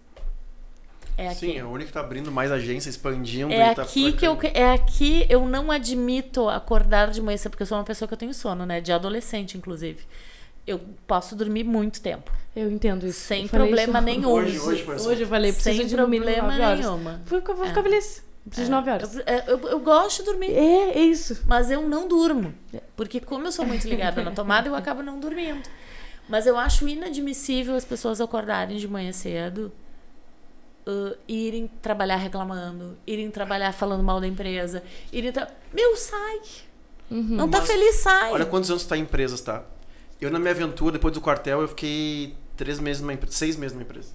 É 1.16 1.28
aqui. 1.28 1.52
Sim, 1.52 1.56
é 1.58 1.64
o 1.64 1.70
único 1.70 1.86
que 1.88 1.94
tá 1.94 2.00
abrindo 2.00 2.30
mais 2.30 2.52
agência, 2.52 2.90
expandindo. 2.90 3.52
É 3.52 3.74
tá 3.74 3.82
aqui 3.82 4.12
que 4.12 4.26
eu 4.26 4.38
é 4.52 4.72
aqui 4.72 5.24
eu 5.30 5.46
não 5.48 5.70
admito 5.70 6.48
acordar 6.48 7.10
de 7.10 7.22
manhã 7.22 7.38
porque 7.48 7.62
eu 7.62 7.66
sou 7.66 7.78
uma 7.78 7.84
pessoa 7.84 8.06
que 8.06 8.12
eu 8.12 8.18
tenho 8.18 8.34
sono, 8.34 8.66
né? 8.66 8.80
De 8.80 8.92
adolescente, 8.92 9.56
inclusive. 9.56 10.04
Eu 10.66 10.80
posso 11.06 11.34
dormir 11.34 11.64
muito 11.64 12.02
tempo, 12.02 12.30
Eu 12.56 12.70
entendo 12.70 13.06
isso. 13.06 13.20
sem 13.20 13.46
problema 13.46 13.98
isso- 13.98 14.04
nenhum. 14.06 14.30
Hoje, 14.30 14.58
hoje 14.58 14.82
foi 14.82 14.94
assim. 14.96 15.08
Hoje 15.08 15.22
eu 15.22 15.28
falei, 15.28 15.52
preciso 15.52 15.76
sem 15.76 15.86
de 15.86 15.94
problema 15.94 16.48
nove 16.48 16.62
horas. 16.62 16.78
nenhuma. 16.80 17.20
Vou, 17.26 17.40
ficar- 17.40 17.52
vou 17.52 17.66
ficar 17.66 17.82
feliz. 17.82 18.24
Preciso 18.46 18.64
de 18.66 18.70
nove 18.70 18.90
horas. 18.90 19.14
Eu, 19.16 19.22
é, 19.26 19.44
eu, 19.48 19.58
eu 19.68 19.78
gosto 19.80 20.18
de 20.20 20.24
dormir, 20.30 20.52
É, 20.54 20.98
é 20.98 21.00
isso. 21.02 21.42
mas 21.46 21.70
eu 21.70 21.82
não 21.82 22.08
durmo. 22.08 22.54
Porque 22.96 23.20
como 23.20 23.46
eu 23.46 23.52
sou 23.52 23.66
muito 23.66 23.86
ligada 23.88 24.22
na 24.22 24.30
tomada, 24.30 24.68
eu 24.68 24.74
acabo 24.74 25.02
não 25.02 25.20
dormindo. 25.20 25.68
Mas 26.28 26.46
eu 26.46 26.56
acho 26.56 26.88
inadmissível 26.88 27.74
as 27.76 27.84
pessoas 27.84 28.20
acordarem 28.20 28.76
de 28.78 28.88
manhã 28.88 29.12
cedo, 29.12 29.70
uh, 30.86 31.16
irem 31.28 31.68
trabalhar 31.82 32.16
reclamando, 32.16 32.96
irem 33.06 33.30
trabalhar 33.30 33.72
falando 33.72 34.02
mal 34.02 34.20
da 34.20 34.26
empresa, 34.26 34.82
irem 35.12 35.30
tra... 35.32 35.48
Meu, 35.72 35.94
sai! 35.96 36.40
Não 37.10 37.48
tá 37.48 37.58
Mas 37.58 37.68
feliz, 37.68 37.94
sai! 37.96 38.32
Olha 38.32 38.44
quantos 38.46 38.70
anos 38.70 38.84
tá 38.84 38.96
em 38.96 39.02
empresas, 39.02 39.40
tá? 39.40 39.62
Eu, 40.20 40.30
na 40.30 40.38
minha 40.38 40.50
aventura, 40.50 40.92
depois 40.94 41.12
do 41.14 41.20
quartel, 41.20 41.60
eu 41.60 41.68
fiquei 41.68 42.34
três 42.56 42.78
meses 42.78 43.02
numa 43.02 43.12
empresa, 43.12 43.36
seis 43.36 43.56
meses 43.56 43.74
numa 43.74 43.84
empresa. 43.84 44.10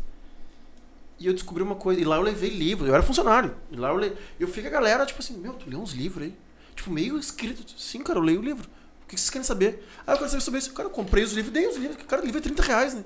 E 1.19 1.27
eu 1.27 1.33
descobri 1.33 1.61
uma 1.61 1.75
coisa, 1.75 2.01
e 2.01 2.03
lá 2.03 2.15
eu 2.15 2.21
levei 2.21 2.49
livro, 2.49 2.87
eu 2.87 2.93
era 2.93 3.03
funcionário. 3.03 3.55
E 3.69 3.75
lá 3.75 3.89
eu 3.89 3.97
le... 3.97 4.17
eu 4.39 4.47
fico 4.47 4.67
a 4.67 4.71
galera, 4.71 5.05
tipo 5.05 5.19
assim, 5.21 5.37
meu, 5.37 5.53
tu 5.53 5.69
lê 5.69 5.75
uns 5.75 5.93
livros 5.93 6.25
aí? 6.25 6.35
Tipo, 6.75 6.89
meio 6.89 7.17
escrito. 7.19 7.63
Sim, 7.79 8.01
cara, 8.01 8.17
eu 8.17 8.23
leio 8.23 8.39
o 8.39 8.43
livro. 8.43 8.67
O 9.03 9.07
que 9.07 9.15
vocês 9.15 9.29
querem 9.29 9.43
saber? 9.43 9.87
Ah, 10.07 10.13
eu 10.13 10.17
quero 10.17 10.29
saber 10.29 10.41
sobre 10.41 10.59
isso. 10.59 10.73
Cara, 10.73 10.87
eu 10.87 10.91
comprei 10.91 11.23
os 11.23 11.33
livros, 11.33 11.53
dei 11.53 11.67
os 11.67 11.75
livros. 11.75 12.03
Cara, 12.07 12.23
o 12.23 12.25
livro 12.25 12.39
é 12.39 12.41
30 12.41 12.63
reais, 12.63 12.93
né? 12.95 13.03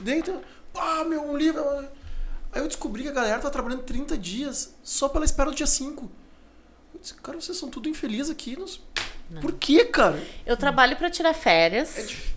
Dei, 0.00 0.18
então, 0.18 0.42
ah, 0.74 1.04
meu, 1.04 1.22
um 1.22 1.36
livro. 1.36 1.62
Aí 2.52 2.60
eu 2.60 2.66
descobri 2.66 3.04
que 3.04 3.08
a 3.08 3.12
galera 3.12 3.40
tá 3.40 3.50
trabalhando 3.50 3.82
30 3.82 4.18
dias 4.18 4.74
só 4.82 5.08
pela 5.08 5.24
espera 5.24 5.50
do 5.50 5.56
dia 5.56 5.66
5. 5.66 6.10
Eu 6.94 7.00
disse, 7.00 7.14
cara, 7.14 7.40
vocês 7.40 7.56
são 7.56 7.68
tudo 7.68 7.88
infelizes 7.88 8.30
aqui. 8.30 8.56
Nos... 8.56 8.80
Por 9.40 9.52
quê, 9.52 9.84
cara? 9.84 10.20
Eu 10.44 10.56
trabalho 10.56 10.96
pra 10.96 11.10
tirar 11.10 11.34
férias. 11.34 11.96
É 11.96 12.02
difícil. 12.02 12.34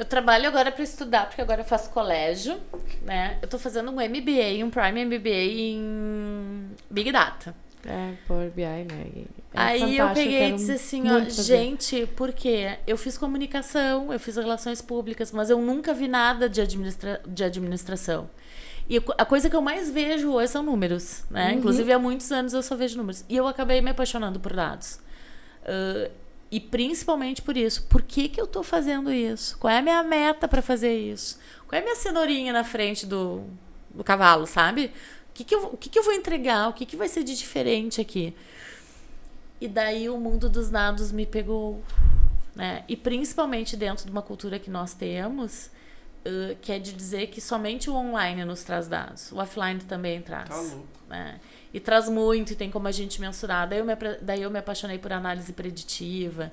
Eu 0.00 0.06
trabalho 0.06 0.48
agora 0.48 0.72
pra 0.72 0.82
estudar, 0.82 1.26
porque 1.26 1.42
agora 1.42 1.60
eu 1.60 1.64
faço 1.64 1.90
colégio, 1.90 2.58
né? 3.02 3.38
Eu 3.42 3.46
tô 3.48 3.58
fazendo 3.58 3.90
um 3.90 3.96
MBA, 3.96 4.64
um 4.64 4.70
Prime 4.70 5.04
MBA 5.04 5.28
em 5.28 6.70
Big 6.90 7.12
Data. 7.12 7.54
É, 7.84 8.14
Power 8.26 8.50
BI, 8.50 8.62
né? 8.62 9.06
É 9.52 9.60
Aí 9.60 9.98
eu 9.98 10.08
peguei 10.10 10.48
e 10.48 10.52
disse 10.54 10.72
assim, 10.72 11.02
ó, 11.10 11.20
fazer. 11.20 11.42
gente, 11.42 12.06
por 12.16 12.32
quê? 12.32 12.78
Eu 12.86 12.96
fiz 12.96 13.18
comunicação, 13.18 14.10
eu 14.10 14.18
fiz 14.18 14.36
relações 14.36 14.80
públicas, 14.80 15.32
mas 15.32 15.50
eu 15.50 15.60
nunca 15.60 15.92
vi 15.92 16.08
nada 16.08 16.48
de, 16.48 16.62
administra 16.62 17.20
de 17.26 17.44
administração. 17.44 18.30
E 18.88 18.96
a 18.96 19.00
co- 19.02 19.14
a 19.18 19.24
coisa 19.26 19.50
que 19.50 19.56
eu 19.56 19.62
mais 19.62 19.90
vejo 19.90 20.32
hoje 20.32 20.48
são 20.52 20.62
números, 20.62 21.24
né? 21.30 21.52
Uhum. 21.52 21.58
Inclusive, 21.58 21.92
há 21.92 21.98
muitos 21.98 22.32
anos 22.32 22.54
eu 22.54 22.62
só 22.62 22.74
vejo 22.74 22.96
números. 22.96 23.22
E 23.28 23.36
eu 23.36 23.46
acabei 23.46 23.80
me 23.82 23.90
apaixonando 23.90 24.40
por 24.40 24.54
dados. 24.54 24.98
Ah, 25.64 26.10
e 26.50 26.58
principalmente 26.58 27.42
por 27.42 27.56
isso. 27.56 27.84
Por 27.84 28.02
que, 28.02 28.28
que 28.28 28.40
eu 28.40 28.46
tô 28.46 28.62
fazendo 28.62 29.12
isso? 29.12 29.56
Qual 29.58 29.72
é 29.72 29.78
a 29.78 29.82
minha 29.82 30.02
meta 30.02 30.48
para 30.48 30.60
fazer 30.60 30.96
isso? 30.96 31.38
Qual 31.68 31.78
é 31.78 31.80
a 31.80 31.84
minha 31.84 31.96
cenourinha 31.96 32.52
na 32.52 32.64
frente 32.64 33.06
do, 33.06 33.44
do 33.94 34.02
cavalo, 34.02 34.46
sabe? 34.46 34.86
O 35.30 35.32
que, 35.32 35.44
que, 35.44 35.54
eu, 35.54 35.64
o 35.66 35.76
que, 35.76 35.88
que 35.88 35.98
eu 35.98 36.02
vou 36.02 36.12
entregar? 36.12 36.68
O 36.68 36.72
que, 36.72 36.84
que 36.84 36.96
vai 36.96 37.08
ser 37.08 37.22
de 37.22 37.36
diferente 37.36 38.00
aqui? 38.00 38.34
E 39.60 39.68
daí 39.68 40.08
o 40.08 40.18
mundo 40.18 40.48
dos 40.48 40.70
dados 40.70 41.12
me 41.12 41.24
pegou. 41.24 41.82
Né? 42.54 42.82
E 42.88 42.96
principalmente 42.96 43.76
dentro 43.76 44.04
de 44.04 44.10
uma 44.10 44.22
cultura 44.22 44.58
que 44.58 44.70
nós 44.70 44.92
temos, 44.92 45.70
uh, 46.26 46.56
que 46.60 46.72
é 46.72 46.78
de 46.78 46.92
dizer 46.92 47.28
que 47.28 47.40
somente 47.40 47.88
o 47.88 47.94
online 47.94 48.44
nos 48.44 48.64
traz 48.64 48.88
dados. 48.88 49.30
O 49.30 49.36
offline 49.36 49.80
também 49.80 50.20
traz. 50.20 50.48
Tá 50.48 50.56
louco. 50.56 50.86
né? 51.08 51.40
E 51.72 51.78
traz 51.78 52.08
muito, 52.08 52.52
e 52.52 52.56
tem 52.56 52.70
como 52.70 52.88
a 52.88 52.92
gente 52.92 53.20
mensurar. 53.20 53.68
Daí 53.68 53.78
eu, 53.78 53.84
me, 53.84 53.92
daí 54.20 54.42
eu 54.42 54.50
me 54.50 54.58
apaixonei 54.58 54.98
por 54.98 55.12
análise 55.12 55.52
preditiva. 55.52 56.50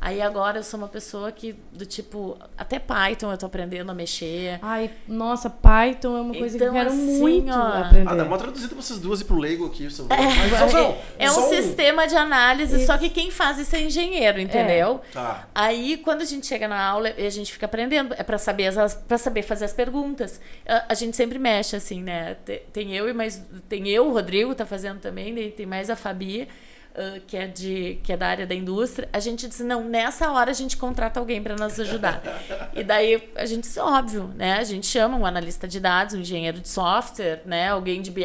Aí 0.00 0.22
agora 0.22 0.58
eu 0.60 0.62
sou 0.62 0.78
uma 0.78 0.88
pessoa 0.88 1.30
que, 1.30 1.54
do 1.72 1.84
tipo, 1.84 2.38
até 2.56 2.78
Python 2.78 3.30
eu 3.30 3.36
tô 3.36 3.46
aprendendo 3.46 3.90
a 3.90 3.94
mexer. 3.94 4.58
Ai, 4.62 4.90
nossa, 5.06 5.50
Python 5.50 6.16
é 6.16 6.20
uma 6.22 6.34
coisa 6.34 6.56
que 6.56 6.62
eu 6.64 6.68
Então, 6.68 6.78
quero 6.78 6.90
assim, 6.90 7.18
muito 7.18 7.50
ó, 7.50 7.82
aprender. 7.82 8.08
Ah, 8.08 8.14
dá 8.14 8.24
uma 8.24 8.38
traduzida 8.38 8.72
pra 8.74 8.82
vocês 8.82 8.98
duas 8.98 9.20
e 9.20 9.24
pro 9.24 9.36
leigo 9.36 9.66
aqui. 9.66 9.90
Só... 9.90 10.04
Mas 10.08 10.58
só- 10.58 10.68
só- 10.68 10.98
É 11.18 11.30
um 11.30 11.34
só 11.34 11.48
sistema 11.50 12.06
de 12.08 12.16
análise, 12.16 12.86
só 12.86 12.96
que 12.96 13.10
quem 13.10 13.30
faz 13.30 13.58
isso 13.58 13.76
é 13.76 13.82
engenheiro, 13.82 14.40
entendeu? 14.40 15.00
Tá. 15.12 15.48
Aí, 15.54 15.98
quando 15.98 16.22
a 16.22 16.24
gente 16.24 16.46
chega 16.46 16.66
na 16.66 16.80
aula, 16.82 17.10
e 17.18 17.26
a 17.26 17.30
gente 17.30 17.52
fica 17.52 17.66
aprendendo, 17.66 18.14
é 18.16 18.22
para 18.22 18.38
saber 18.38 18.68
as 18.78 18.94
para 18.94 19.18
saber 19.18 19.42
fazer 19.42 19.64
as 19.66 19.72
perguntas. 19.72 20.40
A, 20.66 20.86
a 20.90 20.94
gente 20.94 21.14
sempre 21.16 21.38
mexe 21.38 21.76
assim, 21.76 22.02
né? 22.02 22.36
Te- 22.46 22.62
Tem 22.72 22.94
eu 22.96 23.08
e 23.08 23.12
mais 23.12 23.42
tem 23.68 23.86
eu, 23.88 24.06
o 24.08 24.12
Rodrigo 24.12 24.54
tá 24.64 24.66
fazendo 24.66 25.00
também, 25.00 25.34
daí 25.34 25.50
tem 25.50 25.66
mais 25.66 25.90
a 25.90 25.96
Fabi. 25.96 26.48
uh, 26.94 27.20
que, 27.26 27.36
é 27.36 27.46
de, 27.46 27.98
que 28.02 28.12
é 28.12 28.16
da 28.16 28.26
área 28.26 28.46
da 28.46 28.54
indústria, 28.54 29.08
a 29.12 29.20
gente 29.20 29.48
disse, 29.48 29.62
não, 29.62 29.84
nessa 29.84 30.30
hora 30.30 30.50
a 30.50 30.54
gente 30.54 30.76
contrata 30.76 31.20
alguém 31.20 31.42
para 31.42 31.56
nos 31.56 31.78
ajudar. 31.78 32.22
e 32.74 32.82
daí 32.82 33.30
a 33.34 33.46
gente 33.46 33.62
disse, 33.62 33.78
óbvio, 33.78 34.28
né? 34.36 34.54
A 34.54 34.64
gente 34.64 34.86
chama 34.86 35.16
um 35.16 35.26
analista 35.26 35.66
de 35.68 35.80
dados, 35.80 36.14
um 36.14 36.20
engenheiro 36.20 36.60
de 36.60 36.68
software, 36.68 37.42
né? 37.44 37.68
Alguém 37.68 38.02
de 38.02 38.10
BI, 38.10 38.24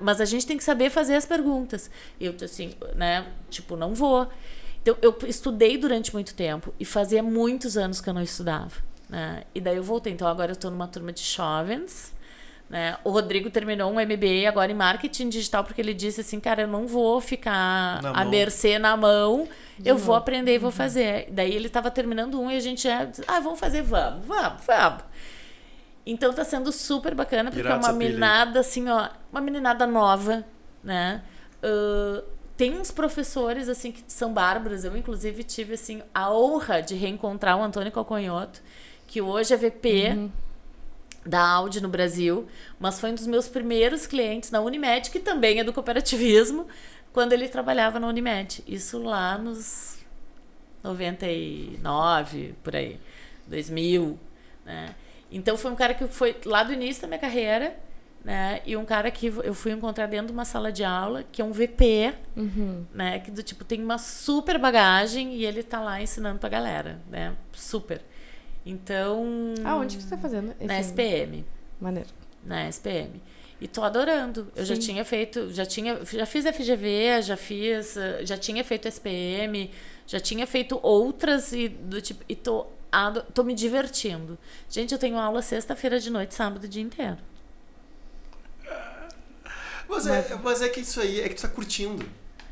mas 0.00 0.20
a 0.20 0.24
gente 0.24 0.46
tem 0.46 0.56
que 0.56 0.64
saber 0.64 0.90
fazer 0.90 1.14
as 1.14 1.26
perguntas. 1.26 1.90
E 2.18 2.26
eu, 2.26 2.34
assim, 2.42 2.72
né? 2.94 3.26
Tipo, 3.50 3.76
não 3.76 3.94
vou. 3.94 4.28
Então, 4.82 4.96
eu 5.02 5.16
estudei 5.26 5.76
durante 5.76 6.12
muito 6.12 6.34
tempo 6.34 6.72
e 6.78 6.84
fazia 6.84 7.22
muitos 7.22 7.76
anos 7.76 8.00
que 8.00 8.08
eu 8.08 8.14
não 8.14 8.22
estudava. 8.22 8.72
Né? 9.08 9.42
E 9.54 9.60
daí 9.60 9.76
eu 9.76 9.82
voltei. 9.82 10.12
Então, 10.12 10.28
agora 10.28 10.52
eu 10.52 10.54
estou 10.54 10.70
numa 10.70 10.86
turma 10.86 11.12
de 11.12 11.22
jovens 11.22 12.14
né? 12.68 12.98
O 13.04 13.10
Rodrigo 13.10 13.48
terminou 13.50 13.90
um 13.90 13.94
MBA 13.94 14.48
agora 14.48 14.70
em 14.72 14.74
marketing 14.74 15.28
digital 15.28 15.62
porque 15.62 15.80
ele 15.80 15.94
disse 15.94 16.20
assim, 16.20 16.40
cara, 16.40 16.62
eu 16.62 16.68
não 16.68 16.86
vou 16.86 17.20
ficar 17.20 18.02
Na 18.02 18.12
mão. 18.12 18.30
mercê 18.30 18.78
na 18.78 18.96
mão, 18.96 19.48
eu 19.84 19.94
novo. 19.94 20.06
vou 20.06 20.14
aprender 20.16 20.54
e 20.54 20.58
vou 20.58 20.70
fazer. 20.72 21.28
Daí 21.30 21.54
ele 21.54 21.68
estava 21.68 21.90
terminando 21.90 22.40
um 22.40 22.50
e 22.50 22.56
a 22.56 22.60
gente 22.60 22.82
já, 22.82 23.08
ah, 23.28 23.40
vamos 23.40 23.60
fazer, 23.60 23.82
vamos, 23.82 24.26
vamos, 24.26 24.64
vamos. 24.66 25.02
Então 26.04 26.32
tá 26.32 26.44
sendo 26.44 26.70
super 26.72 27.14
bacana 27.14 27.50
porque 27.50 27.66
Irado 27.66 27.84
é 27.84 27.88
uma 27.88 27.96
meninada 27.96 28.60
assim, 28.60 28.88
ó, 28.88 29.08
uma 29.30 29.40
meninada 29.40 29.86
nova, 29.86 30.44
né? 30.82 31.22
Ahn, 31.62 32.22
tem 32.56 32.78
uns 32.78 32.90
professores 32.90 33.68
assim 33.68 33.92
que 33.92 34.02
são 34.08 34.32
bárbaros. 34.32 34.84
Eu 34.84 34.96
inclusive 34.96 35.42
tive 35.44 35.74
assim 35.74 36.02
a 36.14 36.32
honra 36.32 36.80
de 36.80 36.94
reencontrar 36.94 37.58
o 37.58 37.62
Antônio 37.62 37.90
Calconhoto, 37.92 38.62
que 39.06 39.20
hoje 39.20 39.52
é 39.52 39.56
VP 39.56 40.30
da 41.26 41.40
Audi 41.46 41.80
no 41.80 41.88
Brasil, 41.88 42.46
mas 42.78 43.00
foi 43.00 43.10
um 43.10 43.14
dos 43.14 43.26
meus 43.26 43.48
primeiros 43.48 44.06
clientes 44.06 44.50
na 44.50 44.60
Unimed, 44.60 45.10
que 45.10 45.18
também 45.20 45.58
é 45.60 45.64
do 45.64 45.72
cooperativismo, 45.72 46.66
quando 47.12 47.32
ele 47.32 47.48
trabalhava 47.48 47.98
na 47.98 48.06
Unimed. 48.06 48.62
Isso 48.66 49.02
lá 49.02 49.36
nos 49.36 49.98
99, 50.84 52.54
por 52.62 52.76
aí, 52.76 52.98
2000, 53.46 54.18
né? 54.64 54.94
Então 55.30 55.56
foi 55.56 55.70
um 55.70 55.74
cara 55.76 55.94
que 55.94 56.06
foi 56.06 56.36
lá 56.44 56.62
do 56.62 56.72
início 56.72 57.02
da 57.02 57.08
minha 57.08 57.18
carreira, 57.18 57.76
né? 58.24 58.60
E 58.64 58.76
um 58.76 58.84
cara 58.84 59.10
que 59.10 59.26
eu 59.26 59.54
fui 59.54 59.72
encontrar 59.72 60.06
dentro 60.06 60.28
de 60.28 60.32
uma 60.32 60.44
sala 60.44 60.70
de 60.72 60.84
aula, 60.84 61.24
que 61.30 61.40
é 61.42 61.44
um 61.44 61.52
VP, 61.52 62.14
Uhum. 62.36 62.84
né? 62.94 63.18
Que 63.20 63.30
do 63.30 63.42
tipo 63.42 63.64
tem 63.64 63.82
uma 63.82 63.98
super 63.98 64.58
bagagem 64.58 65.34
e 65.34 65.44
ele 65.44 65.62
tá 65.62 65.80
lá 65.80 66.00
ensinando 66.00 66.38
pra 66.38 66.48
galera, 66.48 67.00
né? 67.10 67.34
Super. 67.52 68.00
Então, 68.66 69.24
Ah, 69.64 69.76
onde 69.76 69.96
que 69.96 70.02
você 70.02 70.10
tá 70.10 70.18
fazendo? 70.18 70.54
na 70.60 70.78
esse- 70.80 70.88
SPM 70.90 71.44
Maneiro. 71.80 72.08
na 72.44 72.66
SPM. 72.68 73.22
E 73.60 73.66
tô 73.68 73.82
adorando. 73.84 74.52
Eu 74.56 74.64
já 74.66 74.74
Sim. 74.74 74.80
tinha 74.82 75.04
feito, 75.04 75.50
já 75.54 75.64
tinha, 75.64 75.98
já 76.04 76.26
fiz 76.26 76.44
FGV, 76.44 77.22
já 77.22 77.36
fiz, 77.36 77.96
eh, 77.96 78.20
já 78.26 78.36
tinha 78.36 78.62
feito 78.64 78.86
SPM, 78.88 79.70
já 80.06 80.18
tinha 80.20 80.46
feito 80.46 80.78
outras 80.82 81.52
e 81.52 81.68
do 81.68 82.00
tipo 82.02 82.22
e 82.28 82.34
tô 82.36 82.66
ado- 82.92 83.22
tô 83.32 83.42
me 83.44 83.54
divertindo. 83.54 84.36
Gente, 84.68 84.92
eu 84.92 84.98
tenho 84.98 85.16
aula 85.16 85.40
sexta-feira 85.42 85.98
de 86.00 86.10
noite, 86.10 86.34
sábado 86.34 86.64
o 86.64 86.68
dia 86.68 86.82
inteiro. 86.82 87.16
Mas 89.88 90.06
é, 90.06 90.34
mas 90.42 90.60
é 90.62 90.68
que 90.68 90.80
isso 90.80 91.00
aí 91.00 91.20
é 91.20 91.28
que 91.28 91.34
tu 91.36 91.42
tá 91.42 91.48
curtindo. 91.48 92.04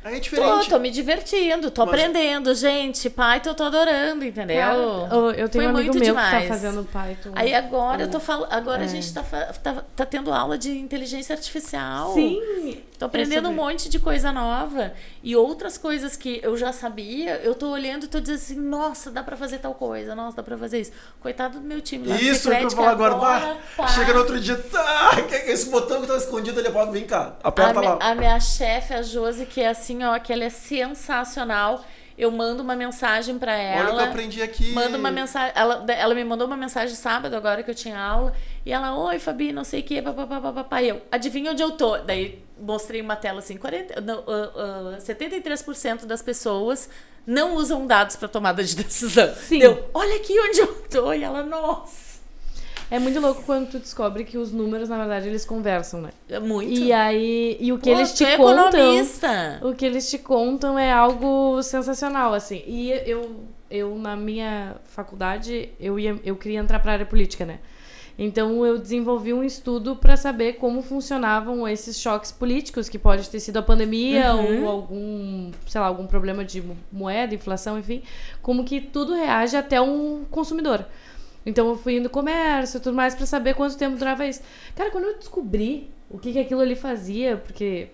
Aí 0.05 0.12
é 0.12 0.16
Tô, 0.16 0.20
diferente. 0.20 0.68
tô 0.68 0.78
me 0.78 0.90
divertindo, 0.90 1.70
tô 1.70 1.86
Mas- 1.86 1.94
aprendendo, 1.94 2.55
gente. 2.55 3.09
Python, 3.09 3.55
tô 3.55 3.62
adorando, 3.64 4.22
entendeu? 4.24 4.56
Cara, 4.59 4.74
eu, 4.76 5.31
eu 5.31 5.48
tenho 5.48 5.64
Foi 5.64 5.66
um 5.66 5.68
amigo 5.70 5.74
muito 5.76 5.93
meu 5.94 6.01
que 6.01 6.05
demais. 6.05 6.43
tá 6.48 6.55
fazendo 6.55 6.85
Python. 6.85 7.31
Aí 7.35 7.55
agora 7.55 8.02
eu 8.02 8.10
tô 8.10 8.20
falando, 8.20 8.52
agora 8.52 8.82
a 8.82 8.85
É. 8.85 8.89
gente 8.89 9.14
tá, 9.14 9.22
tá, 9.22 9.82
tá 9.97 10.05
tendo 10.05 10.31
aula 10.32 10.59
de 10.59 10.76
inteligência 10.78 11.35
artificial. 11.35 12.12
Sim! 12.12 12.82
Tô 13.05 13.09
aprendendo 13.09 13.48
um 13.48 13.52
monte 13.55 13.89
de 13.89 13.98
coisa 13.98 14.32
nova. 14.32 14.93
E 15.22 15.36
outras 15.36 15.76
coisas 15.76 16.16
que 16.16 16.40
eu 16.43 16.56
já 16.56 16.72
sabia, 16.72 17.36
eu 17.43 17.55
tô 17.55 17.68
olhando 17.70 18.05
e 18.05 18.09
tô 18.09 18.18
dizendo 18.20 18.36
assim, 18.36 18.56
nossa, 18.60 19.10
dá 19.10 19.22
pra 19.22 19.36
fazer 19.36 19.59
tal 19.59 19.74
coisa, 19.74 20.14
nossa, 20.14 20.36
dá 20.39 20.43
pra 20.43 20.56
fazer 20.56 20.81
isso. 20.81 20.93
Coitado 21.20 21.59
do 21.59 21.66
meu 21.66 21.81
time 21.81 22.09
lá. 22.09 22.16
Isso 22.16 22.48
que 22.48 22.55
eu 22.56 22.60
vou 22.62 22.70
falar 22.70 22.90
agora. 22.93 23.14
agora 23.14 23.59
Bah, 23.76 23.85
tá- 23.85 23.89
Chega 23.89 24.12
no 24.12 24.18
outro 24.20 24.40
dia, 24.40 24.56
tá, 24.56 25.22
que 25.28 25.35
é 25.35 25.51
esse 25.52 25.68
botão 25.70 26.01
que 26.01 26.06
tá 26.06 26.16
escondido 26.16 26.59
ali, 26.60 26.68
bota, 26.70 26.93
vem 26.93 27.05
cá, 27.06 27.36
a, 27.43 27.48
aperta 27.48 27.81
mi- 27.81 27.86
lá. 27.86 27.98
a 28.01 28.14
minha 28.14 28.40
chefe, 28.40 28.94
a 28.94 29.02
Josi, 29.02 29.47
que 29.47 29.60
é 29.60 29.68
assim, 29.68 30.02
ó, 30.05 30.18
que 30.18 30.32
ela 30.32 30.44
é 30.44 30.51
sensacional. 30.51 31.85
Eu 32.16 32.31
mando 32.31 32.62
uma 32.62 32.77
mensagem 32.77 33.39
pra 33.39 33.55
ela. 33.55 33.86
Olha 33.86 33.93
o 33.93 33.97
que 33.97 34.03
eu 34.03 34.09
aprendi 34.09 34.43
aqui. 34.43 34.73
Manda 34.73 34.97
uma 34.97 35.11
mensagem. 35.11 35.53
Ela, 35.57 35.85
ela 35.89 36.15
me 36.15 36.24
mandou 36.24 36.47
uma 36.47 36.57
mensagem 36.57 36.95
sábado, 36.95 37.35
agora 37.35 37.62
que 37.62 37.70
eu 37.70 37.74
tinha 37.74 37.99
aula. 37.99 38.32
E 38.65 38.73
ela, 38.73 38.97
oi, 38.97 39.19
Fabi, 39.19 39.53
não 39.53 39.65
sei 39.65 39.81
o 39.81 39.82
que, 39.82 40.01
papapá. 40.01 40.82
Eu, 40.82 41.03
adivinha 41.11 41.51
onde 41.51 41.62
eu 41.62 41.73
tô? 41.73 41.99
Daí 41.99 42.45
mostrei 42.59 43.01
uma 43.01 43.16
tela 43.16 43.41
assim: 43.41 43.57
40, 43.57 44.01
não, 44.01 44.23
ah, 44.28 44.95
ah, 44.95 44.99
73% 44.99 46.07
das 46.07 46.23
pessoas 46.23 46.89
não 47.27 47.55
usam 47.57 47.86
dados 47.86 48.16
para 48.16 48.28
tomada 48.28 48.62
de 48.62 48.77
decisão. 48.77 49.35
Sim. 49.35 49.61
Eu, 49.61 49.91
olha 49.93 50.16
aqui 50.16 50.39
onde 50.39 50.61
eu 50.61 50.74
tô. 50.89 51.12
E 51.12 51.24
ela, 51.24 51.43
nossa. 51.43 52.14
É 52.94 52.98
muito 53.00 53.18
louco 53.20 53.42
quando 53.42 53.68
tu 53.70 53.78
descobre 53.78 54.22
que 54.24 54.38
os 54.38 54.52
números, 54.52 54.88
na 54.88 54.96
verdade, 54.98 55.26
eles 55.26 55.44
conversam, 55.44 56.00
né? 56.00 56.10
É 56.28 56.38
muito. 56.38 56.70
E 56.72 56.92
aí, 56.92 57.56
e 57.58 57.72
o 57.72 57.78
que 57.78 57.90
Pô, 57.90 57.96
eles 57.96 58.12
te 58.14 58.24
é 58.24 58.36
contam. 58.36 58.68
economista. 58.80 59.58
O 59.62 59.74
que 59.74 59.84
eles 59.84 60.08
te 60.08 60.18
contam 60.18 60.78
é 60.78 60.92
algo 60.92 61.60
sensacional, 61.62 62.32
assim. 62.34 62.62
E 62.66 62.92
eu, 63.04 63.40
eu 63.70 63.96
na 63.96 64.14
minha 64.14 64.76
faculdade, 64.84 65.70
eu, 65.80 65.98
ia, 65.98 66.18
eu 66.24 66.36
queria 66.36 66.60
entrar 66.60 66.78
para 66.78 66.92
área 66.92 67.06
política, 67.06 67.44
né? 67.44 67.58
Então 68.16 68.64
eu 68.64 68.78
desenvolvi 68.78 69.32
um 69.32 69.42
estudo 69.42 69.96
para 69.96 70.16
saber 70.16 70.52
como 70.52 70.80
funcionavam 70.80 71.66
esses 71.66 71.98
choques 71.98 72.30
políticos, 72.30 72.88
que 72.88 72.96
pode 72.96 73.28
ter 73.28 73.40
sido 73.40 73.56
a 73.56 73.62
pandemia 73.62 74.32
Uhum. 74.36 74.62
ou 74.62 74.68
algum, 74.70 75.50
sei 75.66 75.80
lá, 75.80 75.88
algum 75.88 76.06
problema 76.06 76.44
de 76.44 76.62
mo- 76.62 76.76
moeda, 76.92 77.34
inflação, 77.34 77.76
enfim, 77.76 78.02
como 78.40 78.62
que 78.62 78.80
tudo 78.80 79.14
reage 79.14 79.56
até 79.56 79.80
um 79.80 80.22
consumidor. 80.30 80.84
Então 81.46 81.68
eu 81.68 81.76
fui 81.76 81.96
indo 81.96 82.04
no 82.04 82.10
comércio 82.10 82.78
e 82.78 82.80
tudo 82.80 82.94
mais 82.96 83.14
para 83.14 83.26
saber 83.26 83.54
quanto 83.54 83.76
tempo 83.76 83.96
durava 83.96 84.26
isso. 84.26 84.40
Cara, 84.74 84.90
quando 84.90 85.04
eu 85.04 85.18
descobri 85.18 85.90
o 86.10 86.18
que, 86.18 86.32
que 86.32 86.38
aquilo 86.38 86.60
ali 86.60 86.74
fazia, 86.76 87.36
porque 87.36 87.88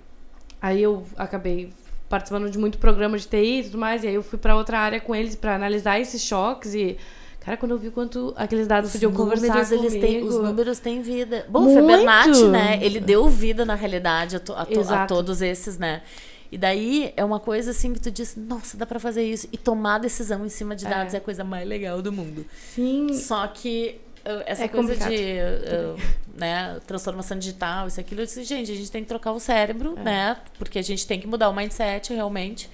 Aí 0.62 0.82
eu 0.82 1.04
acabei 1.16 1.72
participando 2.06 2.50
de 2.50 2.58
muito 2.58 2.76
programa 2.76 3.16
de 3.16 3.26
TI 3.26 3.60
e 3.60 3.62
tudo 3.64 3.78
mais, 3.78 4.04
e 4.04 4.08
aí 4.08 4.14
eu 4.14 4.22
fui 4.22 4.38
pra 4.38 4.54
outra 4.56 4.78
área 4.78 5.00
com 5.00 5.14
eles 5.14 5.34
pra 5.34 5.54
analisar 5.54 5.98
esses 5.98 6.20
choques 6.22 6.74
e 6.74 6.98
cara, 7.40 7.56
quando 7.56 7.70
eu 7.70 7.78
vi 7.78 7.90
quanto 7.90 8.34
aqueles 8.36 8.66
dados 8.66 8.92
podiam 8.92 9.10
conversar 9.10 9.46
números, 9.48 9.72
eles 9.72 9.94
comigo. 9.94 10.06
têm, 10.06 10.22
os 10.22 10.34
números 10.36 10.78
têm 10.80 11.00
vida. 11.00 11.46
Bom, 11.48 11.64
o. 11.66 11.74
Fibonacci, 11.74 12.44
né? 12.48 12.78
Ele 12.82 13.00
deu 13.00 13.26
vida 13.30 13.64
na 13.64 13.74
realidade 13.74 14.36
a, 14.36 14.40
to- 14.40 14.52
a 14.52 14.66
to- 14.66 14.80
a 14.92 15.06
todos 15.06 15.40
esses, 15.40 15.78
né? 15.78 16.02
E 16.52 16.58
daí 16.58 17.12
é 17.16 17.24
uma 17.24 17.38
coisa 17.38 17.70
assim 17.70 17.92
que 17.92 18.00
tu 18.00 18.10
diz, 18.10 18.34
nossa, 18.36 18.76
dá 18.76 18.84
pra 18.84 18.98
fazer 18.98 19.22
isso. 19.22 19.48
E 19.52 19.56
tomar 19.56 19.98
decisão 19.98 20.44
em 20.44 20.48
cima 20.48 20.74
de 20.74 20.84
dados 20.84 21.14
é, 21.14 21.18
a 21.18 21.20
coisa 21.20 21.44
mais 21.44 21.66
legal 21.68 22.02
do 22.02 22.10
mundo. 22.12 22.44
Sim, 22.74 23.14
Só 23.14 23.46
que 23.46 24.00
essa 24.46 24.64
É 24.64 24.68
coisa 24.68 24.94
complicado. 24.94 25.10
de 25.10 25.16
uh, 25.16 26.38
né, 26.38 26.78
transformação 26.86 27.38
digital, 27.38 27.86
isso 27.86 28.00
aquilo, 28.00 28.20
eu 28.20 28.26
disse, 28.26 28.42
gente, 28.44 28.70
a 28.70 28.74
gente 28.74 28.90
tem 28.90 29.02
que 29.02 29.08
trocar 29.08 29.32
o 29.32 29.40
cérebro, 29.40 29.94
É. 29.98 30.02
né? 30.02 30.36
Porque 30.58 30.78
a 30.78 30.82
gente 30.82 31.06
tem 31.06 31.20
que 31.20 31.26
mudar 31.26 31.48
o 31.48 31.54
mindset 31.54 32.12
realmente 32.12 32.68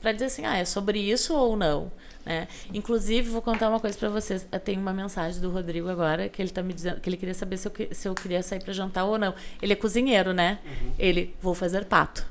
pra 0.00 0.12
dizer 0.12 0.26
assim, 0.26 0.44
ah, 0.44 0.56
é 0.58 0.64
sobre 0.64 0.98
isso 1.00 1.34
ou 1.34 1.56
não, 1.56 1.90
né? 2.26 2.46
Inclusive, 2.72 3.30
vou 3.30 3.40
contar 3.42 3.68
uma 3.68 3.80
coisa 3.80 3.96
pra 3.98 4.08
vocês. 4.10 4.46
Eu 4.52 4.60
tenho 4.60 4.80
uma 4.80 4.92
mensagem 4.92 5.40
do 5.40 5.50
Rodrigo 5.50 5.88
agora 5.88 6.28
que 6.28 6.40
ele 6.42 6.50
tá 6.50 6.62
me 6.62 6.72
dizendo 6.72 7.00
que 7.00 7.08
ele 7.08 7.16
queria 7.16 7.34
saber 7.34 7.56
se 7.56 7.66
eu, 7.66 7.72
se 7.92 8.08
eu 8.08 8.14
queria 8.14 8.42
sair 8.42 8.62
pra 8.62 8.72
jantar 8.72 9.04
ou 9.04 9.16
não. 9.18 9.34
Ele 9.60 9.72
é 9.72 9.76
cozinheiro, 9.76 10.32
né? 10.32 10.58
Ele, 10.98 11.34
vou 11.40 11.54
fazer 11.54 11.84
pato. 11.86 12.30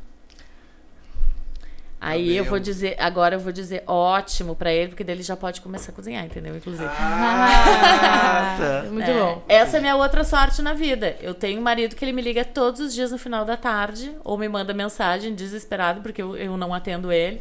Aí 2.03 2.35
eu 2.35 2.43
vou 2.45 2.57
dizer, 2.59 2.95
agora 2.99 3.35
eu 3.35 3.39
vou 3.39 3.51
dizer 3.51 3.83
ótimo 3.85 4.55
pra 4.55 4.73
ele, 4.73 4.89
porque 4.89 5.03
daí 5.03 5.15
ele 5.15 5.21
já 5.23 5.37
pode 5.37 5.61
começar 5.61 5.91
a 5.91 5.95
cozinhar, 5.95 6.25
entendeu? 6.25 6.57
Inclusive. 6.57 6.89
Ah, 6.89 8.55
tá. 8.57 8.83
muito 8.91 9.09
É, 9.09 9.13
bom. 9.13 9.43
Essa 9.47 9.77
é 9.77 9.79
a 9.79 9.81
minha 9.81 9.95
outra 9.95 10.23
sorte 10.23 10.63
na 10.63 10.73
vida. 10.73 11.15
Eu 11.21 11.35
tenho 11.35 11.59
um 11.59 11.63
marido 11.63 11.95
que 11.95 12.03
ele 12.03 12.11
me 12.11 12.21
liga 12.23 12.43
todos 12.43 12.81
os 12.81 12.91
dias 12.93 13.11
no 13.11 13.19
final 13.19 13.45
da 13.45 13.55
tarde, 13.55 14.11
ou 14.23 14.35
me 14.37 14.49
manda 14.49 14.73
mensagem 14.73 15.35
desesperado, 15.35 16.01
porque 16.01 16.21
eu, 16.21 16.35
eu 16.35 16.57
não 16.57 16.73
atendo 16.73 17.11
ele, 17.11 17.39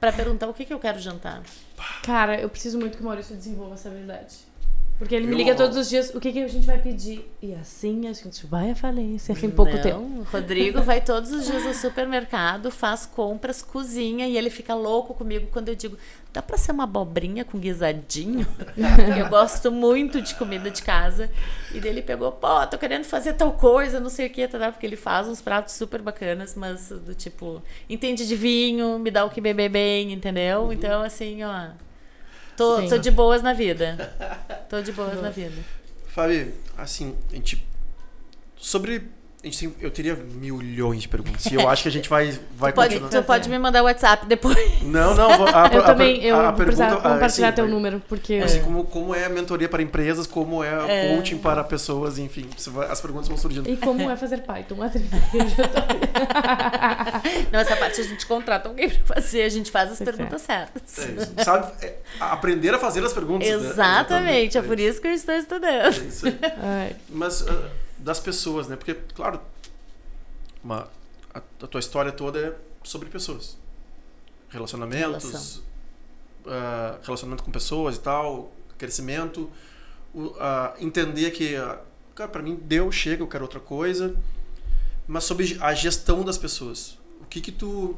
pra 0.00 0.10
perguntar 0.10 0.48
o 0.48 0.54
que, 0.54 0.64
que 0.64 0.72
eu 0.72 0.78
quero 0.78 0.98
jantar. 0.98 1.42
Cara, 2.02 2.40
eu 2.40 2.48
preciso 2.48 2.78
muito 2.78 2.96
que 2.96 3.02
o 3.02 3.06
Maurício 3.06 3.36
desenvolva 3.36 3.74
essa 3.74 3.88
habilidade. 3.90 4.36
Porque 5.02 5.16
ele 5.16 5.26
me 5.26 5.34
liga 5.34 5.52
todos 5.56 5.76
os 5.76 5.88
dias, 5.88 6.14
o 6.14 6.20
que, 6.20 6.30
que 6.30 6.38
a 6.38 6.46
gente 6.46 6.64
vai 6.64 6.78
pedir? 6.78 7.28
E 7.42 7.52
assim 7.54 8.06
a 8.06 8.12
gente 8.12 8.46
vai 8.46 8.70
à 8.70 8.74
falência 8.76 9.32
em 9.32 9.50
pouco 9.50 9.72
não, 9.72 9.82
tempo. 9.82 9.98
O 9.98 10.22
Rodrigo 10.22 10.80
vai 10.80 11.00
todos 11.00 11.32
os 11.32 11.44
dias 11.44 11.66
ao 11.66 11.74
supermercado, 11.74 12.70
faz 12.70 13.04
compras, 13.04 13.62
cozinha 13.62 14.28
e 14.28 14.38
ele 14.38 14.48
fica 14.48 14.76
louco 14.76 15.12
comigo 15.12 15.48
quando 15.50 15.70
eu 15.70 15.74
digo: 15.74 15.98
dá 16.32 16.40
pra 16.40 16.56
ser 16.56 16.70
uma 16.70 16.84
abobrinha 16.84 17.44
com 17.44 17.58
guisadinho? 17.58 18.46
eu 19.18 19.28
gosto 19.28 19.72
muito 19.72 20.22
de 20.22 20.36
comida 20.36 20.70
de 20.70 20.82
casa. 20.82 21.28
E 21.74 21.80
daí 21.80 21.90
ele 21.90 22.02
pegou: 22.02 22.30
pô, 22.30 22.64
tô 22.68 22.78
querendo 22.78 23.02
fazer 23.02 23.32
tal 23.32 23.54
coisa, 23.54 23.98
não 23.98 24.08
sei 24.08 24.28
o 24.28 24.30
que, 24.30 24.46
tá, 24.46 24.70
porque 24.70 24.86
ele 24.86 24.94
faz 24.94 25.26
uns 25.26 25.42
pratos 25.42 25.74
super 25.74 26.00
bacanas, 26.00 26.54
mas 26.54 26.90
do 26.90 27.12
tipo, 27.12 27.60
entende 27.90 28.24
de 28.24 28.36
vinho, 28.36 29.00
me 29.00 29.10
dá 29.10 29.24
o 29.24 29.30
que 29.30 29.40
beber 29.40 29.68
bem, 29.68 30.12
entendeu? 30.12 30.72
Então, 30.72 31.02
assim, 31.02 31.42
ó. 31.42 31.70
Tô, 32.56 32.86
tô 32.86 32.98
de 32.98 33.10
boas 33.10 33.42
na 33.42 33.52
vida. 33.52 33.96
Tô 34.72 34.80
de 34.80 34.90
boas 34.92 35.20
na 35.20 35.28
vida. 35.28 35.62
Fabi, 36.08 36.50
assim, 36.78 37.14
a 37.30 37.34
gente. 37.34 37.62
Sobre 38.56 39.06
tem- 39.50 39.74
eu 39.80 39.90
teria 39.90 40.14
milhões 40.14 41.02
de 41.02 41.08
perguntas. 41.08 41.44
E 41.46 41.54
eu 41.54 41.68
acho 41.68 41.82
que 41.82 41.88
a 41.88 41.92
gente 41.92 42.08
vai, 42.08 42.38
vai 42.56 42.70
Tu 42.72 42.76
pode, 42.76 43.00
continuar. 43.00 43.22
tu 43.22 43.26
pode 43.26 43.48
me 43.50 43.58
mandar 43.58 43.82
o 43.82 43.86
WhatsApp 43.86 44.24
depois. 44.26 44.56
Não, 44.82 45.14
não. 45.14 45.36
vou- 45.38 45.48
A, 45.48 45.68
a- 45.68 45.74
Eu 45.74 45.80
a- 45.80 45.84
também, 45.84 46.22
eu 46.22 46.36
a 46.38 46.52
vou 46.52 46.64
precisar 46.64 46.86
pergunta- 46.86 47.08
ah, 47.08 47.12
compartilhar 47.14 47.48
assim, 47.48 47.54
teu 47.56 47.64
vai- 47.64 47.74
número, 47.74 48.02
porque... 48.08 48.34
Assim, 48.34 48.60
como, 48.62 48.84
como 48.84 49.12
é 49.14 49.24
a 49.24 49.28
mentoria 49.28 49.68
para 49.68 49.82
empresas, 49.82 50.26
como 50.28 50.62
é, 50.62 51.08
É. 51.08 51.16
coaching 51.16 51.38
para 51.38 51.64
pessoas, 51.64 52.18
enfim. 52.18 52.48
vai- 52.68 52.88
As 52.90 53.00
perguntas 53.00 53.26
vão 53.28 53.36
surgindo. 53.36 53.68
E 53.68 53.76
como 53.76 54.08
é 54.10 54.16
fazer 54.16 54.42
Python? 54.42 54.76
Não, 57.52 57.60
essa 57.60 57.76
parte 57.76 58.00
a 58.00 58.04
gente 58.04 58.26
contrata 58.26 58.68
alguém 58.68 58.88
pra 58.90 59.16
fazer, 59.16 59.42
a 59.42 59.48
gente 59.48 59.70
faz 59.70 59.90
as 59.92 59.98
Tá 59.98 60.04
perguntas 60.04 60.42
certas. 60.42 60.98
É. 61.36 61.44
Sabe, 61.44 61.72
é, 61.84 61.94
aprender 62.20 62.74
a 62.74 62.78
fazer 62.78 63.04
as 63.04 63.12
perguntas. 63.12 63.48
né? 63.48 63.54
Exatamente, 63.54 64.58
é 64.58 64.62
por 64.62 64.78
isso 64.78 65.00
que 65.00 65.08
eu 65.08 65.12
estou 65.12 65.34
É 65.34 65.38
estudando. 65.38 66.06
isso 66.06 66.26
aí. 66.26 66.38
Ai, 66.62 66.96
Mas 67.08 67.46
ah, 67.48 67.68
das 68.02 68.18
pessoas, 68.20 68.68
né? 68.68 68.76
Porque, 68.76 68.94
claro, 69.14 69.40
uma, 70.62 70.88
a, 71.32 71.38
a 71.38 71.66
tua 71.66 71.78
história 71.78 72.12
toda 72.12 72.38
é 72.38 72.54
sobre 72.82 73.08
pessoas. 73.08 73.56
Relacionamentos, 74.50 75.24
Relação. 75.24 75.62
ah, 76.46 76.98
relacionamento 77.02 77.42
com 77.42 77.50
pessoas 77.50 77.96
e 77.96 78.00
tal, 78.00 78.52
crescimento. 78.76 79.50
ah, 80.38 80.74
entender 80.78 81.30
que, 81.30 81.56
ah, 81.56 81.80
cara, 82.14 82.28
pra 82.28 82.42
mim 82.42 82.56
deu, 82.56 82.90
chega, 82.92 83.22
eu 83.22 83.28
quero 83.28 83.44
outra 83.44 83.60
coisa. 83.60 84.14
Mas 85.06 85.24
sobre 85.24 85.56
a 85.60 85.74
gestão 85.74 86.24
das 86.24 86.38
pessoas. 86.38 86.98
O 87.20 87.24
que 87.24 87.40
que 87.40 87.52
tu... 87.52 87.96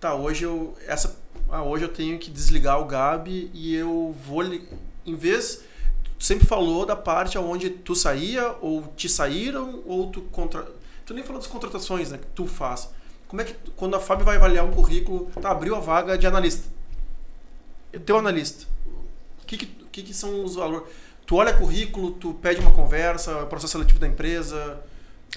Tá, 0.00 0.14
hoje 0.14 0.44
eu... 0.44 0.76
Essa, 0.86 1.18
ah, 1.48 1.62
hoje 1.62 1.84
eu 1.84 1.88
tenho 1.88 2.18
que 2.18 2.30
desligar 2.30 2.80
o 2.80 2.86
Gabi 2.86 3.50
e 3.52 3.74
eu 3.74 4.14
vou... 4.26 4.42
Em 5.04 5.14
vez 5.14 5.62
tu 6.22 6.26
sempre 6.26 6.46
falou 6.46 6.86
da 6.86 6.94
parte 6.94 7.36
onde 7.36 7.68
tu 7.68 7.96
saía 7.96 8.54
ou 8.60 8.82
te 8.96 9.08
saíram 9.08 9.82
ou 9.84 10.06
tu 10.06 10.20
contra 10.30 10.64
tu 11.04 11.12
nem 11.12 11.24
falou 11.24 11.42
das 11.42 11.50
contratações 11.50 12.12
né 12.12 12.18
que 12.18 12.26
tu 12.28 12.46
faz 12.46 12.88
como 13.26 13.42
é 13.42 13.44
que 13.44 13.54
quando 13.74 13.96
a 13.96 14.00
Fábio 14.00 14.24
vai 14.24 14.36
avaliar 14.36 14.64
um 14.64 14.70
currículo 14.70 15.28
tá 15.40 15.50
abriu 15.50 15.74
a 15.74 15.80
vaga 15.80 16.16
de 16.16 16.24
analista 16.24 16.68
teu 18.06 18.16
analista 18.18 18.66
o 19.42 19.46
que 19.46 19.56
que, 19.56 19.66
que, 19.66 20.02
que 20.04 20.14
são 20.14 20.44
os 20.44 20.54
valores 20.54 20.86
tu 21.26 21.34
olha 21.34 21.52
currículo 21.52 22.12
tu 22.12 22.34
pede 22.34 22.60
uma 22.60 22.70
conversa 22.70 23.44
processo 23.46 23.72
seletivo 23.72 23.98
da 23.98 24.06
empresa 24.06 24.80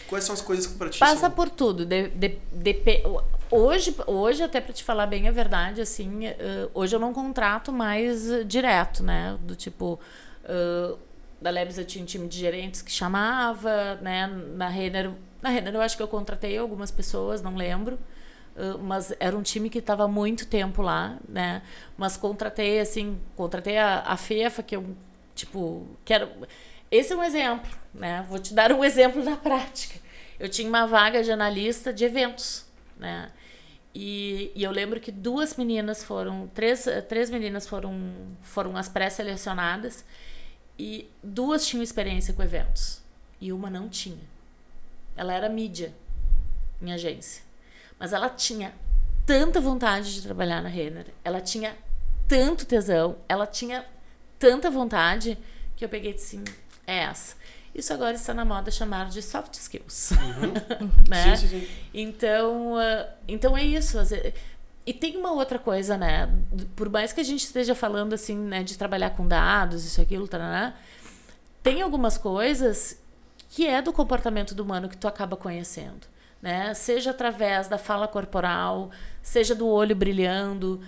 quais 0.07 0.23
são 0.23 0.35
as 0.35 0.41
coisas 0.41 0.67
que 0.67 0.75
para 0.77 0.89
ti 0.91 0.99
Passa 0.99 1.21
são... 1.21 1.31
por 1.31 1.49
tudo. 1.49 1.83
de- 1.83 2.09
de- 2.09 2.37
depe- 2.51 3.01
hoje, 3.49 3.95
hoje, 4.05 4.43
até 4.43 4.59
pra 4.61 4.73
te 4.73 4.83
falar 4.83 5.07
bem 5.07 5.27
a 5.27 5.31
verdade, 5.31 5.79
assim, 5.79 6.25
eh, 6.27 6.67
hoje 6.73 6.93
eu 6.95 6.99
não 6.99 7.13
contrato 7.13 7.71
mais 7.71 8.21
direto, 8.45 9.01
né? 9.01 9.37
Do 9.41 9.55
tipo, 9.55 9.97
eh, 10.45 10.95
da 11.41 11.49
Lebs 11.49 11.77
eu 11.77 11.85
tinha 11.85 12.03
um 12.03 12.07
time 12.07 12.27
de 12.27 12.38
gerentes 12.39 12.81
que 12.81 12.91
chamava, 12.91 13.95
né? 14.01 14.27
Na 14.27 14.69
Renner, 14.69 15.11
na 15.41 15.49
Renner 15.49 15.73
eu 15.76 15.81
acho 15.81 15.97
que 15.97 16.03
eu 16.03 16.07
contratei 16.07 16.57
algumas 16.57 16.91
pessoas, 16.91 17.41
não 17.41 17.55
lembro. 17.55 17.99
eh, 18.55 18.76
mas 18.81 19.13
era 19.19 19.38
um 19.38 19.41
time 19.43 19.69
que 19.69 19.80
estava 19.80 20.07
muito 20.07 20.47
tempo 20.47 20.81
lá, 20.81 21.17
né? 21.27 21.61
Mas 21.97 22.17
contratei, 22.17 22.80
assim, 22.80 23.19
contratei 23.35 23.77
a, 23.77 24.01
a 24.01 24.17
FEFA, 24.17 24.63
que 24.63 24.76
eu, 24.76 24.95
tipo, 25.35 25.88
quero... 26.05 26.30
Esse 26.91 27.13
é 27.13 27.15
um 27.15 27.23
exemplo, 27.23 27.69
né? 27.93 28.26
Vou 28.30 28.39
te 28.39 28.53
dar 28.53 28.72
um 28.72 28.84
exemplo 28.85 29.23
da 29.23 29.35
prática. 29.35 29.99
Eu 30.39 30.49
tinha 30.49 30.67
uma 30.69 30.85
vaga 30.88 31.23
de 31.23 31.31
analista 31.31 31.93
de 31.93 32.05
eventos, 32.05 32.65
né? 32.97 33.31
E, 33.93 34.51
e 34.55 34.63
eu 34.63 34.72
lembro 34.72 34.99
que 34.99 35.11
duas 35.11 35.55
meninas 35.55 36.03
foram, 36.03 36.47
três, 36.53 36.85
três 37.07 37.30
meninas 37.30 37.67
foram, 37.67 37.97
foram 38.41 38.76
as 38.76 38.89
pré-selecionadas 38.89 40.05
e 40.77 41.10
duas 41.23 41.65
tinham 41.65 41.84
experiência 41.84 42.34
com 42.34 42.43
eventos 42.43 43.02
e 43.39 43.52
uma 43.53 43.69
não 43.69 43.88
tinha. 43.89 44.23
Ela 45.15 45.34
era 45.34 45.47
mídia 45.49 45.93
em 46.81 46.91
agência, 46.91 47.41
mas 47.99 48.11
ela 48.14 48.30
tinha 48.30 48.73
tanta 49.26 49.60
vontade 49.61 50.14
de 50.14 50.22
trabalhar 50.22 50.61
na 50.61 50.69
Renner, 50.69 51.07
ela 51.23 51.41
tinha 51.41 51.76
tanto 52.27 52.65
tesão, 52.65 53.15
ela 53.27 53.47
tinha 53.47 53.85
tanta 54.38 54.69
vontade 54.69 55.38
que 55.76 55.84
eu 55.85 55.89
peguei 55.89 56.11
e 56.11 56.14
disse 56.14 56.35
assim, 56.38 56.45
é 56.85 56.97
essa. 56.99 57.35
Isso 57.73 57.91
agora 57.93 58.15
está 58.15 58.34
na 58.34 58.45
moda 58.45 58.72
chamar 58.72 59.10
de 59.10 59.22
soft 59.22 59.53
skills. 59.56 60.11
né? 61.10 61.26
Uhum. 61.31 61.35
sim, 61.35 61.47
sim, 61.47 61.60
sim. 61.60 61.68
Então, 61.93 62.77
ah, 62.77 63.10
então 63.27 63.57
é 63.57 63.64
isso. 63.64 63.99
às 63.99 64.11
ve- 64.11 64.34
E 64.85 64.93
tem 64.93 65.17
uma 65.17 65.31
outra 65.31 65.57
coisa, 65.57 65.97
né? 65.97 66.29
Por 66.75 66.89
mais 66.89 67.11
que 67.11 67.19
a 67.19 67.23
gente 67.23 67.43
esteja 67.43 67.73
falando 67.73 68.13
assim, 68.13 68.37
né, 68.37 68.61
de 68.61 68.77
trabalhar 68.77 69.09
com 69.11 69.27
dados, 69.27 69.83
isso, 69.83 69.99
aquilo, 69.99 70.27
tarará, 70.27 70.75
tem 71.63 71.81
algumas 71.81 72.17
coisas 72.17 73.01
que 73.49 73.65
é 73.65 73.81
do 73.81 73.91
comportamento 73.91 74.53
do 74.53 74.61
humano 74.61 74.87
que 74.87 74.97
tu 74.97 75.07
acaba 75.07 75.35
conhecendo, 75.35 76.05
né? 76.39 76.73
Seja 76.75 77.11
através 77.11 77.67
da 77.67 77.79
fala 77.79 78.07
corporal, 78.07 78.91
seja 79.23 79.55
do 79.55 79.67
olho 79.67 79.95
brilhando, 79.95 80.79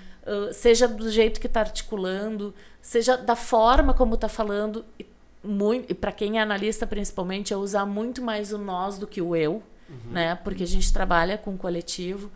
seja 0.53 0.87
do 0.87 1.09
jeito 1.09 1.39
que 1.39 1.47
está 1.47 1.61
articulando, 1.61 2.53
seja 2.81 3.17
da 3.17 3.35
forma 3.35 3.93
como 3.95 4.13
está 4.13 4.29
falando. 4.29 4.85
E, 4.99 5.07
muito, 5.43 5.89
e 5.89 5.95
para 5.95 6.11
quem 6.11 6.37
é 6.37 6.41
analista, 6.41 6.85
principalmente, 6.85 7.53
é 7.53 7.57
usar 7.57 7.85
muito 7.85 8.21
mais 8.21 8.51
o 8.51 8.57
nós 8.59 8.99
do 8.99 9.07
que 9.07 9.21
o 9.21 9.35
eu, 9.35 9.63
né? 10.11 10.35
Porque 10.35 10.63
a 10.63 10.67
gente 10.67 10.93
trabalha 10.93 11.35
com 11.37 11.57
coletivo. 11.57 12.29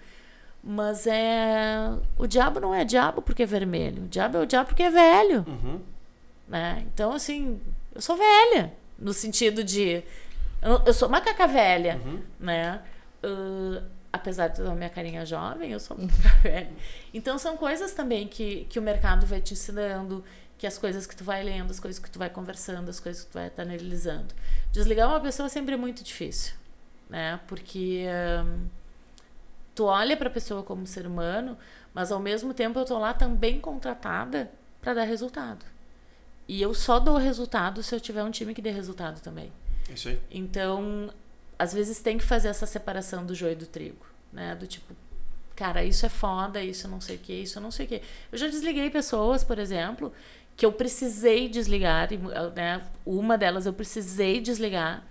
Mas 0.64 1.08
é. 1.08 1.90
O 2.18 2.28
diabo 2.28 2.60
não 2.60 2.74
é 2.74 2.86
diabo 2.86 3.22
porque 3.22 3.44
é 3.44 3.46
vermelho. 3.46 4.04
O 4.04 4.08
diabo 4.08 4.38
é 4.38 4.42
o 4.42 4.46
diabo 4.46 4.68
porque 4.68 4.84
é 4.84 4.92
velho. 4.92 5.44
Uhum. 5.48 5.82
Né? 6.48 6.86
Então, 6.94 7.14
assim, 7.14 7.60
eu 7.96 8.02
sou 8.02 8.16
velha. 8.16 8.72
No 8.98 9.14
sentido 9.14 9.64
de. 9.64 10.04
Eu, 10.62 10.82
eu 10.86 10.94
sou 10.94 11.10
macaca 11.10 11.48
velha. 11.48 12.00
Uhum. 12.06 12.22
Né? 12.40 12.80
Ah, 13.24 13.82
apesar 14.14 14.50
de 14.50 14.58
ter 14.58 14.68
a 14.68 14.76
minha 14.76 14.90
carinha 14.90 15.26
jovem, 15.26 15.72
eu 15.72 15.80
sou 15.80 15.98
macaca 16.00 16.38
velha. 16.44 16.72
Então, 17.12 17.40
são 17.40 17.58
coisas 17.58 17.94
também 17.94 18.28
que, 18.28 18.66
que 18.66 18.78
o 18.78 18.82
mercado 18.84 19.26
vai 19.26 19.42
te 19.42 19.54
ensinando, 19.54 20.24
que 20.60 20.68
as 20.68 20.78
coisas 20.78 21.08
que 21.08 21.16
tu 21.16 21.24
vai 21.24 21.44
lendo, 21.44 21.72
as 21.72 21.80
coisas 21.80 22.00
que 22.00 22.12
tu 22.12 22.20
vai 22.20 22.30
conversando, 22.30 22.88
as 22.88 23.00
coisas 23.00 23.24
que 23.24 23.32
tu 23.32 23.34
vai 23.34 23.48
estar 23.48 23.64
analisando. 23.64 24.36
Desligar 24.72 25.10
uma 25.10 25.20
pessoa 25.20 25.50
sempre 25.50 25.74
é 25.74 25.78
muito 25.78 26.04
difícil. 26.04 26.54
Né? 27.10 27.40
Porque. 27.48 28.06
hum, 28.46 28.68
tu 29.76 29.86
olha 29.86 30.16
para 30.18 30.28
a 30.28 30.32
pessoa 30.32 30.64
como 30.64 30.86
ser 30.86 31.06
humano, 31.08 31.58
mas 31.94 32.12
ao 32.12 32.20
mesmo 32.20 32.54
tempo 32.54 32.80
eu 32.80 32.86
tô 32.86 32.98
lá 32.98 33.14
também 33.14 33.60
contratada 33.60 34.52
para 34.82 34.94
dar 34.94 35.04
resultado. 35.04 35.66
E 36.48 36.62
eu 36.62 36.74
só 36.74 37.00
dou 37.00 37.18
resultado 37.18 37.82
se 37.82 37.96
eu 37.96 38.00
tiver 38.00 38.24
um 38.24 38.32
time 38.32 38.54
que 38.54 38.62
dê 38.62 38.72
resultado 38.72 39.22
também. 39.22 39.52
Isso 39.90 40.10
aí. 40.10 40.20
Então, 40.30 41.10
às 41.58 41.74
vezes 41.74 42.00
tem 42.00 42.18
que 42.18 42.24
fazer 42.24 42.50
essa 42.50 42.66
separação 42.66 43.26
do 43.26 43.36
joio 43.36 43.54
e 43.54 43.56
do 43.56 43.66
trigo, 43.66 44.06
né? 44.34 44.56
Do 44.56 44.68
tipo, 44.68 44.94
cara, 45.56 45.84
isso 45.84 46.06
é 46.06 46.10
foda, 46.10 46.62
isso 46.62 46.88
não 46.88 47.00
sei 47.00 47.16
o 47.16 47.20
que, 47.20 47.34
isso 47.34 47.60
não 47.62 47.72
sei 47.72 47.86
o 47.86 47.90
que. 47.90 48.02
Eu 48.32 48.38
já 48.38 48.48
desliguei 48.48 48.90
pessoas, 48.90 49.44
por 49.44 49.60
exemplo, 49.60 50.12
que 50.58 50.66
eu 50.66 50.72
precisei 50.72 51.48
desligar, 51.48 52.12
e, 52.12 52.18
né? 52.56 52.82
Uma 53.06 53.38
delas 53.38 53.66
eu 53.66 53.74
precisei 53.74 54.42
desligar, 54.42 55.04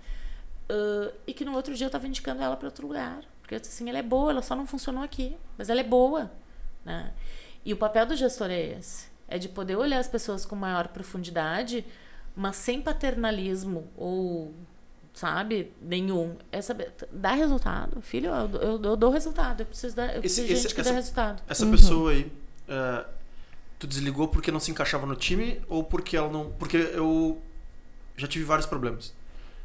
ãh, 0.69 1.11
e 1.25 1.33
que 1.33 1.45
no 1.45 1.55
outro 1.55 1.73
dia 1.73 1.87
eu 1.87 1.91
tava 1.91 2.07
indicando 2.07 2.41
ela 2.43 2.55
para 2.55 2.67
outro 2.67 2.87
lugar. 2.87 3.23
Porque 3.51 3.55
eu 3.57 3.59
disse 3.59 3.73
assim, 3.83 3.89
ela 3.89 3.99
é 3.99 4.01
boa, 4.01 4.31
ela 4.31 4.41
só 4.41 4.55
não 4.55 4.65
funcionou 4.65 5.03
aqui, 5.03 5.35
mas 5.57 5.69
ela 5.69 5.81
é 5.81 5.83
boa, 5.83 6.31
né? 6.85 7.11
E 7.65 7.73
o 7.73 7.75
papel 7.77 8.05
do 8.05 8.15
gestor 8.15 8.49
é 8.49 8.77
esse, 8.77 9.07
é 9.27 9.37
de 9.37 9.49
poder 9.49 9.75
olhar 9.75 9.99
as 9.99 10.07
pessoas 10.07 10.45
com 10.45 10.55
maior 10.55 10.87
profundidade, 10.87 11.85
mas 12.33 12.55
sem 12.55 12.81
paternalismo 12.81 13.89
ou 13.97 14.53
sabe, 15.13 15.73
nenhum. 15.81 16.37
É 16.49 16.61
saber, 16.61 16.93
dá 17.11 17.33
resultado, 17.33 18.01
filho, 18.01 18.29
eu, 18.29 18.61
eu, 18.61 18.81
eu 18.83 18.95
dou 18.95 19.11
resultado, 19.11 19.59
eu 19.63 19.65
preciso, 19.65 19.97
dar, 19.97 20.15
eu 20.15 20.21
preciso 20.21 20.47
esse- 20.49 20.61
gente 20.63 20.73
que 20.73 20.79
essa- 20.79 20.89
dê 20.91 20.95
resultado. 20.95 21.43
Essa 21.45 21.65
pessoa 21.67 22.11
aí, 22.11 22.31
eh, 22.69 23.05
tu 23.77 23.85
desligou 23.85 24.29
porque 24.29 24.49
não 24.49 24.61
se 24.61 24.71
encaixava 24.71 25.05
no 25.05 25.17
time 25.17 25.61
ou 25.67 25.83
porque 25.83 26.15
ela 26.15 26.29
não. 26.31 26.51
Porque 26.53 26.77
eu 26.77 27.41
já 28.15 28.29
tive 28.29 28.45
vários 28.45 28.65
problemas 28.65 29.13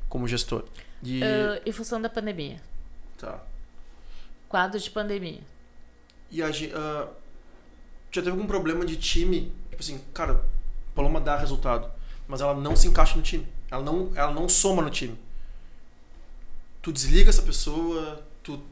como 0.09 0.27
gestor. 0.27 0.65
E. 1.05 1.23
Ah, 1.23 1.61
em 1.65 1.71
função 1.71 2.03
da 2.03 2.11
pandemia, 2.11 2.61
Tá. 3.17 3.41
Quadro 4.49 4.79
de 4.79 4.91
pandemia. 4.91 5.41
E 6.31 6.43
a 6.43 6.51
gente. 6.51 6.73
ah, 6.75 7.09
já 8.11 8.23
teve 8.23 8.31
algum 8.31 8.47
problema 8.47 8.85
de 8.85 8.97
time? 8.97 9.53
Tipo 9.71 9.83
assim, 9.83 10.01
cara, 10.15 10.43
Paloma 10.95 11.21
dá 11.21 11.37
resultado, 11.37 11.91
mas 12.27 12.41
ela 12.41 12.55
não 12.55 12.75
se 12.75 12.89
encaixa 12.89 13.17
no 13.17 13.23
time. 13.23 13.47
Ela 13.71 13.83
não, 13.83 14.11
ela 14.15 14.33
não 14.33 14.49
soma 14.49 14.81
no 14.83 14.91
time. 14.91 15.19
Tu 16.83 16.93
desliga 16.93 17.31
essa 17.31 17.43
pessoa, 17.43 18.23
tu. 18.43 18.63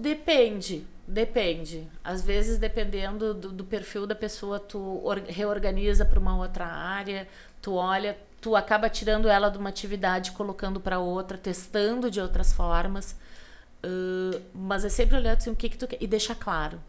Depende, 0.00 0.86
depende. 1.06 1.86
Às 2.02 2.22
vezes, 2.22 2.58
dependendo 2.58 3.34
do, 3.34 3.52
do 3.52 3.64
perfil 3.64 4.06
da 4.06 4.14
pessoa, 4.14 4.58
tu 4.58 5.00
or- 5.04 5.22
reorganiza 5.28 6.04
para 6.04 6.18
uma 6.18 6.36
outra 6.36 6.66
área, 6.66 7.28
tu 7.60 7.74
olha, 7.74 8.18
tu 8.40 8.56
acaba 8.56 8.88
tirando 8.88 9.28
ela 9.28 9.50
de 9.50 9.58
uma 9.58 9.68
atividade, 9.68 10.32
colocando 10.32 10.80
para 10.80 10.98
outra, 10.98 11.36
testando 11.38 12.10
de 12.10 12.20
outras 12.20 12.52
formas. 12.52 13.14
Mas 14.54 14.84
é 14.84 14.88
sempre 14.88 15.16
olhar 15.16 15.36
assim, 15.36 15.50
o 15.50 15.56
que, 15.56 15.68
que 15.68 15.78
tu 15.78 15.86
quer 15.86 15.98
e 16.00 16.06
deixar 16.06 16.34
claro. 16.34 16.80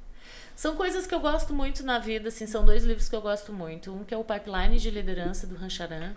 São 0.56 0.76
coisas 0.76 1.07
que 1.07 1.16
eu 1.16 1.20
gosto 1.20 1.53
muito 1.53 1.84
na 1.84 1.99
vida, 1.99 2.28
assim, 2.28 2.45
são 2.45 2.66
dois 2.66 2.84
livros 2.84 3.07
que 3.07 3.16
eu 3.16 3.22
gosto 3.22 3.53
muito. 3.53 3.94
Um 3.94 4.03
que 4.03 4.14
é 4.14 4.18
o 4.18 4.24
Pipeline 4.24 4.78
de 4.78 4.90
Liderança, 4.90 5.48
do 5.48 5.56
Rancharan. 5.56 6.14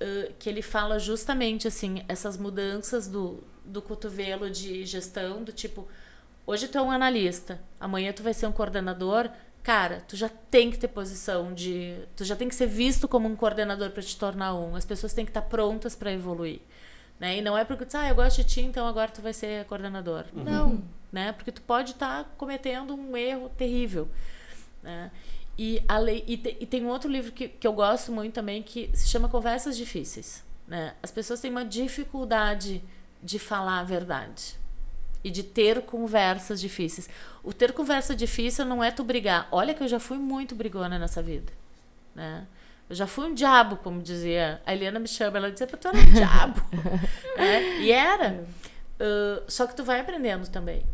uh, 0.00 0.32
que 0.38 0.48
ele 0.48 0.62
fala 0.62 0.98
justamente 0.98 1.68
assim, 1.68 2.04
essas 2.08 2.36
mudanças 2.36 3.06
do, 3.06 3.42
do 3.64 3.82
cotovelo 3.82 4.50
de 4.50 4.84
gestão, 4.84 5.42
do 5.42 5.52
tipo, 5.52 5.86
hoje 6.46 6.68
tu 6.68 6.78
é 6.78 6.82
um 6.82 6.90
analista, 6.90 7.60
amanhã 7.78 8.12
tu 8.12 8.22
vai 8.22 8.34
ser 8.34 8.46
um 8.46 8.52
coordenador, 8.52 9.28
cara, 9.62 10.02
tu 10.06 10.16
já 10.16 10.28
tem 10.28 10.70
que 10.70 10.78
ter 10.78 10.88
posição 10.88 11.52
de, 11.54 11.96
tu 12.16 12.24
já 12.24 12.36
tem 12.36 12.48
que 12.48 12.54
ser 12.54 12.66
visto 12.66 13.08
como 13.08 13.28
um 13.28 13.36
coordenador 13.36 13.90
para 13.90 14.02
te 14.02 14.16
tornar 14.16 14.54
um. 14.54 14.76
As 14.76 14.84
pessoas 14.84 15.12
têm 15.14 15.24
que 15.24 15.30
estar 15.30 15.42
prontas 15.42 15.94
para 15.96 16.12
evoluir. 16.12 16.60
Né? 17.18 17.38
E 17.38 17.42
não 17.42 17.56
é 17.56 17.64
porque 17.64 17.84
tu 17.84 17.96
ah, 17.96 18.08
eu 18.08 18.14
gosto 18.14 18.38
de 18.38 18.44
ti, 18.44 18.60
então 18.60 18.86
agora 18.86 19.10
tu 19.10 19.22
vai 19.22 19.32
ser 19.32 19.64
coordenador. 19.66 20.24
Uhum. 20.32 20.44
Não, 20.44 20.84
né? 21.12 21.32
Porque 21.32 21.52
tu 21.52 21.62
pode 21.62 21.92
estar 21.92 22.24
tá 22.24 22.30
cometendo 22.36 22.94
um 22.94 23.16
erro 23.16 23.48
terrível. 23.50 24.08
Né? 24.82 25.10
E, 25.56 25.82
a 25.86 25.98
lei, 25.98 26.24
e, 26.26 26.36
te, 26.36 26.56
e, 26.60 26.66
tem 26.66 26.84
um 26.84 26.88
outro 26.88 27.08
livro 27.08 27.30
que, 27.30 27.48
que 27.48 27.66
eu 27.66 27.72
gosto 27.72 28.10
muito 28.10 28.34
também 28.34 28.62
que 28.62 28.90
se 28.92 29.08
chama 29.08 29.28
Conversas 29.28 29.76
Difíceis. 29.76 30.42
Né? 30.66 30.94
As 31.02 31.10
pessoas 31.10 31.40
têm 31.40 31.50
uma 31.50 31.64
dificuldade 31.64 32.82
de 33.22 33.38
falar 33.38 33.78
a 33.78 33.84
verdade 33.84 34.58
e 35.22 35.30
de 35.30 35.42
ter 35.42 35.80
conversas 35.82 36.60
difíceis. 36.60 37.08
O 37.42 37.52
ter 37.52 37.72
conversa 37.72 38.14
difícil 38.14 38.66
não 38.66 38.84
é 38.84 38.90
tu 38.90 39.02
brigar. 39.02 39.48
Olha 39.50 39.72
que 39.72 39.82
eu 39.82 39.88
já 39.88 39.98
fui 39.98 40.18
muito 40.18 40.54
brigona 40.54 40.98
nessa 40.98 41.22
vida. 41.22 41.50
Né? 42.14 42.46
Eu 42.88 42.96
já 42.96 43.06
fui 43.06 43.26
um 43.26 43.34
diabo, 43.34 43.76
como 43.76 44.02
dizia. 44.02 44.60
A 44.66 44.74
Eliana 44.74 44.98
me 44.98 45.08
chama, 45.08 45.38
ela 45.38 45.50
dizia, 45.50 45.66
tu 45.66 45.88
era 45.88 45.96
um 45.96 46.12
diabo. 46.12 46.62
é, 47.36 47.80
e 47.80 47.90
era. 47.90 48.46
Uh, 48.94 49.42
só 49.48 49.66
que 49.66 49.74
tu 49.74 49.82
vai 49.82 50.00
aprendendo 50.00 50.48
também. 50.48 50.84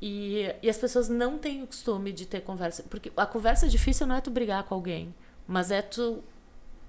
E, 0.00 0.54
e 0.62 0.68
as 0.68 0.78
pessoas 0.78 1.08
não 1.08 1.38
têm 1.38 1.62
o 1.62 1.66
costume 1.66 2.12
de 2.12 2.26
ter 2.26 2.40
conversa. 2.40 2.82
Porque 2.88 3.10
a 3.16 3.26
conversa 3.26 3.68
difícil 3.68 4.06
não 4.06 4.16
é 4.16 4.20
tu 4.20 4.30
brigar 4.30 4.64
com 4.64 4.74
alguém, 4.74 5.14
mas 5.46 5.70
é 5.70 5.82
tu, 5.82 6.22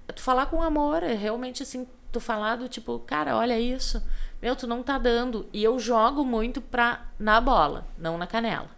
é 0.06 0.12
tu 0.12 0.22
falar 0.22 0.46
com 0.46 0.62
amor. 0.62 1.02
É 1.02 1.14
realmente 1.14 1.62
assim, 1.62 1.86
tu 2.10 2.20
falar 2.20 2.56
do 2.56 2.68
tipo, 2.68 2.98
cara, 3.00 3.36
olha 3.36 3.58
isso. 3.58 4.02
Meu, 4.40 4.54
tu 4.54 4.66
não 4.66 4.82
tá 4.82 4.98
dando. 4.98 5.46
E 5.52 5.62
eu 5.62 5.78
jogo 5.78 6.24
muito 6.24 6.60
pra, 6.60 7.06
na 7.18 7.40
bola, 7.40 7.86
não 7.96 8.18
na 8.18 8.26
canela. 8.26 8.70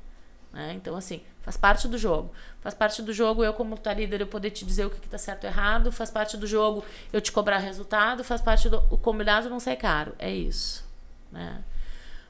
Né? 0.52 0.72
Então, 0.74 0.96
assim, 0.96 1.20
faz 1.44 1.56
parte 1.56 1.86
do 1.86 1.98
jogo. 1.98 2.32
Faz 2.60 2.74
parte 2.74 3.02
do 3.02 3.12
jogo 3.12 3.44
eu, 3.44 3.52
como 3.52 3.76
tua 3.76 3.92
líder, 3.92 4.22
eu 4.22 4.26
poder 4.26 4.50
te 4.50 4.64
dizer 4.64 4.86
o 4.86 4.90
que, 4.90 4.98
que 4.98 5.08
tá 5.08 5.18
certo 5.18 5.44
e 5.44 5.46
errado. 5.46 5.92
Faz 5.92 6.10
parte 6.10 6.36
do 6.36 6.46
jogo 6.46 6.82
eu 7.12 7.20
te 7.20 7.30
cobrar 7.30 7.58
resultado. 7.58 8.24
Faz 8.24 8.40
parte 8.40 8.68
do. 8.68 8.82
O 8.90 8.96
combinado 8.96 9.50
não 9.50 9.60
sai 9.60 9.76
caro. 9.76 10.14
É 10.18 10.32
isso. 10.32 10.82
Né? 11.30 11.62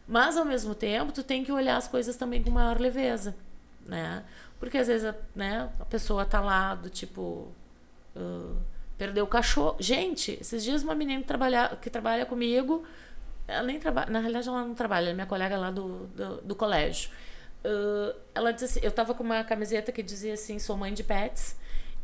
Mas, 0.07 0.37
ao 0.37 0.45
mesmo 0.45 0.75
tempo, 0.75 1.13
tu 1.13 1.23
tem 1.23 1.45
que 1.45 1.53
olhar 1.53 1.77
as 1.77 1.89
coisas 1.89 2.17
também 2.17 2.43
com 2.43 2.51
maior 2.51 2.79
leveza, 2.79 3.35
né? 3.87 4.23
Porque, 4.59 4.77
às 4.77 4.89
vezes, 4.89 5.15
né, 5.35 5.71
a 5.79 5.85
pessoa 5.85 6.25
tá 6.25 6.41
lá 6.41 6.75
do 6.75 6.91
tipo... 6.91 7.49
Uh, 8.15 8.57
perdeu 8.99 9.25
o 9.25 9.29
cachorro. 9.29 9.77
Gente, 9.81 10.39
esses 10.41 10.63
dias 10.63 10.83
uma 10.83 10.95
menina 10.95 11.21
que 11.21 11.27
trabalha, 11.27 11.77
que 11.81 11.89
trabalha 11.89 12.27
comigo... 12.27 12.85
Ela 13.47 13.63
nem 13.63 13.79
trabalha... 13.79 14.11
Na 14.11 14.21
realidade, 14.21 14.49
ela 14.49 14.65
não 14.65 14.75
trabalha. 14.75 15.05
Ela 15.05 15.11
é 15.11 15.15
minha 15.15 15.27
colega 15.27 15.57
lá 15.57 15.71
do, 15.71 16.07
do, 16.09 16.37
do 16.43 16.55
colégio. 16.55 17.11
Uh, 17.65 18.15
ela 18.35 18.53
disse 18.53 18.65
assim... 18.65 18.81
Eu 18.83 18.93
tava 18.93 19.15
com 19.15 19.23
uma 19.23 19.43
camiseta 19.45 19.91
que 19.91 20.03
dizia 20.03 20.35
assim... 20.35 20.59
Sou 20.59 20.77
mãe 20.77 20.93
de 20.93 21.03
pets. 21.03 21.57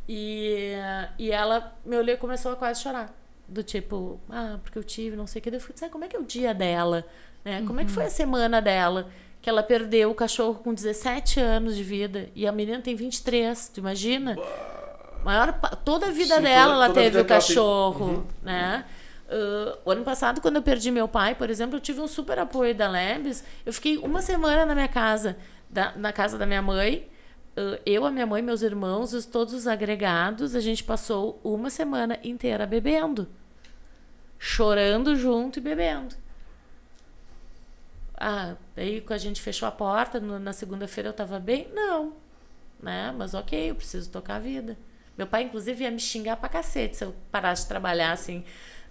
E, 0.09 0.73
e 1.19 1.31
ela 1.31 1.77
me 1.85 1.97
olhou 1.97 2.15
e 2.15 2.19
começou 2.19 2.53
a 2.53 2.57
quase 2.57 2.81
chorar. 2.81 3.15
Do 3.47 3.63
tipo... 3.63 4.21
Ah, 4.29 4.59
porque 4.63 4.79
eu 4.79 4.85
tive, 4.85 5.17
não 5.17 5.27
sei 5.27 5.41
o 5.41 5.43
que. 5.43 5.55
Eu 5.55 5.61
fui, 5.61 5.75
sabe 5.77 5.93
como 5.93 6.05
é 6.05 6.09
que 6.09 6.17
é 6.17 6.19
o 6.19 6.25
dia 6.25 6.55
dela? 6.55 7.05
Né? 7.45 7.61
Uhum. 7.61 7.67
Como 7.67 7.81
é 7.81 7.85
que 7.85 7.91
foi 7.91 8.05
a 8.05 8.11
semana 8.11 8.61
dela? 8.61 9.11
Que 9.41 9.49
ela 9.49 9.63
perdeu 9.63 10.11
o 10.11 10.15
cachorro 10.15 10.55
com 10.55 10.75
17 10.75 11.41
anos 11.41 11.77
de 11.77 11.83
vida 11.83 12.29
e 12.35 12.47
a 12.47 12.53
menina 12.53 12.81
tem 12.81 12.95
23, 12.95 13.69
tu 13.69 13.81
imagina? 13.81 14.37
Maior, 15.25 15.59
toda 15.85 16.07
a 16.07 16.11
vida 16.11 16.37
Sim, 16.37 16.43
dela 16.43 16.63
toda, 16.65 16.75
ela 16.75 16.89
toda 16.89 17.01
teve 17.01 17.21
o 17.21 17.25
cachorro, 17.25 18.05
uhum. 18.05 18.27
né? 18.43 18.85
Uh, 19.31 19.79
o 19.85 19.91
ano 19.93 20.03
passado, 20.03 20.41
quando 20.41 20.57
eu 20.57 20.63
perdi 20.63 20.91
meu 20.91 21.07
pai, 21.07 21.37
por 21.37 21.49
exemplo, 21.49 21.77
eu 21.77 21.81
tive 21.81 22.01
um 22.01 22.09
super 22.09 22.37
apoio 22.41 22.75
da 22.75 22.89
Lebes. 22.89 23.45
Eu 23.65 23.73
fiquei 23.73 23.97
uma 23.99 24.21
semana 24.21 24.67
na 24.67 24.75
minha 24.75 24.89
casa, 24.89 25.37
da, 25.69 25.93
na 25.97 26.13
casa 26.13 26.37
da 26.37 26.45
minha 26.45 26.61
mãe. 26.61 27.09
Uh, 27.57 27.81
eu, 27.87 28.05
a 28.05 28.11
minha 28.11 28.27
mãe, 28.27 28.43
meus 28.43 28.61
irmãos, 28.61 29.13
os, 29.13 29.25
todos 29.25 29.55
os 29.55 29.69
agregados, 29.69 30.57
a 30.57 30.61
gente 30.61 30.83
passou 30.83 31.41
uma 31.45 31.71
semana 31.71 32.19
inteira 32.25 32.67
bebendo. 32.67 33.29
Chorando 34.37 35.15
junto 35.15 35.61
e 35.61 35.63
bebendo. 35.63 36.17
Ah, 38.17 38.57
daí 38.75 39.05
a 39.09 39.19
gente 39.19 39.41
fechou 39.41 39.69
a 39.69 39.71
porta, 39.71 40.19
no, 40.19 40.41
na 40.41 40.53
segunda-feira 40.53 41.09
eu 41.09 41.13
tava 41.13 41.39
bem? 41.39 41.69
Não. 41.73 42.15
Né? 42.83 43.15
Mas 43.17 43.33
ok, 43.33 43.71
eu 43.71 43.77
preciso 43.77 44.11
tocar 44.11 44.37
a 44.37 44.41
vida. 44.41 44.77
Meu 45.17 45.27
pai, 45.27 45.45
inclusive, 45.45 45.85
ia 45.85 45.91
me 45.91 46.01
xingar 46.01 46.37
pra 46.37 46.49
cacete 46.49 46.97
se 46.97 47.05
eu 47.05 47.15
parasse 47.31 47.63
de 47.63 47.69
trabalhar 47.69 48.13
assim, 48.13 48.45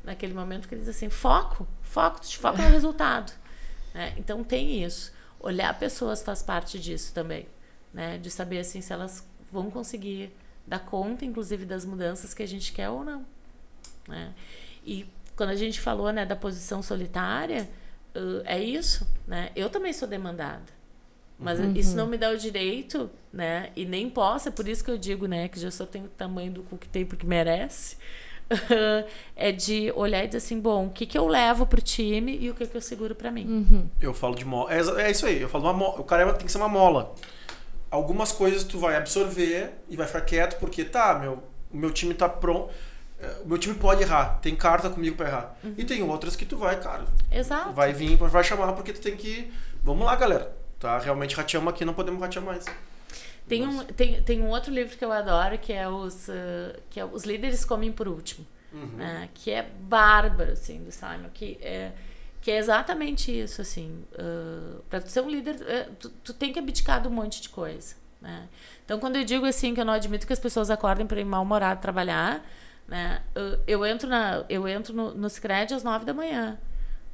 naquele 0.10 0.34
momento, 0.34 0.68
que 0.68 0.74
ele 0.74 0.82
diz 0.82 0.90
assim: 0.90 1.10
foco, 1.10 1.68
foco, 1.82 2.20
te 2.20 2.38
foca 2.38 2.62
no 2.62 2.70
resultado. 2.70 3.32
Né? 3.92 4.14
Então 4.18 4.44
tem 4.44 4.84
isso. 4.84 5.12
Olhar 5.40 5.74
pessoas 5.80 6.22
faz 6.22 6.44
parte 6.44 6.78
disso 6.78 7.12
também. 7.12 7.48
Né? 7.92 8.20
De 8.20 8.30
saber 8.30 8.60
assim, 8.60 8.82
se 8.82 8.94
elas 8.94 9.28
vão 9.52 9.72
conseguir 9.72 10.32
dar 10.68 10.78
conta, 10.78 11.26
inclusive, 11.26 11.66
das 11.66 11.86
mudanças 11.86 12.32
que 12.32 12.44
a 12.44 12.48
gente 12.48 12.72
quer 12.72 12.88
ou 12.88 13.04
não. 13.04 13.26
Né? 14.08 14.32
E 14.86 15.08
quando 15.36 15.50
a 15.50 15.56
gente 15.56 15.82
falou 15.82 16.14
né, 16.14 16.24
da 16.24 16.36
posição 16.36 16.84
solitária, 16.84 17.68
uh, 18.16 18.44
é 18.46 18.62
isso, 18.64 19.08
né? 19.26 19.50
Eu 19.56 19.72
também 19.72 19.92
sou 19.92 20.08
demandada. 20.08 20.72
Mas 21.40 21.60
uhum. 21.60 21.74
isso 21.74 21.96
não 21.96 22.06
me 22.06 22.16
dá 22.16 22.30
o 22.30 22.38
direito, 22.38 23.10
né? 23.34 23.72
E 23.76 23.86
nem 23.86 24.08
posso, 24.08 24.50
é 24.50 24.52
por 24.52 24.68
isso 24.68 24.84
que 24.84 24.92
eu 24.92 25.00
digo, 25.00 25.26
né? 25.26 25.48
Que 25.48 25.60
já 25.60 25.72
só 25.72 25.86
tem 25.86 26.04
o 26.04 26.10
tamanho 26.10 26.52
do 26.52 26.62
cu 26.62 26.78
que 26.78 26.88
tem 26.88 27.06
porque 27.06 27.26
merece. 27.26 27.98
É 29.36 29.52
de 29.52 29.92
olhar 29.96 30.24
e 30.24 30.28
dizer 30.28 30.38
assim, 30.38 30.60
bom, 30.60 30.88
o 30.88 30.90
que, 30.90 31.06
que 31.06 31.18
eu 31.18 31.28
levo 31.28 31.66
pro 31.66 31.82
time 31.82 32.38
e 32.40 32.50
o 32.50 32.54
que, 32.54 32.66
que 32.66 32.76
eu 32.76 32.82
seguro 32.82 33.16
para 33.16 33.32
mim. 33.32 33.46
Uhum. 33.46 33.90
Eu 34.00 34.14
falo 34.14 34.36
de 34.36 34.46
mola. 34.46 34.74
É, 34.74 34.80
é, 35.04 35.12
isso 35.12 35.26
aí, 35.26 35.42
eu 35.42 35.50
falo 35.50 35.66
uma 35.66 35.74
mola. 35.74 36.00
O 36.00 36.04
cara 36.04 36.34
tem 36.34 36.46
que 36.46 36.52
ser 36.52 36.58
uma 36.58 36.70
mola. 36.70 37.14
Algumas 37.92 38.32
coisas 38.32 38.64
tu 38.64 38.80
vai 38.80 38.96
absorver 38.96 39.72
e 39.90 39.96
vai 39.96 40.06
ficar 40.06 40.22
quieto 40.22 40.60
porque, 40.60 40.86
tá, 40.86 41.18
meu, 41.20 41.44
o 41.72 41.78
meu 41.78 41.92
time 41.92 42.14
tá 42.14 42.30
pronto 42.30 42.70
o 43.44 43.48
meu 43.48 43.58
time 43.58 43.76
pode 43.76 44.02
errar, 44.02 44.40
tem 44.42 44.56
carta 44.56 44.90
comigo 44.90 45.16
para 45.16 45.28
errar. 45.28 45.58
Uhum. 45.64 45.74
E 45.78 45.84
tem 45.84 46.02
outras 46.02 46.36
que 46.36 46.46
tu 46.46 46.58
vai, 46.58 46.80
cara. 46.80 47.04
Exato. 47.32 47.74
Vai 47.74 47.92
vir, 47.92 48.16
vai 48.16 48.44
chamar 48.44 48.72
porque 48.74 48.94
tu 48.94 49.02
tem 49.02 49.16
que. 49.16 49.52
Vamos 49.84 50.06
lá, 50.06 50.16
galera. 50.16 50.56
Tá? 50.80 50.98
Realmente 50.98 51.36
rateamos 51.36 51.74
aqui, 51.74 51.84
não 51.84 51.94
podemos 51.94 52.22
ratear 52.22 52.44
mais. 52.44 52.66
Tem 53.50 53.68
um, 53.68 53.84
tem, 53.84 54.22
tem 54.24 54.42
um 54.42 54.50
outro 54.50 54.74
livro 54.74 54.98
que 54.98 55.04
eu 55.04 55.12
adoro 55.12 55.58
que 55.58 55.74
é 55.74 55.90
os, 55.90 56.28
uh, 56.28 56.80
que 56.90 57.00
é 57.00 57.06
Os 57.06 57.24
Líderes 57.24 57.66
Comem 57.66 57.92
por 57.92 58.08
Último. 58.08 58.46
Uhum. 58.72 58.98
Né? 58.98 59.30
Que 59.34 59.52
é 59.52 59.64
bárbaro, 59.64 60.52
assim, 60.52 60.84
do 60.84 60.92
Simon. 60.92 61.30
Que 61.34 61.58
é, 61.62 61.92
que 62.42 62.52
é 62.52 62.58
exatamente 62.58 63.38
isso, 63.38 63.62
assim. 63.62 64.06
Uh, 64.14 64.82
para 64.90 65.02
ser 65.02 65.22
um 65.22 65.30
líder, 65.30 65.56
uh, 65.56 65.96
tu, 65.96 66.10
tu 66.24 66.34
tem 66.34 66.54
que 66.54 66.60
abdicar 66.60 67.02
de 67.02 67.08
um 67.08 67.12
monte 67.12 67.42
de 67.42 67.50
coisa. 67.50 67.96
Né? 68.22 68.48
Então, 68.86 69.00
quando 69.00 69.16
eu 69.16 69.26
digo 69.26 69.46
assim 69.46 69.74
que 69.74 69.82
eu 69.82 69.86
não 69.86 69.94
admito 69.94 70.28
que 70.28 70.34
as 70.34 70.40
pessoas 70.40 70.70
acordem 70.70 71.06
para 71.06 71.20
ir 71.20 71.26
mal-humorado 71.26 71.82
trabalhar 71.82 72.46
né? 72.90 73.22
Eu, 73.36 73.60
eu 73.68 73.86
entro, 73.86 74.10
na, 74.10 74.44
eu 74.50 74.68
entro 74.68 74.94
no, 74.94 75.14
no 75.14 75.28
às 75.28 75.84
nove 75.84 76.06
da 76.06 76.14
manhã. 76.14 76.58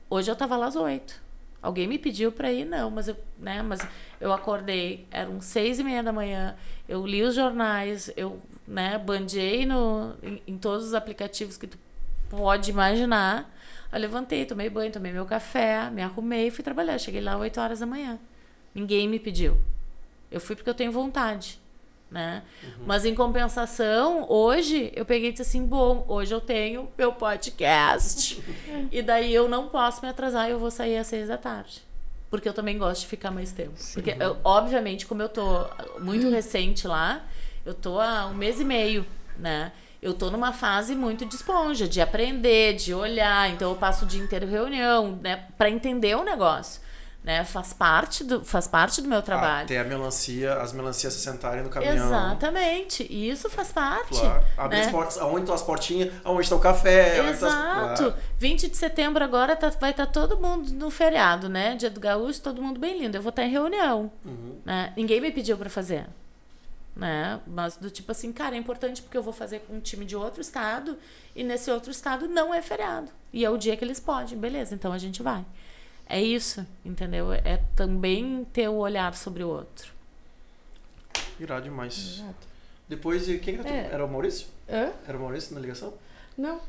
Hoje 0.10 0.32
eu 0.32 0.36
tava 0.36 0.56
lá 0.56 0.68
às 0.68 0.76
oito. 0.76 1.22
Alguém 1.66 1.88
me 1.88 1.98
pediu 1.98 2.32
para 2.32 2.52
ir? 2.52 2.64
Não, 2.64 2.92
mas 2.92 3.08
eu, 3.08 3.18
né, 3.40 3.64
mas 3.64 3.80
eu 4.22 4.32
acordei, 4.32 5.08
eram 5.10 5.42
seis 5.42 5.80
e 5.80 5.84
meia 5.84 6.04
da 6.04 6.14
manhã, 6.14 6.56
eu 6.88 7.04
li 7.08 7.24
os 7.24 7.34
jornais, 7.34 8.12
eu 8.16 8.40
né, 8.68 9.00
bandei 9.00 9.66
no, 9.66 10.14
em, 10.22 10.40
em 10.46 10.58
todos 10.60 10.86
os 10.86 10.94
aplicativos 10.94 11.58
que 11.58 11.66
tu 11.66 11.76
pode 12.30 12.70
imaginar. 12.70 13.52
Eu 13.92 14.00
levantei, 14.00 14.46
tomei 14.46 14.70
banho, 14.70 14.92
tomei 14.92 15.12
meu 15.12 15.26
café, 15.26 15.90
me 15.90 16.04
arrumei 16.04 16.50
e 16.50 16.52
fui 16.52 16.64
trabalhar. 16.64 17.00
Cheguei 17.00 17.20
lá 17.20 17.36
8 17.36 17.60
horas 17.60 17.80
da 17.80 17.88
manhã. 17.88 18.20
Ninguém 18.74 19.08
me 19.10 19.18
pediu. 19.18 19.58
Eu 20.30 20.40
fui 20.40 20.56
porque 20.56 20.70
eu 20.70 20.76
tenho 20.76 20.92
vontade 20.92 21.60
né? 22.10 22.44
Uhum. 22.64 22.86
Mas 22.86 23.06
em 23.06 23.16
compensação, 23.16 24.26
hoje 24.30 24.92
eu 24.96 25.06
peguei 25.06 25.30
e 25.30 25.32
disse 25.32 25.42
assim: 25.42 25.66
bom, 25.66 26.06
hoje 26.08 26.34
eu 26.34 26.42
tenho 26.42 26.90
meu 26.98 27.12
podcast. 27.14 28.42
e 28.92 29.02
daí 29.02 29.34
eu 29.34 29.50
não 29.50 29.68
posso 29.68 30.02
me 30.02 30.10
atrasar, 30.10 30.50
eu 30.50 30.60
vou 30.60 30.72
sair 30.72 30.98
às 30.98 31.08
seis 31.08 31.28
da 31.28 31.38
tarde. 31.38 31.84
Porque 32.30 32.50
eu 32.50 32.54
também 32.54 32.78
gosto 32.78 33.02
de 33.02 33.08
ficar 33.08 33.32
mais 33.32 33.52
tempo. 33.52 33.74
Sim. 33.76 33.94
Porque, 33.94 34.16
eu, 34.20 34.38
obviamente, 34.44 35.06
como 35.06 35.22
eu 35.22 35.30
tô 35.30 35.66
muito 36.00 36.30
recente 36.30 36.88
lá, 36.88 37.24
eu 37.66 37.74
tô 37.74 38.00
há 38.00 38.26
um 38.28 38.34
mês 38.34 38.60
e 38.60 38.66
meio, 38.66 39.06
né? 39.38 39.72
Eu 40.02 40.14
tô 40.14 40.30
numa 40.30 40.52
fase 40.52 40.96
muito 40.96 41.26
de 41.26 41.36
esponja, 41.36 41.88
de 41.88 42.02
aprender, 42.02 42.76
de 42.76 42.94
olhar. 42.94 43.50
Então 43.50 43.72
eu 43.72 43.76
passo 43.76 44.06
o 44.06 44.08
dia 44.08 44.22
inteiro 44.22 44.46
reunião, 44.46 45.18
né? 45.22 45.46
Pra 45.58 45.70
entender 45.70 46.16
o 46.16 46.24
negócio 46.24 46.85
né? 47.26 47.44
Faz 47.44 47.74
parte 47.74 48.24
do, 48.24 48.46
faz 48.46 48.68
parte 48.68 49.02
do 49.02 49.08
meu 49.08 49.20
trabalho. 49.20 49.66
Até 49.66 49.80
a 49.80 49.84
melancia, 49.84 50.54
as 50.62 50.72
melancias 50.72 51.12
se 51.12 51.22
sentarem 51.22 51.64
no 51.64 51.70
caminhão. 51.70 51.96
Exatamente. 51.96 53.04
Isso 53.12 53.50
faz 53.50 53.72
parte. 53.72 54.20
Claro. 54.20 54.46
Abrir 54.56 54.78
né? 54.78 54.86
as 54.86 54.92
portas, 54.92 55.18
aonde 55.18 55.40
estão 55.40 55.56
as 55.56 55.64
portinhas, 55.64 56.14
aonde 56.24 56.44
está 56.44 56.56
o 56.56 56.60
café. 56.60 57.16
Tá 57.16 57.30
Exato. 57.30 58.04
Claro. 58.04 58.14
20 58.38 58.70
de 58.70 58.78
setembro 58.78 59.24
agora 59.24 59.56
tá, 59.56 59.72
vai 59.72 59.90
estar 59.90 60.06
tá 60.06 60.12
todo 60.12 60.38
mundo 60.38 60.72
no 60.74 60.92
feriado, 60.92 61.50
né? 61.50 61.76
Dia 61.76 61.90
do 61.90 62.00
Gaúcho, 62.00 62.40
todo 62.40 62.62
mundo 62.62 62.80
bem 62.80 63.00
lindo. 63.00 63.18
Eu 63.18 63.24
vou 63.24 63.32
estar 63.32 63.44
em 63.44 63.50
reunião. 63.50 64.12
Uhum. 64.24 64.58
Né? 64.64 64.94
Ninguém 64.96 65.20
me 65.20 65.32
pediu 65.32 65.58
para 65.58 65.70
fazer. 65.70 66.06
né? 66.96 67.40
Mas 67.48 67.76
do 67.76 67.90
tipo 67.90 68.12
assim, 68.12 68.32
cara, 68.32 68.56
é 68.56 68.60
importante 68.60 69.02
porque 69.02 69.18
eu 69.18 69.24
vou 69.24 69.34
fazer 69.34 69.62
com 69.62 69.78
um 69.78 69.80
time 69.80 70.06
de 70.06 70.16
outro 70.16 70.42
estado 70.42 70.96
e 71.36 71.44
nesse 71.44 71.72
outro 71.72 71.90
estado 71.90 72.28
não 72.28 72.54
é 72.54 72.62
feriado. 72.62 73.10
E 73.34 73.44
é 73.44 73.50
o 73.50 73.58
dia 73.58 73.76
que 73.76 73.84
eles 73.84 74.00
podem. 74.00 74.38
Beleza, 74.38 74.76
então 74.76 74.94
a 74.94 75.00
gente 75.00 75.24
vai. 75.24 75.44
É 76.08 76.22
isso, 76.22 76.66
entendeu? 76.84 77.34
É 77.34 77.62
também 77.76 78.46
ter 78.54 78.70
o 78.70 78.76
olhar 78.76 79.16
sobre 79.16 79.44
o 79.44 79.50
outro. 79.50 79.92
Irá 81.40 81.60
demais. 81.60 82.20
Exato. 82.20 82.48
Depois, 82.88 83.28
e 83.28 83.40
quem 83.40 83.58
era? 83.58 83.70
É. 83.70 83.90
era 83.92 84.06
o 84.06 84.10
Maurício? 84.10 84.48
Hã? 84.70 84.92
Era 85.08 85.18
o 85.18 85.22
Maurício 85.22 85.56
na 85.56 85.62
ligação? 85.62 85.94
Não. 86.38 86.60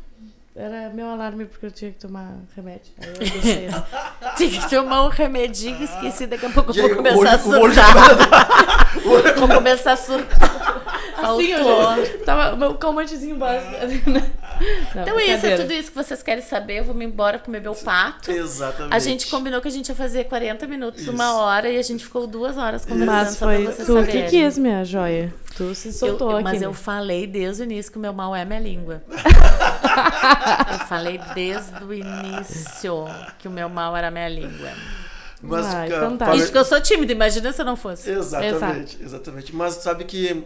Era 0.54 0.88
meu 0.88 1.06
alarme 1.06 1.44
porque 1.44 1.66
eu 1.66 1.70
tinha 1.70 1.92
que 1.92 1.98
tomar 1.98 2.34
remédio. 2.56 2.90
Aí 2.98 3.08
eu 3.08 3.18
deixei. 3.18 3.68
Tem 4.38 4.50
que 4.50 4.70
tomar 4.70 5.04
um 5.04 5.08
remedinho, 5.08 5.82
esqueci, 5.84 6.26
daqui 6.26 6.46
a 6.46 6.50
pouco 6.50 6.72
eu 6.74 6.88
vou 6.88 6.96
começar 6.96 7.34
a 7.34 7.38
surtar. 7.38 8.86
Vou 9.04 9.22
começar 9.54 9.92
a 9.92 9.96
surtar. 9.96 10.82
Assim, 11.18 11.48
eu 11.48 12.24
tava 12.24 12.54
o 12.54 12.56
meu 12.56 12.74
calmantezinho 12.76 13.36
básico. 13.36 13.76
Não, 14.94 15.02
Então 15.02 15.18
é 15.18 15.26
isso, 15.26 15.46
é 15.46 15.56
tudo 15.56 15.72
isso 15.72 15.90
que 15.90 15.96
vocês 15.96 16.22
querem 16.22 16.42
saber. 16.42 16.78
Eu 16.78 16.84
vou 16.84 16.94
me 16.94 17.04
embora 17.04 17.38
comer 17.38 17.60
meu 17.60 17.74
pato. 17.74 18.30
Exatamente. 18.30 18.94
A 18.94 18.98
gente 18.98 19.26
combinou 19.28 19.60
que 19.60 19.68
a 19.68 19.70
gente 19.70 19.88
ia 19.88 19.94
fazer 19.94 20.24
40 20.24 20.66
minutos, 20.66 21.06
uma 21.08 21.34
hora, 21.40 21.68
e 21.70 21.78
a 21.78 21.82
gente 21.82 22.04
ficou 22.04 22.26
duas 22.26 22.56
horas 22.56 22.84
conversando 22.84 23.06
Mas 23.06 23.30
só 23.36 23.46
pra 23.46 23.54
foi 23.56 23.64
vocês 23.66 23.86
tu 23.86 24.04
que 24.06 24.22
quis, 24.24 24.58
minha 24.58 24.84
joia. 24.84 25.32
Tu 25.56 25.74
se 25.74 25.92
soltou 25.92 26.30
Eu- 26.30 26.36
aqui. 26.36 26.44
mas 26.44 26.62
eu 26.62 26.70
né? 26.70 26.76
falei 26.76 27.26
desde 27.26 27.62
o 27.62 27.64
início 27.64 27.90
que 27.90 27.98
o 27.98 28.00
meu 28.00 28.12
mal 28.12 28.34
é 28.36 28.44
minha 28.44 28.60
língua. 28.60 29.02
eu 30.72 30.78
falei 30.86 31.20
desde 31.34 31.82
o 31.84 31.92
início 31.94 33.04
que 33.38 33.48
o 33.48 33.50
meu 33.50 33.68
mal 33.68 33.96
era 33.96 34.10
minha 34.10 34.28
língua. 34.28 34.70
Mas, 35.42 35.66
Ai, 35.66 35.88
cara, 35.88 36.10
fala- 36.16 36.36
Isso 36.36 36.50
que 36.50 36.58
eu 36.58 36.64
sou 36.64 36.80
tímida, 36.80 37.12
imagina 37.12 37.52
se 37.52 37.60
eu 37.60 37.64
não 37.66 37.76
fosse. 37.76 38.10
Exatamente, 38.10 38.98
exatamente. 39.02 39.54
Mas 39.54 39.74
sabe 39.74 40.04
que 40.04 40.44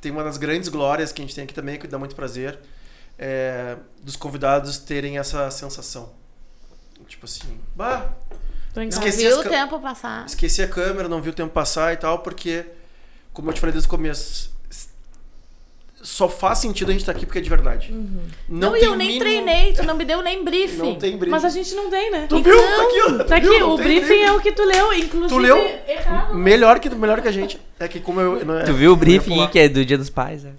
tem 0.00 0.12
uma 0.12 0.22
das 0.24 0.36
grandes 0.36 0.68
glórias 0.68 1.12
que 1.12 1.22
a 1.22 1.24
gente 1.24 1.34
tem 1.34 1.44
aqui 1.44 1.54
também, 1.54 1.78
que 1.78 1.86
dá 1.86 1.98
muito 1.98 2.14
prazer, 2.14 2.58
é 3.18 3.76
dos 4.02 4.16
convidados 4.16 4.78
terem 4.78 5.18
essa 5.18 5.50
sensação. 5.50 6.12
Tipo 7.06 7.26
assim, 7.26 7.58
bah, 7.74 8.00
casa. 8.00 8.14
Não 8.74 8.82
Esqueci 8.88 9.18
viu 9.28 9.38
o 9.38 9.42
tempo 9.44 9.80
passar. 9.80 10.26
esqueci 10.26 10.62
a 10.62 10.68
câmera, 10.68 11.08
não 11.08 11.20
vi 11.20 11.30
o 11.30 11.32
tempo 11.34 11.52
passar 11.52 11.92
e 11.92 11.96
tal, 11.96 12.20
porque, 12.20 12.66
como 13.32 13.50
eu 13.50 13.54
te 13.54 13.60
falei 13.60 13.72
desde 13.72 13.86
o 13.86 13.90
começo, 13.90 14.53
só 16.04 16.28
faz 16.28 16.58
sentido 16.58 16.90
a 16.90 16.92
gente 16.92 17.00
estar 17.00 17.12
aqui 17.12 17.24
porque 17.24 17.38
é 17.38 17.42
de 17.42 17.48
verdade. 17.48 17.92
Não, 18.48 18.76
e 18.76 18.80
tem 18.80 18.88
eu 18.88 18.94
nem 18.94 19.08
mínimo- 19.08 19.24
treinei, 19.24 19.72
tu 19.72 19.82
não 19.84 19.96
me 19.96 20.04
deu 20.04 20.20
nem 20.22 20.44
briefing. 20.44 20.76
Não 20.76 20.94
tem 20.96 21.16
briefing. 21.16 21.30
Mas 21.30 21.44
a 21.46 21.48
gente 21.48 21.74
não 21.74 21.88
tem, 21.90 22.10
né? 22.10 22.26
Tu 22.28 22.42
viu? 22.42 22.56
Tá 22.56 22.82
aqui, 22.82 23.00
ó. 23.02 23.24
Tá 23.24 23.36
aqui, 23.36 23.48
Viu? 23.48 23.60
Não 23.60 23.74
o 23.74 23.76
briefing 23.78 24.20
é 24.22 24.30
o 24.32 24.38
que 24.40 24.52
tu 24.52 24.62
leu, 24.64 24.92
inclusive. 24.92 25.28
Tu 25.28 25.38
leu? 25.38 25.56
Errado. 25.88 26.34
Melhor 26.34 26.78
que, 26.78 26.90
melhor 26.90 27.20
que 27.22 27.28
a 27.28 27.32
gente. 27.32 27.58
É 27.80 27.88
que 27.88 27.98
como 27.98 28.20
eu... 28.20 28.44
Não 28.44 28.60
é, 28.60 28.62
Tu 28.62 28.72
viu 28.72 28.92
o 28.92 28.96
briefing 28.96 29.40
aí, 29.42 29.48
que 29.48 29.58
é 29.58 29.68
do 29.68 29.84
Dia 29.84 29.98
dos 29.98 30.08
Pais, 30.08 30.44
né? 30.44 30.52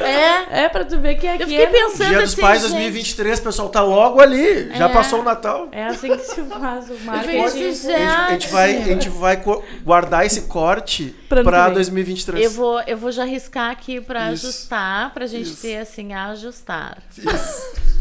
É. 0.00 0.64
É 0.64 0.68
pra 0.68 0.84
tu 0.84 0.98
ver 0.98 1.16
que 1.16 1.26
aqui 1.26 1.42
Eu 1.42 1.48
fiquei 1.48 1.64
é, 1.64 1.66
pensando 1.66 2.08
Dia 2.08 2.20
dos 2.22 2.32
assim, 2.32 2.40
Pais 2.40 2.62
gente, 2.62 2.70
2023, 2.70 3.40
pessoal, 3.40 3.68
tá 3.68 3.82
logo 3.82 4.20
ali. 4.20 4.70
Já 4.76 4.88
É. 4.88 4.92
passou 4.92 5.20
o 5.20 5.22
Natal. 5.22 5.68
é 5.72 5.84
assim 5.86 6.16
que 6.16 6.22
se 6.24 6.42
faz 6.42 6.88
o 6.90 6.94
marketing. 7.04 7.42
pensei, 7.58 7.94
A 7.94 7.98
gente, 7.98 8.10
a 8.16 8.30
gente 8.30 8.48
vai, 8.48 8.76
a 8.76 8.84
gente 8.84 9.08
vai 9.10 9.42
guardar 9.84 10.24
esse 10.24 10.42
corte 10.42 11.14
Pra 11.28 11.42
pra 11.42 11.64
vem. 11.66 11.74
2023. 11.74 12.44
Eu 12.44 12.50
vou, 12.50 12.80
eu 12.86 12.96
vou 12.96 13.12
já 13.12 13.24
riscar 13.24 13.70
aqui 13.70 14.00
pra 14.00 14.32
Isso. 14.32 14.46
ajustar, 14.46 14.91
pra 15.12 15.26
gente 15.26 15.50
Isso. 15.50 15.62
ter 15.62 15.78
assim, 15.78 16.12
ajustar. 16.12 17.02
Isso. 17.16 17.91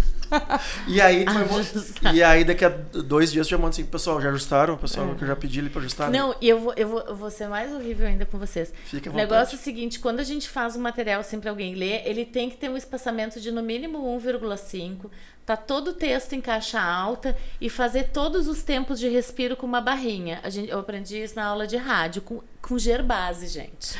E 0.88 1.00
aí, 1.02 1.26
mo- 1.26 1.58
Ajustar. 1.58 2.16
e 2.16 2.24
aí 2.24 2.44
daqui 2.44 2.64
a 2.66 2.70
dois 2.70 3.32
dias 3.32 3.48
tu 3.48 3.52
já 3.52 3.58
manda 3.58 3.70
assim, 3.70 3.86
pessoal, 3.86 4.22
já 4.22 4.30
ajustaram? 4.30 4.78
Pessoal, 4.78 5.14
que 5.16 5.24
eu 5.24 5.28
já 5.28 5.36
pedi 5.36 5.60
ali 5.60 5.70
pra 5.70 5.80
ajustar. 5.82 6.10
né? 6.10 6.18
Não, 6.20 6.36
e 6.42 6.48
eu 6.50 6.60
vou, 6.60 6.74
eu, 6.76 6.88
vou, 6.88 7.02
eu 7.02 7.16
vou 7.16 7.30
ser 7.32 7.48
mais 7.48 7.72
horrível 7.74 8.08
ainda 8.08 8.26
com 8.26 8.38
vocês. 8.38 8.74
Fica 8.86 9.10
à 9.10 9.12
O 9.12 9.14
vontade. 9.14 9.32
negócio 9.32 9.56
é 9.56 9.60
o 9.60 9.62
seguinte, 9.62 10.00
quando 10.00 10.20
a 10.20 10.24
gente 10.24 10.50
faz 10.50 10.76
um 10.76 10.82
material 10.82 11.22
assim 11.22 11.40
pra 11.40 11.50
alguém 11.50 11.76
ler, 11.76 12.02
ele 12.06 12.26
tem 12.26 12.50
que 12.50 12.58
ter 12.58 12.70
um 12.70 12.78
espaçamento 12.78 13.40
de 13.40 13.52
no 13.52 13.62
mínimo 13.62 14.00
1,5, 14.20 15.10
tá 15.46 15.58
todo 15.58 15.90
o 15.90 15.94
texto 15.94 16.34
em 16.34 16.42
caixa 16.42 16.80
alta 16.82 17.36
e 17.60 17.70
fazer 17.70 18.10
todos 18.10 18.48
os 18.48 18.64
tempos 18.64 19.00
de 19.00 19.10
respiro 19.10 19.56
com 19.58 19.66
uma 19.66 19.82
barrinha. 19.82 20.40
A 20.44 20.50
gente, 20.50 20.70
eu 20.70 20.80
aprendi 20.80 21.22
isso 21.22 21.36
na 21.36 21.46
aula 21.46 21.66
de 21.68 21.78
rádio, 21.78 22.22
com, 22.22 22.42
com 22.62 22.78
gerbase, 22.78 23.48
gente. 23.48 23.98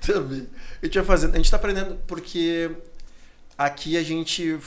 Também. 0.00 0.46
A 0.82 0.86
gente 0.86 0.96
vai 0.98 1.04
fazendo. 1.04 1.34
A 1.34 1.36
gente 1.38 1.50
tá 1.50 1.56
aprendendo 1.56 1.98
porque 2.06 2.70
aqui 3.56 3.96
a 3.96 4.02
gente 4.02 4.58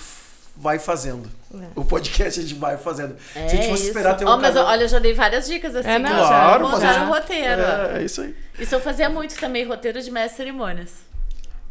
vai 0.55 0.79
fazendo. 0.79 1.29
É. 1.53 1.67
O 1.75 1.83
podcast 1.85 2.39
a 2.39 2.43
gente 2.43 2.55
vai 2.55 2.77
fazendo. 2.77 3.15
É 3.35 3.47
Se 3.47 3.55
a 3.55 3.57
gente 3.57 3.69
fosse 3.69 3.81
isso. 3.83 3.87
esperar 3.91 4.15
ter 4.15 4.25
um 4.25 4.29
Ó, 4.29 4.37
mas 4.37 4.53
canal- 4.53 4.69
olha, 4.71 4.83
eu 4.83 4.87
já 4.87 4.99
dei 4.99 5.13
várias 5.13 5.47
dicas 5.47 5.75
assim. 5.75 5.89
É, 5.89 5.99
não, 5.99 6.09
já- 6.09 6.15
Claro, 6.27 6.63
montar 6.69 6.79
mas 6.85 6.97
a 6.97 7.03
o 7.03 7.07
roteiro. 7.07 7.61
É, 7.61 7.97
é 7.99 8.03
isso 8.03 8.21
aí. 8.21 8.35
Isso 8.59 8.75
eu 8.75 8.79
fazia 8.81 9.09
muito 9.09 9.35
também, 9.39 9.65
roteiro 9.65 10.01
de 10.01 10.09
mestre 10.11 10.37
cerimônias. 10.37 10.91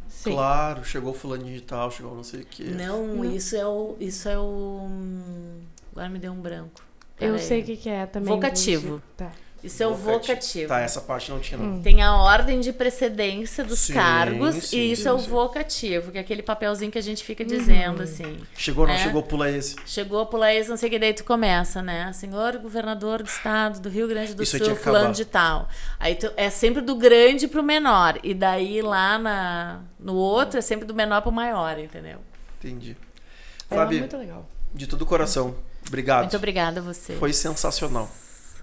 Sim. 0.08 0.32
Claro, 0.32 0.84
chegou 0.84 1.10
o 1.12 1.14
fulano 1.14 1.42
digital, 1.44 1.90
chegou 1.90 2.14
não 2.14 2.22
sei 2.22 2.40
o 2.42 2.46
quê. 2.46 2.64
Não, 2.64 3.24
isso 3.24 3.56
é 3.56 3.66
o. 3.66 3.96
Isso 3.98 4.28
é 4.28 4.38
o. 4.38 4.86
hum, 4.88 5.60
Agora 5.90 6.08
me 6.08 6.18
deu 6.18 6.32
um 6.32 6.40
branco. 6.40 6.80
Eu 7.20 7.32
Peraí. 7.34 7.38
sei 7.46 7.60
o 7.60 7.64
que, 7.64 7.76
que 7.76 7.88
é 7.88 8.06
também. 8.06 8.28
Vocativo. 8.32 9.02
Tá. 9.16 9.30
Isso 9.62 9.80
é 9.80 9.86
o 9.86 9.94
vocativo. 9.94 10.66
Tá, 10.68 10.80
essa 10.80 11.00
parte 11.00 11.30
não 11.30 11.38
tinha 11.38 11.56
não. 11.56 11.80
Tem 11.80 12.02
a 12.02 12.16
ordem 12.16 12.58
de 12.58 12.72
precedência 12.72 13.62
dos 13.62 13.78
Sim, 13.78 13.92
cargos 13.94 14.56
sim, 14.56 14.76
e 14.76 14.92
isso 14.92 15.02
sim, 15.02 15.08
é 15.08 15.12
o 15.12 15.18
sim. 15.20 15.28
vocativo, 15.30 16.10
que 16.10 16.18
é 16.18 16.20
aquele 16.20 16.42
papelzinho 16.42 16.90
que 16.90 16.98
a 16.98 17.02
gente 17.02 17.22
fica 17.22 17.44
dizendo 17.44 18.02
assim. 18.02 18.38
Chegou, 18.56 18.86
não 18.88 18.94
É. 18.94 18.98
chegou, 18.98 19.22
pula 19.22 19.48
esse. 19.48 19.76
Chegou, 19.86 20.26
pula 20.26 20.52
esse, 20.52 20.68
não 20.68 20.76
sei 20.76 20.88
o 20.88 20.90
que, 20.92 20.98
daí 20.98 21.14
tu 21.14 21.22
começa, 21.22 21.80
né? 21.80 22.12
Senhor 22.12 22.58
governador 22.58 23.22
do 23.22 23.28
estado 23.28 23.78
do 23.78 23.88
Rio 23.88 24.08
Grande 24.08 24.34
do 24.34 24.42
Isso 24.42 24.58
Sul, 24.58 24.74
fulano 24.74 25.14
de 25.14 25.24
tal. 25.24 25.68
Aí 26.00 26.16
tu, 26.16 26.32
é 26.36 26.50
sempre 26.50 26.82
do 26.82 26.96
grande 26.96 27.46
pro 27.46 27.62
menor. 27.62 28.18
E 28.24 28.34
daí 28.34 28.82
lá 28.82 29.16
na, 29.16 29.80
no 29.98 30.14
outro 30.16 30.58
é 30.58 30.62
sempre 30.62 30.84
do 30.86 30.94
menor 30.94 31.22
pro 31.22 31.30
maior, 31.30 31.78
entendeu? 31.78 32.18
Entendi. 32.58 32.96
É 33.70 33.76
Fabi, 33.76 34.00
muito 34.00 34.16
legal. 34.16 34.48
de 34.74 34.88
todo 34.88 35.02
o 35.02 35.06
coração, 35.06 35.54
obrigado. 35.86 36.22
Muito 36.22 36.36
obrigada 36.36 36.80
a 36.80 36.82
você. 36.82 37.14
Foi 37.14 37.32
sensacional. 37.32 38.10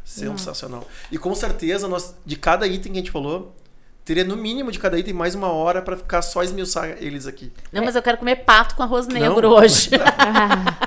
Sensacional. 0.09 0.87
E 1.11 1.17
com 1.17 1.33
certeza, 1.35 1.87
nós, 1.87 2.15
de 2.25 2.35
cada 2.35 2.65
item 2.67 2.91
que 2.93 2.97
a 2.97 3.01
gente 3.01 3.11
falou, 3.11 3.55
teria 4.03 4.23
no 4.23 4.35
mínimo 4.35 4.71
de 4.71 4.79
cada 4.79 4.97
item 4.97 5.13
mais 5.13 5.35
uma 5.35 5.49
hora 5.49 5.83
pra 5.83 5.95
ficar 5.95 6.23
só 6.23 6.41
esmiuçar 6.41 6.97
eles 6.99 7.27
aqui. 7.27 7.51
Não, 7.71 7.83
mas 7.85 7.95
eu 7.95 8.01
quero 8.01 8.17
comer 8.17 8.37
pato 8.37 8.75
com 8.75 8.81
arroz 8.81 9.07
negro 9.07 9.49
Não. 9.49 9.55
hoje. 9.57 9.91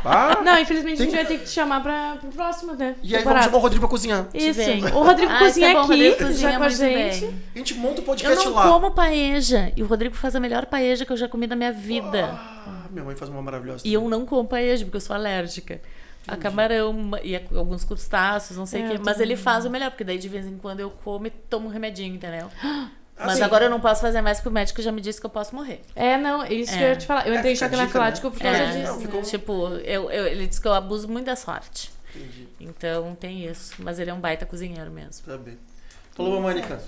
Ah, 0.04 0.40
Não, 0.44 0.58
infelizmente 0.58 1.00
a 1.00 1.04
gente 1.04 1.14
Tem- 1.14 1.24
vai 1.24 1.24
ter 1.24 1.38
que 1.38 1.44
te 1.44 1.50
chamar 1.50 1.80
pra, 1.80 2.16
pro 2.20 2.28
próximo, 2.30 2.74
né? 2.74 2.96
e 3.02 3.14
aí 3.14 3.22
vamos 3.22 3.44
chamar 3.44 3.56
o 3.56 3.60
Rodrigo 3.60 3.80
pra 3.82 3.88
cozinhar. 3.88 4.26
Isso. 4.34 4.60
O 4.96 5.04
Rodrigo 5.04 5.30
Ah, 5.32 5.38
cozinha 5.38 5.68
é 5.68 5.72
bom, 5.74 5.78
aqui, 5.82 5.88
Rodrigo 5.90 6.16
cozinha 6.16 6.50
com 6.50 6.56
a 6.56 6.58
muito 6.60 6.76
gente. 6.76 7.20
bem. 7.20 7.34
A 7.54 7.58
gente 7.58 7.74
monta 7.74 7.94
o 8.00 8.02
Eu 8.02 8.04
podcast 8.06 8.44
não 8.44 8.52
lá. 8.54 8.68
como 8.68 8.90
paeja. 8.90 9.72
E 9.76 9.82
o 9.82 9.86
Rodrigo 9.86 10.16
faz 10.16 10.34
a 10.34 10.40
melhor 10.40 10.66
paeja 10.66 11.06
que 11.06 11.12
eu 11.12 11.16
já 11.16 11.28
comi 11.28 11.46
na 11.46 11.54
minha 11.54 11.72
vida. 11.72 12.30
Ah, 12.32 12.86
minha 12.90 13.04
mãe 13.04 13.14
faz 13.14 13.30
uma 13.30 13.40
maravilhosa. 13.40 13.82
E 13.86 13.92
eu 13.94 14.08
não 14.08 14.26
como 14.26 14.48
paeja, 14.48 14.84
porque 14.84 14.96
eu 14.96 15.00
sou 15.00 15.14
alérgica. 15.14 15.80
A 16.26 16.36
camarão 16.36 17.10
e 17.22 17.34
a- 17.36 17.42
alguns 17.56 17.84
crustáceos, 17.84 18.56
não 18.56 18.64
sei 18.66 18.82
o 18.82 18.84
É, 18.84 18.88
quê. 18.90 18.96
eu 18.96 19.00
Mas 19.04 19.20
ele 19.20 19.36
faz 19.36 19.64
o 19.64 19.70
melhor, 19.70 19.90
porque 19.90 20.04
daí 20.04 20.18
de 20.18 20.28
vez 20.28 20.46
em 20.46 20.56
quando 20.56 20.80
eu 20.80 20.90
como 20.90 21.26
e 21.26 21.30
tomo 21.30 21.66
um 21.68 21.70
remedinho, 21.70 22.14
entendeu? 22.14 22.48
Mas 23.18 23.34
Assim, 23.34 23.42
agora 23.42 23.66
eu 23.66 23.70
não 23.70 23.80
posso 23.80 24.00
fazer 24.00 24.20
mais 24.20 24.38
porque 24.38 24.48
o 24.48 24.52
médico 24.52 24.80
já 24.82 24.90
me 24.90 25.00
disse 25.00 25.20
que 25.20 25.26
eu 25.26 25.30
posso 25.30 25.54
morrer. 25.54 25.82
É, 25.94 26.16
não, 26.16 26.44
isso 26.46 26.72
É. 26.74 26.78
que 26.78 26.82
eu 26.84 26.88
ia 26.88 26.96
te 26.96 27.06
falar. 27.06 27.26
Eu 27.28 27.34
É, 27.34 27.38
entrei 27.38 27.52
em 27.52 27.56
choque 27.56 27.70
dica, 27.70 27.82
anafilático 27.82 28.26
né? 28.28 28.32
por 28.34 28.42
causa 28.42 28.58
É, 28.58 28.66
disso. 28.72 28.92
não, 28.92 28.96
né? 28.98 29.02
ficou- 29.06 29.22
Tipo, 29.22 29.68
eu, 29.84 30.10
eu- 30.10 30.26
ele 30.26 30.46
disse 30.46 30.60
que 30.60 30.66
eu 30.66 30.72
abuso 30.72 31.06
muito 31.08 31.26
da 31.26 31.36
sorte. 31.36 31.90
Entendi. 32.16 32.48
Então 32.58 33.14
tem 33.14 33.44
isso. 33.46 33.74
Mas 33.78 33.98
ele 33.98 34.10
é 34.10 34.14
um 34.14 34.20
baita 34.20 34.44
cozinheiro 34.46 34.90
mesmo. 34.90 35.24
Tá 35.24 35.36
bem. 35.36 35.56
Falou, 36.14 36.40
Mônica. 36.40 36.80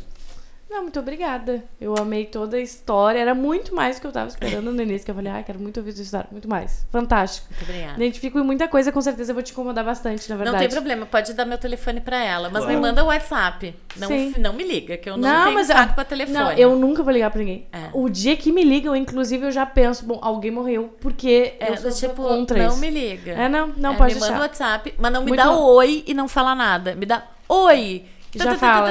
Não, 0.68 0.82
muito 0.82 0.98
obrigada. 0.98 1.62
Eu 1.80 1.94
amei 1.96 2.24
toda 2.24 2.56
a 2.56 2.60
história. 2.60 3.18
Era 3.20 3.32
muito 3.34 3.72
mais 3.74 3.96
do 3.96 4.00
que 4.00 4.06
eu 4.08 4.12
tava 4.12 4.26
esperando 4.28 4.72
no 4.72 4.82
início. 4.82 5.04
Que 5.04 5.10
eu 5.10 5.14
falei, 5.14 5.30
ah, 5.30 5.40
quero 5.42 5.60
muito 5.60 5.76
ouvir 5.76 5.90
essa 5.90 6.02
história. 6.02 6.26
Muito 6.32 6.48
mais. 6.48 6.84
Fantástico. 6.90 7.46
Muito 7.50 7.62
obrigada. 7.70 7.94
Identifico 7.94 8.38
em 8.40 8.42
muita 8.42 8.66
coisa, 8.66 8.90
com 8.90 9.00
certeza 9.00 9.30
eu 9.30 9.34
vou 9.34 9.42
te 9.42 9.52
incomodar 9.52 9.84
bastante, 9.84 10.28
na 10.28 10.34
verdade. 10.36 10.54
Não 10.56 10.60
tem 10.60 10.68
problema, 10.70 11.06
pode 11.06 11.32
dar 11.34 11.44
meu 11.44 11.58
telefone 11.58 12.00
pra 12.00 12.16
ela, 12.24 12.48
mas 12.50 12.64
Claro. 12.64 12.74
me 12.76 12.80
manda 12.80 13.04
o 13.04 13.06
WhatsApp. 13.06 13.74
Não, 13.96 14.08
Sim. 14.08 14.34
não 14.38 14.52
me 14.52 14.64
liga, 14.64 14.96
que 14.96 15.08
eu 15.08 15.16
não, 15.16 15.28
Não, 15.28 15.42
tenho 15.44 15.54
mas 15.54 15.66
saco 15.68 15.94
pra 15.94 16.04
telefone. 16.04 16.36
Não, 16.38 16.52
eu 16.52 16.74
nunca 16.76 17.04
vou 17.04 17.12
ligar 17.12 17.30
pra 17.30 17.38
ninguém. 17.38 17.66
É. 17.72 17.90
O 17.92 18.08
dia 18.08 18.36
que 18.36 18.50
me 18.50 18.64
ligam, 18.64 18.96
inclusive, 18.96 19.46
eu 19.46 19.52
já 19.52 19.64
penso, 19.64 20.04
bom, 20.04 20.18
alguém 20.20 20.50
morreu 20.50 20.92
porque 21.00 21.54
É, 21.60 21.70
eu 21.70 21.76
sou 21.76 21.92
tipo, 21.92 22.22
contra 22.22 22.58
não 22.58 22.70
isso. 22.70 22.78
me 22.80 22.90
liga. 22.90 23.32
É, 23.32 23.48
não, 23.48 23.68
não 23.76 23.92
É, 23.92 23.96
pode 23.96 24.14
me 24.14 24.20
deixar. 24.20 24.32
manda 24.34 24.44
o 24.44 24.48
WhatsApp, 24.48 24.94
mas 24.98 25.12
não 25.12 25.20
me 25.20 25.28
Muito 25.28 25.40
dá 25.44 25.52
bom. 25.52 25.62
oi 25.62 26.02
e 26.04 26.14
não 26.14 26.26
fala 26.26 26.52
nada. 26.54 26.94
Me 26.96 27.06
dá 27.06 27.22
oi. 27.48 28.04
Já 28.34 28.56
fala. 28.58 28.90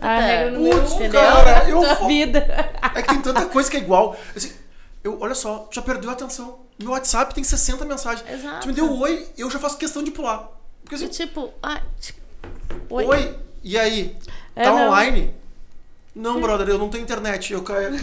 A 0.00 0.20
regra 0.20 0.50
número 0.52 0.78
Putz, 0.80 0.92
um 0.92 0.96
Entendeu? 0.96 1.20
cara, 1.20 1.68
eu 1.68 2.06
vida. 2.06 2.38
É 2.94 3.02
que 3.02 3.08
tem 3.08 3.20
tanta 3.22 3.46
coisa 3.46 3.70
que 3.70 3.76
é 3.76 3.80
igual. 3.80 4.16
Assim, 4.36 4.52
eu, 5.02 5.18
olha 5.20 5.34
só, 5.34 5.68
já 5.70 5.82
perdeu 5.82 6.10
a 6.10 6.12
atenção. 6.12 6.60
Meu 6.78 6.92
WhatsApp 6.92 7.34
tem 7.34 7.42
60 7.42 7.84
mensagens. 7.84 8.28
Exato. 8.30 8.60
Tu 8.60 8.68
me 8.68 8.74
deu 8.74 8.98
oi, 9.00 9.26
eu 9.36 9.50
já 9.50 9.58
faço 9.58 9.76
questão 9.78 10.02
de 10.02 10.10
pular. 10.10 10.48
Porque 10.82 10.94
E 10.94 10.98
assim, 11.04 11.08
tipo, 11.08 11.52
ah, 11.62 11.80
tipo, 12.00 12.20
oi. 12.90 13.04
oi. 13.04 13.38
e 13.64 13.76
aí? 13.78 14.16
É, 14.54 14.62
tá 14.64 14.70
não. 14.70 14.86
online? 14.88 15.34
Não, 16.14 16.40
brother, 16.40 16.68
eu 16.68 16.78
não 16.78 16.88
tenho 16.88 17.02
internet. 17.04 17.52
Eu 17.52 17.62
caio. 17.62 17.92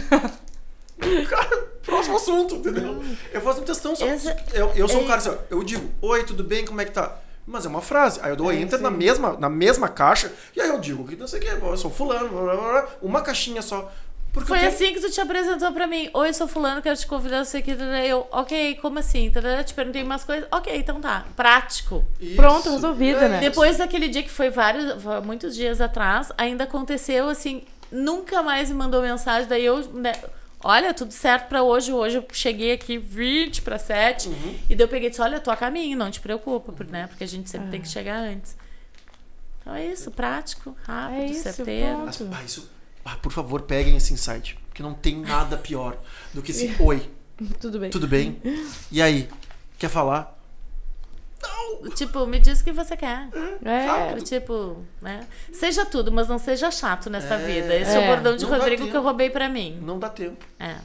Cara, 1.28 1.56
próximo 1.84 2.16
assunto, 2.16 2.54
entendeu? 2.56 3.02
Eu 3.32 3.40
faço 3.40 3.60
uma 3.60 3.66
questão 3.66 3.94
só. 3.94 4.06
Essa- 4.06 4.36
Eu, 4.52 4.72
eu 4.74 4.88
sou 4.88 5.00
um 5.00 5.04
é- 5.04 5.06
cara 5.06 5.18
assim, 5.18 5.36
eu 5.50 5.62
digo, 5.62 5.88
oi, 6.00 6.24
tudo 6.24 6.42
bem, 6.42 6.64
como 6.64 6.80
é 6.80 6.84
que 6.86 6.92
tá? 6.92 7.18
Mas 7.46 7.64
é 7.64 7.68
uma 7.68 7.80
frase. 7.82 8.18
Aí 8.22 8.30
eu 8.30 8.36
dou 8.36 8.50
É, 8.50 8.56
enter 8.56 8.80
na 8.80 8.90
mesma, 8.90 9.36
na 9.38 9.48
mesma 9.48 9.88
caixa, 9.88 10.32
e 10.54 10.60
aí 10.60 10.68
eu 10.68 10.80
digo 10.80 11.06
que 11.06 11.14
não 11.16 11.28
sei 11.28 11.38
o 11.38 11.42
que, 11.42 11.48
eu 11.48 11.76
sou 11.76 11.90
fulano, 11.90 12.28
blá, 12.28 12.42
blá, 12.42 12.56
blá, 12.56 12.88
uma 13.00 13.22
caixinha 13.22 13.62
só. 13.62 13.90
Porque 14.32 14.48
Foi 14.48 14.58
eu 14.58 14.62
tenho- 14.62 14.74
assim 14.74 14.92
que 14.92 15.00
tu 15.00 15.10
te 15.10 15.18
apresentou 15.18 15.72
pra 15.72 15.86
mim. 15.86 16.10
Oi, 16.12 16.28
eu 16.28 16.34
sou 16.34 16.46
fulano, 16.46 16.82
quero 16.82 16.94
te 16.96 17.06
convidar, 17.06 17.38
não 17.38 17.44
sei 17.46 17.62
o 17.62 17.64
que. 17.64 17.70
Eu, 17.70 18.26
ok, 18.30 18.74
como 18.82 18.98
assim? 18.98 19.30
Tadã, 19.30 19.62
Te 19.62 19.72
perguntei 19.72 20.02
umas 20.02 20.24
coisas. 20.24 20.46
Ok, 20.52 20.76
então 20.76 21.00
tá. 21.00 21.24
Prático. 21.34 22.04
Isso. 22.20 22.36
Pronto, 22.36 22.68
resolvido, 22.70 23.16
É 23.18 23.28
né? 23.28 23.36
isso. 23.40 23.48
Depois 23.48 23.78
daquele 23.78 24.08
dia 24.08 24.22
que 24.22 24.28
foi 24.30 24.50
vários, 24.50 25.02
muitos 25.24 25.54
dias 25.54 25.80
atrás, 25.80 26.32
ainda 26.36 26.64
aconteceu 26.64 27.30
assim, 27.30 27.62
nunca 27.90 28.42
mais 28.42 28.68
me 28.68 28.74
mandou 28.74 29.00
mensagem. 29.00 29.48
Daí 29.48 29.64
eu, 29.64 29.78
né, 29.94 30.12
olha, 30.62 30.92
tudo 30.94 31.12
certo 31.12 31.48
pra 31.48 31.62
hoje. 31.62 31.92
Hoje 31.92 32.16
eu 32.16 32.26
cheguei 32.32 32.72
aqui 32.72 32.98
20 32.98 33.62
para 33.62 33.78
7. 33.78 34.28
Uhum. 34.28 34.58
E 34.68 34.74
daí 34.76 34.84
eu 34.84 34.88
peguei 34.88 35.08
e 35.08 35.10
disse: 35.10 35.22
Olha, 35.22 35.40
tô 35.40 35.50
a 35.50 35.56
caminho, 35.56 35.96
não 35.96 36.10
te 36.10 36.20
preocupa, 36.20 36.72
por- 36.72 36.86
né? 36.86 37.06
Porque 37.06 37.24
a 37.24 37.28
gente 37.28 37.48
sempre 37.50 37.70
tem 37.70 37.80
que 37.80 37.88
chegar 37.88 38.16
antes. 38.18 38.56
Então 39.60 39.74
é 39.74 39.86
isso, 39.86 40.10
prático, 40.12 40.76
rápido, 40.84 41.20
É 41.22 41.26
isso, 41.26 41.42
certeiro. 41.42 42.04
ah, 42.32 42.44
isso, 42.44 42.70
ah, 43.04 43.16
por 43.16 43.32
favor, 43.32 43.62
peguem 43.62 43.96
esse 43.96 44.12
insight. 44.12 44.56
Porque 44.68 44.82
não 44.82 44.94
tem 44.94 45.16
nada 45.16 45.56
pior 45.56 45.98
do 46.32 46.40
que 46.42 46.52
esse 46.52 46.74
oi, 46.80 47.10
Tudo 47.60 47.78
bem. 47.80 47.90
tudo 47.90 48.06
bem? 48.06 48.40
E 48.92 49.02
aí? 49.02 49.28
Quer 49.78 49.90
falar? 49.90 50.35
Tipo, 51.94 52.26
me 52.26 52.38
diz 52.38 52.60
o 52.60 52.64
que 52.64 52.72
você 52.72 52.96
quer. 52.96 53.28
É, 53.64 53.86
Rápido. 53.86 54.22
Tipo, 54.24 54.84
né? 55.00 55.20
Seja 55.52 55.84
tudo, 55.84 56.10
mas 56.12 56.28
não 56.28 56.38
seja 56.38 56.70
chato 56.70 57.08
nessa 57.10 57.34
É. 57.34 57.38
vida. 57.46 57.74
Esse 57.74 57.92
é, 57.96 58.02
É. 58.02 58.04
o 58.04 58.06
bordão 58.14 58.36
de 58.36 58.44
Não 58.44 58.50
Rodrigo 58.50 58.88
que 58.88 58.96
eu 58.96 59.02
roubei 59.02 59.30
pra 59.30 59.48
mim. 59.48 59.78
Não 59.82 59.98
dá 59.98 60.08
tempo. 60.08 60.44
É. 60.58 60.76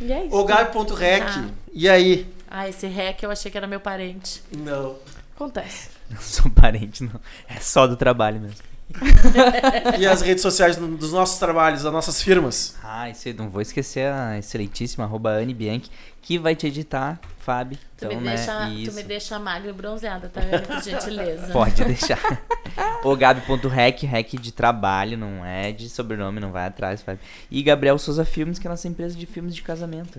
e 0.00 0.12
é 0.12 0.26
isso. 0.26 0.36
O 0.36 0.44
Gabi.rec. 0.44 1.24
Ah. 1.26 1.48
E 1.72 1.88
aí? 1.88 2.32
Ah, 2.50 2.68
esse 2.68 2.86
rec 2.86 3.22
eu 3.22 3.30
achei 3.30 3.50
que 3.50 3.56
era 3.58 3.66
meu 3.66 3.80
parente. 3.80 4.42
Não. 4.56 4.96
Acontece. 5.34 5.88
Não 6.10 6.20
sou 6.20 6.50
parente, 6.50 7.02
não. 7.02 7.18
É 7.48 7.58
só 7.58 7.86
do 7.86 7.96
trabalho 7.96 8.38
mesmo. 8.40 8.58
E 9.98 10.06
as 10.06 10.20
redes 10.22 10.42
sociais 10.42 10.76
do- 10.76 10.96
dos 10.96 11.12
nossos 11.12 11.38
trabalhos, 11.38 11.82
das 11.82 11.92
nossas 11.92 12.22
firmas? 12.22 12.76
Ah, 12.82 13.08
isso 13.10 13.28
eu 13.28 13.34
não 13.34 13.48
vou 13.48 13.60
esquecer 13.62 14.12
a 14.12 14.38
excelentíssima 14.38 15.04
arroba 15.04 15.30
Anne 15.30 15.54
Bianchi, 15.54 15.90
que 16.22 16.38
vai 16.38 16.54
te 16.54 16.66
editar, 16.66 17.20
Fábio. 17.40 17.78
Tu, 17.96 18.04
Então, 18.06 18.18
me, 18.20 18.24
né, 18.24 18.36
deixa, 18.36 18.90
tu 18.90 18.94
me 18.96 19.02
deixa 19.02 19.38
magra 19.38 19.70
e 19.70 19.72
bronzeada, 19.72 20.28
tá? 20.28 20.40
Por 20.66 20.82
gentileza. 20.82 21.52
Pode 21.52 21.84
deixar. 21.84 22.20
o 23.02 23.16
Gabi.rec, 23.16 24.02
rec 24.04 24.34
de 24.40 24.52
trabalho, 24.52 25.16
não 25.18 25.44
é 25.44 25.72
de 25.72 25.88
sobrenome, 25.88 26.40
não 26.40 26.52
vai 26.52 26.66
atrás, 26.66 27.02
Fábio. 27.02 27.20
E 27.50 27.62
Gabriel 27.62 27.98
Souza 27.98 28.24
Filmes, 28.24 28.58
que 28.58 28.66
é 28.66 28.70
a 28.70 28.72
nossa 28.72 28.86
empresa 28.88 29.16
de 29.16 29.26
filmes 29.26 29.54
de 29.54 29.62
casamento. 29.62 30.18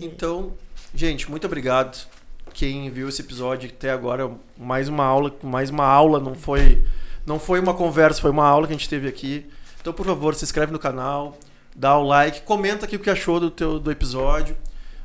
Então, 0.00 0.52
gente, 0.94 1.30
muito 1.30 1.46
obrigado. 1.46 2.06
Quem 2.54 2.90
viu 2.90 3.08
esse 3.08 3.22
episódio 3.22 3.70
até 3.70 3.90
agora, 3.90 4.30
mais 4.58 4.88
uma 4.88 5.04
aula, 5.04 5.34
mais 5.42 5.70
uma 5.70 5.86
aula, 5.86 6.20
não 6.20 6.34
foi, 6.34 6.84
não 7.26 7.38
foi 7.38 7.60
uma 7.60 7.74
conversa, 7.74 8.20
foi 8.20 8.30
uma 8.30 8.46
aula 8.46 8.66
que 8.66 8.72
a 8.72 8.76
gente 8.76 8.88
teve 8.88 9.08
aqui. 9.08 9.46
Então, 9.80 9.92
por 9.92 10.06
favor, 10.06 10.34
se 10.34 10.44
inscreve 10.44 10.72
no 10.72 10.78
canal, 10.78 11.36
dá 11.74 11.96
o 11.98 12.04
like, 12.04 12.42
comenta 12.42 12.84
aqui 12.86 12.96
o 12.96 12.98
que 13.00 13.10
achou 13.10 13.40
do 13.40 13.50
teu 13.50 13.78
do 13.78 13.90
episódio. 13.90 14.56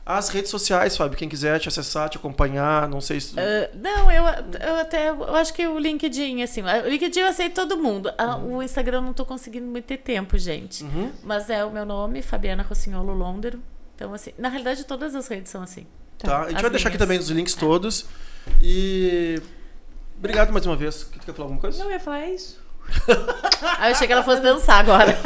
As 0.06 0.30
redes 0.30 0.50
sociais, 0.50 0.96
Fábio, 0.96 1.18
quem 1.18 1.28
quiser 1.28 1.60
te 1.60 1.68
acessar, 1.68 2.08
te 2.08 2.16
acompanhar, 2.16 2.88
não 2.88 3.02
sei 3.02 3.20
se 3.20 3.38
Ah, 3.38 3.70
não, 3.76 4.10
eu, 4.10 4.24
eu 4.24 4.76
até 4.80 5.10
eu 5.10 5.36
acho 5.36 5.54
que 5.54 5.68
o 5.68 5.78
LinkedIn, 5.78 6.42
assim, 6.44 6.62
o 6.62 6.88
LinkedIn 6.88 7.20
eu 7.20 7.28
aceito 7.28 7.56
todo 7.56 7.76
mundo. 7.76 8.10
Ah, 8.18 8.38
O 8.38 8.64
Instagram 8.64 9.00
eu 9.00 9.02
não 9.02 9.12
tô 9.12 9.26
conseguindo 9.26 9.66
muito 9.66 9.84
ter 9.84 9.98
tempo, 9.98 10.38
gente. 10.38 10.86
Uhum. 10.86 11.12
Mas 11.24 11.50
é 11.50 11.66
o 11.66 11.72
meu 11.72 11.86
nome, 11.86 12.22
Fabiana 12.22 12.64
Rossignolo 12.64 13.14
Londero. 13.14 13.60
Então, 13.96 14.14
assim, 14.14 14.32
na 14.38 14.48
realidade, 14.48 14.86
todas 14.86 15.14
as 15.14 15.28
redes 15.28 15.52
são 15.52 15.62
assim. 15.62 15.86
Tá, 16.20 16.44
a 16.44 16.46
gente 16.46 16.56
As 16.56 16.62
vai 16.62 16.72
deixar 16.72 16.88
aqui 16.88 16.98
também 16.98 17.20
os 17.20 17.30
links 17.30 17.54
todos. 17.54 18.06
E 18.62 19.42
Obrigado 20.18 20.52
mais 20.52 20.66
uma 20.66 20.76
vez. 20.76 21.08
Tu 21.12 21.20
quer 21.26 21.34
falar 21.34 21.46
alguma 21.46 21.62
coisa? 21.62 21.78
Não, 21.78 21.86
eu 21.86 21.92
ia 21.92 22.00
falar 22.00 22.22
é 22.22 22.32
isso. 22.32 22.60
ah, 23.80 23.90
eu 23.90 23.92
achei 23.92 24.08
que 24.08 24.14
ela 24.14 24.24
fosse 24.24 24.42
dançar 24.42 24.80
agora. 24.80 25.12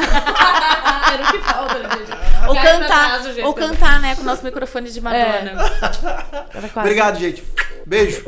Era 1.14 1.24
o 1.24 1.32
que 1.32 1.40
falta, 1.40 1.76
gente. 1.76 2.12
Ou 2.48 2.56
cantar, 2.56 3.24
cantar, 3.54 4.02
né, 4.02 4.16
com 4.16 4.22
o 4.22 4.26
nosso 4.26 4.44
microfone 4.44 4.90
de 4.90 5.00
é. 5.00 5.02
Madonna. 5.02 5.52
É. 6.54 6.80
Obrigado, 6.80 7.20
gente. 7.20 7.44
Beijo. 7.86 8.26